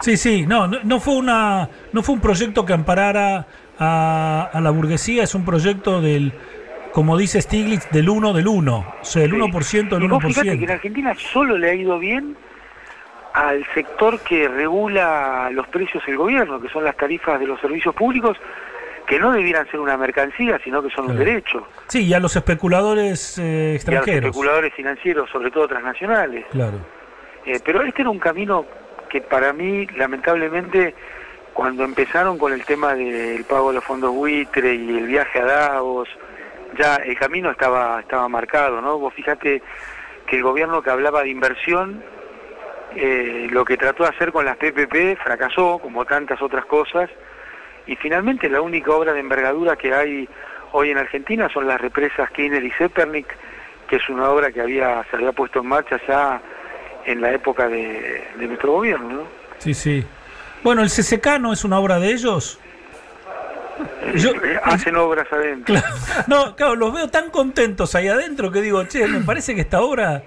Sí, 0.00 0.16
sí, 0.16 0.46
no, 0.46 0.68
no, 0.68 0.78
no 0.84 1.00
fue 1.00 1.16
una, 1.16 1.68
no 1.92 2.02
fue 2.02 2.14
un 2.14 2.20
proyecto 2.20 2.64
que 2.64 2.72
amparara 2.72 3.46
a, 3.78 4.48
a 4.52 4.60
la 4.60 4.70
burguesía, 4.70 5.24
es 5.24 5.34
un 5.34 5.44
proyecto 5.44 6.00
del, 6.00 6.32
como 6.92 7.16
dice 7.16 7.42
Stiglitz, 7.42 7.90
del 7.90 8.08
1 8.08 8.32
del 8.32 8.46
1, 8.46 8.76
o 9.00 9.04
sea, 9.04 9.24
el 9.24 9.32
1% 9.32 9.88
del 9.88 10.04
Y 10.04 10.08
vos 10.08 10.24
fíjate 10.24 10.50
que 10.50 10.56
1%. 10.56 10.62
en 10.64 10.70
Argentina 10.70 11.14
solo 11.16 11.58
le 11.58 11.70
ha 11.70 11.74
ido 11.74 11.98
bien 11.98 12.36
al 13.38 13.64
sector 13.72 14.18
que 14.20 14.48
regula 14.48 15.48
los 15.52 15.68
precios 15.68 16.04
del 16.04 16.16
gobierno, 16.16 16.60
que 16.60 16.68
son 16.70 16.82
las 16.82 16.96
tarifas 16.96 17.38
de 17.38 17.46
los 17.46 17.60
servicios 17.60 17.94
públicos, 17.94 18.36
que 19.06 19.20
no 19.20 19.30
debieran 19.30 19.64
ser 19.70 19.78
una 19.78 19.96
mercancía, 19.96 20.58
sino 20.64 20.82
que 20.82 20.90
son 20.90 21.08
un 21.12 21.16
derecho. 21.16 21.64
Sí, 21.86 22.04
y 22.04 22.14
a 22.14 22.18
los 22.18 22.34
especuladores 22.34 23.38
eh, 23.38 23.42
Y 23.42 23.44
a 23.44 23.66
los 23.66 23.74
extranjeros. 23.76 24.30
especuladores 24.30 24.74
financieros, 24.74 25.30
sobre 25.30 25.52
todo 25.52 25.68
transnacionales. 25.68 26.46
Claro. 26.50 26.78
Eh, 27.46 27.60
pero 27.64 27.82
este 27.82 28.02
era 28.02 28.10
un 28.10 28.18
camino 28.18 28.66
que 29.08 29.20
para 29.20 29.52
mí, 29.52 29.86
lamentablemente, 29.96 30.96
cuando 31.54 31.84
empezaron 31.84 32.38
con 32.38 32.52
el 32.52 32.64
tema 32.64 32.94
del 32.96 33.44
pago 33.44 33.68
de 33.68 33.76
los 33.76 33.84
fondos 33.84 34.12
buitre 34.12 34.74
y 34.74 34.98
el 34.98 35.06
viaje 35.06 35.38
a 35.38 35.44
Davos, 35.44 36.08
ya 36.76 36.96
el 36.96 37.16
camino 37.16 37.52
estaba, 37.52 38.00
estaba 38.00 38.28
marcado, 38.28 38.80
¿no? 38.82 38.98
Vos 38.98 39.14
fíjate 39.14 39.62
que 40.26 40.36
el 40.36 40.42
gobierno 40.42 40.82
que 40.82 40.90
hablaba 40.90 41.22
de 41.22 41.30
inversión, 41.30 42.02
eh, 43.00 43.48
lo 43.50 43.64
que 43.64 43.76
trató 43.76 44.02
de 44.02 44.10
hacer 44.10 44.32
con 44.32 44.44
las 44.44 44.56
PPP 44.56 45.16
fracasó, 45.22 45.78
como 45.78 46.04
tantas 46.04 46.40
otras 46.42 46.64
cosas, 46.66 47.08
y 47.86 47.96
finalmente 47.96 48.48
la 48.48 48.60
única 48.60 48.90
obra 48.92 49.12
de 49.12 49.20
envergadura 49.20 49.76
que 49.76 49.94
hay 49.94 50.28
hoy 50.72 50.90
en 50.90 50.98
Argentina 50.98 51.48
son 51.52 51.66
las 51.66 51.80
represas 51.80 52.30
Kirchner 52.32 52.62
y 52.64 52.70
Zepernik, 52.72 53.26
que 53.88 53.96
es 53.96 54.08
una 54.08 54.28
obra 54.30 54.50
que 54.52 54.60
había, 54.60 55.02
se 55.10 55.16
había 55.16 55.32
puesto 55.32 55.60
en 55.60 55.66
marcha 55.68 55.98
ya 56.06 56.40
en 57.06 57.20
la 57.22 57.32
época 57.32 57.68
de, 57.68 58.24
de 58.38 58.46
nuestro 58.46 58.72
gobierno, 58.72 59.08
¿no? 59.08 59.22
Sí, 59.58 59.72
sí. 59.72 60.04
Bueno, 60.62 60.82
el 60.82 60.88
CCK 60.90 61.38
no 61.40 61.52
es 61.52 61.64
una 61.64 61.78
obra 61.78 61.98
de 61.98 62.10
ellos. 62.12 62.58
Yo- 64.14 64.32
Eh, 64.32 64.60
Hacen 64.62 64.96
obras 64.96 65.26
adentro. 65.32 65.74
No, 66.26 66.56
claro, 66.56 66.74
los 66.74 66.92
veo 66.92 67.08
tan 67.08 67.30
contentos 67.30 67.94
ahí 67.94 68.08
adentro 68.08 68.50
que 68.50 68.60
digo, 68.60 68.84
che, 68.84 69.06
me 69.06 69.20
parece 69.20 69.54
que 69.54 69.60
esta 69.62 69.80
obra... 69.80 70.22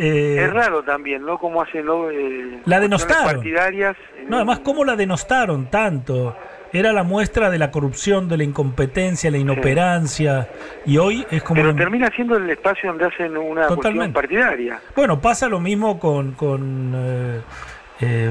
eh, 0.00 0.44
Es 0.44 0.52
raro 0.52 0.82
también, 0.82 1.24
¿no? 1.24 1.38
Cómo 1.38 1.62
hacen 1.62 1.84
¿no? 1.86 2.10
Eh, 2.10 2.60
La 2.64 2.80
denostaron. 2.80 3.34
partidarias. 3.34 3.96
No, 4.28 4.36
además, 4.36 4.60
¿cómo 4.60 4.84
la 4.84 4.96
denostaron 4.96 5.66
tanto? 5.70 6.36
Era 6.72 6.92
la 6.92 7.02
muestra 7.02 7.50
de 7.50 7.58
la 7.58 7.72
corrupción, 7.72 8.28
de 8.28 8.36
la 8.36 8.44
incompetencia, 8.44 9.28
la 9.30 9.38
inoperancia. 9.38 10.48
Y 10.86 10.98
hoy 10.98 11.26
es 11.30 11.42
como... 11.42 11.60
Pero 11.60 11.74
termina 11.74 12.08
siendo 12.14 12.36
el 12.36 12.48
espacio 12.48 12.90
donde 12.90 13.06
hacen 13.06 13.36
una 13.36 13.62
cuestión 13.66 13.76
Totalmente. 13.76 14.14
partidaria. 14.14 14.80
Bueno, 14.94 15.20
pasa 15.20 15.48
lo 15.48 15.58
mismo 15.58 15.98
con, 15.98 16.32
con 16.32 16.92
eh, 16.94 17.40
eh, 18.02 18.30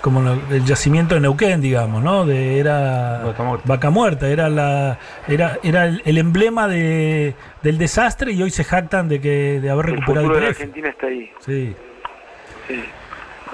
como 0.00 0.22
lo- 0.22 0.40
el 0.50 0.64
yacimiento 0.64 1.14
de 1.14 1.20
Neuquén, 1.20 1.60
digamos, 1.60 2.02
¿no? 2.02 2.24
De, 2.24 2.58
era 2.58 3.22
Vaca 3.64 3.90
Muerta. 3.90 4.28
era 4.28 4.48
la 4.48 4.98
era 5.28 5.58
era 5.62 5.84
el, 5.86 6.02
el 6.04 6.18
emblema 6.18 6.66
de, 6.68 7.34
del 7.62 7.78
desastre 7.78 8.32
y 8.32 8.42
hoy 8.42 8.50
se 8.50 8.64
jactan 8.64 9.08
de 9.08 9.20
que 9.20 9.60
de 9.60 9.70
haber 9.70 9.86
El 9.86 9.92
recuperado 9.96 10.26
futuro 10.26 10.34
de 10.36 10.40
la 10.40 10.46
el. 10.48 10.52
Argentina 10.56 10.88
está 10.88 11.06
ahí. 11.06 11.30
Sí. 11.44 11.76
Sí. 12.68 12.84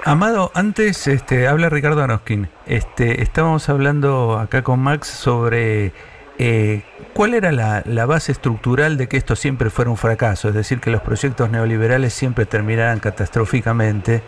Amado, 0.05 0.51
antes 0.53 1.07
este, 1.07 1.47
habla 1.47 1.69
Ricardo 1.69 2.03
Anoskin. 2.03 2.49
Este, 2.65 3.21
estábamos 3.21 3.69
hablando 3.69 4.37
acá 4.37 4.61
con 4.61 4.79
Max 4.81 5.07
sobre 5.07 5.93
eh, 6.39 6.81
cuál 7.13 7.33
era 7.35 7.51
la, 7.53 7.83
la 7.85 8.05
base 8.05 8.33
estructural 8.33 8.97
de 8.97 9.07
que 9.07 9.15
esto 9.15 9.35
siempre 9.37 9.69
fuera 9.69 9.89
un 9.91 9.95
fracaso, 9.97 10.49
es 10.49 10.55
decir, 10.55 10.79
que 10.81 10.89
los 10.89 11.01
proyectos 11.01 11.49
neoliberales 11.51 12.13
siempre 12.13 12.45
terminaran 12.45 12.99
catastróficamente. 12.99 14.21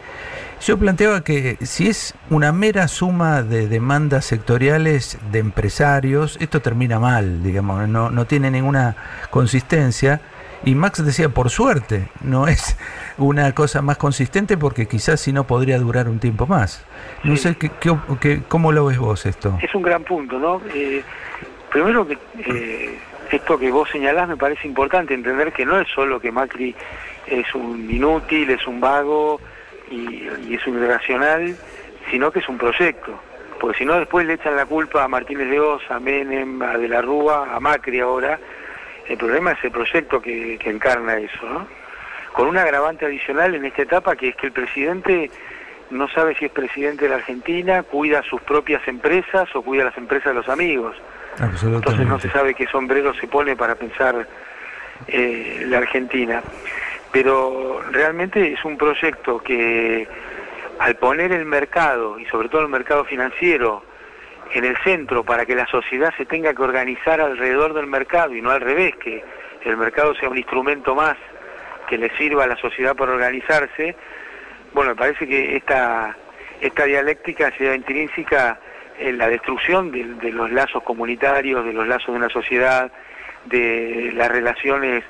Yo 0.66 0.80
planteaba 0.80 1.24
que 1.24 1.58
si 1.62 1.88
es 1.88 2.16
una 2.32 2.52
mera 2.52 2.88
suma 2.88 3.44
de 3.44 3.68
demandas 3.68 4.26
sectoriales 4.26 5.20
de 5.32 5.38
empresarios, 5.38 6.38
esto 6.42 6.60
termina 6.60 7.00
mal, 7.00 7.44
digamos, 7.44 7.88
no, 7.88 8.10
no 8.10 8.26
tiene 8.26 8.50
ninguna 8.50 8.96
consistencia. 9.30 10.22
Y 10.64 10.74
Max 10.74 11.06
decía, 11.06 11.30
por 11.30 11.52
suerte, 11.52 12.08
no 12.22 12.48
es 12.48 12.76
una 13.20 13.54
cosa 13.54 13.84
más 13.84 13.98
consistente 13.98 14.58
porque 14.58 14.88
quizás 14.88 15.22
si 15.22 15.32
no 15.32 15.46
podría 15.46 15.78
durar 15.78 16.10
un 16.10 16.18
tiempo 16.18 16.48
más. 16.48 16.84
No 17.24 17.38
sé 17.38 17.56
qué, 17.58 17.70
qué 17.80 17.96
qué- 18.20 18.42
cómo 18.48 18.72
lo 18.72 18.86
ves 18.86 18.98
vos 18.98 19.28
esto. 19.28 19.60
Es 19.62 19.76
un 19.76 19.84
gran 19.84 20.04
punto, 20.04 20.40
¿no? 20.40 20.62
Eh, 20.74 21.04
primero 21.72 22.08
que 22.08 22.18
eh, 22.40 22.98
esto 23.32 23.60
que 23.60 23.70
vos 23.70 23.88
señalás 23.92 24.28
me 24.28 24.38
parece 24.38 24.68
importante, 24.68 25.14
entender 25.14 25.54
que 25.54 25.64
no 25.64 25.80
es 25.80 25.88
solo 25.94 26.20
que 26.20 26.32
Macri 26.32 26.76
es 27.28 27.54
un 27.54 27.88
inútil, 27.92 28.50
es 28.50 28.66
un 28.66 28.80
vago 28.80 29.40
y, 29.90 30.28
y 30.48 30.56
es 30.56 30.68
un 30.68 30.82
irracional, 30.82 31.56
sino 32.10 32.32
que 32.32 32.40
es 32.40 32.50
un 32.50 32.58
proyecto. 32.58 33.20
Porque 33.60 33.78
si 33.78 33.86
no 33.86 33.98
después 33.98 34.26
le 34.26 34.34
echan 34.34 34.56
la 34.56 34.66
culpa 34.66 35.04
a 35.04 35.08
Martínez 35.08 35.50
de 35.50 35.60
Oz, 35.60 35.84
a 35.90 36.00
Menem, 36.00 36.62
a 36.62 36.78
De 36.78 36.88
la 36.88 37.02
Rúa, 37.02 37.56
a 37.56 37.60
Macri 37.60 38.00
ahora. 38.00 38.40
El 39.08 39.18
problema 39.18 39.52
es 39.52 39.64
el 39.64 39.72
proyecto 39.72 40.22
que, 40.22 40.58
que 40.58 40.70
encarna 40.70 41.18
eso, 41.18 41.46
¿no? 41.48 41.68
Con 42.34 42.48
un 42.48 42.58
agravante 42.58 43.06
adicional 43.06 43.56
en 43.56 43.64
esta 43.66 43.84
etapa 43.84 44.16
que 44.16 44.30
es 44.30 44.36
que 44.36 44.48
el 44.48 44.52
presidente 44.52 45.32
no 45.90 46.10
sabe 46.10 46.36
si 46.36 46.46
es 46.46 46.52
presidente 46.52 47.06
de 47.06 47.10
la 47.10 47.16
Argentina, 47.18 47.84
cuida 47.84 48.24
sus 48.24 48.42
propias 48.42 48.86
empresas 48.88 49.48
o 49.56 49.62
cuida 49.62 49.86
las 49.86 49.98
empresas 49.98 50.34
de 50.34 50.34
los 50.34 50.50
amigos. 50.50 50.98
Entonces 51.40 52.08
no 52.08 52.20
se 52.20 52.30
sabe 52.30 52.54
qué 52.54 52.66
sombrero 52.68 53.14
se 53.14 53.28
pone 53.28 53.56
para 53.56 53.76
pensar 53.76 54.28
eh, 55.08 55.64
la 55.68 55.80
Argentina. 55.80 56.42
Pero 57.16 57.80
realmente 57.92 58.52
es 58.52 58.66
un 58.66 58.78
proyecto 58.78 59.40
que 59.40 60.06
al 60.80 60.98
poner 60.98 61.32
el 61.32 61.46
mercado, 61.46 62.20
y 62.20 62.26
sobre 62.26 62.50
todo 62.50 62.64
el 62.64 62.68
mercado 62.68 63.06
financiero, 63.06 63.86
en 64.54 64.66
el 64.66 64.76
centro 64.84 65.24
para 65.24 65.46
que 65.46 65.56
la 65.56 65.66
sociedad 65.66 66.14
se 66.18 66.26
tenga 66.26 66.54
que 66.54 66.62
organizar 66.62 67.22
alrededor 67.22 67.74
del 67.74 67.88
mercado 67.88 68.36
y 68.36 68.42
no 68.42 68.50
al 68.52 68.60
revés, 68.60 68.98
que 68.98 69.24
el 69.64 69.78
mercado 69.78 70.14
sea 70.16 70.28
un 70.28 70.38
instrumento 70.38 70.94
más 70.94 71.16
que 71.88 71.98
le 71.98 72.10
sirva 72.18 72.44
a 72.44 72.48
la 72.48 72.58
sociedad 72.58 72.98
para 72.98 73.14
organizarse, 73.14 73.96
bueno, 74.74 74.90
me 74.90 74.98
parece 74.98 75.26
que 75.26 75.56
esta, 75.56 76.18
esta 76.60 76.84
dialéctica 76.84 77.50
sea 77.58 77.76
intrínseca 77.76 78.60
en 79.00 79.18
la 79.18 79.30
destrucción 79.30 79.90
de, 79.90 80.04
de 80.16 80.34
los 80.34 80.52
lazos 80.52 80.84
comunitarios, 80.84 81.64
de 81.64 81.72
los 81.72 81.88
lazos 81.88 82.08
de 82.08 82.20
una 82.20 82.30
sociedad, 82.30 82.92
de 83.46 84.12
las 84.16 84.30
relaciones 84.30 85.06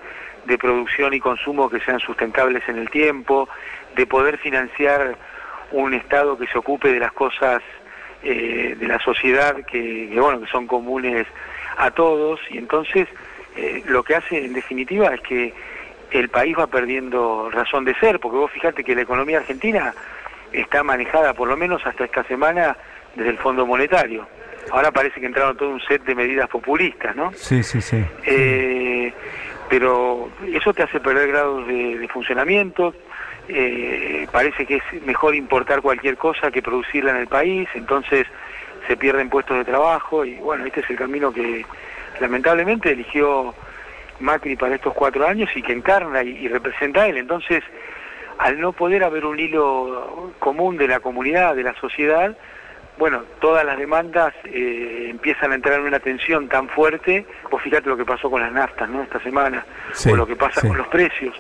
de 0.46 0.58
producción 0.58 1.14
y 1.14 1.20
consumo 1.20 1.70
que 1.70 1.80
sean 1.82 2.00
sustentables 2.00 2.64
en 2.68 2.78
el 2.78 2.90
tiempo, 2.90 3.50
de 3.96 4.06
poder 4.06 4.38
financiar 4.38 5.18
un 5.72 5.94
Estado 5.94 6.38
que 6.38 6.48
se 6.48 6.58
ocupe 6.58 6.92
de 6.92 7.00
las 7.00 7.12
cosas 7.12 7.62
eh, 8.24 8.76
de 8.80 8.88
la 8.88 9.00
sociedad 9.00 9.56
que, 9.66 10.10
que, 10.12 10.20
bueno 10.20 10.42
que 10.42 10.48
son 10.48 10.68
comunes 10.68 11.28
a 11.78 11.92
todos. 11.92 12.40
Y 12.50 12.58
entonces 12.58 13.08
eh, 13.56 13.84
lo 13.88 14.04
que 14.04 14.16
hace 14.16 14.46
en 14.46 14.54
definitiva 14.54 15.14
es 15.14 15.22
que 15.22 15.54
el 16.12 16.30
país 16.30 16.56
va 16.58 16.68
perdiendo 16.68 17.50
razón 17.52 17.84
de 17.86 17.96
ser 17.96 18.20
porque 18.20 18.38
vos 18.38 18.52
fíjate 18.52 18.84
que 18.84 18.96
la 18.96 19.02
economía 19.02 19.40
argentina 19.40 19.94
está 20.54 20.84
manejada 20.84 21.34
por 21.34 21.48
lo 21.48 21.58
menos 21.58 21.86
hasta 21.86 22.06
esta 22.06 22.24
semana 22.26 22.78
desde 23.16 23.32
el 23.32 23.38
Fondo 23.38 23.66
Monetario. 23.66 24.28
Ahora 24.72 24.92
parece 24.92 25.20
que 25.20 25.26
entraron 25.28 25.58
todo 25.58 25.70
un 25.70 25.82
set 25.82 26.04
de 26.06 26.16
medidas 26.16 26.50
populistas 26.50 27.16
no 27.16 27.32
Sí, 27.34 27.64
sí, 27.64 27.82
sí. 27.82 28.04
eh, 28.26 29.14
pero 29.70 30.30
eso 30.46 30.74
te 30.74 30.84
hace 30.84 31.00
perder 31.00 31.30
grados 31.30 31.68
de, 31.68 31.98
de 31.98 32.08
funcionamiento, 32.08 32.94
eh, 33.48 34.28
parece 34.32 34.66
que 34.66 34.78
es 34.78 35.06
mejor 35.06 35.36
importar 35.36 35.82
cualquier 35.82 36.18
cosa 36.18 36.50
que 36.50 36.62
producirla 36.62 37.12
en 37.12 37.18
el 37.18 37.28
país, 37.28 37.68
entonces 37.76 38.26
se 38.88 38.98
pierden 38.98 39.30
puestos 39.30 39.58
de 39.58 39.66
trabajo 39.66 40.26
y 40.26 40.36
bueno, 40.36 40.66
este 40.66 40.80
es 40.82 40.90
el 40.90 40.96
camino 40.96 41.32
que 41.32 41.66
lamentablemente 42.20 42.92
eligió 42.92 43.54
Macri 44.20 44.56
para 44.56 44.76
estos 44.76 44.94
cuatro 44.94 45.28
años 45.28 45.50
y 45.56 45.62
que 45.62 45.74
encarna 45.74 46.24
y, 46.24 46.48
representa 46.48 47.08
él. 47.08 47.18
Entonces, 47.18 47.64
al 48.38 48.60
no 48.60 48.74
poder 48.74 49.04
haber 49.04 49.26
un 49.26 49.40
hilo 49.40 50.34
común 50.40 50.78
de 50.78 50.88
la 50.88 51.00
comunidad, 51.00 51.56
de 51.56 51.64
la 51.64 51.76
sociedad, 51.76 52.36
bueno, 52.98 53.24
todas 53.42 53.66
las 53.66 53.78
demandas 53.78 54.34
eh, 54.46 55.08
empiezan 55.10 55.52
a 55.52 55.56
entrar 55.56 55.80
en 55.80 55.86
una 55.88 56.00
tensión 56.00 56.48
tan 56.48 56.70
fuerte, 56.70 57.26
vos 57.52 57.62
fíjate 57.62 57.90
lo 57.90 57.98
que 57.98 58.06
pasó 58.06 58.30
con 58.30 58.42
las 58.42 58.52
naftas, 58.52 58.90
¿no? 58.90 59.04
Esta 59.04 59.20
semana, 59.20 59.66
Sí, 59.94 60.12
o 60.12 60.16
lo 60.16 60.26
que 60.26 60.36
pasa 60.36 60.62
sí. 60.62 60.68
con 60.68 60.78
los 60.78 60.88
precios, 60.88 61.36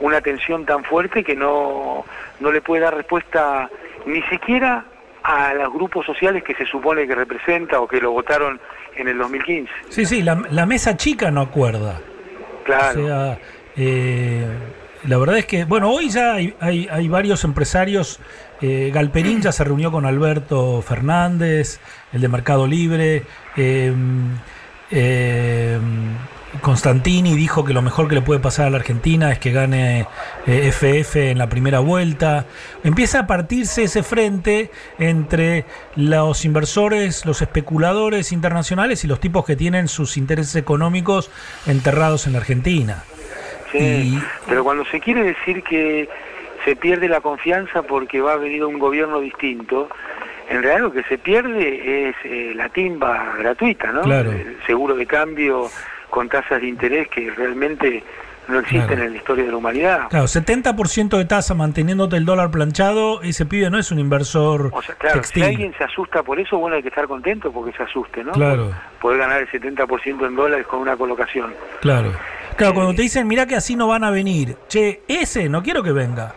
una 0.00 0.20
tensión 0.20 0.64
tan 0.64 0.84
fuerte 0.84 1.24
que 1.24 1.34
no, 1.34 2.04
no 2.40 2.52
le 2.52 2.60
puede 2.60 2.82
dar 2.82 2.94
respuesta 2.94 3.68
ni 4.06 4.22
siquiera 4.24 4.84
a 5.24 5.54
los 5.54 5.72
grupos 5.72 6.06
sociales 6.06 6.44
que 6.44 6.54
se 6.54 6.64
supone 6.66 7.06
que 7.06 7.14
representa 7.14 7.80
o 7.80 7.88
que 7.88 8.00
lo 8.00 8.12
votaron 8.12 8.60
en 8.96 9.08
el 9.08 9.18
2015. 9.18 9.72
Sí, 9.88 10.04
sí, 10.06 10.22
la, 10.22 10.40
la 10.50 10.66
mesa 10.66 10.96
chica 10.96 11.30
no 11.32 11.40
acuerda. 11.40 12.00
Claro. 12.64 13.02
O 13.02 13.06
sea, 13.06 13.38
eh, 13.76 14.46
la 15.04 15.18
verdad 15.18 15.38
es 15.38 15.46
que, 15.46 15.64
bueno, 15.64 15.90
hoy 15.90 16.08
ya 16.10 16.34
hay, 16.34 16.54
hay, 16.60 16.88
hay 16.90 17.08
varios 17.08 17.42
empresarios. 17.44 18.20
Eh, 18.60 18.90
Galperín 18.92 19.42
ya 19.42 19.52
se 19.52 19.64
reunió 19.64 19.90
con 19.92 20.06
Alberto 20.06 20.82
Fernández, 20.82 21.80
el 22.12 22.20
de 22.20 22.28
Mercado 22.28 22.66
Libre. 22.66 23.22
eh, 23.56 23.92
eh, 24.90 25.78
Constantini 26.60 27.34
dijo 27.34 27.64
que 27.64 27.72
lo 27.72 27.82
mejor 27.82 28.08
que 28.08 28.14
le 28.14 28.22
puede 28.22 28.40
pasar 28.40 28.66
a 28.66 28.70
la 28.70 28.78
Argentina 28.78 29.30
es 29.32 29.38
que 29.38 29.52
gane 29.52 30.06
eh, 30.46 30.68
FF 30.68 31.30
en 31.30 31.38
la 31.38 31.48
primera 31.48 31.80
vuelta. 31.80 32.46
Empieza 32.84 33.20
a 33.20 33.26
partirse 33.26 33.84
ese 33.84 34.02
frente 34.02 34.70
entre 34.98 35.64
los 35.96 36.44
inversores, 36.44 37.26
los 37.26 37.42
especuladores 37.42 38.32
internacionales 38.32 39.04
y 39.04 39.08
los 39.08 39.20
tipos 39.20 39.44
que 39.44 39.56
tienen 39.56 39.88
sus 39.88 40.16
intereses 40.16 40.56
económicos 40.56 41.30
enterrados 41.66 42.26
en 42.26 42.32
la 42.32 42.38
Argentina. 42.38 43.04
Sí, 43.72 44.18
pero 44.46 44.64
cuando 44.64 44.84
se 44.86 45.00
quiere 45.00 45.24
decir 45.24 45.62
que 45.62 46.08
se 46.66 46.76
pierde 46.76 47.08
la 47.08 47.22
confianza 47.22 47.82
porque 47.82 48.20
va 48.20 48.34
a 48.34 48.36
venir 48.36 48.62
un 48.64 48.78
gobierno 48.78 49.20
distinto, 49.20 49.88
en 50.50 50.62
realidad 50.62 50.82
lo 50.82 50.92
que 50.92 51.04
se 51.04 51.16
pierde 51.16 52.08
es 52.10 52.16
eh, 52.24 52.52
la 52.54 52.68
timba 52.68 53.34
gratuita, 53.38 53.90
¿no? 53.92 54.02
Claro. 54.02 54.32
El 54.32 54.58
seguro 54.66 54.94
de 54.96 55.06
cambio 55.06 55.70
con 56.10 56.28
tasas 56.28 56.60
de 56.60 56.66
interés 56.68 57.08
que 57.08 57.30
realmente 57.30 58.02
no 58.48 58.58
existen 58.60 58.86
Claro. 58.88 59.02
en 59.04 59.10
la 59.12 59.16
historia 59.16 59.44
de 59.44 59.50
la 59.50 59.56
humanidad. 59.56 60.08
Claro, 60.08 60.26
70% 60.26 61.16
de 61.18 61.24
tasa 61.24 61.54
manteniéndote 61.54 62.16
el 62.16 62.24
dólar 62.24 62.50
planchado, 62.50 63.22
ese 63.22 63.46
pibe 63.46 63.70
no 63.70 63.78
es 63.78 63.90
un 63.90 63.98
inversor 63.98 64.70
O 64.72 64.82
sea, 64.82 64.94
claro, 64.96 65.16
textil. 65.16 65.42
si 65.44 65.48
alguien 65.48 65.74
se 65.78 65.84
asusta 65.84 66.22
por 66.22 66.38
eso, 66.38 66.58
bueno, 66.58 66.76
hay 66.76 66.82
que 66.82 66.88
estar 66.88 67.06
contento 67.08 67.50
porque 67.52 67.76
se 67.76 67.82
asuste, 67.84 68.22
¿no? 68.22 68.32
Claro. 68.32 68.70
Poder 69.00 69.18
ganar 69.18 69.40
el 69.40 69.48
70% 69.48 70.26
en 70.26 70.36
dólares 70.36 70.66
con 70.66 70.80
una 70.80 70.96
colocación. 70.96 71.52
Claro. 71.80 72.12
Claro, 72.56 72.74
cuando 72.74 72.94
te 72.94 73.02
dicen, 73.02 73.26
mira 73.28 73.46
que 73.46 73.54
así 73.56 73.76
no 73.76 73.86
van 73.88 74.02
a 74.04 74.10
venir. 74.10 74.56
Che, 74.68 75.02
ese 75.08 75.48
no 75.48 75.62
quiero 75.62 75.82
que 75.82 75.92
venga. 75.92 76.34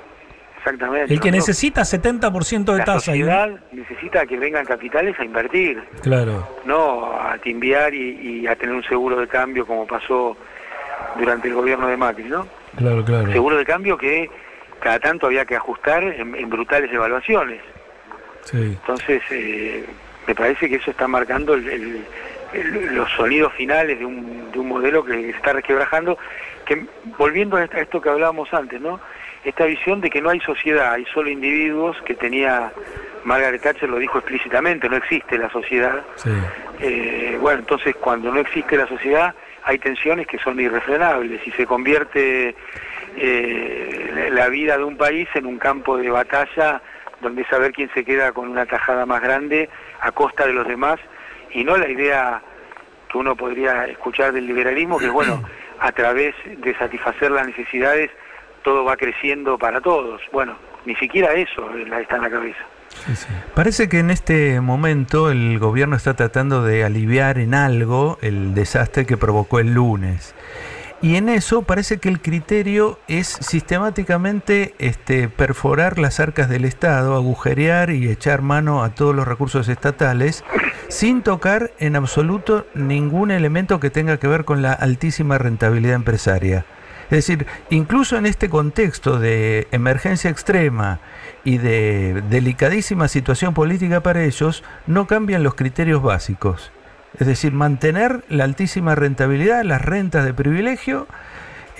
Exactamente. 0.60 1.14
El 1.14 1.20
que 1.20 1.32
necesita 1.32 1.82
70% 1.82 2.72
de 2.74 2.78
La 2.80 2.84
tasa. 2.86 3.16
y- 3.16 3.20
sociedad 3.22 3.50
necesita 3.72 4.26
que 4.26 4.38
vengan 4.38 4.66
capitales 4.66 5.18
a 5.20 5.24
invertir. 5.26 5.82
Claro. 6.02 6.48
no 6.66 7.14
a 7.20 7.38
timbiar 7.40 7.94
y, 7.94 8.42
y 8.42 8.48
a 8.48 8.56
tener 8.56 8.76
un 8.76 8.84
seguro 8.84 9.18
de 9.20 9.28
cambio 9.28 9.66
como 9.66 9.88
pasó 9.88 10.36
durante 11.18 11.48
el 11.48 11.54
gobierno 11.54 11.88
de 11.88 11.98
Macri, 11.98 12.26
¿no? 12.26 12.46
Claro, 12.78 13.04
claro. 13.04 13.32
Seguro 13.32 13.58
de 13.58 13.66
cambio 13.66 13.98
que 13.98 14.30
cada 14.80 15.00
tanto 15.00 15.28
había 15.28 15.46
que 15.46 15.56
ajustar 15.56 16.04
en, 16.04 16.36
en 16.36 16.50
brutales 16.50 16.92
evaluaciones. 16.92 17.62
Sí. 18.44 18.58
Entonces, 18.82 19.22
eh, 19.32 19.86
me 20.28 20.36
parece 20.36 20.70
que 20.70 20.76
eso 20.76 20.92
está 20.92 21.08
marcando 21.08 21.54
el- 21.54 21.68
el- 21.68 22.06
el- 22.54 22.96
los 22.96 23.10
sonidos 23.12 23.54
finales 23.54 24.00
de 24.00 24.06
un, 24.06 24.52
de 24.52 24.60
un 24.60 24.68
modelo 24.68 25.04
que 25.06 25.14
se 25.14 25.30
está 25.30 25.54
resquebrajando, 25.54 26.18
que 26.66 26.86
volviendo 27.18 27.58
a 27.58 27.64
esto 27.66 28.02
que 28.02 28.10
hablábamos 28.10 28.54
antes, 28.54 28.80
¿no? 28.82 29.00
Esta 29.44 29.66
visión 29.66 30.02
de 30.02 30.10
que 30.10 30.22
no 30.22 30.30
hay 30.30 30.40
sociedad, 30.42 30.94
hay 30.94 31.06
solo 31.14 31.30
individuos, 31.30 31.96
que 32.06 32.14
tenía 32.16 32.72
Margaret 33.24 33.62
Thatcher 33.62 33.90
lo 33.90 33.98
dijo 33.98 34.18
explícitamente, 34.20 34.90
no 34.90 34.98
existe 34.98 35.38
la 35.38 35.50
sociedad. 35.50 36.02
Sí. 36.16 36.30
Eh, 36.82 37.38
bueno, 37.40 37.60
entonces 37.60 37.96
cuando 37.96 38.32
no 38.34 38.40
existe 38.40 38.76
la 38.78 38.88
sociedad 38.88 39.34
hay 39.64 39.78
tensiones 39.78 40.26
que 40.28 40.40
son 40.40 40.60
irrefrenables 40.60 41.46
y 41.46 41.52
se 41.52 41.66
convierte 41.66 42.56
eh, 43.18 44.12
la- 44.14 44.44
la 44.44 44.50
vida 44.50 44.78
de 44.78 44.84
un 44.84 44.98
país 44.98 45.28
en 45.34 45.46
un 45.46 45.58
campo 45.58 45.98
de 45.98 46.10
batalla 46.10 46.82
donde 47.22 47.44
saber 47.46 47.72
quién 47.74 47.90
se 47.94 48.06
queda 48.06 48.32
con 48.32 48.48
una 48.48 48.66
tajada 48.66 49.06
más 49.06 49.22
grande 49.22 49.70
a 50.00 50.12
costa 50.12 50.46
de 50.48 50.54
los 50.54 50.68
demás 50.68 51.00
y 51.52 51.64
no 51.64 51.76
la 51.78 51.90
idea 51.90 52.42
que 53.12 53.18
uno 53.18 53.36
podría 53.36 53.86
escuchar 53.88 54.32
del 54.32 54.46
liberalismo, 54.48 55.00
que 55.00 55.06
es 55.06 55.12
bueno, 55.12 55.44
a 55.80 55.92
través 55.92 56.36
de 56.46 56.76
satisfacer 56.76 57.32
las 57.32 57.48
necesidades 57.48 58.10
todo 58.64 58.84
va 58.84 58.98
creciendo 58.98 59.58
para 59.58 59.82
todos. 59.82 60.22
Bueno, 60.32 60.56
ni 60.86 60.96
siquiera 60.96 61.34
eso 61.34 61.70
está 61.78 62.16
en 62.16 62.22
la 62.22 62.30
cabeza. 62.30 62.60
Parece 63.54 63.88
que 63.88 64.00
en 64.00 64.10
este 64.10 64.62
momento 64.62 65.30
el 65.30 65.60
gobierno 65.60 65.96
está 65.96 66.16
tratando 66.16 66.64
de 66.64 66.84
aliviar 66.84 67.38
en 67.38 67.54
algo 67.54 68.18
el 68.22 68.54
desastre 68.54 69.06
que 69.06 69.18
provocó 69.18 69.60
el 69.60 69.74
lunes. 69.74 70.36
Y 71.02 71.16
en 71.16 71.30
eso 71.30 71.62
parece 71.62 72.00
que 72.00 72.10
el 72.10 72.20
criterio 72.20 73.00
es 73.08 73.28
sistemáticamente 73.28 74.74
este, 74.80 75.30
perforar 75.30 75.98
las 75.98 76.20
arcas 76.20 76.50
del 76.50 76.66
Estado, 76.66 77.16
agujerear 77.16 77.92
y 77.92 78.10
echar 78.10 78.42
mano 78.42 78.84
a 78.84 78.90
todos 78.90 79.16
los 79.16 79.26
recursos 79.26 79.70
estatales, 79.70 80.44
sin 80.90 81.22
tocar 81.22 81.72
en 81.80 81.96
absoluto 81.96 82.68
ningún 82.74 83.32
elemento 83.32 83.80
que 83.80 83.90
tenga 83.90 84.18
que 84.18 84.28
ver 84.28 84.44
con 84.44 84.62
la 84.62 84.74
altísima 84.74 85.38
rentabilidad 85.38 85.96
empresaria. 85.96 86.66
Es 87.12 87.26
decir, 87.26 87.48
incluso 87.70 88.18
en 88.18 88.26
este 88.26 88.50
contexto 88.50 89.20
de 89.20 89.68
emergencia 89.72 90.30
extrema 90.30 91.00
y 91.44 91.58
de 91.58 92.22
delicadísima 92.30 93.08
situación 93.08 93.54
política 93.54 94.02
para 94.02 94.24
ellos, 94.24 94.64
no 94.88 95.08
cambian 95.08 95.42
los 95.44 95.56
criterios 95.56 96.02
básicos. 96.04 96.72
Es 97.20 97.26
decir, 97.26 97.52
mantener 97.52 98.24
la 98.30 98.44
altísima 98.44 98.94
rentabilidad, 98.94 99.64
las 99.64 99.82
rentas 99.82 100.24
de 100.26 100.34
privilegio 100.36 101.08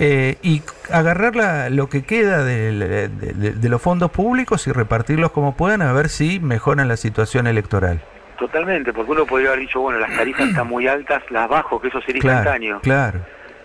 eh, 0.00 0.36
y 0.42 0.62
agarrar 0.90 1.36
la- 1.36 1.68
lo 1.70 1.88
que 1.88 2.02
queda 2.02 2.42
de, 2.42 2.72
de- 3.08 3.52
de 3.52 3.68
los 3.68 3.80
fondos 3.80 4.10
públicos 4.10 4.66
y 4.66 4.72
repartirlos 4.72 5.30
como 5.30 5.54
puedan 5.56 5.82
a 5.82 5.92
ver 5.92 6.08
si 6.08 6.40
mejoran 6.40 6.88
la 6.88 6.96
situación 6.96 7.46
electoral. 7.46 8.00
Totalmente, 8.38 8.92
porque 8.94 9.12
uno 9.12 9.26
podría 9.26 9.48
haber 9.50 9.60
dicho, 9.60 9.80
bueno, 9.80 9.98
las 10.00 10.16
tarifas 10.16 10.48
están 10.48 10.66
muy 10.66 10.88
altas, 10.88 11.22
las 11.30 11.48
bajo, 11.48 11.78
que 11.80 11.88
eso 11.88 12.00
sería 12.00 12.22
Claro, 12.22 12.38
instantáneo, 12.38 12.80
claro. 12.80 13.20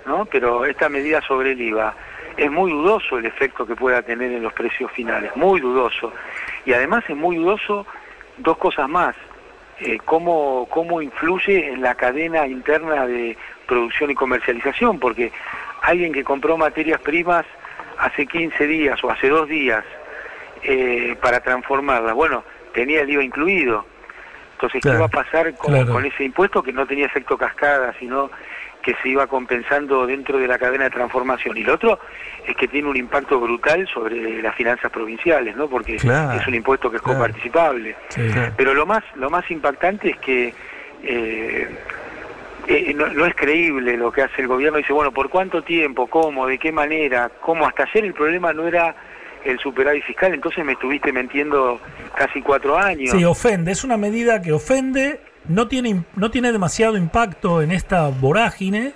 ¿No? 0.05 0.25
Pero 0.25 0.65
esta 0.65 0.89
medida 0.89 1.21
sobre 1.21 1.51
el 1.51 1.61
IVA 1.61 1.95
es 2.37 2.51
muy 2.51 2.71
dudoso 2.71 3.17
el 3.17 3.25
efecto 3.25 3.65
que 3.65 3.75
pueda 3.75 4.01
tener 4.01 4.31
en 4.31 4.43
los 4.43 4.53
precios 4.53 4.91
finales, 4.91 5.31
muy 5.35 5.59
dudoso. 5.59 6.11
Y 6.65 6.73
además 6.73 7.03
es 7.07 7.15
muy 7.15 7.37
dudoso 7.37 7.85
dos 8.37 8.57
cosas 8.57 8.89
más, 8.89 9.15
eh, 9.79 9.99
cómo, 10.03 10.67
cómo 10.69 11.01
influye 11.01 11.69
en 11.69 11.81
la 11.81 11.95
cadena 11.95 12.47
interna 12.47 13.05
de 13.07 13.37
producción 13.65 14.11
y 14.11 14.15
comercialización, 14.15 14.99
porque 14.99 15.31
alguien 15.81 16.13
que 16.13 16.23
compró 16.23 16.57
materias 16.57 16.99
primas 17.01 17.45
hace 17.97 18.25
15 18.25 18.67
días 18.67 19.03
o 19.03 19.09
hace 19.09 19.29
dos 19.29 19.47
días 19.47 19.83
eh, 20.63 21.15
para 21.21 21.39
transformarlas, 21.39 22.13
bueno, 22.13 22.43
tenía 22.73 23.01
el 23.01 23.09
IVA 23.09 23.23
incluido. 23.23 23.85
Entonces, 24.53 24.81
¿qué 24.81 24.97
va 24.97 25.05
a 25.05 25.09
pasar 25.09 25.53
con, 25.55 25.73
claro. 25.73 25.93
con 25.93 26.05
ese 26.05 26.23
impuesto 26.23 26.63
que 26.63 26.71
no 26.71 26.85
tenía 26.85 27.05
efecto 27.05 27.37
cascada, 27.37 27.93
sino 27.99 28.31
que 28.85 28.95
se 29.01 29.09
iba 29.09 29.25
compensando 29.25 30.05
dentro 30.05 30.37
de 30.37 30.47
la 30.47 30.59
cadena 30.59 30.83
de 30.83 30.91
transformación? 30.91 31.57
Y 31.57 31.63
lo 31.63 31.73
otro 31.73 31.99
es 32.47 32.55
que 32.55 32.67
tiene 32.67 32.87
un 32.87 32.95
impacto 32.95 33.39
brutal 33.39 33.87
sobre 33.91 34.43
las 34.43 34.53
finanzas 34.53 34.91
provinciales, 34.91 35.55
¿no? 35.55 35.67
Porque 35.67 35.95
Claro, 35.95 36.39
es 36.39 36.47
un 36.47 36.53
impuesto 36.53 36.91
que 36.91 36.97
es 36.97 37.01
claro. 37.01 37.17
coparticipable. 37.17 37.95
Pero 38.55 38.75
lo 38.75 38.85
más, 38.85 39.03
lo 39.15 39.31
más 39.31 39.49
impactante 39.49 40.11
es 40.11 40.17
que 40.17 40.53
eh, 41.03 41.67
eh, 42.67 42.93
no, 42.95 43.07
no 43.07 43.25
es 43.25 43.33
creíble 43.33 43.97
lo 43.97 44.11
que 44.11 44.21
hace 44.21 44.43
el 44.43 44.47
gobierno. 44.47 44.77
Dice, 44.77 44.93
bueno, 44.93 45.11
¿por 45.11 45.29
cuánto 45.29 45.63
tiempo? 45.63 46.05
¿Cómo? 46.05 46.45
¿De 46.45 46.59
qué 46.59 46.71
manera? 46.71 47.31
¿Cómo? 47.41 47.65
Hasta 47.65 47.83
ayer 47.83 48.05
el 48.05 48.13
problema 48.13 48.53
no 48.53 48.67
era 48.67 48.95
el 49.43 49.57
superávit 49.59 50.03
fiscal, 50.03 50.33
entonces 50.33 50.63
me 50.63 50.73
estuviste 50.73 51.11
mintiendo 51.11 51.79
casi 52.15 52.41
cuatro 52.41 52.77
años. 52.77 53.11
Sí, 53.11 53.23
ofende. 53.23 53.71
Es 53.71 53.83
una 53.83 53.97
medida 53.97 54.41
que 54.41 54.51
ofende, 54.51 55.19
no 55.47 55.67
tiene, 55.67 56.03
no 56.15 56.31
tiene 56.31 56.51
demasiado 56.51 56.97
impacto 56.97 57.61
en 57.61 57.71
esta 57.71 58.07
vorágine 58.09 58.93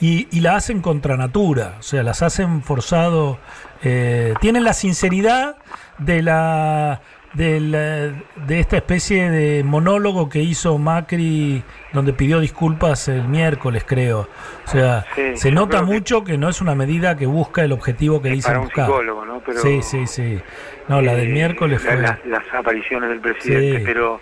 y, 0.00 0.28
y 0.36 0.40
la 0.40 0.56
hacen 0.56 0.80
contra 0.80 1.16
natura. 1.16 1.76
O 1.78 1.82
sea, 1.82 2.02
las 2.02 2.22
hacen 2.22 2.62
forzado. 2.62 3.38
eh, 3.82 4.34
tienen 4.40 4.64
la 4.64 4.72
sinceridad 4.72 5.56
de 5.98 6.22
la. 6.22 7.00
De, 7.34 7.58
la- 7.58 8.12
de 8.46 8.60
esta 8.60 8.76
especie 8.76 9.28
de 9.28 9.64
monólogo 9.64 10.28
que 10.28 10.38
hizo 10.40 10.78
Macri, 10.78 11.64
donde 11.92 12.12
pidió 12.12 12.38
disculpas 12.38 13.08
el 13.08 13.26
miércoles, 13.26 13.82
creo. 13.84 14.28
O 14.66 14.70
sea, 14.70 15.04
Sí, 15.16 15.22
se 15.36 15.50
nota 15.50 15.80
que- 15.80 15.84
mucho 15.86 16.22
que 16.22 16.38
no 16.38 16.48
es 16.48 16.60
una 16.60 16.76
medida 16.76 17.16
que 17.16 17.26
busca 17.26 17.64
el 17.64 17.72
objetivo 17.72 18.22
que 18.22 18.28
un 18.28 18.36
buscar. 18.36 18.86
psicólogo, 18.86 19.24
¿no? 19.24 19.40
Pero- 19.44 19.60
sí, 19.60 19.82
sí, 19.82 20.06
sí. 20.06 20.40
No, 20.88 21.00
la 21.02 21.14
del 21.16 21.30
Eh, 21.30 21.32
miércoles 21.32 21.82
fue. 21.82 21.96
la- 22.00 22.20
las 22.24 22.44
apariciones 22.56 23.08
del 23.10 23.20
presidente, 23.20 23.78
Sí. 23.78 23.82
pero 23.84 24.20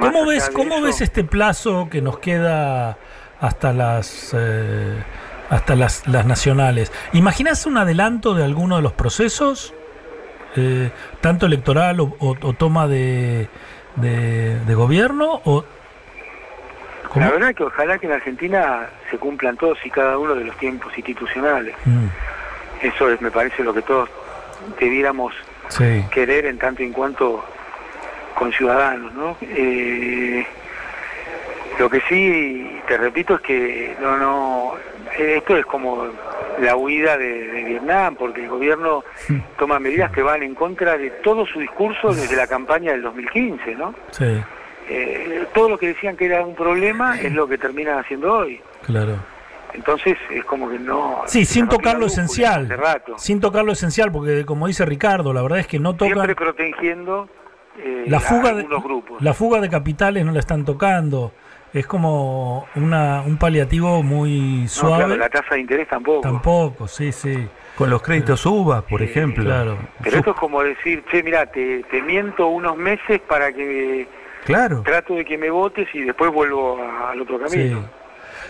¿Cómo 0.00 0.26
ves, 0.26 0.50
cómo 0.52 0.74
eso- 0.78 0.84
ves 0.84 1.00
este 1.00 1.22
plazo 1.22 1.88
que 1.88 2.02
nos 2.02 2.18
queda 2.18 2.98
hasta 3.40 3.72
las 3.72 4.34
eh, 4.36 4.96
hasta 5.48 5.76
las, 5.76 6.06
las 6.08 6.26
nacionales. 6.26 6.92
¿Imaginás 7.12 7.64
un 7.66 7.78
adelanto 7.78 8.34
de 8.34 8.44
alguno 8.44 8.76
de 8.76 8.82
los 8.82 8.92
procesos? 8.94 9.72
Eh, 10.60 10.90
tanto 11.20 11.46
electoral 11.46 12.00
o, 12.00 12.16
o- 12.18 12.36
o 12.42 12.52
toma 12.54 12.88
de, 12.88 13.48
de, 13.96 14.58
de 14.64 14.74
gobierno 14.74 15.40
o 15.44 15.64
La 17.14 17.30
verdad 17.30 17.54
que 17.54 17.62
ojalá 17.64 17.98
que 17.98 18.06
en 18.06 18.12
Argentina 18.12 18.86
se 19.10 19.18
cumplan 19.18 19.56
todos 19.56 19.78
y 19.84 19.90
cada 19.90 20.18
uno 20.18 20.34
de 20.34 20.44
los 20.44 20.56
tiempos 20.58 20.92
institucionales. 20.96 21.74
Mm, 21.84 22.06
Eso 22.82 23.10
es, 23.10 23.20
me 23.20 23.30
parece, 23.30 23.62
lo 23.62 23.72
que 23.72 23.82
todos 23.82 24.08
debiéramos 24.80 25.32
sí. 25.68 26.04
querer 26.10 26.46
en 26.46 26.58
tanto 26.58 26.82
y 26.82 26.86
en 26.86 26.92
cuanto 26.92 27.44
con 28.34 28.52
ciudadanos, 28.52 29.12
¿no? 29.14 29.36
Eh, 29.42 30.44
lo 31.78 31.88
que 31.88 32.00
sí, 32.08 32.80
te 32.88 32.96
repito, 32.98 33.36
es 33.36 33.40
que 33.40 33.96
no, 34.00 34.16
no, 34.16 34.72
esto 35.16 35.56
es 35.56 35.64
como 35.66 36.06
la 36.60 36.76
huida 36.76 37.16
de, 37.16 37.46
de 37.48 37.64
Vietnam, 37.64 38.16
porque 38.16 38.42
el 38.44 38.48
gobierno 38.50 39.04
toma 39.58 39.78
medidas 39.78 40.10
que 40.10 40.22
van 40.22 40.42
en 40.42 40.54
contra 40.54 40.98
de 40.98 41.10
todo 41.10 41.46
su 41.46 41.60
discurso 41.60 42.12
desde 42.12 42.34
la 42.36 42.46
campaña 42.46 42.92
del 42.92 43.02
2015, 43.02 43.74
¿no? 43.76 43.94
Sí, 44.10 44.24
Eh, 44.90 45.46
todo 45.52 45.68
lo 45.68 45.78
que 45.78 45.88
decían 45.88 46.16
que 46.16 46.26
era 46.26 46.44
un 46.44 46.54
problema 46.54 47.20
es 47.20 47.32
lo 47.32 47.46
que 47.46 47.58
terminan 47.58 47.98
haciendo 47.98 48.32
hoy. 48.34 48.60
claro. 48.82 49.16
Entonces 49.74 50.16
es 50.30 50.44
como 50.46 50.70
que 50.70 50.78
no... 50.78 51.22
Sí, 51.26 51.44
sin 51.44 51.68
tocar 51.68 51.98
lo 51.98 52.06
esencial. 52.06 52.66
rato. 52.70 53.18
Sin 53.18 53.38
tocar 53.38 53.66
lo 53.66 53.72
esencial, 53.72 54.10
porque 54.10 54.46
como 54.46 54.66
dice 54.66 54.86
Ricardo, 54.86 55.34
la 55.34 55.42
verdad 55.42 55.58
es 55.58 55.66
que 55.66 55.78
no 55.78 55.94
tocan. 55.94 56.14
Siempre 56.14 56.34
protegiendo 56.34 57.28
eh, 57.78 58.04
la 58.06 58.16
a 58.16 58.20
fuga 58.20 58.54
de 58.54 58.60
algunos 58.62 58.82
grupos. 58.82 59.20
la 59.22 59.34
fuga 59.34 59.60
de 59.60 59.68
capitales 59.68 60.24
no 60.24 60.32
la 60.32 60.40
están 60.40 60.64
tocando 60.64 61.32
es 61.72 61.86
como 61.86 62.66
una, 62.74 63.22
un 63.22 63.36
paliativo 63.36 64.02
muy 64.02 64.62
No, 64.62 64.68
suave 64.68 65.04
claro, 65.04 65.16
la 65.20 65.28
tasa 65.28 65.54
de 65.54 65.60
interés 65.60 65.88
tampoco. 65.88 66.20
tampoco 66.22 66.88
sí 66.88 67.12
sí 67.12 67.46
Con 67.76 67.90
los 67.90 68.02
créditos 68.02 68.44
UBA, 68.46 68.82
por 68.82 69.02
ejemplo. 69.02 69.44
claro 69.44 69.78
Pero 70.02 70.16
esto 70.18 70.30
es 70.30 70.36
como 70.36 70.62
decir, 70.62 71.04
che, 71.10 71.22
mira, 71.22 71.46
te, 71.46 71.82
te 71.90 72.02
miento 72.02 72.48
unos 72.48 72.76
meses 72.76 73.20
para 73.28 73.52
que 73.52 74.08
Claro. 74.44 74.82
trato 74.82 75.14
de 75.14 75.24
que 75.24 75.36
me 75.36 75.50
votes 75.50 75.88
y 75.94 76.00
después 76.02 76.32
vuelvo 76.32 76.78
al 77.06 77.20
otro 77.20 77.38
sí. 77.48 77.56
camino. 77.56 77.84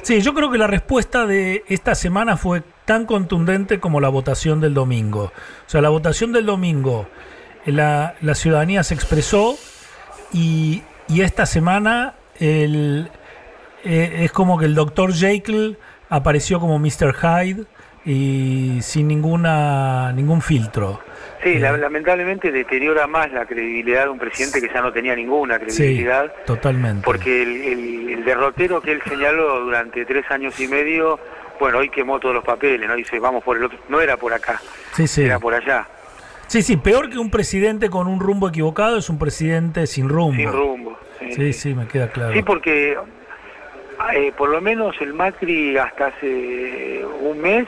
Sí, 0.03 0.21
yo 0.21 0.33
creo 0.33 0.49
que 0.51 0.59
la 0.59 0.69
respuesta 0.69 1.27
de 1.27 1.65
esta 1.67 1.97
semana 1.97 2.37
fue 2.37 2.63
tan 2.85 3.05
contundente 3.05 3.81
como 3.81 4.01
la 4.01 4.09
votación 4.09 4.61
del 4.61 4.73
domingo. 4.75 5.25
O 5.67 5.69
sea, 5.69 5.81
la 5.81 5.89
votación 5.89 6.33
del 6.33 6.47
domingo, 6.47 7.09
la, 7.67 8.15
la 8.21 8.35
ciudadanía 8.37 8.85
se 8.85 8.95
expresó 8.95 9.57
y, 10.33 10.83
y 11.09 11.23
esta 11.23 11.47
semana 11.47 12.15
el, 12.39 13.11
eh, 13.85 14.21
es 14.25 14.33
como 14.33 14.59
que 14.59 14.65
el 14.67 14.75
doctor 14.75 15.13
Jekyll 15.13 15.77
apareció 16.09 16.61
como 16.61 16.79
Mr. 16.79 17.15
Hyde 17.15 17.65
y 18.05 18.79
sin 18.83 19.09
ninguna 19.09 20.13
ningún 20.13 20.41
filtro. 20.41 21.01
Sí, 21.43 21.59
la- 21.59 21.77
lamentablemente 21.77 22.51
deteriora 22.51 23.07
más 23.07 23.31
la 23.33 23.45
credibilidad 23.47 24.05
de 24.05 24.11
un 24.11 24.19
presidente 24.19 24.61
que 24.61 24.73
ya 24.73 24.81
no 24.81 24.93
tenía 24.93 25.15
ninguna 25.15 25.59
Sí, 25.59 25.65
credibilidad. 25.67 26.33
totalmente. 26.47 27.05
Porque 27.05 27.43
el, 27.43 27.49
el- 27.63 28.09
el 28.11 28.25
derrotero 28.25 28.81
que 28.81 28.93
él 28.93 29.03
señaló 29.09 29.61
durante 29.61 30.05
tres 30.05 30.25
años 30.31 30.59
y 30.59 30.67
medio, 30.69 31.19
bueno, 31.61 31.79
hoy 31.79 31.91
quemó 31.91 32.19
todos 32.19 32.35
los 32.35 32.45
papeles, 32.45 32.89
¿no? 32.89 32.97
Dice, 32.97 33.19
vamos 33.21 33.45
por 33.45 33.57
el 33.57 33.65
otro. 33.65 33.79
No 33.89 34.01
era 34.01 34.17
por 34.17 34.33
acá, 34.33 34.61
Sí, 34.95 35.07
sí. 35.07 35.23
era 35.23 35.39
por 35.39 35.55
allá, 35.55 35.87
Sí, 36.49 36.63
sí, 36.63 36.79
peor 36.79 37.11
que 37.11 37.19
un 37.19 37.31
presidente 37.31 37.91
con 37.91 38.07
un 38.07 38.21
rumbo 38.21 38.49
equivocado 38.49 38.97
es 38.97 39.11
un 39.11 39.19
presidente 39.19 39.87
sin 39.87 40.09
rumbo. 40.09 40.33
sin 40.35 40.51
rumbo. 40.51 40.99
Sí. 41.19 41.53
Sí, 41.53 41.75
me 41.75 41.87
queda 41.87 42.09
claro. 42.09 42.33
Sí, 42.33 42.43
porque 42.43 42.97
eh, 44.15 44.33
por 44.37 44.51
lo 44.51 44.61
menos 44.61 44.97
el 45.01 45.15
Macri 45.15 45.77
hasta 45.77 46.07
hace 46.07 47.05
un 47.21 47.41
mes 47.41 47.67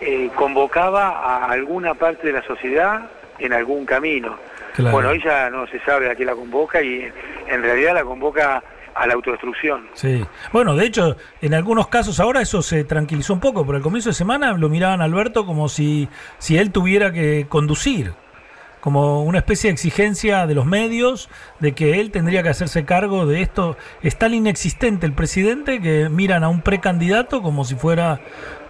eh, 0.00 0.30
convocaba 0.34 1.20
a 1.20 1.50
alguna 1.50 1.94
parte 1.94 2.26
de 2.26 2.32
la 2.32 2.42
sociedad 2.42 3.08
en 3.38 3.52
algún 3.52 3.86
camino. 3.86 4.36
Claro. 4.74 4.92
Bueno, 4.92 5.14
ya 5.14 5.50
no 5.50 5.66
se 5.66 5.80
sabe 5.80 6.10
a 6.10 6.14
qué 6.14 6.24
la 6.24 6.34
convoca 6.34 6.82
y 6.82 7.10
en 7.48 7.62
realidad 7.62 7.94
la 7.94 8.04
convoca 8.04 8.62
a 8.94 9.06
la 9.06 9.14
autodestrucción. 9.14 9.88
Sí. 9.94 10.24
Bueno, 10.52 10.74
de 10.76 10.86
hecho, 10.86 11.16
en 11.40 11.54
algunos 11.54 11.88
casos 11.88 12.20
ahora 12.20 12.40
eso 12.40 12.62
se 12.62 12.84
tranquilizó 12.84 13.32
un 13.32 13.40
poco, 13.40 13.64
pero 13.64 13.76
al 13.76 13.82
comienzo 13.82 14.10
de 14.10 14.14
semana 14.14 14.52
lo 14.52 14.68
miraban 14.68 15.00
a 15.00 15.04
Alberto 15.04 15.46
como 15.46 15.68
si, 15.68 16.08
si 16.38 16.58
él 16.58 16.72
tuviera 16.72 17.12
que 17.12 17.46
conducir, 17.48 18.12
como 18.82 19.22
una 19.22 19.38
especie 19.38 19.70
de 19.70 19.74
exigencia 19.74 20.44
de 20.48 20.56
los 20.56 20.66
medios 20.66 21.30
de 21.60 21.70
que 21.70 22.00
él 22.00 22.10
tendría 22.10 22.42
que 22.42 22.48
hacerse 22.48 22.84
cargo 22.84 23.26
de 23.26 23.40
esto. 23.40 23.76
Es 24.02 24.18
tan 24.18 24.34
inexistente 24.34 25.06
el 25.06 25.12
presidente 25.12 25.80
que 25.80 26.08
miran 26.08 26.42
a 26.42 26.48
un 26.48 26.62
precandidato 26.62 27.42
como 27.42 27.64
si 27.64 27.76
fuera 27.76 28.18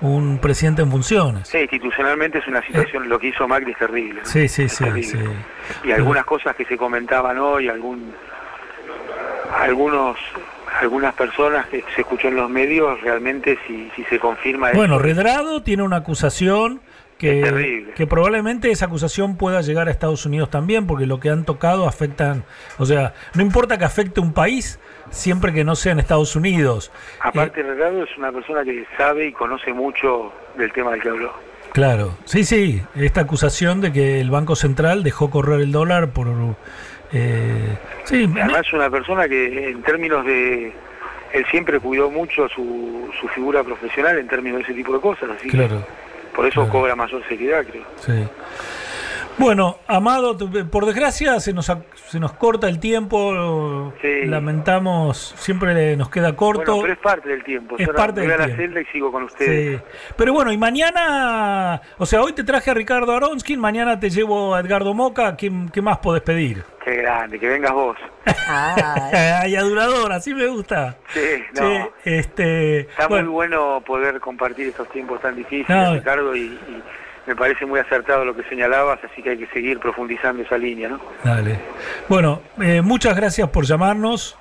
un 0.03 0.37
presidente 0.37 0.83
en 0.83 0.91
funciones. 0.91 1.49
Sí, 1.49 1.61
institucionalmente 1.61 2.41
es 2.41 2.47
una 2.47 2.61
situación, 2.61 3.09
lo 3.09 3.19
que 3.19 3.29
hizo 3.29 3.49
Macri 3.49 3.73
es 3.73 3.79
terrible. 3.79 4.21
¿no? 4.21 4.27
Sí, 4.27 4.49
sí, 4.49 4.65
Es 4.65 4.73
sí, 4.75 4.85
terrible. 4.85 5.09
sí. 5.09 5.89
Y 5.89 5.93
algunas 5.93 6.27
cosas 6.27 6.55
que 6.57 6.67
se 6.67 6.77
comentaban 6.77 7.39
hoy, 7.39 7.69
algún, 7.71 8.13
algunos, 9.59 10.19
algunas 10.79 11.15
personas 11.15 11.69
que 11.69 11.87
se 11.95 12.03
escuchó 12.03 12.29
en 12.29 12.37
los 12.37 12.51
medios, 12.51 13.01
realmente 13.01 13.59
si, 13.67 13.91
si 13.97 14.05
se 14.05 14.19
confirma 14.19 14.73
Bueno, 14.75 14.99
Redrado 14.99 15.63
tiene 15.63 15.85
una 15.85 15.97
acusación 15.97 16.83
que, 17.23 17.93
que 17.95 18.07
probablemente 18.09 18.73
esa 18.73 18.87
acusación 18.87 19.37
pueda 19.37 19.61
llegar 19.61 19.87
a 19.87 19.93
Estados 19.93 20.27
Unidos 20.27 20.51
también, 20.51 20.89
porque 20.89 21.07
lo 21.07 21.21
que 21.21 21.31
han 21.31 21.45
tocado 21.45 21.87
afectan, 21.87 22.45
o 22.79 22.85
sea, 22.85 23.15
no 23.35 23.43
importa 23.43 23.79
que 23.79 23.85
afecte 23.85 24.19
un 24.19 24.33
país, 24.33 24.81
siempre 25.11 25.53
que 25.53 25.63
no 25.63 25.77
sea 25.77 25.93
en 25.93 26.01
Estados 26.01 26.35
Unidos. 26.35 26.91
Aparte, 27.21 27.63
Renato 27.63 28.03
es 28.03 28.19
una 28.19 28.33
persona 28.33 28.65
que 28.65 28.85
sabe 28.97 29.29
y 29.29 29.33
conoce 29.33 29.73
mucho 29.73 30.33
del 30.57 30.73
tema 30.73 30.91
del 30.91 31.01
que 31.01 31.09
habló. 31.11 31.33
Claro, 31.73 32.17
sí, 32.25 32.45
sí, 32.45 32.83
esta 32.97 33.21
acusación 33.21 33.81
de 33.81 33.93
que 33.93 34.21
el 34.21 34.31
Banco 34.31 34.57
Central 34.57 35.05
dejó 35.05 35.31
correr 35.31 35.61
el 35.61 35.71
dólar 35.71 36.11
por... 36.11 36.27
eh, 37.13 37.79
sí, 38.05 38.29
Además, 38.35 38.67
es 38.67 38.73
una 38.73 38.91
persona 38.91 39.29
que 39.29 39.71
en 39.71 39.83
términos 39.83 40.27
de... 40.27 40.73
Él 41.33 41.47
siempre 41.51 41.79
cuidó 41.81 42.11
mucho 42.11 42.47
su, 42.49 43.09
su 43.19 43.29
figura 43.29 43.63
profesional 43.63 44.19
en 44.19 44.29
términos 44.29 44.59
de 44.59 44.65
ese 44.65 44.75
tipo 44.75 44.93
de 44.93 45.01
cosas, 45.01 45.31
así 45.31 45.49
que 45.49 45.57
claro, 45.57 45.83
por 46.35 46.47
eso 46.47 46.69
cobra 46.69 46.95
mayor 46.97 47.23
seriedad, 47.29 47.65
creo. 47.65 47.85
sí. 47.97 48.29
Bueno, 49.39 49.79
Amado, 49.89 50.37
tu- 50.37 50.69
por 50.71 50.87
desgracia 50.87 51.41
se 51.41 51.53
nos, 51.53 51.71
se 52.07 52.21
nos 52.21 52.33
corta 52.35 52.69
el 52.69 52.79
tiempo, 52.79 53.93
lamentamos, 54.25 55.35
siempre 55.37 55.97
nos 55.97 56.11
queda 56.11 56.37
corto. 56.37 56.77
Bueno, 56.77 56.83
pero 56.83 56.93
es 56.95 56.99
parte 56.99 57.29
del 57.29 57.43
tiempo. 57.43 57.77
Es 57.79 57.87
Yo 57.87 57.95
parte 57.95 58.21
voy 58.21 58.31
del 58.31 58.35
a 58.35 58.39
la 58.39 58.45
tiempo. 58.47 58.63
celda 58.63 58.81
y 58.81 58.85
sigo 58.93 59.11
con 59.11 59.23
ustedes. 59.25 59.81
Sí. 59.81 59.85
Pero 60.17 60.33
bueno, 60.33 60.53
y 60.53 60.59
mañana, 60.59 61.81
o 61.99 62.07
sea, 62.07 62.21
hoy 62.23 62.33
te 62.35 62.45
traje 62.45 62.71
a 62.71 62.75
Ricardo 62.75 63.15
Aronskin, 63.17 63.59
mañana 63.59 63.99
te 63.99 64.11
llevo 64.11 64.55
a 64.55 64.61
Edgardo 64.61 64.95
Moca, 64.95 65.37
¿qué, 65.37 65.51
qué 65.73 65.83
más 65.83 65.99
podés 65.99 66.23
pedir? 66.23 66.63
Qué 66.85 66.97
grande, 66.97 67.39
que 67.39 67.49
vengas 67.49 67.73
vos. 67.73 67.97
Ay, 68.49 69.57
adulador, 69.57 70.13
así 70.13 70.35
me 70.35 70.47
gusta. 70.47 70.97
Sí, 71.09 71.21
no. 71.55 71.69
Sí, 71.69 71.79
este, 72.05 72.81
Está 72.81 73.07
bueno, 73.09 73.25
muy 73.27 73.33
bueno 73.35 73.83
poder 73.87 74.21
compartir 74.21 74.69
estos 74.69 74.89
tiempos 74.91 75.21
tan 75.21 75.37
difíciles, 75.37 75.69
No. 75.69 75.95
Ricardo, 75.95 76.35
y, 76.37 76.41
y 76.41 76.83
me 77.27 77.37
parece 77.37 77.67
muy 77.67 77.81
acertado 77.81 78.25
lo 78.25 78.35
que 78.35 78.43
señalabas, 78.45 78.99
así 79.05 79.23
que 79.23 79.31
hay 79.31 79.39
que 79.39 79.47
seguir 79.49 79.79
profundizando 79.79 80.43
esa 80.43 80.59
línea, 80.59 80.89
¿no? 80.89 81.01
dale. 81.25 81.59
Bueno, 82.09 82.43
eh, 82.61 82.83
muchas 82.83 83.17
gracias 83.17 83.49
por 83.51 83.65
llamarnos. 83.65 84.37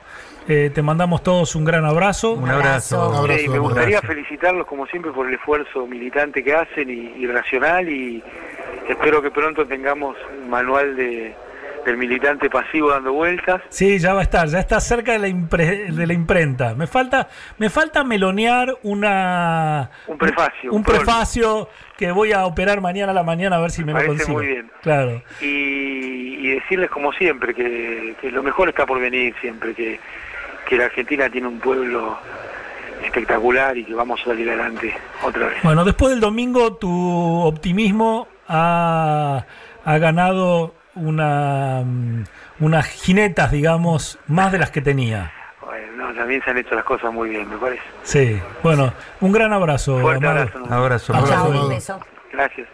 Eh, 0.47 0.71
te 0.73 0.81
mandamos 0.81 1.21
todos 1.21 1.55
un 1.55 1.63
gran 1.63 1.85
abrazo. 1.85 2.33
Un 2.33 2.49
abrazo. 2.49 3.27
Sí, 3.37 3.47
me 3.47 3.59
gustaría 3.59 4.01
felicitarlos 4.01 4.65
como 4.65 4.87
siempre 4.87 5.11
por 5.11 5.27
el 5.27 5.35
esfuerzo 5.35 5.85
militante 5.85 6.43
que 6.43 6.55
hacen 6.55 6.89
y, 6.89 7.23
y 7.23 7.27
racional 7.27 7.87
y 7.87 8.23
espero 8.89 9.21
que 9.21 9.29
pronto 9.29 9.67
tengamos 9.67 10.17
un 10.41 10.49
manual 10.49 10.95
de, 10.95 11.35
del 11.85 11.97
militante 11.97 12.49
pasivo 12.49 12.89
dando 12.91 13.13
vueltas. 13.13 13.61
Sí, 13.69 13.97
ya 13.99 14.13
va 14.13 14.19
a 14.19 14.23
estar, 14.23 14.47
ya 14.47 14.59
está 14.59 14.79
cerca 14.79 15.13
de 15.13 15.19
la, 15.19 15.27
impre- 15.27 15.87
de 15.91 16.07
la 16.07 16.13
imprenta. 16.13 16.75
Me 16.75 16.85
falta, 16.87 17.27
me 17.57 17.69
falta 17.69 18.03
melonear 18.03 18.75
una 18.83 19.89
Un 20.07 20.17
prefacio. 20.17 20.71
un 20.71 20.83
prefacio 20.83 21.69
que 21.97 22.11
voy 22.11 22.31
a 22.33 22.45
operar 22.45 22.81
mañana 22.81 23.11
a 23.11 23.15
la 23.15 23.23
mañana 23.23 23.55
a 23.57 23.59
ver 23.61 23.71
si 23.71 23.83
me 23.83 23.91
lo 23.93 23.97
Parece 23.97 24.15
consigo. 24.17 24.37
muy 24.37 24.47
bien. 24.47 24.71
Claro. 24.81 25.21
y, 25.41 25.45
y 26.47 26.47
decirles 26.55 26.89
como 26.89 27.11
siempre 27.13 27.53
que, 27.53 28.15
que 28.21 28.31
lo 28.31 28.43
mejor 28.43 28.69
está 28.69 28.85
por 28.85 28.99
venir 28.99 29.33
siempre, 29.41 29.73
que, 29.73 29.99
que 30.67 30.75
la 30.77 30.85
Argentina 30.85 31.29
tiene 31.29 31.47
un 31.47 31.59
pueblo 31.59 32.17
espectacular 33.03 33.77
y 33.77 33.83
que 33.85 33.93
vamos 33.93 34.21
a 34.21 34.25
salir 34.25 34.47
adelante 34.49 34.93
otra 35.23 35.47
vez. 35.47 35.57
Bueno, 35.63 35.83
después 35.83 36.11
del 36.11 36.19
domingo 36.19 36.73
tu 36.75 37.41
optimismo 37.43 38.27
ha, 38.47 39.45
ha 39.83 39.97
ganado 39.97 40.75
una 40.95 41.83
mm, 41.85 42.23
unas 42.59 42.85
jinetas, 42.85 43.51
digamos, 43.51 44.19
más 44.27 44.51
de 44.51 44.59
las 44.59 44.71
que 44.71 44.81
tenía. 44.81 45.31
Bueno, 45.63 46.07
no, 46.07 46.13
también 46.13 46.43
se 46.43 46.51
han 46.51 46.57
hecho 46.57 46.75
las 46.75 46.85
cosas 46.85 47.13
muy 47.13 47.29
bien, 47.29 47.49
me 47.49 47.57
parece. 47.57 47.83
Sí. 48.03 48.39
Bueno, 48.63 48.93
un 49.19 49.31
gran 49.31 49.53
abrazo. 49.53 49.99
Fuerte 49.99 50.25
Amado. 50.25 50.41
abrazo. 50.41 50.73
Abrazo. 50.73 51.13
Abrazo. 51.13 51.33
Chao, 51.33 51.63
un 51.63 51.69
beso. 51.69 51.99
Gracias. 52.31 52.67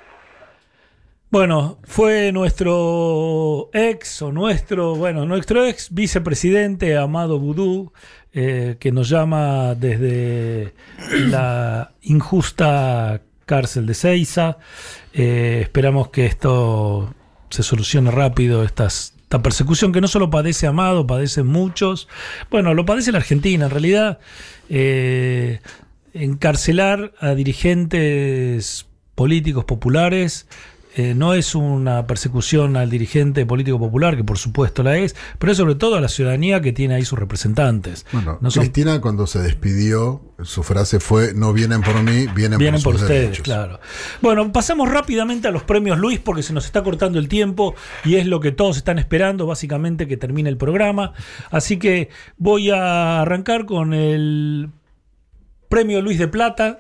Bueno, 1.29 1.79
fue 1.83 2.31
nuestro 2.31 3.69
ex 3.73 4.21
o 4.21 4.31
nuestro, 4.31 4.95
bueno, 4.95 5.25
nuestro 5.25 5.65
ex 5.65 5.93
vicepresidente 5.93 6.97
Amado 6.97 7.37
Vudú, 7.37 7.91
eh, 8.31 8.77
que 8.79 8.93
nos 8.93 9.09
llama 9.09 9.75
desde 9.75 10.73
la 11.11 11.91
injusta 12.03 13.19
cárcel 13.45 13.85
de 13.87 13.93
Ceiza. 13.93 14.57
Eh, 15.11 15.59
esperamos 15.63 16.11
que 16.11 16.25
esto 16.25 17.13
se 17.49 17.63
solucione 17.63 18.11
rápido, 18.11 18.63
esta 18.63 18.89
persecución 19.41 19.91
que 19.91 20.01
no 20.01 20.07
solo 20.07 20.29
padece 20.29 20.67
Amado, 20.67 21.07
padecen 21.07 21.47
muchos. 21.47 22.07
Bueno, 22.49 22.73
lo 22.73 22.85
padece 22.85 23.11
la 23.11 23.19
Argentina, 23.19 23.65
en 23.65 23.71
realidad. 23.71 24.19
eh, 24.69 25.61
encarcelar 26.13 27.13
a 27.19 27.35
dirigentes 27.35 28.87
políticos 29.15 29.65
populares 29.65 30.47
eh, 30.99 31.13
no 31.13 31.35
es 31.35 31.53
una 31.53 32.07
persecución 32.07 32.75
al 32.75 32.89
dirigente 32.89 33.45
político 33.45 33.77
popular, 33.77 34.15
que 34.17 34.23
por 34.23 34.39
supuesto 34.39 34.81
la 34.81 34.97
es, 34.97 35.15
pero 35.37 35.51
es 35.51 35.57
sobre 35.59 35.75
todo 35.75 35.95
a 35.95 36.01
la 36.01 36.07
ciudadanía 36.09 36.59
que 36.59 36.73
tiene 36.73 36.95
ahí 36.95 37.05
sus 37.05 37.19
representantes. 37.19 38.03
Bueno, 38.11 38.39
No 38.41 38.49
son- 38.49 38.63
Cristina 38.63 38.99
cuando 38.99 39.27
se 39.27 39.37
despidió, 39.39 40.23
su 40.41 40.63
frase 40.63 40.99
fue, 40.99 41.35
no 41.35 41.53
vienen 41.53 41.81
por 41.81 42.01
mí, 42.01 42.25
vienen, 42.33 42.57
Vienen 42.57 42.81
por, 42.81 42.95
ustedes, 42.95 43.21
derechos". 43.21 43.43
claro. 43.43 43.79
Bueno, 44.23 44.51
pasamos 44.51 44.89
rápidamente 44.89 45.47
a 45.47 45.51
los 45.51 45.61
premios 45.61 45.99
Luis 45.99 46.17
porque 46.19 46.41
se 46.41 46.51
nos 46.53 46.65
está 46.65 46.81
cortando 46.83 47.19
el 47.19 47.27
tiempo 47.27 47.75
y 48.03 48.15
es 48.15 48.25
lo 48.25 48.39
que 48.39 48.51
todos 48.51 48.77
están 48.77 48.97
esperando, 48.97 49.45
básicamente, 49.45 50.07
que 50.07 50.17
termine 50.17 50.49
el 50.49 50.57
programa. 50.57 51.13
Así 51.51 51.77
que 51.77 52.09
voy 52.37 52.71
a 52.71 53.21
arrancar 53.21 53.65
con 53.67 53.93
el 53.93 54.69
premio 55.69 56.01
Luis 56.01 56.17
de 56.17 56.27
Plata 56.27 56.79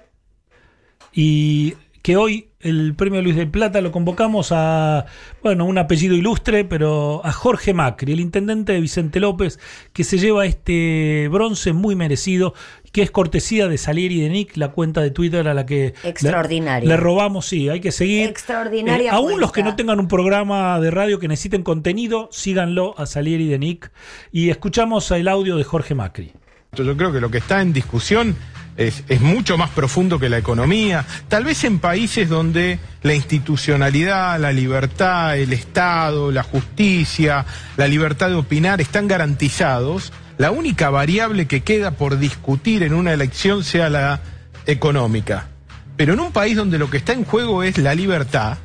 y 1.13 1.75
que 2.01 2.17
hoy 2.17 2.46
el 2.59 2.95
premio 2.95 3.21
Luis 3.21 3.35
de 3.35 3.45
Plata 3.45 3.81
lo 3.81 3.91
convocamos 3.91 4.49
a, 4.51 5.05
bueno, 5.43 5.65
un 5.65 5.77
apellido 5.77 6.15
ilustre, 6.15 6.65
pero 6.65 7.21
a 7.23 7.31
Jorge 7.31 7.73
Macri, 7.73 8.13
el 8.13 8.19
intendente 8.19 8.73
de 8.73 8.81
Vicente 8.81 9.19
López, 9.19 9.59
que 9.93 10.03
se 10.03 10.17
lleva 10.17 10.45
este 10.47 11.29
bronce 11.31 11.73
muy 11.73 11.95
merecido, 11.95 12.55
que 12.91 13.03
es 13.03 13.11
cortesía 13.11 13.67
de 13.67 13.77
Salieri 13.77 14.19
y 14.19 14.21
de 14.23 14.29
Nick, 14.29 14.57
la 14.57 14.69
cuenta 14.71 15.01
de 15.01 15.11
Twitter 15.11 15.47
a 15.47 15.53
la 15.53 15.65
que 15.67 15.93
le- 16.03 16.09
Extraordinaria. 16.09 16.89
Le, 16.89 16.97
robamos, 16.97 17.45
sí, 17.45 17.69
hay 17.69 17.79
que 17.79 17.91
seguir. 17.91 18.27
Extraordinaria 18.27 19.11
Eh, 19.11 19.15
aún 19.15 19.39
los 19.39 19.51
que 19.51 19.61
no 19.61 19.75
tengan 19.75 19.99
un 19.99 20.07
programa 20.07 20.79
de 20.79 20.89
radio 20.89 21.19
que 21.19 21.27
necesiten 21.27 21.61
contenido, 21.61 22.27
síganlo 22.31 22.95
a 22.97 23.05
Salieri 23.05 23.43
y 23.45 23.49
de 23.49 23.59
Nick. 23.59 23.91
Y 24.31 24.49
escuchamos 24.49 25.11
el 25.11 25.27
audio 25.27 25.57
de 25.57 25.63
Jorge 25.63 25.93
Macri. 25.93 26.31
Yo 26.73 26.97
creo 26.97 27.11
que 27.11 27.21
lo 27.21 27.29
que 27.29 27.37
está 27.37 27.61
en 27.61 27.71
discusión 27.71 28.35
es, 28.77 29.03
es 29.09 29.21
mucho 29.21 29.57
más 29.57 29.71
profundo 29.71 30.19
que 30.19 30.29
la 30.29 30.37
economía. 30.37 31.05
Tal 31.27 31.43
vez 31.43 31.63
en 31.63 31.79
países 31.79 32.29
donde 32.29 32.79
la 33.01 33.15
institucionalidad, 33.15 34.39
la 34.39 34.53
libertad, 34.53 35.37
el 35.37 35.51
Estado, 35.51 36.31
la 36.31 36.43
justicia, 36.43 37.45
la 37.75 37.87
libertad 37.87 38.29
de 38.29 38.35
opinar 38.35 38.79
están 38.79 39.07
garantizados, 39.07 40.13
la 40.37 40.51
única 40.51 40.89
variable 40.89 41.47
que 41.47 41.61
queda 41.61 41.91
por 41.91 42.19
discutir 42.19 42.83
en 42.83 42.93
una 42.93 43.11
elección 43.13 43.63
sea 43.63 43.89
la 43.89 44.21
económica. 44.67 45.47
Pero 45.95 46.13
en 46.13 46.19
un 46.19 46.31
país 46.31 46.55
donde 46.55 46.77
lo 46.77 46.91
que 46.91 46.97
está 46.97 47.13
en 47.13 47.25
juego 47.25 47.63
es 47.63 47.79
la 47.79 47.95
libertad, 47.95 48.59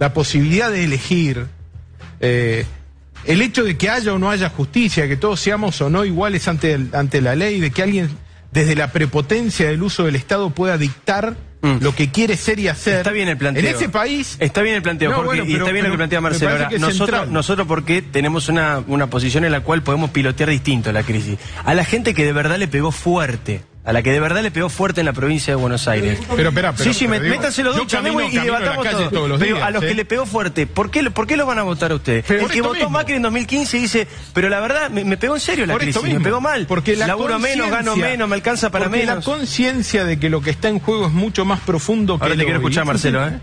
la 0.00 0.12
posibilidad 0.12 0.70
de 0.70 0.84
elegir, 0.84 1.46
eh, 2.20 2.66
el 3.24 3.42
hecho 3.42 3.62
de 3.62 3.76
que 3.76 3.90
haya 3.90 4.12
o 4.12 4.18
no 4.18 4.30
haya 4.30 4.48
justicia, 4.48 5.06
que 5.06 5.16
todos 5.16 5.38
seamos 5.38 5.80
o 5.80 5.88
no 5.88 6.04
iguales 6.04 6.48
ante, 6.48 6.78
ante 6.92 7.20
la 7.20 7.36
ley, 7.36 7.60
de 7.60 7.70
que 7.70 7.82
alguien 7.82 8.10
desde 8.52 8.74
la 8.76 8.92
prepotencia 8.92 9.68
del 9.68 9.82
uso 9.82 10.04
del 10.04 10.16
Estado 10.16 10.50
pueda 10.50 10.78
dictar 10.78 11.36
lo 11.60 11.92
que 11.94 12.10
quiere 12.12 12.36
ser 12.36 12.60
y 12.60 12.68
hacer. 12.68 12.94
Mm. 12.94 12.98
Está 12.98 13.10
bien 13.10 13.28
el 13.28 13.36
planteo. 13.36 13.68
En 13.68 13.74
ese 13.74 13.88
país. 13.88 14.36
Está 14.38 14.62
bien 14.62 14.76
el 14.76 14.82
planteo, 14.82 15.10
No, 15.10 15.16
Jorge, 15.16 15.26
bueno, 15.26 15.44
y 15.44 15.52
pero- 15.54 15.64
está 15.64 15.72
bien 15.72 15.84
lo 15.84 15.86
pero 15.88 15.92
que 15.94 15.98
plantea 15.98 16.20
Marcelo. 16.20 16.50
Ahora, 16.52 16.70
nosotros, 16.78 16.96
central. 16.96 17.32
nosotros 17.32 17.66
porque 17.66 18.00
tenemos 18.00 18.48
una, 18.48 18.82
una 18.86 19.08
posición 19.10 19.44
en 19.44 19.50
la 19.52 19.60
cual 19.60 19.82
podemos 19.82 20.10
pilotear 20.10 20.50
distinto 20.50 20.92
la 20.92 21.02
crisis. 21.02 21.36
A 21.64 21.74
la 21.74 21.84
gente 21.84 22.14
que 22.14 22.24
de 22.24 22.32
verdad 22.32 22.58
le 22.58 22.68
pegó 22.68 22.92
fuerte. 22.92 23.62
A 23.88 23.92
la 23.94 24.02
que 24.02 24.12
de 24.12 24.20
verdad 24.20 24.42
le 24.42 24.50
pegó 24.50 24.68
fuerte 24.68 25.00
en 25.00 25.06
la 25.06 25.14
provincia 25.14 25.50
de 25.50 25.56
Buenos 25.56 25.88
Aires. 25.88 26.18
Pero, 26.36 26.50
espera, 26.50 26.72
pero- 26.72 26.84
sí, 26.84 26.92
sí, 26.92 27.06
pero 27.06 27.10
me- 27.20 27.20
digo, 27.24 27.36
métanse 27.36 27.62
los 27.62 27.74
yo 27.74 27.84
dos, 27.84 28.32
y 28.32 28.38
debatamos 28.38 28.86
todo. 28.86 29.08
todos 29.08 29.28
los 29.30 29.38
Pero 29.40 29.54
días, 29.56 29.66
a 29.66 29.70
los 29.70 29.82
¿eh? 29.82 29.86
que 29.88 29.94
le 29.94 30.04
pegó 30.04 30.26
fuerte, 30.26 30.66
¿por 30.66 30.90
qué, 30.90 31.10
¿por 31.10 31.26
qué 31.26 31.38
lo 31.38 31.46
van 31.46 31.58
a 31.58 31.62
votar 31.62 31.92
a 31.92 31.94
ustedes? 31.94 32.30
El 32.30 32.48
que 32.48 32.60
votó 32.60 32.74
mismo. 32.74 32.90
Macri 32.90 33.14
en 33.14 33.22
2015 33.22 33.78
dice, 33.78 34.06
pero 34.34 34.50
la 34.50 34.60
verdad 34.60 34.90
me, 34.90 35.04
me 35.04 35.16
pegó 35.16 35.36
en 35.36 35.40
serio 35.40 35.64
la 35.64 35.72
Por 35.72 35.80
crisis, 35.80 36.02
me 36.02 36.20
pegó 36.20 36.38
mal. 36.38 36.66
Porque 36.66 36.96
la 36.96 37.06
Laburo 37.06 37.38
menos, 37.38 37.70
gano 37.70 37.96
menos, 37.96 38.28
me 38.28 38.34
alcanza 38.34 38.70
para 38.70 38.84
porque 38.84 38.98
menos. 39.06 39.16
La 39.16 39.22
conciencia 39.22 40.04
de 40.04 40.18
que 40.18 40.28
lo 40.28 40.42
que 40.42 40.50
está 40.50 40.68
en 40.68 40.80
juego 40.80 41.06
es 41.06 41.12
mucho 41.12 41.46
más 41.46 41.60
profundo 41.60 42.18
que. 42.18 42.24
Ahora 42.24 42.36
te 42.36 42.44
quiero 42.44 42.58
escuchar, 42.58 42.84
Marcelo, 42.84 43.26
¿eh? 43.26 43.40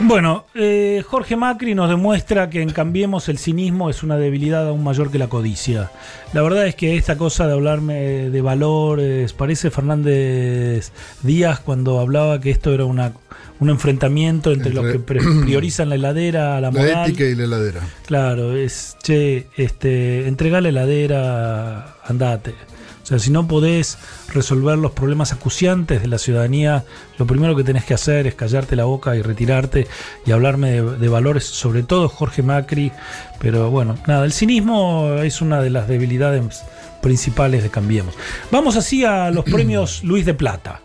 Bueno, 0.00 0.46
eh, 0.54 1.04
Jorge 1.06 1.36
Macri 1.36 1.74
nos 1.74 1.88
demuestra 1.88 2.50
que 2.50 2.62
en 2.62 2.70
Cambiemos 2.70 3.28
el 3.28 3.38
cinismo 3.38 3.88
es 3.90 4.02
una 4.02 4.16
debilidad 4.16 4.66
aún 4.66 4.82
mayor 4.82 5.10
que 5.10 5.18
la 5.18 5.28
codicia. 5.28 5.90
La 6.32 6.42
verdad 6.42 6.66
es 6.66 6.74
que 6.74 6.96
esta 6.96 7.16
cosa 7.16 7.46
de 7.46 7.52
hablarme 7.52 7.94
de 8.30 8.40
valores, 8.42 9.32
parece 9.32 9.70
Fernández 9.70 10.92
Díaz 11.22 11.60
cuando 11.60 12.00
hablaba 12.00 12.40
que 12.40 12.50
esto 12.50 12.72
era 12.72 12.84
una, 12.84 13.12
un 13.60 13.70
enfrentamiento 13.70 14.50
entre, 14.50 14.72
los 14.72 14.90
que 14.90 14.98
priorizan 15.44 15.90
la 15.90 15.94
heladera, 15.96 16.54
la 16.54 16.60
La 16.62 16.70
moral. 16.70 17.08
ética 17.10 17.24
y 17.24 17.34
la 17.36 17.44
heladera. 17.44 17.80
Claro, 18.06 18.56
es, 18.56 18.96
che, 19.02 19.46
este, 19.56 20.26
entregá 20.26 20.60
la 20.60 20.70
heladera, 20.70 21.96
andate. 22.04 22.54
O 23.02 23.06
sea, 23.06 23.18
si 23.18 23.30
no 23.30 23.48
podés 23.48 23.98
resolver 24.28 24.78
los 24.78 24.92
problemas 24.92 25.32
acuciantes 25.32 26.02
de 26.02 26.08
la 26.08 26.18
ciudadanía, 26.18 26.84
lo 27.18 27.26
primero 27.26 27.56
que 27.56 27.64
tenés 27.64 27.84
que 27.84 27.94
hacer 27.94 28.26
es 28.26 28.34
callarte 28.34 28.76
la 28.76 28.84
boca 28.84 29.16
y 29.16 29.22
retirarte 29.22 29.88
y 30.24 30.30
hablarme 30.30 30.70
de, 30.70 30.98
de 30.98 31.08
valores, 31.08 31.44
sobre 31.44 31.82
todo 31.82 32.08
Jorge 32.08 32.42
Macri. 32.42 32.92
Pero 33.40 33.70
bueno, 33.70 33.98
nada, 34.06 34.24
el 34.24 34.32
cinismo 34.32 35.18
es 35.22 35.40
una 35.40 35.60
de 35.60 35.70
las 35.70 35.88
debilidades 35.88 36.62
principales 37.02 37.62
de 37.62 37.70
Cambiemos. 37.70 38.14
Vamos 38.50 38.76
así 38.76 39.04
a 39.04 39.30
los 39.30 39.44
premios 39.52 40.02
Luis 40.04 40.24
de 40.24 40.32
Plata. 40.34 40.80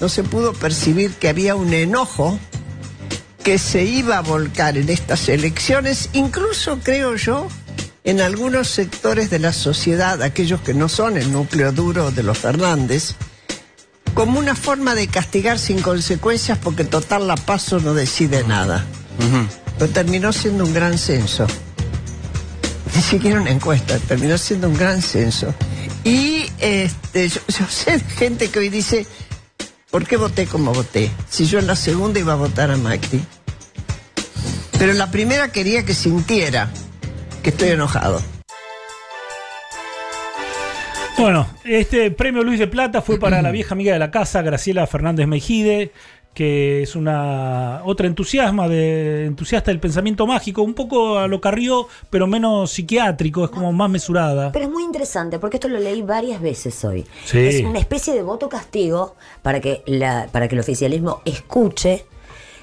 no 0.00 0.08
se 0.08 0.24
pudo 0.24 0.52
percibir 0.54 1.12
que 1.12 1.28
había 1.28 1.54
un 1.54 1.72
enojo 1.72 2.38
que 3.44 3.58
se 3.58 3.84
iba 3.84 4.18
a 4.18 4.22
volcar 4.22 4.76
en 4.76 4.88
estas 4.88 5.28
elecciones, 5.28 6.10
incluso 6.12 6.80
creo 6.82 7.16
yo, 7.16 7.48
en 8.08 8.22
algunos 8.22 8.68
sectores 8.68 9.28
de 9.28 9.38
la 9.38 9.52
sociedad, 9.52 10.22
aquellos 10.22 10.62
que 10.62 10.72
no 10.72 10.88
son 10.88 11.18
el 11.18 11.30
núcleo 11.30 11.72
duro 11.72 12.10
de 12.10 12.22
los 12.22 12.38
Fernández, 12.38 13.14
como 14.14 14.38
una 14.38 14.54
forma 14.54 14.94
de 14.94 15.08
castigar 15.08 15.58
sin 15.58 15.82
consecuencias 15.82 16.56
porque 16.56 16.84
total 16.84 17.26
la 17.28 17.36
paso 17.36 17.80
no 17.80 17.92
decide 17.92 18.44
nada. 18.44 18.86
Pero 19.78 19.92
terminó 19.92 20.32
siendo 20.32 20.64
un 20.64 20.72
gran 20.72 20.96
censo. 20.96 21.46
Ni 22.94 23.02
siquiera 23.02 23.42
una 23.42 23.50
encuesta, 23.50 23.98
terminó 23.98 24.38
siendo 24.38 24.70
un 24.70 24.78
gran 24.78 25.02
censo. 25.02 25.54
Y 26.02 26.46
este, 26.60 27.28
yo, 27.28 27.42
yo 27.46 27.66
sé 27.68 28.00
gente 28.00 28.48
que 28.48 28.58
hoy 28.58 28.70
dice, 28.70 29.06
¿por 29.90 30.06
qué 30.06 30.16
voté 30.16 30.46
como 30.46 30.72
voté? 30.72 31.10
Si 31.28 31.44
yo 31.44 31.58
en 31.58 31.66
la 31.66 31.76
segunda 31.76 32.18
iba 32.18 32.32
a 32.32 32.36
votar 32.36 32.70
a 32.70 32.78
Macri. 32.78 33.22
Pero 34.78 34.92
en 34.92 34.98
la 34.98 35.10
primera 35.10 35.52
quería 35.52 35.84
que 35.84 35.92
sintiera 35.92 36.70
que 37.42 37.50
estoy 37.50 37.70
enojado. 37.70 38.20
Bueno, 41.18 41.48
este 41.64 42.12
premio 42.12 42.44
Luis 42.44 42.60
de 42.60 42.68
Plata 42.68 43.02
fue 43.02 43.18
para 43.18 43.42
la 43.42 43.50
vieja 43.50 43.74
amiga 43.74 43.92
de 43.92 43.98
la 43.98 44.12
casa, 44.12 44.40
Graciela 44.42 44.86
Fernández 44.86 45.26
Mejide, 45.26 45.90
que 46.32 46.82
es 46.82 46.94
una 46.94 47.82
otra 47.84 48.06
entusiasma 48.06 48.68
de, 48.68 49.26
entusiasta 49.26 49.72
del 49.72 49.80
pensamiento 49.80 50.24
mágico, 50.28 50.62
un 50.62 50.74
poco 50.74 51.18
a 51.18 51.26
lo 51.26 51.40
Carrió, 51.40 51.88
pero 52.10 52.28
menos 52.28 52.70
psiquiátrico, 52.70 53.46
es 53.46 53.50
como 53.50 53.72
más 53.72 53.90
mesurada. 53.90 54.52
Pero 54.52 54.66
es 54.66 54.70
muy 54.70 54.84
interesante 54.84 55.40
porque 55.40 55.56
esto 55.56 55.66
lo 55.66 55.80
leí 55.80 56.02
varias 56.02 56.40
veces 56.40 56.84
hoy. 56.84 57.04
Sí. 57.24 57.38
Es 57.38 57.64
una 57.64 57.80
especie 57.80 58.14
de 58.14 58.22
voto 58.22 58.48
castigo 58.48 59.16
para 59.42 59.58
que, 59.58 59.82
la, 59.86 60.28
para 60.30 60.46
que 60.46 60.54
el 60.54 60.60
oficialismo 60.60 61.22
escuche, 61.24 62.06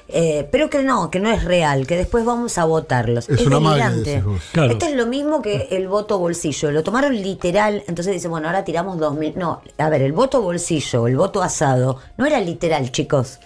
eh, 0.08 0.48
pero 0.50 0.70
que 0.70 0.82
no, 0.82 1.10
que 1.10 1.18
no 1.18 1.30
es 1.30 1.44
real, 1.44 1.86
que 1.86 1.96
después 1.96 2.24
vamos 2.24 2.58
a 2.58 2.64
votarlos. 2.64 3.28
Es 3.28 3.40
Es, 3.40 3.46
una 3.46 3.58
delirante. 3.58 4.22
Claro. 4.52 4.72
Esto 4.72 4.86
es 4.86 4.94
lo 4.94 5.06
mismo 5.06 5.42
que 5.42 5.68
el 5.70 5.88
voto 5.88 6.18
bolsillo. 6.18 6.70
Lo 6.70 6.82
tomaron 6.82 7.14
literal, 7.14 7.82
entonces 7.88 8.14
dice, 8.14 8.28
bueno, 8.28 8.46
ahora 8.46 8.64
tiramos 8.64 8.98
dos 8.98 9.14
mil. 9.14 9.34
No, 9.36 9.62
a 9.78 9.88
ver, 9.88 10.02
el 10.02 10.12
voto 10.12 10.42
bolsillo, 10.42 11.06
el 11.06 11.16
voto 11.16 11.42
asado, 11.42 11.98
no 12.16 12.26
era 12.26 12.40
literal, 12.40 12.92
chicos. 12.92 13.40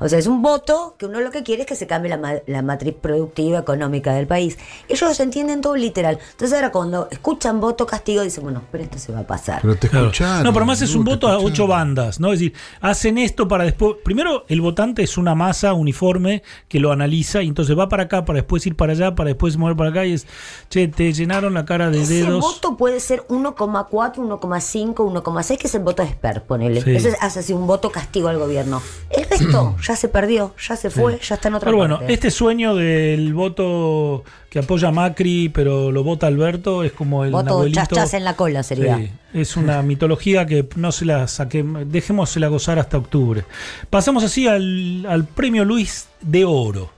O 0.00 0.08
sea, 0.08 0.18
es 0.18 0.26
un 0.26 0.42
voto 0.42 0.94
que 0.98 1.06
uno 1.06 1.20
lo 1.20 1.30
que 1.30 1.42
quiere 1.42 1.62
es 1.62 1.66
que 1.68 1.74
se 1.76 1.86
cambie 1.86 2.08
la, 2.10 2.16
ma- 2.16 2.34
la 2.46 2.62
matriz 2.62 2.94
productiva 3.00 3.58
económica 3.58 4.12
del 4.14 4.26
país. 4.26 4.56
Ellos 4.88 5.18
entienden 5.20 5.60
todo 5.60 5.74
literal. 5.76 6.18
Entonces 6.32 6.54
ahora 6.56 6.70
cuando 6.72 7.08
escuchan 7.10 7.60
voto 7.60 7.86
castigo 7.86 8.22
dicen, 8.22 8.44
bueno, 8.44 8.62
pero 8.70 8.84
esto 8.84 8.98
se 8.98 9.12
va 9.12 9.20
a 9.20 9.26
pasar. 9.26 9.60
Pero 9.62 9.76
te 9.76 9.88
Claro. 9.88 10.10
No, 10.44 10.52
pero 10.52 10.64
más 10.66 10.80
es 10.82 10.94
un 10.94 11.04
voto 11.04 11.28
a 11.28 11.38
ocho 11.38 11.66
bandas, 11.66 12.20
¿no? 12.20 12.32
Es 12.32 12.38
decir, 12.40 12.54
hacen 12.80 13.18
esto 13.18 13.48
para 13.48 13.64
después. 13.64 13.96
Primero, 14.04 14.44
el 14.48 14.60
votante 14.60 15.02
es 15.02 15.18
una 15.18 15.34
masa 15.34 15.72
uniforme 15.72 16.42
que 16.68 16.78
lo 16.80 16.92
analiza 16.92 17.42
y 17.42 17.48
entonces 17.48 17.76
va 17.78 17.88
para 17.88 18.04
acá 18.04 18.24
para 18.24 18.38
después 18.38 18.66
ir 18.66 18.76
para 18.76 18.92
allá, 18.92 19.14
para 19.14 19.28
después 19.28 19.56
mover 19.56 19.76
para 19.76 19.90
acá 19.90 20.06
y 20.06 20.12
es, 20.12 20.26
che, 20.68 20.88
te 20.88 21.12
llenaron 21.12 21.54
la 21.54 21.64
cara 21.64 21.90
de 21.90 22.02
Ese 22.02 22.14
dedos. 22.24 22.40
voto 22.40 22.76
puede 22.76 23.00
ser 23.00 23.24
1,4, 23.28 24.14
1,5, 24.16 24.94
1,6, 24.94 25.58
que 25.58 25.66
es 25.66 25.74
el 25.74 25.82
voto 25.82 26.02
expert, 26.02 26.44
ponele. 26.44 26.80
Sí. 26.82 26.94
Ese 26.96 27.16
hace 27.20 27.40
así 27.40 27.52
un 27.52 27.66
voto 27.66 27.90
castigo 27.90 28.28
al 28.28 28.38
gobierno. 28.38 28.80
El 29.10 29.24
resto 29.28 29.74
ya 29.88 29.96
se 29.96 30.08
perdió, 30.08 30.54
ya 30.58 30.76
se 30.76 30.90
fue, 30.90 31.18
ya 31.18 31.36
está 31.36 31.48
en 31.48 31.54
otra 31.54 31.66
Pero 31.66 31.78
bueno, 31.78 32.00
este 32.08 32.30
sueño 32.30 32.74
del 32.74 33.32
voto 33.32 34.22
que 34.50 34.58
apoya 34.58 34.88
a 34.88 34.92
Macri, 34.92 35.48
pero 35.48 35.90
lo 35.90 36.04
vota 36.04 36.26
Alberto, 36.26 36.84
es 36.84 36.92
como 36.92 37.24
el 37.24 37.30
Voto 37.30 37.54
abuelito. 37.54 37.80
chas 37.80 37.88
chas 37.88 38.14
en 38.14 38.24
la 38.24 38.36
cola 38.36 38.62
sería. 38.62 38.98
Sí, 38.98 39.10
es 39.32 39.56
una 39.56 39.80
mitología 39.82 40.44
que 40.44 40.68
no 40.76 40.92
se 40.92 41.06
la 41.06 41.26
saquemos, 41.26 41.90
dejémosela 41.90 42.48
gozar 42.48 42.78
hasta 42.78 42.98
octubre. 42.98 43.44
Pasamos 43.88 44.22
así 44.24 44.46
al, 44.46 45.06
al 45.08 45.24
premio 45.24 45.64
Luis 45.64 46.08
de 46.20 46.44
Oro. 46.44 46.90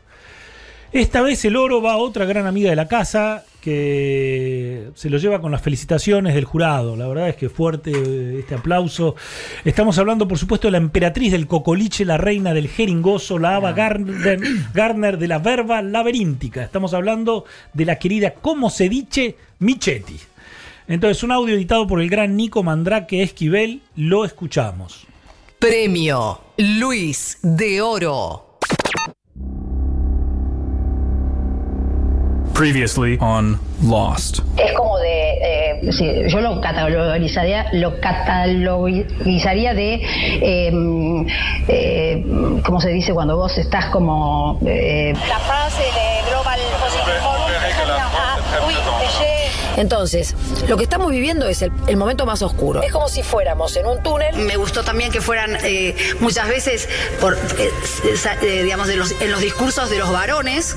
Esta 0.93 1.21
vez 1.23 1.45
el 1.45 1.55
oro 1.55 1.81
va 1.81 1.93
a 1.93 1.97
otra 1.99 2.25
gran 2.25 2.49
amiga 2.49 2.71
de 2.71 2.77
la 2.77 2.89
casa 2.89 3.45
que 3.61 4.91
se 4.95 5.11
lo 5.11 5.19
lleva 5.19 5.41
con 5.41 5.53
las 5.53 5.63
felicitaciones 5.63 6.35
del 6.35 6.45
jurado. 6.45 6.97
La 6.97 7.07
verdad 7.07 7.29
es 7.29 7.37
que 7.37 7.49
fuerte 7.49 7.93
eh, 7.93 8.39
este 8.41 8.55
aplauso. 8.55 9.17
Estamos 9.65 9.99
hablando, 9.99 10.27
por 10.27 10.39
supuesto, 10.39 10.69
de 10.69 10.73
la 10.73 10.79
emperatriz 10.79 11.33
del 11.33 11.47
cocoliche, 11.47 12.05
la 12.05 12.17
reina 12.17 12.55
del 12.55 12.69
jeringoso, 12.69 13.39
la 13.39 13.57
Ava 13.57 13.73
Gardner, 13.73 14.41
Gardner 14.75 15.19
de 15.19 15.29
la 15.29 15.39
verba 15.39 15.83
laberíntica. 15.83 16.63
Estamos 16.63 16.95
hablando 16.95 17.45
de 17.73 17.85
la 17.85 17.97
querida, 17.97 18.35
como 18.35 18.71
se 18.71 18.89
dice, 18.89 19.37
Michetti. 19.59 20.17
Entonces, 20.89 21.23
un 21.23 21.31
audio 21.31 21.55
editado 21.55 21.87
por 21.87 22.01
el 22.01 22.11
gran 22.11 22.37
Nico 22.37 22.63
Mandrake 22.63 23.23
Esquivel, 23.23 23.83
lo 23.95 24.25
escuchamos. 24.25 25.07
Premio 25.59 26.41
Luis 26.57 27.39
de 27.43 27.81
Oro. 27.83 28.50
Previously 32.55 33.17
on 33.21 33.59
Lost. 33.83 34.41
Es 34.59 34.73
como 34.73 34.99
de, 34.99 35.33
eh, 35.43 35.93
sí, 35.93 36.07
yo 36.29 36.41
lo 36.41 36.61
catalogizaría, 36.61 37.67
lo 37.73 37.99
catalogizaría 38.01 39.73
de, 39.75 39.95
eh, 39.95 40.73
eh, 41.69 42.25
¿cómo 42.65 42.81
se 42.81 42.91
dice 42.91 43.15
cuando 43.15 43.37
vos 43.37 43.57
estás 43.57 43.87
como... 43.87 44.59
eh, 44.67 45.15
La 45.29 45.39
frase 45.39 45.83
de 45.83 46.31
Global 46.31 46.59
Entonces, 49.77 50.35
lo 50.69 50.77
que 50.77 50.83
estamos 50.83 51.11
viviendo 51.11 51.47
es 51.49 51.63
el, 51.63 51.73
el 51.87 51.97
momento 51.97 52.27
más 52.27 52.43
oscuro. 52.43 52.83
Es 52.83 52.93
como 52.93 53.09
si 53.09 53.23
fuéramos 53.23 53.75
en 53.77 53.87
un 53.87 54.03
túnel. 54.03 54.37
Me 54.37 54.57
gustó 54.57 54.83
también 54.83 55.11
que 55.11 55.21
fueran 55.23 55.57
eh, 55.65 55.97
muchas 56.21 56.49
veces, 56.49 56.89
por, 57.21 57.35
eh, 57.59 57.71
eh, 58.43 58.63
digamos, 58.63 58.89
de 58.89 58.97
los- 58.97 59.19
en 59.23 59.31
los 59.31 59.41
discursos 59.41 59.89
de 59.89 59.99
los 59.99 60.13
varones. 60.13 60.77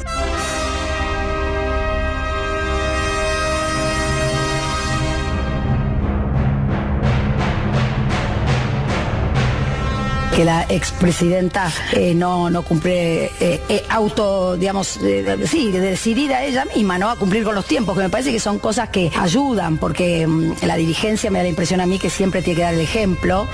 Que 10.36 10.46
la 10.46 10.66
expresidenta 10.70 11.72
eh, 11.92 12.16
no, 12.16 12.50
no 12.50 12.64
cumple 12.64 13.26
eh, 13.40 13.62
eh, 13.70 13.84
auto, 13.90 14.58
digamos, 14.58 15.00
sí, 15.46 15.72
de 15.72 15.80
decidir 15.80 16.34
a 16.34 16.44
ella 16.44 16.66
misma, 16.66 16.98
¿no? 16.98 17.10
A 17.10 17.16
cumplir 17.18 17.44
con 17.44 17.54
los 17.54 17.66
tiempos, 17.66 17.96
que 17.96 18.04
me 18.04 18.10
parece 18.10 18.32
que 18.32 18.40
son 18.40 18.58
cosas 18.58 18.90
que 18.90 19.12
ayudan, 19.16 19.78
porque 19.78 20.26
mm, 20.26 20.54
la 20.64 20.76
dirigencia 20.76 21.30
me 21.30 21.40
da 21.40 21.44
la 21.44 21.50
impresión 21.50 21.82
a 21.82 21.86
mí 21.86 22.00
que 22.00 22.10
siempre 22.10 22.42
tiene 22.42 22.58
que 22.58 22.64
dar 22.64 22.74
el 22.74 22.82
ejemplo. 22.82 23.48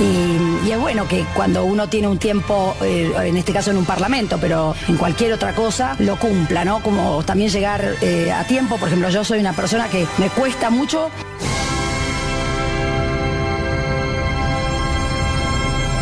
Y, 0.00 0.70
es 0.70 0.78
bueno 0.78 1.06
que 1.06 1.24
cuando 1.34 1.64
uno 1.64 1.88
tiene 1.88 2.08
un 2.08 2.18
tiempo, 2.18 2.74
eh, 2.80 3.12
en 3.24 3.36
este 3.36 3.52
caso 3.52 3.70
en 3.70 3.76
un 3.76 3.84
parlamento, 3.84 4.38
pero 4.40 4.74
en 4.88 4.96
cualquier 4.96 5.32
otra 5.32 5.54
cosa, 5.54 5.96
lo 5.98 6.16
cumpla, 6.16 6.64
¿no? 6.64 6.82
Como 6.82 7.22
también 7.24 7.50
llegar 7.50 7.96
eh, 8.00 8.32
a 8.32 8.44
tiempo. 8.44 8.76
Por 8.78 8.88
ejemplo, 8.88 9.10
yo 9.10 9.24
soy 9.24 9.40
una 9.40 9.52
persona 9.52 9.88
que 9.88 10.06
me 10.18 10.28
cuesta 10.30 10.70
mucho 10.70 11.10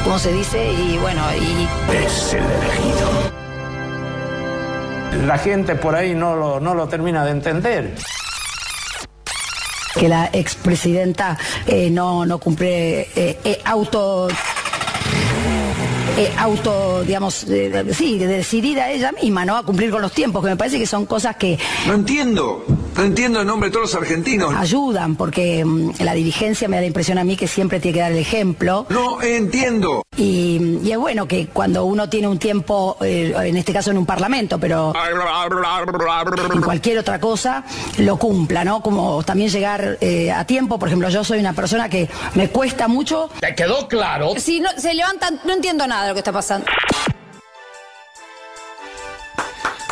como 0.08 0.18
se 0.18 0.32
dice, 0.32 0.72
y 0.72 0.96
bueno, 0.96 1.22
y... 1.34 1.68
Es 1.94 2.32
el 2.32 2.42
elegido. 2.42 3.10
La 5.26 5.36
gente 5.36 5.74
por 5.74 5.94
ahí 5.94 6.14
no 6.14 6.34
lo, 6.34 6.60
no 6.60 6.74
lo 6.74 6.88
termina 6.88 7.26
de 7.26 7.32
entender. 7.32 7.94
Que 9.98 10.08
la 10.08 10.30
expresidenta 10.32 11.36
eh, 11.66 11.90
no, 11.90 12.24
no 12.24 12.38
cumple 12.38 13.00
eh, 13.16 13.38
eh, 13.44 13.60
auto 13.64 14.28
eh, 16.16 16.32
auto, 16.36 17.04
digamos, 17.04 17.34
sí, 17.34 18.18
de 18.18 18.26
decidir 18.26 18.80
a 18.80 18.90
ella 18.90 19.12
misma, 19.12 19.44
¿no? 19.44 19.56
A 19.56 19.62
cumplir 19.62 19.90
con 19.90 20.02
los 20.02 20.10
tiempos, 20.12 20.42
que 20.42 20.50
me 20.50 20.56
parece 20.56 20.78
que 20.78 20.86
son 20.86 21.06
cosas 21.06 21.36
que 21.36 21.58
No 21.86 21.94
entiendo, 21.94 22.64
no 22.98 23.04
entiendo 23.04 23.40
el 23.40 23.46
nombre 23.46 23.68
de 23.68 23.72
todos 23.74 23.92
los 23.92 24.02
argentinos. 24.02 24.52
ayudan, 24.52 25.14
porque 25.14 25.64
mm, 25.64 25.92
la 26.00 26.14
dirigencia 26.14 26.66
me 26.66 26.76
da 26.76 26.80
la 26.80 26.88
impresión 26.88 27.16
a 27.16 27.22
mí 27.22 27.36
que 27.36 27.46
siempre 27.46 27.78
tiene 27.78 27.94
que 27.94 28.00
dar 28.00 28.10
el 28.10 28.18
ejemplo. 28.18 28.86
No 28.88 29.22
entiendo. 29.22 30.02
Y, 30.16 30.80
y 30.82 30.90
es 30.90 30.98
bueno 30.98 31.28
que 31.28 31.46
cuando 31.46 31.84
uno 31.84 32.08
tiene 32.08 32.26
un 32.26 32.40
tiempo, 32.40 32.96
eh, 33.00 33.32
en 33.36 33.56
este 33.56 33.72
caso 33.72 33.92
en 33.92 33.98
un 33.98 34.04
parlamento, 34.06 34.58
pero 34.58 34.92
en 36.52 36.60
cualquier 36.60 36.98
otra 36.98 37.20
cosa, 37.20 37.62
lo 37.98 38.16
cumpla, 38.16 38.64
¿no? 38.64 38.82
Como 38.82 39.22
también 39.22 39.48
llegar 39.48 39.98
eh, 40.00 40.32
a 40.32 40.44
tiempo. 40.44 40.80
Por 40.80 40.88
ejemplo, 40.88 41.08
yo 41.08 41.22
soy 41.22 41.38
una 41.38 41.52
persona 41.52 41.88
que 41.88 42.08
me 42.34 42.48
cuesta 42.50 42.88
mucho. 42.88 43.30
¿Te 43.38 43.54
quedó 43.54 43.86
claro? 43.86 44.32
Si 44.38 44.58
no, 44.58 44.70
se 44.76 44.92
levantan, 44.92 45.40
no 45.44 45.52
entiendo 45.52 45.86
nada 45.86 46.02
de 46.02 46.08
lo 46.08 46.14
que 46.14 46.20
está 46.20 46.32
pasando. 46.32 46.66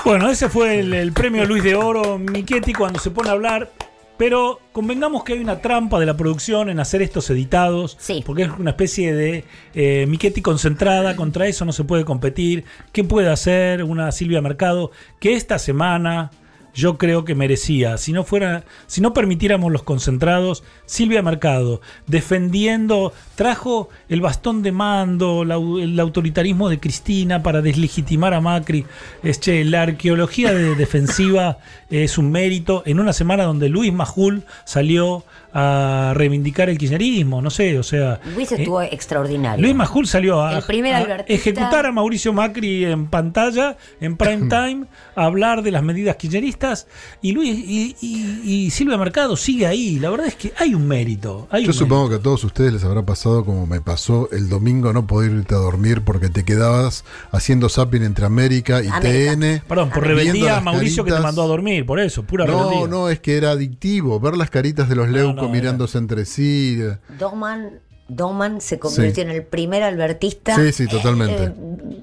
Bueno, 0.06 0.30
ese 0.30 0.48
fue 0.48 0.78
el, 0.78 0.94
el 0.94 1.12
premio 1.12 1.44
Luis 1.46 1.64
de 1.64 1.74
Oro, 1.74 2.16
Michetti, 2.16 2.72
cuando 2.72 3.00
se 3.00 3.10
pone 3.10 3.28
a 3.28 3.32
hablar. 3.32 3.72
Pero 4.16 4.60
convengamos 4.70 5.24
que 5.24 5.32
hay 5.32 5.40
una 5.40 5.60
trampa 5.60 5.98
de 5.98 6.06
la 6.06 6.16
producción 6.16 6.70
en 6.70 6.78
hacer 6.78 7.02
estos 7.02 7.28
editados, 7.28 7.98
porque 8.24 8.44
es 8.44 8.50
una 8.56 8.70
especie 8.70 9.12
de 9.12 9.44
eh, 9.74 10.06
Michetti 10.06 10.42
concentrada, 10.42 11.16
contra 11.16 11.48
eso 11.48 11.64
no 11.64 11.72
se 11.72 11.82
puede 11.82 12.04
competir. 12.04 12.64
¿Qué 12.92 13.02
puede 13.02 13.30
hacer 13.30 13.82
una 13.82 14.12
Silvia 14.12 14.40
Mercado 14.40 14.92
que 15.18 15.34
esta 15.34 15.58
semana 15.58 16.30
yo 16.72 16.98
creo 16.98 17.24
que 17.24 17.34
merecía, 17.34 17.96
si 17.96 18.12
no 18.12 18.22
fuera, 18.22 18.64
si 18.86 19.00
no 19.00 19.12
permitiéramos 19.12 19.72
los 19.72 19.82
concentrados, 19.82 20.62
Silvia 20.84 21.22
Mercado 21.22 21.80
defendiendo, 22.06 23.12
trajo 23.36 23.88
el 24.08 24.20
bastón 24.20 24.62
de 24.62 24.72
mando, 24.72 25.44
la- 25.44 25.54
el 25.56 25.98
autoritarismo 26.00 26.68
de 26.68 26.80
Cristina 26.80 27.42
para 27.42 27.62
deslegitimar 27.62 28.34
a 28.34 28.40
Macri. 28.40 28.84
Es, 29.22 29.38
che, 29.40 29.64
la 29.64 29.82
arqueología 29.82 30.52
de 30.52 30.74
defensiva 30.76 31.58
es 31.90 32.18
un 32.18 32.30
mérito 32.32 32.82
en 32.86 32.98
una 32.98 33.12
semana 33.12 33.44
donde 33.44 33.68
Luis 33.68 33.92
Majul 33.92 34.42
salió 34.64 35.24
a 35.58 36.12
reivindicar 36.14 36.68
el 36.68 36.76
kirchnerismo, 36.76 37.40
no 37.40 37.48
sé, 37.48 37.78
o 37.78 37.82
sea, 37.82 38.20
Luis 38.34 38.52
eh, 38.52 38.56
estuvo 38.58 38.82
extraordinario. 38.82 39.62
Luis 39.62 39.74
Majul 39.74 40.06
salió 40.06 40.42
a, 40.42 40.58
El 40.58 40.62
primer 40.64 40.94
a 40.94 40.98
albertista- 40.98 41.32
ejecutar 41.32 41.86
a 41.86 41.92
Mauricio 41.92 42.34
Macri 42.34 42.84
en 42.84 43.06
pantalla, 43.06 43.76
en 44.00 44.18
prime 44.18 44.48
time, 44.50 44.84
a 45.14 45.24
hablar 45.24 45.62
de 45.62 45.70
las 45.70 45.82
medidas 45.82 46.16
kirchneristas 46.16 46.86
y 47.22 47.32
Luis 47.32 47.56
y, 47.58 47.96
y- 48.02 48.42
y 48.66 48.70
Silvia 48.70 48.98
Mercado 48.98 49.34
sigue 49.34 49.66
ahí. 49.66 49.98
La 49.98 50.10
verdad 50.10 50.26
es 50.26 50.34
que 50.34 50.52
hay 50.58 50.74
un 50.74 50.86
mérito. 50.86 51.48
Hay 51.50 51.62
Yo 51.64 51.68
un 51.70 51.74
supongo 51.74 52.10
que 52.10 52.14
a 52.16 52.20
todos 52.20 52.44
ustedes 52.44 52.72
les 52.74 52.84
habrá 52.84 53.02
pasado 53.06 53.25
como 53.44 53.66
me 53.66 53.80
pasó 53.80 54.28
el 54.32 54.48
domingo 54.48 54.92
no 54.92 55.06
poder 55.06 55.32
irte 55.32 55.54
a 55.54 55.58
dormir 55.58 56.02
porque 56.02 56.28
te 56.28 56.44
quedabas 56.44 57.04
haciendo 57.32 57.68
zapping 57.68 58.02
entre 58.02 58.26
América 58.26 58.82
y 58.82 58.88
TN. 58.88 59.62
Perdón, 59.68 59.90
por 59.90 60.06
rebeldía 60.06 60.60
Mauricio 60.60 61.04
que 61.04 61.10
te 61.10 61.14
caritas. 61.14 61.22
mandó 61.22 61.42
a 61.42 61.46
dormir, 61.46 61.84
por 61.86 62.00
eso, 62.00 62.22
pura 62.22 62.46
No, 62.46 62.64
rebeldía. 62.64 62.88
no, 62.88 63.08
es 63.10 63.20
que 63.20 63.36
era 63.36 63.50
adictivo 63.50 64.18
ver 64.20 64.36
las 64.36 64.50
caritas 64.50 64.88
de 64.88 64.96
los 64.96 65.08
leucos 65.08 65.42
no, 65.44 65.48
mirándose 65.48 65.98
entre 65.98 66.24
sí. 66.24 66.78
Doman, 67.18 67.80
Doman 68.08 68.60
se 68.60 68.78
convirtió 68.78 69.14
Sí. 69.16 69.20
en 69.22 69.30
el 69.30 69.42
primer 69.44 69.82
albertista. 69.82 70.54
Sí, 70.56 70.72
sí, 70.72 70.86
totalmente. 70.86 71.44
Eh, 71.44 71.52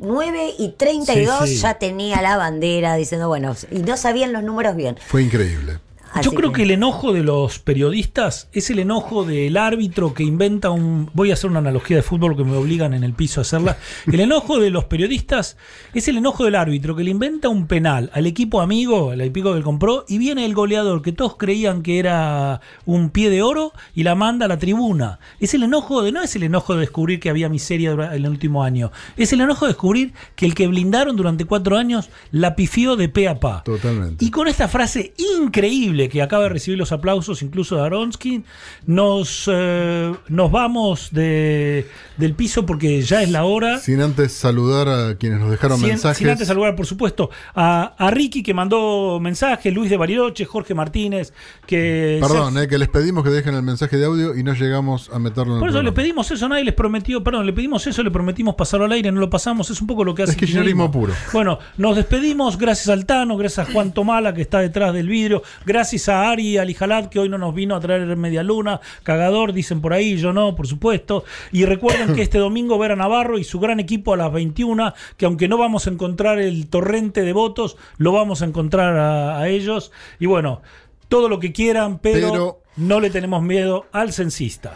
9 0.01 0.51
y 0.59 0.73
32 0.77 1.47
Sí, 1.47 1.55
sí. 1.55 1.61
ya 1.61 1.75
tenía 1.75 2.21
la 2.21 2.35
bandera 2.37 2.95
diciendo, 2.95 3.27
bueno, 3.29 3.55
y 3.71 3.79
no 3.79 3.95
sabían 3.97 4.33
los 4.33 4.43
números 4.43 4.75
bien. 4.75 4.97
Fue 5.07 5.23
increíble. 5.23 5.79
Yo 6.21 6.31
creo 6.31 6.51
que 6.51 6.63
el 6.63 6.71
enojo 6.71 7.11
de 7.11 7.23
los 7.23 7.59
periodistas 7.59 8.47
es 8.53 8.69
el 8.69 8.79
enojo 8.79 9.25
del 9.25 9.57
árbitro 9.57 10.13
que 10.13 10.23
inventa 10.23 10.69
un. 10.69 11.09
Voy 11.13 11.31
a 11.31 11.33
hacer 11.33 11.49
una 11.49 11.59
analogía 11.59 11.97
de 11.97 12.03
fútbol 12.03 12.37
que 12.37 12.43
me 12.43 12.55
obligan 12.55 12.93
en 12.93 13.03
el 13.03 13.13
piso 13.13 13.41
a 13.41 13.43
hacerla. 13.43 13.77
El 14.05 14.19
enojo 14.19 14.59
de 14.59 14.69
los 14.69 14.85
periodistas 14.85 15.57
es 15.93 16.07
el 16.07 16.17
enojo 16.17 16.45
del 16.45 16.55
árbitro 16.55 16.95
que 16.95 17.03
le 17.03 17.11
inventa 17.11 17.49
un 17.49 17.67
penal 17.67 18.11
al 18.13 18.27
equipo 18.27 18.61
amigo, 18.61 19.11
al 19.11 19.21
equipo 19.21 19.53
que 19.53 19.61
compró, 19.61 20.05
y 20.07 20.17
viene 20.17 20.45
el 20.45 20.53
goleador 20.53 21.01
que 21.01 21.11
todos 21.11 21.35
creían 21.37 21.81
que 21.81 21.99
era 21.99 22.61
un 22.85 23.09
pie 23.09 23.29
de 23.29 23.41
oro 23.41 23.73
y 23.95 24.03
la 24.03 24.15
manda 24.15 24.45
a 24.45 24.49
la 24.49 24.59
tribuna. 24.59 25.19
Es 25.39 25.53
el 25.53 25.63
enojo 25.63 26.03
de. 26.03 26.11
No 26.11 26.21
es 26.21 26.35
el 26.35 26.43
enojo 26.43 26.75
de 26.75 26.81
descubrir 26.81 27.19
que 27.19 27.29
había 27.29 27.49
miseria 27.49 27.91
en 27.91 28.01
el 28.01 28.27
último 28.27 28.63
año. 28.63 28.91
Es 29.17 29.33
el 29.33 29.41
enojo 29.41 29.65
de 29.65 29.71
descubrir 29.71 30.13
que 30.35 30.45
el 30.45 30.53
que 30.53 30.67
blindaron 30.67 31.15
durante 31.15 31.45
cuatro 31.45 31.77
años 31.77 32.09
la 32.31 32.55
pifió 32.55 32.95
de 32.95 33.09
pe 33.09 33.27
a 33.27 33.39
pa. 33.39 33.63
Totalmente. 33.63 34.23
Y 34.23 34.31
con 34.31 34.47
esta 34.47 34.67
frase 34.67 35.13
increíble 35.39 36.02
que 36.09 36.21
acaba 36.21 36.43
de 36.43 36.49
recibir 36.49 36.77
los 36.77 36.91
aplausos 36.91 37.41
incluso 37.41 37.75
de 37.75 37.81
Aronsky. 37.83 38.43
Nos, 38.85 39.49
eh, 39.51 40.13
nos 40.29 40.51
vamos 40.51 41.09
de, 41.11 41.87
del 42.17 42.33
piso 42.35 42.65
porque 42.65 43.01
ya 43.01 43.21
es 43.23 43.29
la 43.29 43.45
hora. 43.45 43.79
Sin 43.79 44.01
antes 44.01 44.33
saludar 44.33 44.87
a 44.89 45.15
quienes 45.17 45.39
nos 45.39 45.51
dejaron 45.51 45.79
Sin, 45.79 45.89
mensajes. 45.89 46.17
sin 46.17 46.29
antes 46.29 46.47
saludar, 46.47 46.75
por 46.75 46.85
supuesto, 46.85 47.29
a, 47.55 47.93
a 47.97 48.11
Ricky 48.11 48.43
que 48.43 48.53
mandó 48.53 49.19
mensaje, 49.19 49.71
Luis 49.71 49.89
de 49.89 49.97
Bariloche, 49.97 50.45
Jorge 50.45 50.73
Martínez, 50.73 51.33
que... 51.65 52.19
Perdón, 52.21 52.57
eh, 52.57 52.67
que 52.67 52.77
les 52.77 52.89
pedimos 52.89 53.23
que 53.23 53.29
dejen 53.29 53.55
el 53.55 53.63
mensaje 53.63 53.97
de 53.97 54.05
audio 54.05 54.35
y 54.37 54.43
no 54.43 54.53
llegamos 54.53 55.09
a 55.13 55.19
meterlo 55.19 55.53
en 55.55 55.59
Por 55.59 55.69
el 55.69 55.75
eso 55.75 55.81
le 55.81 55.91
programa. 55.91 55.95
pedimos 55.95 56.31
eso, 56.31 56.49
nadie 56.49 56.63
les 56.65 56.73
prometió, 56.73 57.23
perdón, 57.23 57.45
le 57.45 57.53
pedimos 57.53 57.85
eso, 57.87 58.03
le 58.03 58.11
prometimos 58.11 58.55
pasarlo 58.55 58.85
al 58.85 58.91
aire, 58.91 59.11
no 59.11 59.19
lo 59.19 59.29
pasamos, 59.29 59.69
es 59.69 59.79
un 59.81 59.87
poco 59.87 60.03
lo 60.03 60.13
que 60.15 60.23
hace 60.23 60.31
Es 60.33 60.37
kirchnerismo 60.37 60.91
puro. 60.91 61.13
Bueno, 61.31 61.59
nos 61.77 61.95
despedimos, 61.95 62.57
gracias 62.57 62.89
al 62.89 63.05
Tano, 63.05 63.37
gracias 63.37 63.67
a 63.67 63.71
Juan 63.71 63.93
Tomala 63.93 64.33
que 64.33 64.41
está 64.41 64.59
detrás 64.59 64.93
del 64.93 65.07
vidrio, 65.07 65.43
gracias 65.65 65.92
a 66.09 66.29
Ari 66.29 66.57
Alijalad 66.57 67.07
que 67.07 67.19
hoy 67.19 67.29
no 67.29 67.37
nos 67.37 67.53
vino 67.53 67.75
a 67.75 67.79
traer 67.79 68.15
media 68.17 68.43
luna, 68.43 68.81
cagador, 69.03 69.53
dicen 69.53 69.79
por 69.81 69.93
ahí, 69.93 70.17
yo 70.17 70.33
no, 70.33 70.55
por 70.55 70.67
supuesto. 70.67 71.23
Y 71.51 71.65
recuerden 71.65 72.15
que 72.15 72.21
este 72.21 72.37
domingo 72.39 72.77
ver 72.77 72.91
a 72.91 72.95
Navarro 72.95 73.37
y 73.37 73.43
su 73.43 73.59
gran 73.59 73.79
equipo 73.79 74.13
a 74.13 74.17
las 74.17 74.31
21, 74.33 74.93
que 75.17 75.25
aunque 75.25 75.47
no 75.47 75.57
vamos 75.57 75.87
a 75.87 75.91
encontrar 75.91 76.39
el 76.39 76.67
torrente 76.67 77.21
de 77.21 77.33
votos, 77.33 77.77
lo 77.97 78.11
vamos 78.11 78.41
a 78.41 78.45
encontrar 78.45 78.97
a, 78.97 79.39
a 79.39 79.47
ellos. 79.49 79.91
Y 80.19 80.25
bueno, 80.25 80.61
todo 81.07 81.29
lo 81.29 81.39
que 81.39 81.51
quieran, 81.53 81.99
pero, 81.99 82.31
Pero- 82.31 82.59
no 82.75 82.99
le 82.99 83.09
tenemos 83.11 83.41
miedo 83.43 83.85
al 83.91 84.11
censista. 84.13 84.75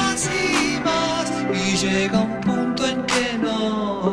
llega 1.81 2.19
un 2.19 2.39
punto 2.41 2.85
en 2.85 3.03
que 3.05 3.37
no 3.39 4.10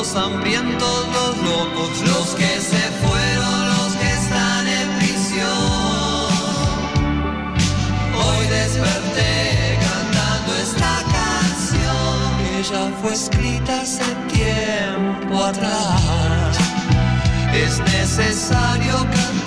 los 0.00 0.16
hambrientos, 0.16 1.06
los 1.12 1.36
locos, 1.42 2.00
los 2.08 2.28
que 2.34 2.58
se 2.58 2.84
fueron, 3.02 3.66
los 3.68 3.92
que 3.96 4.10
están 4.10 4.66
en 4.66 4.88
prisión. 4.98 6.26
Hoy 8.22 8.46
desperté 8.46 9.78
cantando 9.86 10.54
esta 10.66 10.94
canción 11.18 12.16
que 12.38 12.62
ya 12.62 12.90
fue 13.02 13.12
escrita 13.12 13.82
hace 13.82 14.06
tiempo 14.32 15.44
atrás. 15.44 16.56
Es 17.52 17.78
necesario 17.80 18.94
cantar 18.94 19.39